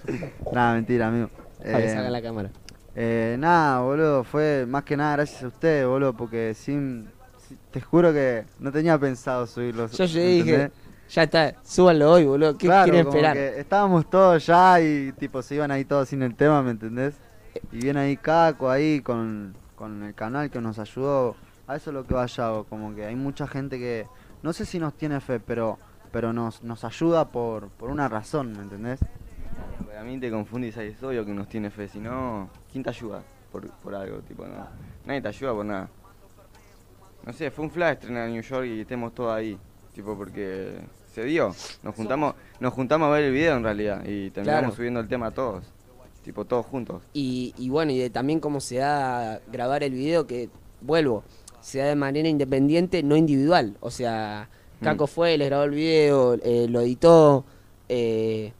nada, 0.52 0.74
mentira, 0.74 1.08
amigo. 1.08 1.28
Para 1.58 1.78
que 1.80 1.86
Eh, 1.88 1.92
salga 1.92 2.10
la 2.10 2.22
cámara. 2.22 2.50
eh, 2.94 3.34
nada, 3.40 3.80
boludo, 3.80 4.22
fue 4.22 4.64
más 4.68 4.84
que 4.84 4.96
nada 4.96 5.16
gracias 5.16 5.42
a 5.42 5.48
ustedes, 5.48 5.88
boludo, 5.88 6.12
porque 6.12 6.54
sin, 6.54 7.10
si- 7.48 7.56
te 7.72 7.80
juro 7.80 8.12
que 8.12 8.44
no 8.60 8.70
tenía 8.70 8.96
pensado 8.96 9.44
subirlos. 9.48 9.90
Yo 9.98 10.04
llegué 10.04 10.44
dije. 10.44 10.70
Ya 11.08 11.22
está, 11.22 11.54
súbanlo 11.62 12.12
hoy, 12.12 12.24
boludo, 12.24 12.56
¿qué 12.58 12.66
Claro, 12.66 12.84
quieren 12.84 13.04
como 13.04 13.16
esperar? 13.16 13.36
que 13.36 13.60
estábamos 13.60 14.10
todos 14.10 14.46
ya 14.46 14.80
y 14.80 15.12
tipo 15.12 15.40
se 15.42 15.54
iban 15.54 15.70
ahí 15.70 15.84
todos 15.84 16.08
sin 16.08 16.22
el 16.22 16.34
tema, 16.34 16.62
¿me 16.62 16.72
entendés? 16.72 17.16
Y 17.72 17.78
viene 17.78 18.00
ahí 18.00 18.16
Caco 18.16 18.70
ahí 18.70 19.00
con, 19.00 19.54
con 19.76 20.02
el 20.02 20.14
canal 20.14 20.50
que 20.50 20.60
nos 20.60 20.78
ayudó. 20.78 21.36
A 21.66 21.76
eso 21.76 21.90
es 21.90 21.94
lo 21.94 22.04
que 22.04 22.14
vaya, 22.14 22.50
como 22.68 22.94
que 22.94 23.06
hay 23.06 23.16
mucha 23.16 23.46
gente 23.46 23.78
que 23.78 24.06
no 24.42 24.52
sé 24.52 24.64
si 24.64 24.78
nos 24.78 24.94
tiene 24.94 25.20
fe, 25.20 25.40
pero 25.40 25.78
pero 26.12 26.32
nos, 26.32 26.62
nos 26.62 26.82
ayuda 26.84 27.28
por, 27.28 27.68
por 27.68 27.90
una 27.90 28.08
razón, 28.08 28.52
¿me 28.52 28.62
entendés? 28.62 29.00
Para 29.86 30.02
mí 30.02 30.18
te 30.18 30.30
confundís 30.30 30.76
ahí, 30.78 30.88
es 30.88 31.02
obvio 31.02 31.26
que 31.26 31.32
nos 31.34 31.48
tiene 31.48 31.70
fe, 31.70 31.88
si 31.88 31.98
no, 31.98 32.48
¿quién 32.70 32.82
te 32.84 32.90
ayuda 32.90 33.22
por, 33.52 33.68
por 33.68 33.94
algo? 33.94 34.18
Tipo, 34.20 34.46
no, 34.46 34.66
nadie 35.04 35.20
te 35.20 35.28
ayuda 35.28 35.52
por 35.52 35.64
nada. 35.66 35.88
No 37.24 37.32
sé, 37.32 37.50
fue 37.50 37.64
un 37.64 37.70
flash 37.70 37.94
estrenar 37.94 38.28
en 38.28 38.34
New 38.34 38.42
York 38.42 38.66
y 38.66 38.80
estemos 38.80 39.14
todos 39.14 39.34
ahí, 39.36 39.58
tipo, 39.96 40.16
porque 40.16 40.74
se 41.12 41.24
dio. 41.24 41.54
Nos 41.82 41.94
juntamos, 41.96 42.34
nos 42.60 42.72
juntamos 42.72 43.06
a 43.08 43.10
ver 43.10 43.24
el 43.24 43.32
video 43.32 43.56
en 43.56 43.64
realidad 43.64 44.04
y 44.06 44.30
terminamos 44.30 44.60
Claro. 44.64 44.76
subiendo 44.76 45.00
el 45.00 45.08
tema 45.08 45.30
todos, 45.32 45.64
tipo, 46.22 46.44
todos 46.44 46.64
juntos. 46.66 47.02
Y, 47.14 47.52
y 47.58 47.68
bueno, 47.70 47.90
y 47.92 47.98
de 47.98 48.10
también 48.10 48.38
cómo 48.38 48.60
se 48.60 48.76
da 48.76 49.40
grabar 49.50 49.82
el 49.82 49.92
video, 49.94 50.26
que 50.26 50.48
vuelvo, 50.82 51.24
se 51.60 51.78
da 51.78 51.86
de 51.86 51.96
manera 51.96 52.28
independiente, 52.28 53.02
no 53.02 53.16
individual. 53.16 53.76
O 53.80 53.90
sea, 53.90 54.48
Caco 54.82 55.04
Mm. 55.04 55.08
fue, 55.08 55.38
les 55.38 55.48
grabó 55.48 55.64
el 55.64 55.70
video, 55.70 56.34
eh, 56.34 56.66
lo 56.68 56.80
editó. 56.82 57.44
eh, 57.88 58.52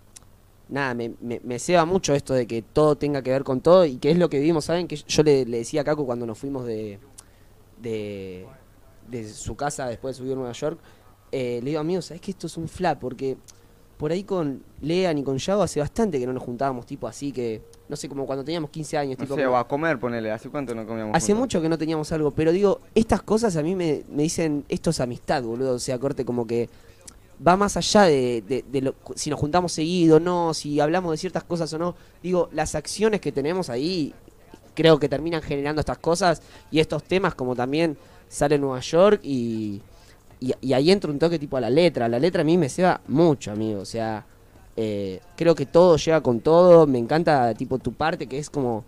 nada, 0.69 0.95
me, 0.95 1.13
me, 1.21 1.41
me 1.45 1.59
ceba 1.61 1.85
mucho 1.85 2.15
esto 2.15 2.33
de 2.35 2.47
que 2.47 2.63
todo 2.63 2.97
tenga 2.97 3.23
que 3.23 3.31
ver 3.31 3.45
con 3.45 3.61
todo 3.61 3.85
y 3.85 3.99
que 3.99 4.11
es 4.11 4.19
lo 4.19 4.29
que 4.29 4.39
vivimos, 4.41 4.65
¿saben? 4.65 4.89
Que 4.89 4.97
yo 4.97 5.23
le, 5.23 5.45
le 5.45 5.59
decía 5.59 5.83
a 5.83 5.85
Caco 5.85 6.05
cuando 6.07 6.27
nos 6.27 6.39
fuimos 6.39 6.65
de, 6.67 6.99
de, 7.81 8.47
de 9.09 9.29
su 9.29 9.55
casa 9.57 9.87
después 9.89 10.17
de 10.17 10.19
subir 10.23 10.33
a 10.33 10.37
Nueva 10.37 10.53
York, 10.53 10.79
eh, 11.33 11.61
le 11.63 11.71
digo, 11.71 11.81
amigo, 11.81 12.03
¿sabes 12.03 12.21
que 12.21 12.31
esto 12.31 12.47
es 12.47 12.57
un 12.57 12.69
flap? 12.69 12.99
Porque 13.01 13.37
por 13.97 14.13
ahí 14.13 14.25
con 14.25 14.63
Lean 14.83 15.17
y 15.19 15.23
con 15.23 15.39
Yago 15.39 15.63
hace 15.63 15.81
bastante 15.81 16.19
que 16.19 16.27
no 16.27 16.33
nos 16.35 16.43
juntábamos, 16.43 16.85
tipo 16.87 17.09
así 17.09 17.33
que, 17.33 17.63
no 17.89 17.97
sé, 17.97 18.09
como 18.09 18.27
cuando 18.27 18.45
teníamos 18.45 18.69
15 18.71 18.99
años, 18.99 19.19
No 19.19 19.25
tipo... 19.25 19.35
sé, 19.37 19.45
como- 19.45 19.55
o 19.55 19.59
a 19.59 19.67
comer, 19.67 19.99
ponele. 19.99 20.31
¿Hace 20.31 20.51
cuánto 20.51 20.75
no 20.75 20.87
comíamos 20.87 21.17
Hace 21.17 21.29
juntos? 21.33 21.41
mucho 21.41 21.63
que 21.63 21.69
no 21.69 21.79
teníamos 21.79 22.13
algo, 22.13 22.31
pero 22.31 22.53
digo, 22.53 22.81
estas 22.95 23.23
cosas 23.23 23.57
a 23.57 23.63
mí 23.63 23.75
me, 23.75 24.03
me 24.11 24.23
dicen, 24.25 24.65
esto 24.69 24.91
es 24.91 25.01
amistad, 25.01 25.43
boludo. 25.43 25.75
O 25.75 25.79
sea, 25.79 25.99
corte, 25.99 26.25
como 26.27 26.47
que 26.47 26.69
va 27.47 27.57
más 27.57 27.77
allá 27.77 28.03
de, 28.03 28.43
de- 28.47 28.65
de 28.71 28.81
lo- 28.83 28.95
si 29.15 29.31
nos 29.31 29.39
juntamos 29.41 29.73
seguido, 29.73 30.21
no, 30.21 30.53
si 30.55 30.79
hablamos 30.81 31.11
de 31.13 31.17
ciertas 31.17 31.45
cosas 31.45 31.73
o 31.73 31.79
no. 31.79 31.95
Digo, 32.23 32.49
las 32.53 32.75
acciones 32.75 33.21
que 33.23 33.33
tenemos 33.33 33.71
ahí 33.71 34.13
creo 34.75 34.99
que 34.99 35.09
terminan 35.09 35.41
generando 35.41 35.81
estas 35.81 35.97
cosas 35.99 36.43
y 36.71 36.81
estos 36.81 37.03
temas 37.03 37.35
como 37.35 37.57
también 37.57 37.97
sale 38.29 38.57
en 38.57 38.61
Nueva 38.61 38.81
York 38.81 39.21
y, 39.23 39.81
y, 40.41 40.53
y 40.61 40.73
ahí 40.73 40.91
entra 40.91 41.11
un 41.11 41.19
toque 41.19 41.39
tipo 41.39 41.57
a 41.57 41.61
la 41.61 41.71
letra. 41.71 42.09
La 42.09 42.19
letra 42.19 42.43
a 42.43 42.45
mí 42.45 42.57
me 42.59 42.69
ceba 42.69 43.01
mucho, 43.09 43.53
amigo. 43.53 43.81
O 43.81 43.85
sea, 43.85 44.25
eh, 44.77 45.21
creo 45.37 45.55
que 45.55 45.67
todo 45.67 45.97
llega 45.97 46.21
con 46.21 46.41
todo. 46.41 46.87
Me 46.87 46.99
encanta 46.99 47.55
tipo 47.55 47.79
tu 47.79 47.93
parte 47.93 48.27
que 48.27 48.39
es 48.39 48.51
como... 48.51 48.85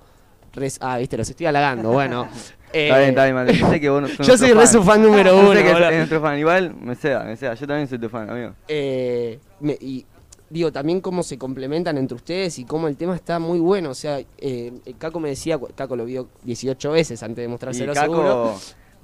res- 0.53 0.79
ah, 0.81 0.99
viste, 0.99 1.17
los 1.17 1.29
estoy 1.29 1.47
halagando. 1.47 1.91
Bueno. 1.93 2.29
Está 2.71 2.99
bien, 2.99 3.09
está 3.11 3.25
bien. 3.25 3.57
Yo 3.57 3.71
sé 3.71 3.81
que 3.81 3.89
vos 3.89 4.03
no 4.03 4.09
Yo 4.25 4.37
soy 4.37 4.53
re 4.53 4.67
su 4.67 4.83
fan 4.83 5.03
número 5.03 5.31
Yo 5.31 5.41
uno. 5.41 5.55
sé 5.55 5.63
que 5.65 5.71
es 5.71 5.97
nuestro 5.97 6.21
fan. 6.21 6.39
Igual, 6.39 6.75
me 6.75 6.95
sea, 6.97 7.21
me 7.21 7.35
sea. 7.35 7.55
Yo 7.55 7.67
también 7.67 7.89
soy 7.89 7.99
tu 7.99 8.11
fan, 8.11 8.29
amigo. 8.29 8.53
Eh, 8.69 9.39
me- 9.61 9.79
y 9.81 10.05
digo, 10.51 10.71
también 10.71 11.01
cómo 11.01 11.23
se 11.23 11.39
complementan 11.39 11.97
entre 11.97 12.17
ustedes 12.17 12.59
y 12.59 12.67
cómo 12.67 12.87
el 12.89 12.97
tema 12.99 13.15
está 13.15 13.39
muy 13.39 13.59
bueno. 13.59 13.89
O 13.89 13.95
sea, 13.95 14.21
eh, 14.37 14.73
Caco 14.99 15.19
me 15.19 15.31
decía, 15.31 15.59
Caco 15.75 15.97
lo 15.97 16.05
vio 16.05 16.29
18 16.43 16.91
veces 16.91 17.23
antes 17.23 17.43
de 17.43 17.49
mostrárselo 17.49 17.95
Caco 17.95 18.13
seguro. 18.13 18.55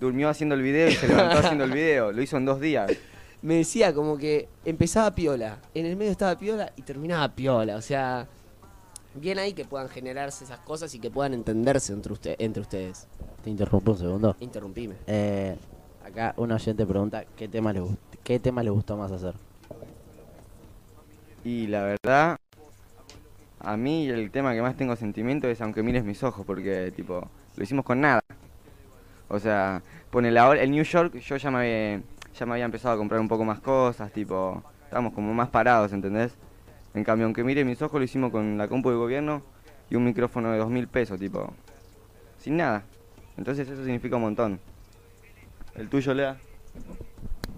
Durmió 0.00 0.28
haciendo 0.28 0.54
el 0.54 0.62
video 0.62 0.88
y 0.88 0.92
se 0.92 1.08
levantó 1.08 1.38
haciendo 1.38 1.64
el 1.64 1.72
video. 1.72 2.12
Lo 2.12 2.22
hizo 2.22 2.36
en 2.36 2.44
dos 2.44 2.60
días. 2.60 2.90
Me 3.42 3.56
decía 3.56 3.92
como 3.92 4.16
que 4.16 4.48
empezaba 4.64 5.14
piola, 5.14 5.58
en 5.74 5.84
el 5.86 5.96
medio 5.96 6.10
estaba 6.10 6.38
piola 6.38 6.72
y 6.76 6.82
terminaba 6.82 7.28
piola. 7.34 7.76
O 7.76 7.82
sea, 7.82 8.26
bien 9.14 9.38
ahí 9.38 9.52
que 9.52 9.66
puedan 9.66 9.88
generarse 9.90 10.44
esas 10.44 10.60
cosas 10.60 10.94
y 10.94 10.98
que 10.98 11.10
puedan 11.10 11.34
entenderse 11.34 11.92
entre, 11.92 12.12
usted, 12.14 12.36
entre 12.38 12.62
ustedes. 12.62 13.06
Te 13.42 13.50
interrumpo 13.50 13.92
un 13.92 13.98
segundo. 13.98 14.36
Interrumpime. 14.40 14.94
Eh, 15.06 15.56
acá 16.06 16.32
un 16.38 16.52
oyente 16.52 16.86
pregunta 16.86 17.24
qué 17.36 17.46
tema 17.46 17.72
le 17.74 17.82
gust- 17.82 17.98
qué 18.22 18.38
tema 18.38 18.62
le 18.62 18.70
gustó 18.70 18.96
más 18.96 19.12
hacer. 19.12 19.34
Y 21.44 21.66
la 21.66 21.82
verdad, 21.82 22.38
a 23.60 23.76
mí 23.76 24.08
el 24.08 24.30
tema 24.30 24.54
que 24.54 24.62
más 24.62 24.74
tengo 24.76 24.96
sentimiento 24.96 25.48
es 25.48 25.60
aunque 25.60 25.82
mires 25.82 26.02
mis 26.04 26.22
ojos, 26.22 26.46
porque 26.46 26.90
tipo, 26.96 27.28
lo 27.56 27.62
hicimos 27.62 27.84
con 27.84 28.00
nada. 28.00 28.22
O 29.34 29.40
sea, 29.40 29.82
ponele 30.10 30.38
ahora, 30.38 30.62
el 30.62 30.70
New 30.70 30.84
York, 30.84 31.16
yo 31.16 31.36
ya 31.36 31.50
me, 31.50 31.58
había, 31.58 32.02
ya 32.38 32.46
me 32.46 32.52
había 32.52 32.66
empezado 32.66 32.94
a 32.94 32.96
comprar 32.96 33.20
un 33.20 33.26
poco 33.26 33.44
más 33.44 33.58
cosas, 33.58 34.12
tipo, 34.12 34.62
estábamos 34.84 35.12
como 35.12 35.34
más 35.34 35.48
parados, 35.48 35.92
¿entendés? 35.92 36.36
En 36.94 37.02
cambio, 37.02 37.24
aunque 37.26 37.42
mire 37.42 37.64
mis 37.64 37.82
ojos, 37.82 37.98
lo 37.98 38.04
hicimos 38.04 38.30
con 38.30 38.56
la 38.56 38.68
compu 38.68 38.90
del 38.90 38.98
gobierno 38.98 39.42
y 39.90 39.96
un 39.96 40.04
micrófono 40.04 40.52
de 40.52 40.58
dos 40.58 40.70
mil 40.70 40.86
pesos, 40.86 41.18
tipo, 41.18 41.52
sin 42.38 42.58
nada. 42.58 42.84
Entonces 43.36 43.68
eso 43.68 43.82
significa 43.82 44.14
un 44.14 44.22
montón. 44.22 44.60
¿El 45.74 45.88
tuyo, 45.88 46.14
Lea? 46.14 46.36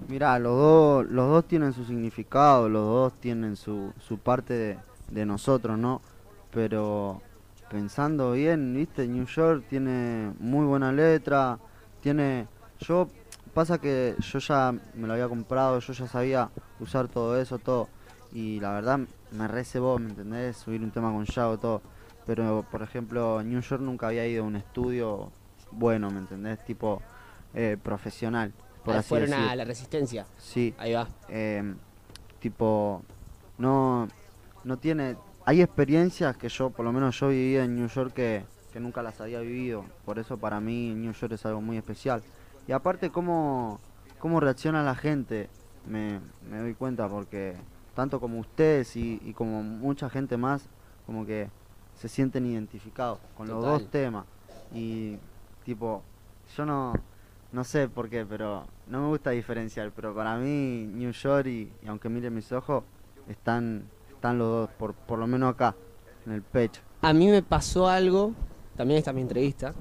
Mirá, 0.09 0.39
los 0.39 0.57
dos, 0.57 1.07
los 1.11 1.29
dos 1.29 1.47
tienen 1.47 1.75
su 1.75 1.85
significado, 1.85 2.71
los 2.71 2.87
dos 2.87 3.21
tienen 3.21 3.55
su, 3.57 3.93
su 3.99 4.17
parte 4.17 4.55
de, 4.55 4.79
de 5.11 5.27
nosotros, 5.27 5.77
¿no? 5.77 6.01
Pero 6.53 7.21
pensando 7.71 8.33
bien, 8.33 8.75
viste, 8.75 9.07
New 9.07 9.27
York 9.27 9.65
tiene 9.69 10.33
muy 10.39 10.65
buena 10.67 10.93
letra, 10.93 11.59
tiene... 12.01 12.47
Yo, 12.81 13.09
pasa 13.55 13.79
que 13.79 14.15
yo 14.19 14.39
ya 14.39 14.75
me 14.95 15.07
lo 15.07 15.15
había 15.15 15.29
comprado, 15.29 15.79
yo 15.81 15.93
ya 15.93 16.07
sabía 16.07 16.51
usar 16.79 17.09
todo 17.09 17.41
eso, 17.41 17.59
todo. 17.59 17.89
Y 18.33 18.61
la 18.61 18.73
verdad 18.73 19.01
me 19.33 19.49
recebó, 19.49 19.99
¿me 19.99 20.11
entendés? 20.11 20.59
Subir 20.59 20.83
un 20.83 20.91
tema 20.91 21.11
con 21.11 21.25
Yago, 21.25 21.59
todo. 21.59 21.83
Pero, 22.27 22.67
por 22.71 22.83
ejemplo, 22.83 23.43
New 23.43 23.61
York 23.61 23.81
nunca 23.81 24.09
había 24.09 24.27
ido 24.27 24.45
a 24.45 24.47
un 24.47 24.57
estudio 24.57 25.31
bueno, 25.71 26.11
¿me 26.11 26.19
entendés? 26.19 26.63
Tipo 26.65 27.01
eh, 27.55 27.77
profesional, 27.83 28.53
por 28.85 28.97
Ah, 28.97 28.99
así 28.99 29.09
fueron 29.09 29.31
decir. 29.31 29.49
a 29.49 29.57
la 29.57 29.65
resistencia. 29.65 30.27
Sí. 30.39 30.75
Ahí 30.79 30.93
va. 30.93 31.09
Eh, 31.29 31.75
tipo, 32.41 33.03
no, 33.59 34.09
no 34.65 34.77
tiene... 34.77 35.17
Hay 35.49 35.63
experiencias 35.63 36.37
que 36.37 36.49
yo, 36.49 36.71
por 36.71 36.85
lo 36.85 36.93
menos 36.93 37.19
yo 37.21 37.29
viví 37.29 37.57
en 37.57 37.77
New 37.77 37.87
York 37.87 38.13
que, 38.13 38.45
que 38.73 38.81
nunca 38.81 39.01
las 39.01 39.21
había 39.21 39.39
vivido. 39.39 39.85
Por 40.05 40.19
eso 40.19 40.37
para 40.37 40.61
mí 40.61 40.93
New 40.93 41.13
York 41.13 41.33
es 41.33 41.47
algo 41.47 41.61
muy 41.61 41.77
especial. 41.77 42.21
Y 42.67 42.73
aparte 42.73 43.11
cómo, 43.11 43.79
cómo 44.19 44.41
reacciona 44.41 44.83
la 44.83 44.97
gente, 44.97 45.49
me, 45.89 46.21
me 46.51 46.59
doy 46.59 46.75
cuenta 46.75 47.09
porque 47.09 47.55
tanto 47.95 48.19
como 48.19 48.41
ustedes 48.41 48.97
y, 48.97 49.21
y 49.25 49.35
como 49.35 49.63
mucha 49.63 50.11
gente 50.11 50.37
más, 50.37 50.69
como 51.07 51.25
que 51.25 51.49
se 51.95 52.09
sienten 52.09 52.45
identificados 52.45 53.21
con 53.37 53.47
los 53.47 53.65
dos 53.65 53.89
temas. 53.89 54.27
Y 54.75 55.17
tipo, 55.65 56.03
yo 56.57 56.67
no, 56.67 56.93
no 57.53 57.63
sé 57.63 57.89
por 57.89 58.09
qué, 58.09 58.27
pero 58.27 58.67
no 58.89 59.01
me 59.01 59.07
gusta 59.07 59.31
diferenciar, 59.31 59.93
pero 59.95 60.13
para 60.13 60.37
mí 60.39 60.91
New 60.93 61.13
York 61.13 61.47
y, 61.47 61.73
y 61.83 61.87
aunque 61.87 62.09
miren 62.09 62.35
mis 62.35 62.51
ojos, 62.51 62.83
están, 63.29 63.85
están 64.27 64.39
los 64.39 64.49
dos, 64.49 64.71
por, 64.77 64.95
por 64.95 65.19
lo 65.19 65.27
menos 65.29 65.55
acá, 65.55 65.75
en 66.27 66.33
el 66.33 66.43
pecho. 66.43 66.81
A 67.03 67.13
mí 67.13 67.29
me 67.29 67.43
pasó 67.43 67.89
algo, 67.89 68.33
también 68.77 68.99
esta 68.99 69.11
es 69.11 69.15
mi 69.15 69.23
entrevista, 69.23 69.73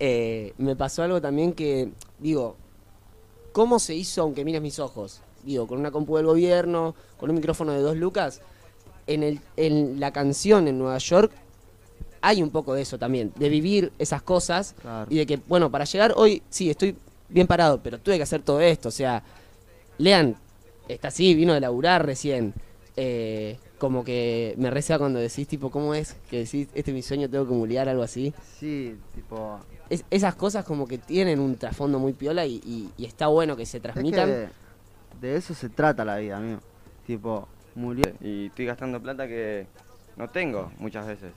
eh, 0.00 0.54
me 0.56 0.74
pasó 0.74 1.02
algo 1.02 1.20
también 1.20 1.52
que, 1.52 1.90
digo, 2.18 2.56
¿cómo 3.52 3.78
se 3.78 3.94
hizo 3.94 4.22
aunque 4.22 4.44
mires 4.44 4.62
mis 4.62 4.78
ojos? 4.78 5.20
Digo, 5.44 5.66
con 5.66 5.78
una 5.78 5.90
compu 5.90 6.16
del 6.16 6.26
gobierno, 6.26 6.94
con 7.18 7.28
un 7.30 7.36
micrófono 7.36 7.72
de 7.72 7.80
dos 7.80 7.96
lucas, 7.96 8.40
en, 9.06 9.22
el, 9.22 9.40
en 9.56 10.00
la 10.00 10.12
canción 10.12 10.68
en 10.68 10.78
Nueva 10.78 10.98
York 10.98 11.32
hay 12.22 12.40
un 12.42 12.50
poco 12.50 12.72
de 12.72 12.82
eso 12.82 12.98
también, 12.98 13.32
de 13.36 13.48
vivir 13.48 13.92
esas 13.98 14.22
cosas 14.22 14.74
Claro. 14.80 15.06
y 15.10 15.18
de 15.18 15.26
que, 15.26 15.40
bueno, 15.48 15.70
para 15.70 15.84
llegar 15.84 16.14
hoy, 16.16 16.40
sí, 16.48 16.70
estoy 16.70 16.96
bien 17.28 17.46
parado, 17.48 17.80
pero 17.82 17.98
tuve 17.98 18.16
que 18.16 18.22
hacer 18.22 18.42
todo 18.42 18.60
esto, 18.60 18.88
o 18.88 18.92
sea, 18.92 19.22
Lean 19.98 20.36
está 20.88 21.08
así, 21.08 21.34
vino 21.34 21.52
de 21.52 21.60
laburar 21.60 22.06
recién. 22.06 22.54
Eh, 22.96 23.58
como 23.82 24.04
que 24.04 24.54
me 24.58 24.70
recea 24.70 24.96
cuando 24.96 25.18
decís, 25.18 25.48
tipo, 25.48 25.68
¿cómo 25.68 25.92
es? 25.92 26.14
Que 26.30 26.44
decís, 26.44 26.68
este 26.72 26.92
es 26.92 26.94
mi 26.94 27.02
sueño, 27.02 27.28
tengo 27.28 27.48
que 27.48 27.52
mulear, 27.52 27.88
algo 27.88 28.04
así. 28.04 28.32
Sí, 28.60 28.96
tipo... 29.12 29.58
Es- 29.90 30.04
esas 30.08 30.36
cosas 30.36 30.64
como 30.64 30.86
que 30.86 30.98
tienen 30.98 31.40
un 31.40 31.56
trasfondo 31.56 31.98
muy 31.98 32.12
piola 32.12 32.46
y, 32.46 32.60
y- 32.64 32.92
y 32.96 33.04
está 33.06 33.26
bueno 33.26 33.56
que 33.56 33.66
se 33.66 33.78
Es 33.78 33.82
transmitan. 33.82 34.28
que 34.28 34.48
de 35.20 35.34
eso 35.36 35.52
se 35.52 35.68
trata 35.68 36.04
la 36.04 36.18
vida, 36.18 36.36
amigo. 36.36 36.60
Tipo, 37.08 37.48
murió... 37.74 38.04
Y 38.20 38.46
estoy 38.46 38.66
gastando 38.66 39.02
plata 39.02 39.26
que 39.26 39.66
no 40.16 40.30
tengo 40.30 40.70
muchas 40.78 41.04
veces. 41.08 41.32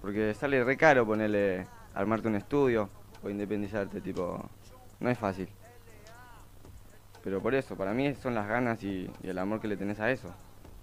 Porque 0.00 0.32
sale 0.34 0.62
re 0.62 0.76
caro 0.76 1.04
ponerle, 1.04 1.66
armarte 1.94 2.28
un 2.28 2.36
estudio 2.36 2.88
o 3.24 3.28
independizarte, 3.28 4.00
tipo, 4.00 4.40
no 5.00 5.10
es 5.10 5.18
fácil. 5.18 5.48
Pero 7.24 7.42
por 7.42 7.56
eso, 7.56 7.74
para 7.74 7.92
mí 7.92 8.14
son 8.22 8.36
las 8.36 8.46
ganas 8.46 8.84
y, 8.84 9.10
y 9.20 9.28
el 9.28 9.38
amor 9.38 9.60
que 9.60 9.66
le 9.66 9.76
tenés 9.76 9.98
a 9.98 10.12
eso. 10.12 10.32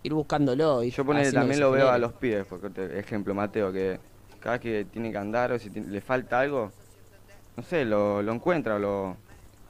Ir 0.05 0.13
buscándolo. 0.13 0.83
Y 0.83 0.91
Yo 0.91 1.03
que 1.03 1.31
también 1.31 1.59
lo 1.59 1.71
veo 1.71 1.89
a 1.89 1.97
los 1.97 2.13
pibes, 2.13 2.45
porque 2.45 2.69
te- 2.69 2.99
ejemplo 2.99 3.33
Mateo, 3.33 3.73
que 3.73 3.99
cada 4.39 4.53
vez 4.57 4.61
que 4.61 4.85
tiene 4.85 5.11
que 5.11 5.17
andar 5.17 5.51
o 5.51 5.57
si 5.57 5.71
le 5.71 5.99
falta 5.99 6.41
algo, 6.41 6.71
no 7.57 7.63
sé, 7.63 7.85
lo, 7.85 8.21
lo 8.21 8.31
encuentra 8.31 8.75
o 8.75 8.79
lo, 8.79 9.17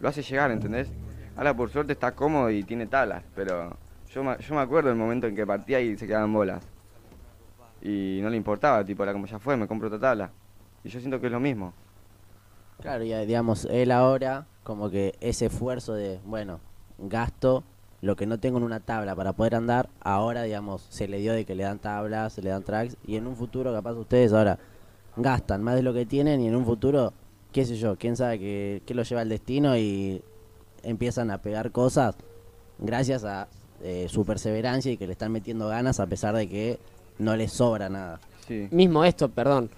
lo 0.01 0.09
hace 0.09 0.21
llegar, 0.21 0.51
¿entendés? 0.51 0.89
Ahora 1.37 1.53
por 1.55 1.69
suerte 1.69 1.93
está 1.93 2.11
cómodo 2.13 2.49
y 2.49 2.63
tiene 2.63 2.85
tablas, 2.85 3.23
pero 3.33 3.77
yo, 4.13 4.23
me- 4.25 4.37
yo 4.39 4.55
me 4.55 4.61
acuerdo 4.61 4.89
del 4.89 4.97
momento 4.97 5.25
en 5.27 5.35
que 5.37 5.47
partía 5.47 5.79
y 5.79 5.97
se 5.97 6.05
quedaban 6.05 6.33
bolas. 6.33 6.61
Y 7.81 8.19
no 8.21 8.29
le 8.29 8.35
importaba, 8.35 8.83
tipo, 8.83 9.03
era 9.03 9.13
como 9.13 9.25
ya 9.25 9.39
fue, 9.39 9.55
me 9.55 9.67
compro 9.67 9.87
otra 9.87 9.99
tabla. 9.99 10.29
Y 10.83 10.89
yo 10.89 10.99
siento 10.99 11.21
que 11.21 11.27
es 11.27 11.31
lo 11.31 11.39
mismo. 11.39 11.71
Claro, 12.81 13.05
ya 13.05 13.19
digamos, 13.21 13.65
él 13.71 13.91
ahora, 13.91 14.47
como 14.63 14.89
que 14.89 15.13
ese 15.21 15.45
esfuerzo 15.45 15.93
de, 15.93 16.19
bueno, 16.25 16.59
gasto 16.97 17.63
lo 18.05 18.15
que 18.15 18.25
no 18.25 18.39
tengo 18.39 18.57
en 18.59 18.63
una 18.63 18.79
tabla 18.79 19.15
para 19.15 19.33
poder 19.33 19.55
andar, 19.55 19.89
ahora, 20.01 20.43
digamos, 20.43 20.85
se 20.89 21.07
le 21.07 21.17
dio 21.19 21.33
de 21.33 21.43
que 21.45 21.55
le 21.55 21.63
dan 21.63 21.79
tablas, 21.79 22.33
se 22.33 22.41
le 22.41 22.49
dan 22.51 22.63
tracks, 22.63 22.95
y 23.05 23.15
en 23.15 23.25
un 23.27 23.35
futuro, 23.35 23.73
capaz 23.73 23.93
ustedes 23.93 24.31
ahora 24.31 24.59
gastan 25.17 25.63
más 25.63 25.75
de 25.75 25.81
lo 25.81 25.93
que 25.93 26.05
tienen, 26.05 26.39
y 26.41 26.47
en 26.47 26.55
un 26.55 26.65
futuro, 26.65 27.13
qué 27.51 27.65
sé 27.65 27.75
yo, 27.77 27.95
quién 27.97 28.15
sabe 28.15 28.37
qué, 28.39 28.81
qué 28.85 28.93
lo 28.93 29.03
lleva 29.03 29.21
el 29.23 29.29
destino 29.29 29.75
y 29.77 30.21
empiezan 30.83 31.31
a 31.31 31.39
pegar 31.39 31.71
cosas 31.71 32.15
gracias 32.77 33.23
a 33.23 33.47
eh, 33.81 34.07
su 34.09 34.23
perseverancia 34.25 34.91
y 34.91 34.97
que 34.97 35.07
le 35.07 35.13
están 35.13 35.31
metiendo 35.31 35.67
ganas 35.67 35.99
a 35.99 36.05
pesar 36.05 36.35
de 36.35 36.47
que 36.47 36.79
no 37.17 37.35
les 37.35 37.51
sobra 37.51 37.89
nada. 37.89 38.19
Sí. 38.47 38.67
Mismo 38.71 39.03
esto, 39.03 39.29
perdón. 39.29 39.69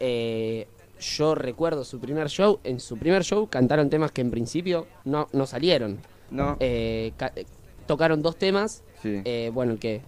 Eh, 0.00 0.66
yo 0.98 1.34
recuerdo 1.34 1.84
su 1.84 2.00
primer 2.00 2.28
show. 2.28 2.58
En 2.64 2.80
su 2.80 2.96
primer 2.96 3.22
show 3.22 3.46
cantaron 3.48 3.90
temas 3.90 4.10
que 4.12 4.22
en 4.22 4.30
principio 4.30 4.86
no, 5.04 5.28
no 5.32 5.46
salieron. 5.46 5.98
No. 6.30 6.56
Eh, 6.58 7.12
ca- 7.16 7.32
eh, 7.36 7.44
tocaron 7.86 8.22
dos 8.22 8.36
temas. 8.36 8.82
Sí. 9.02 9.20
eh, 9.24 9.50
bueno, 9.52 9.72
el 9.72 9.78
que. 9.78 10.02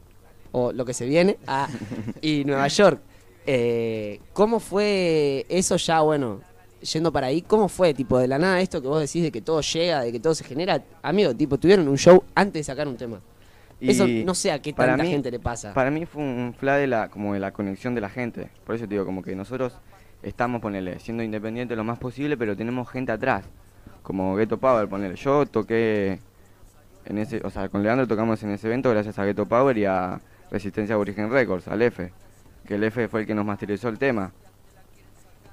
O 0.52 0.72
lo 0.72 0.84
que 0.84 0.94
se 0.94 1.06
viene. 1.06 1.38
ah, 1.46 1.68
y 2.22 2.44
Nueva 2.44 2.68
York. 2.68 3.00
Eh, 3.46 4.20
¿Cómo 4.32 4.60
fue 4.60 5.46
eso 5.48 5.76
ya, 5.76 6.00
bueno? 6.00 6.40
Yendo 6.92 7.10
para 7.12 7.26
ahí, 7.28 7.42
¿cómo 7.42 7.68
fue? 7.68 7.92
Tipo, 7.94 8.18
de 8.18 8.28
la 8.28 8.38
nada 8.38 8.60
esto 8.60 8.80
que 8.80 8.86
vos 8.88 9.00
decís 9.00 9.22
de 9.22 9.32
que 9.32 9.40
todo 9.40 9.60
llega, 9.62 10.02
de 10.02 10.12
que 10.12 10.20
todo 10.20 10.34
se 10.34 10.44
genera. 10.44 10.82
Amigo, 11.02 11.34
tipo, 11.34 11.58
tuvieron 11.58 11.88
un 11.88 11.96
show 11.98 12.22
antes 12.34 12.60
de 12.60 12.64
sacar 12.64 12.86
un 12.86 12.96
tema. 12.96 13.20
Y 13.80 13.90
Eso 13.90 14.06
no 14.06 14.34
sé 14.34 14.50
a 14.52 14.60
qué 14.60 14.72
para 14.74 14.92
tanta 14.92 15.04
mí- 15.04 15.10
gente 15.10 15.30
le 15.30 15.38
pasa. 15.38 15.72
Para 15.72 15.90
mí 15.90 16.04
fue 16.06 16.22
un 16.22 16.54
fla 16.58 16.76
de 16.76 16.86
la, 16.86 17.08
como 17.08 17.34
de 17.34 17.40
la 17.40 17.52
conexión 17.52 17.94
de 17.94 18.00
la 18.00 18.08
gente. 18.08 18.48
Por 18.64 18.74
eso 18.74 18.84
te 18.86 18.94
digo, 18.94 19.04
como 19.04 19.22
que 19.22 19.34
nosotros 19.34 19.72
estamos, 20.22 20.60
ponele, 20.60 20.98
siendo 21.00 21.22
independientes 21.22 21.76
lo 21.76 21.84
más 21.84 21.98
posible, 21.98 22.36
pero 22.36 22.56
tenemos 22.56 22.88
gente 22.90 23.12
atrás. 23.12 23.44
Como 24.02 24.36
Ghetto 24.36 24.58
Power, 24.58 24.88
ponele. 24.88 25.16
Yo 25.16 25.46
toqué 25.46 26.18
en 27.08 27.16
ese, 27.16 27.40
o 27.42 27.48
sea, 27.48 27.70
con 27.70 27.82
Leandro 27.82 28.06
tocamos 28.06 28.42
en 28.42 28.50
ese 28.50 28.66
evento 28.66 28.90
gracias 28.90 29.18
a 29.18 29.24
Ghetto 29.24 29.46
Power 29.46 29.76
y 29.78 29.86
a 29.86 30.20
Resistencia 30.50 30.94
Aborigen 30.94 31.30
Records, 31.30 31.66
al 31.66 31.80
F. 31.80 32.12
Que 32.66 32.74
el 32.74 32.84
F 32.84 33.08
fue 33.08 33.20
el 33.20 33.26
que 33.26 33.34
nos 33.34 33.46
masterizó 33.46 33.88
el 33.88 33.98
tema. 33.98 34.30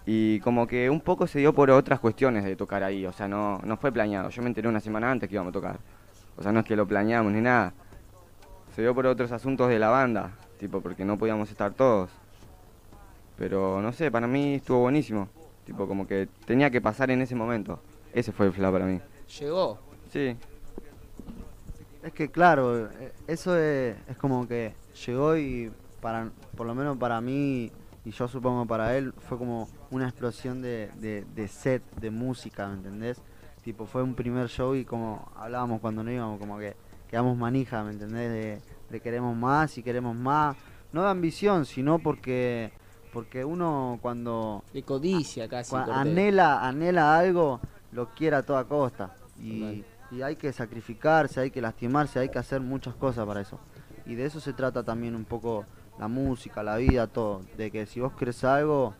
Y 0.05 0.41
como 0.41 0.67
que 0.67 0.89
un 0.89 0.99
poco 0.99 1.27
se 1.27 1.39
dio 1.39 1.53
por 1.53 1.71
otras 1.71 2.01
cuestiones 2.01 2.43
de 2.43 2.57
tocar 2.57 2.83
ahí, 2.83 3.05
o 3.05 3.13
sea, 3.13 3.29
no, 3.29 3.59
no 3.63 3.77
fue 3.77 3.91
planeado. 3.93 4.29
Yo 4.29 4.41
me 4.41 4.49
enteré 4.49 4.67
una 4.67 4.81
semana 4.81 5.09
antes 5.09 5.29
que 5.29 5.35
íbamos 5.35 5.51
a 5.51 5.53
tocar. 5.53 5.79
O 6.37 6.43
sea, 6.43 6.51
no 6.51 6.59
es 6.59 6.65
que 6.65 6.75
lo 6.75 6.85
planeamos 6.85 7.31
ni 7.31 7.39
nada. 7.39 7.73
Se 8.75 8.81
dio 8.81 8.93
por 8.93 9.05
otros 9.05 9.31
asuntos 9.31 9.69
de 9.69 9.79
la 9.79 9.87
banda, 9.87 10.31
tipo, 10.59 10.81
porque 10.81 11.05
no 11.05 11.17
podíamos 11.17 11.49
estar 11.49 11.71
todos. 11.71 12.11
Pero 13.37 13.81
no 13.81 13.93
sé, 13.93 14.11
para 14.11 14.27
mí 14.27 14.55
estuvo 14.55 14.81
buenísimo. 14.81 15.29
Tipo, 15.65 15.87
como 15.87 16.05
que 16.05 16.27
tenía 16.45 16.69
que 16.69 16.81
pasar 16.81 17.11
en 17.11 17.21
ese 17.21 17.33
momento. 17.33 17.79
Ese 18.13 18.33
fue 18.33 18.47
el 18.47 18.51
fla 18.51 18.69
para 18.73 18.85
mí. 18.85 18.99
Llegó. 19.39 19.79
Sí. 20.11 20.35
Es 22.05 22.13
que 22.13 22.29
claro, 22.29 22.85
eh, 22.87 23.13
eso 23.27 23.57
es, 23.57 23.95
es 24.07 24.17
como 24.17 24.47
que 24.47 24.75
llegó 25.05 25.35
y 25.35 25.71
para, 26.01 26.29
por 26.55 26.67
lo 26.67 26.75
menos 26.75 26.97
para 26.97 27.19
mí 27.19 27.71
y 28.05 28.11
yo 28.11 28.27
supongo 28.27 28.67
para 28.67 28.95
él 28.95 29.11
fue 29.27 29.39
como 29.39 29.67
una 29.89 30.07
explosión 30.07 30.61
de, 30.61 30.91
de, 30.99 31.25
de 31.33 31.47
set, 31.47 31.81
de 31.99 32.11
música, 32.11 32.67
¿me 32.67 32.75
entendés? 32.75 33.19
Tipo 33.63 33.87
fue 33.87 34.03
un 34.03 34.13
primer 34.13 34.47
show 34.49 34.75
y 34.75 34.85
como 34.85 35.27
hablábamos 35.35 35.81
cuando 35.81 36.03
no 36.03 36.11
íbamos, 36.11 36.39
como 36.39 36.59
que 36.59 36.75
quedamos 37.09 37.35
manija, 37.35 37.83
¿me 37.83 37.93
entendés? 37.93 38.29
De, 38.29 38.61
de 38.91 38.99
queremos 38.99 39.35
más 39.35 39.75
y 39.79 39.81
queremos 39.81 40.15
más. 40.15 40.55
No 40.93 41.01
de 41.03 41.09
ambición, 41.09 41.65
sino 41.65 41.97
porque 41.97 42.71
porque 43.11 43.43
uno 43.43 43.97
cuando 44.01 44.63
De 44.73 44.83
codicia 44.83 45.47
casi. 45.49 45.71
cua- 45.73 45.85
corté. 45.85 45.99
anhela, 45.99 46.67
anhela 46.67 47.17
algo, 47.17 47.59
lo 47.93 48.09
quiere 48.13 48.35
a 48.35 48.43
toda 48.43 48.65
costa. 48.65 49.15
Y, 49.41 49.83
y 50.11 50.21
hay 50.21 50.35
que 50.35 50.51
sacrificarse, 50.53 51.39
hay 51.41 51.51
que 51.51 51.61
lastimarse, 51.61 52.19
hay 52.19 52.29
que 52.29 52.39
hacer 52.39 52.61
muchas 52.61 52.95
cosas 52.95 53.25
para 53.25 53.41
eso. 53.41 53.59
Y 54.05 54.15
de 54.15 54.25
eso 54.25 54.39
se 54.39 54.53
trata 54.53 54.83
también 54.83 55.15
un 55.15 55.25
poco 55.25 55.65
la 55.99 56.07
música, 56.07 56.61
la 56.63 56.77
vida, 56.77 57.07
todo. 57.07 57.41
De 57.57 57.71
que 57.71 57.85
si 57.85 57.99
vos 57.99 58.13
querés 58.13 58.43
algo, 58.43 58.93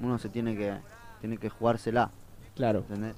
uno 0.00 0.18
se 0.18 0.28
tiene 0.28 0.56
que, 0.56 0.74
tiene 1.20 1.36
que 1.38 1.48
jugársela. 1.48 2.10
Claro. 2.56 2.80
¿entendés? 2.80 3.14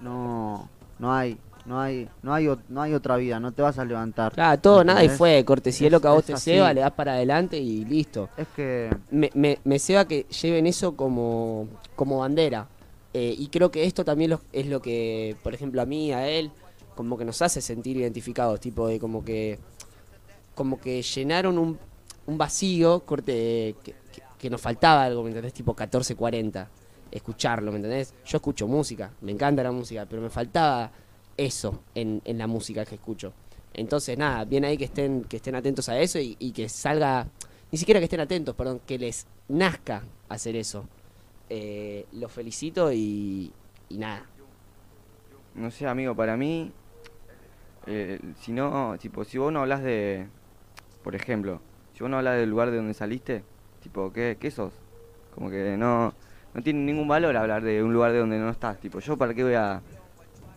No, 0.00 0.68
no 0.98 1.12
hay, 1.12 1.38
no 1.66 1.80
hay, 1.80 2.08
no 2.22 2.32
hay, 2.34 2.48
no 2.68 2.82
hay 2.82 2.94
otra 2.94 3.16
vida, 3.16 3.40
no 3.40 3.52
te 3.52 3.62
vas 3.62 3.78
a 3.78 3.84
levantar. 3.84 4.32
Claro, 4.32 4.60
todo, 4.60 4.84
nada 4.84 5.02
y 5.02 5.08
fue. 5.08 5.44
Cortesía 5.44 5.88
es 5.88 5.92
lo 5.92 6.00
que 6.00 6.08
a 6.08 6.12
vos 6.12 6.24
te 6.24 6.36
ceba, 6.36 6.72
le 6.72 6.80
das 6.82 6.92
para 6.92 7.14
adelante 7.14 7.58
y 7.58 7.84
listo. 7.84 8.28
Es 8.36 8.46
que 8.54 8.90
Me, 9.10 9.30
me, 9.34 9.58
me 9.64 9.78
ceba 9.78 10.04
que 10.06 10.24
lleven 10.24 10.66
eso 10.66 10.94
como, 10.96 11.66
como 11.96 12.18
bandera. 12.18 12.68
Eh, 13.12 13.34
y 13.38 13.46
creo 13.48 13.70
que 13.70 13.84
esto 13.84 14.04
también 14.04 14.30
lo- 14.30 14.40
es 14.52 14.66
lo 14.66 14.82
que, 14.82 15.36
por 15.42 15.54
ejemplo, 15.54 15.80
a 15.80 15.86
mí, 15.86 16.12
a 16.12 16.26
él, 16.28 16.50
como 16.94 17.16
que 17.18 17.24
nos 17.24 17.40
hace 17.42 17.60
sentir 17.60 17.96
identificados. 17.96 18.60
Tipo 18.60 18.86
de 18.88 18.98
como 18.98 19.24
que, 19.24 19.58
como 20.54 20.80
que 20.80 21.02
llenaron 21.02 21.58
un, 21.58 21.78
un 22.26 22.38
vacío, 22.38 23.00
corte, 23.00 23.74
que, 23.82 23.92
que- 24.12 24.22
que 24.38 24.50
nos 24.50 24.60
faltaba 24.60 25.04
algo, 25.04 25.22
¿me 25.22 25.28
entendés? 25.30 25.52
Tipo 25.54 25.72
1440. 25.72 26.68
Escucharlo, 27.10 27.70
¿me 27.70 27.76
entendés? 27.78 28.12
Yo 28.26 28.36
escucho 28.38 28.66
música, 28.66 29.12
me 29.20 29.30
encanta 29.32 29.62
la 29.62 29.70
música, 29.72 30.04
pero 30.08 30.20
me 30.20 30.30
faltaba 30.30 30.90
eso 31.36 31.80
en, 31.94 32.20
en 32.24 32.38
la 32.38 32.46
música 32.46 32.84
que 32.84 32.96
escucho. 32.96 33.32
Entonces, 33.72 34.18
nada, 34.18 34.44
bien 34.44 34.64
ahí 34.64 34.76
que 34.76 34.84
estén, 34.84 35.24
que 35.24 35.36
estén 35.36 35.54
atentos 35.54 35.88
a 35.88 35.98
eso 35.98 36.18
y, 36.18 36.36
y 36.38 36.52
que 36.52 36.68
salga, 36.68 37.26
ni 37.70 37.78
siquiera 37.78 38.00
que 38.00 38.04
estén 38.04 38.20
atentos, 38.20 38.54
perdón, 38.54 38.80
que 38.86 38.98
les 38.98 39.26
nazca 39.48 40.02
hacer 40.28 40.56
eso. 40.56 40.86
Eh, 41.48 42.06
los 42.12 42.30
felicito 42.32 42.92
y, 42.92 43.52
y 43.88 43.98
nada. 43.98 44.26
No 45.54 45.70
sé, 45.70 45.86
amigo, 45.86 46.14
para 46.16 46.36
mí, 46.36 46.72
eh, 47.86 48.20
si 48.40 48.52
no, 48.52 48.96
tipo, 48.98 49.24
si 49.24 49.38
vos 49.38 49.52
no 49.52 49.60
hablas 49.60 49.82
de, 49.82 50.26
por 51.02 51.14
ejemplo, 51.14 51.60
si 51.92 52.00
vos 52.00 52.10
no 52.10 52.18
hablas 52.18 52.36
del 52.36 52.50
lugar 52.50 52.70
de 52.70 52.78
donde 52.78 52.94
saliste, 52.94 53.44
tipo, 53.82 54.12
¿qué, 54.12 54.36
qué 54.40 54.50
sos? 54.50 54.72
Como 55.34 55.50
que 55.50 55.76
no, 55.76 56.14
no 56.54 56.62
tiene 56.62 56.80
ningún 56.80 57.08
valor 57.08 57.36
hablar 57.36 57.62
de 57.62 57.82
un 57.82 57.92
lugar 57.92 58.12
de 58.12 58.18
donde 58.18 58.38
no 58.38 58.50
estás. 58.50 58.78
Tipo, 58.78 59.00
yo 59.00 59.16
para 59.16 59.34
qué 59.34 59.42
voy 59.44 59.54
a 59.54 59.82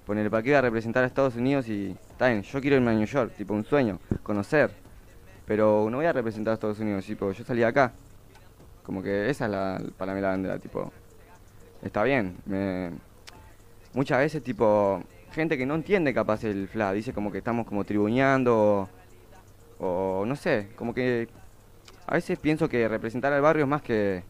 poner, 0.05 0.29
para 0.29 0.43
qué 0.43 0.51
voy 0.51 0.57
a 0.57 0.61
representar 0.61 1.03
a 1.03 1.07
Estados 1.07 1.35
Unidos 1.35 1.67
y, 1.67 1.95
está 2.09 2.29
bien, 2.29 2.43
yo 2.43 2.61
quiero 2.61 2.77
irme 2.77 2.91
a 2.91 2.93
New 2.93 3.05
York, 3.05 3.33
tipo, 3.35 3.53
un 3.53 3.65
sueño, 3.65 3.99
conocer. 4.23 4.71
Pero 5.45 5.87
no 5.89 5.97
voy 5.97 6.05
a 6.05 6.13
representar 6.13 6.51
a 6.51 6.55
Estados 6.55 6.79
Unidos, 6.79 7.05
tipo, 7.05 7.31
yo 7.31 7.43
salí 7.43 7.59
de 7.59 7.65
acá. 7.65 7.93
Como 8.83 9.03
que 9.03 9.29
esa 9.29 9.45
es 9.45 9.51
la, 9.51 9.81
para 9.97 10.13
mí 10.13 10.21
la 10.21 10.29
bandera, 10.29 10.59
tipo, 10.59 10.93
está 11.81 12.03
bien, 12.03 12.37
me, 12.45 12.91
muchas 13.93 14.19
veces 14.19 14.43
tipo 14.43 15.03
gente 15.37 15.57
que 15.57 15.65
no 15.65 15.75
entiende 15.75 16.13
capaz 16.13 16.43
el 16.43 16.67
fla 16.67 16.91
dice 16.91 17.13
como 17.13 17.31
que 17.31 17.37
estamos 17.37 17.65
como 17.65 17.85
tribuñando 17.85 18.89
o, 19.79 19.85
o 20.21 20.25
no 20.25 20.35
sé 20.35 20.67
como 20.75 20.93
que 20.93 21.29
a 22.07 22.15
veces 22.15 22.37
pienso 22.39 22.67
que 22.67 22.87
representar 22.89 23.31
al 23.31 23.41
barrio 23.41 23.63
es 23.63 23.69
más 23.69 23.81
que 23.81 24.23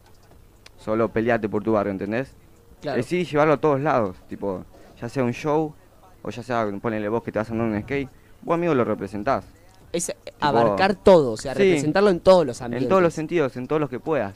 solo 0.76 1.08
pelearte 1.08 1.48
por 1.48 1.64
tu 1.64 1.72
barrio 1.72 1.90
¿entendés? 1.92 2.34
Claro. 2.80 3.00
es 3.00 3.06
sí 3.06 3.24
llevarlo 3.24 3.54
a 3.54 3.56
todos 3.60 3.80
lados 3.80 4.16
tipo 4.28 4.64
ya 5.00 5.08
sea 5.08 5.24
un 5.24 5.32
show 5.32 5.74
o 6.22 6.30
ya 6.30 6.42
sea 6.44 6.64
ponele 6.80 7.08
vos 7.08 7.22
que 7.24 7.32
te 7.32 7.38
vas 7.40 7.48
a 7.48 7.52
andar 7.52 7.66
en 7.68 7.74
un 7.74 7.82
skate 7.82 8.08
vos 8.42 8.54
amigo 8.54 8.74
lo 8.74 8.84
representás 8.84 9.44
Es 9.90 10.12
abarcar 10.38 10.94
todo, 10.94 11.32
o 11.32 11.36
sea, 11.36 11.54
Sí. 11.54 11.60
representarlo 11.62 12.10
en 12.10 12.20
todos 12.20 12.46
los 12.46 12.60
ambientes. 12.62 12.84
en 12.86 12.88
todos 12.90 13.02
los 13.02 13.14
sentidos 13.14 13.56
en 13.56 13.66
todos 13.66 13.80
los 13.80 13.90
que 13.90 13.98
puedas 13.98 14.34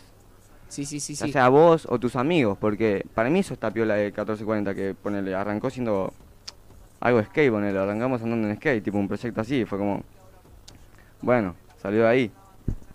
Sí, 0.69 0.87
sí, 0.87 1.01
sí, 1.01 1.15
ya 1.15 1.27
sí. 1.27 1.33
sea 1.33 1.51
vos 1.51 1.87
o 1.91 1.99
tus 1.99 2.17
amigos, 2.17 2.57
porque 2.59 3.05
para 3.13 3.29
mí 3.29 3.41
eso 3.41 3.53
está 3.53 3.71
piola 3.71 3.93
de 3.95 4.05
1440, 4.07 4.75
que 4.75 4.95
ponele, 4.95 5.35
arrancó 5.35 5.69
siendo 5.69 6.15
algo 7.03 7.23
skate, 7.23 7.51
ponele, 7.51 7.79
arrancamos 7.79 8.23
andando 8.23 8.49
en 8.49 8.57
skate, 8.57 8.83
tipo 8.83 8.97
un 8.97 9.09
proyecto 9.09 9.41
así, 9.41 9.65
fue 9.65 9.77
como, 9.79 10.03
bueno, 11.21 11.55
salió 11.81 12.03
de 12.03 12.09
ahí. 12.09 12.31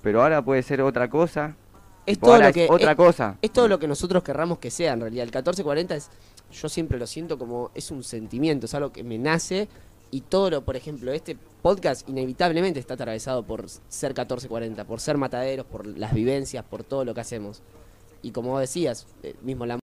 Pero 0.01 0.22
ahora 0.24 0.41
puede 0.43 0.64
ser 0.64 0.82
otra 0.82 1.10
cosa, 1.10 1.55
es 2.05 2.18
todo 2.20 2.39
lo 2.39 2.53
que 2.53 2.66
es 2.66 2.72
otra 2.72 2.91
es- 2.91 2.97
cosa. 2.97 3.38
Es 3.41 3.51
todo 3.51 3.68
lo 3.68 3.80
que 3.80 3.88
nosotros 3.88 4.24
querramos 4.24 4.60
que 4.60 4.72
sea, 4.72 4.93
en 4.93 5.01
realidad. 5.01 5.24
El 5.24 5.28
1440 5.30 5.95
es, 5.95 6.10
yo 6.51 6.70
siempre 6.70 6.97
lo 6.97 7.05
siento 7.05 7.38
como, 7.38 7.70
es 7.76 7.91
un 7.91 8.03
sentimiento, 8.03 8.66
es 8.66 8.74
algo 8.74 8.91
que 8.91 9.03
me 9.03 9.18
nace. 9.18 9.68
Y 10.10 10.22
todo 10.22 10.49
lo, 10.49 10.62
por 10.64 10.78
ejemplo, 10.78 11.12
este 11.12 11.36
podcast 11.62 12.08
inevitablemente 12.08 12.80
está 12.80 12.93
atravesado 12.93 13.43
por 13.43 13.68
ser 13.89 14.12
1440, 14.12 14.86
por 14.86 15.01
ser 15.01 15.18
mataderos, 15.18 15.66
por 15.66 15.86
las 15.86 16.14
vivencias, 16.14 16.64
por 16.64 16.86
todo 16.86 17.03
lo 17.03 17.14
que 17.14 17.20
hacemos. 17.20 17.62
Y 18.22 18.32
como 18.32 18.58
decías, 18.58 19.05
eh, 19.24 19.36
mismo 19.41 19.66
la 19.66 19.76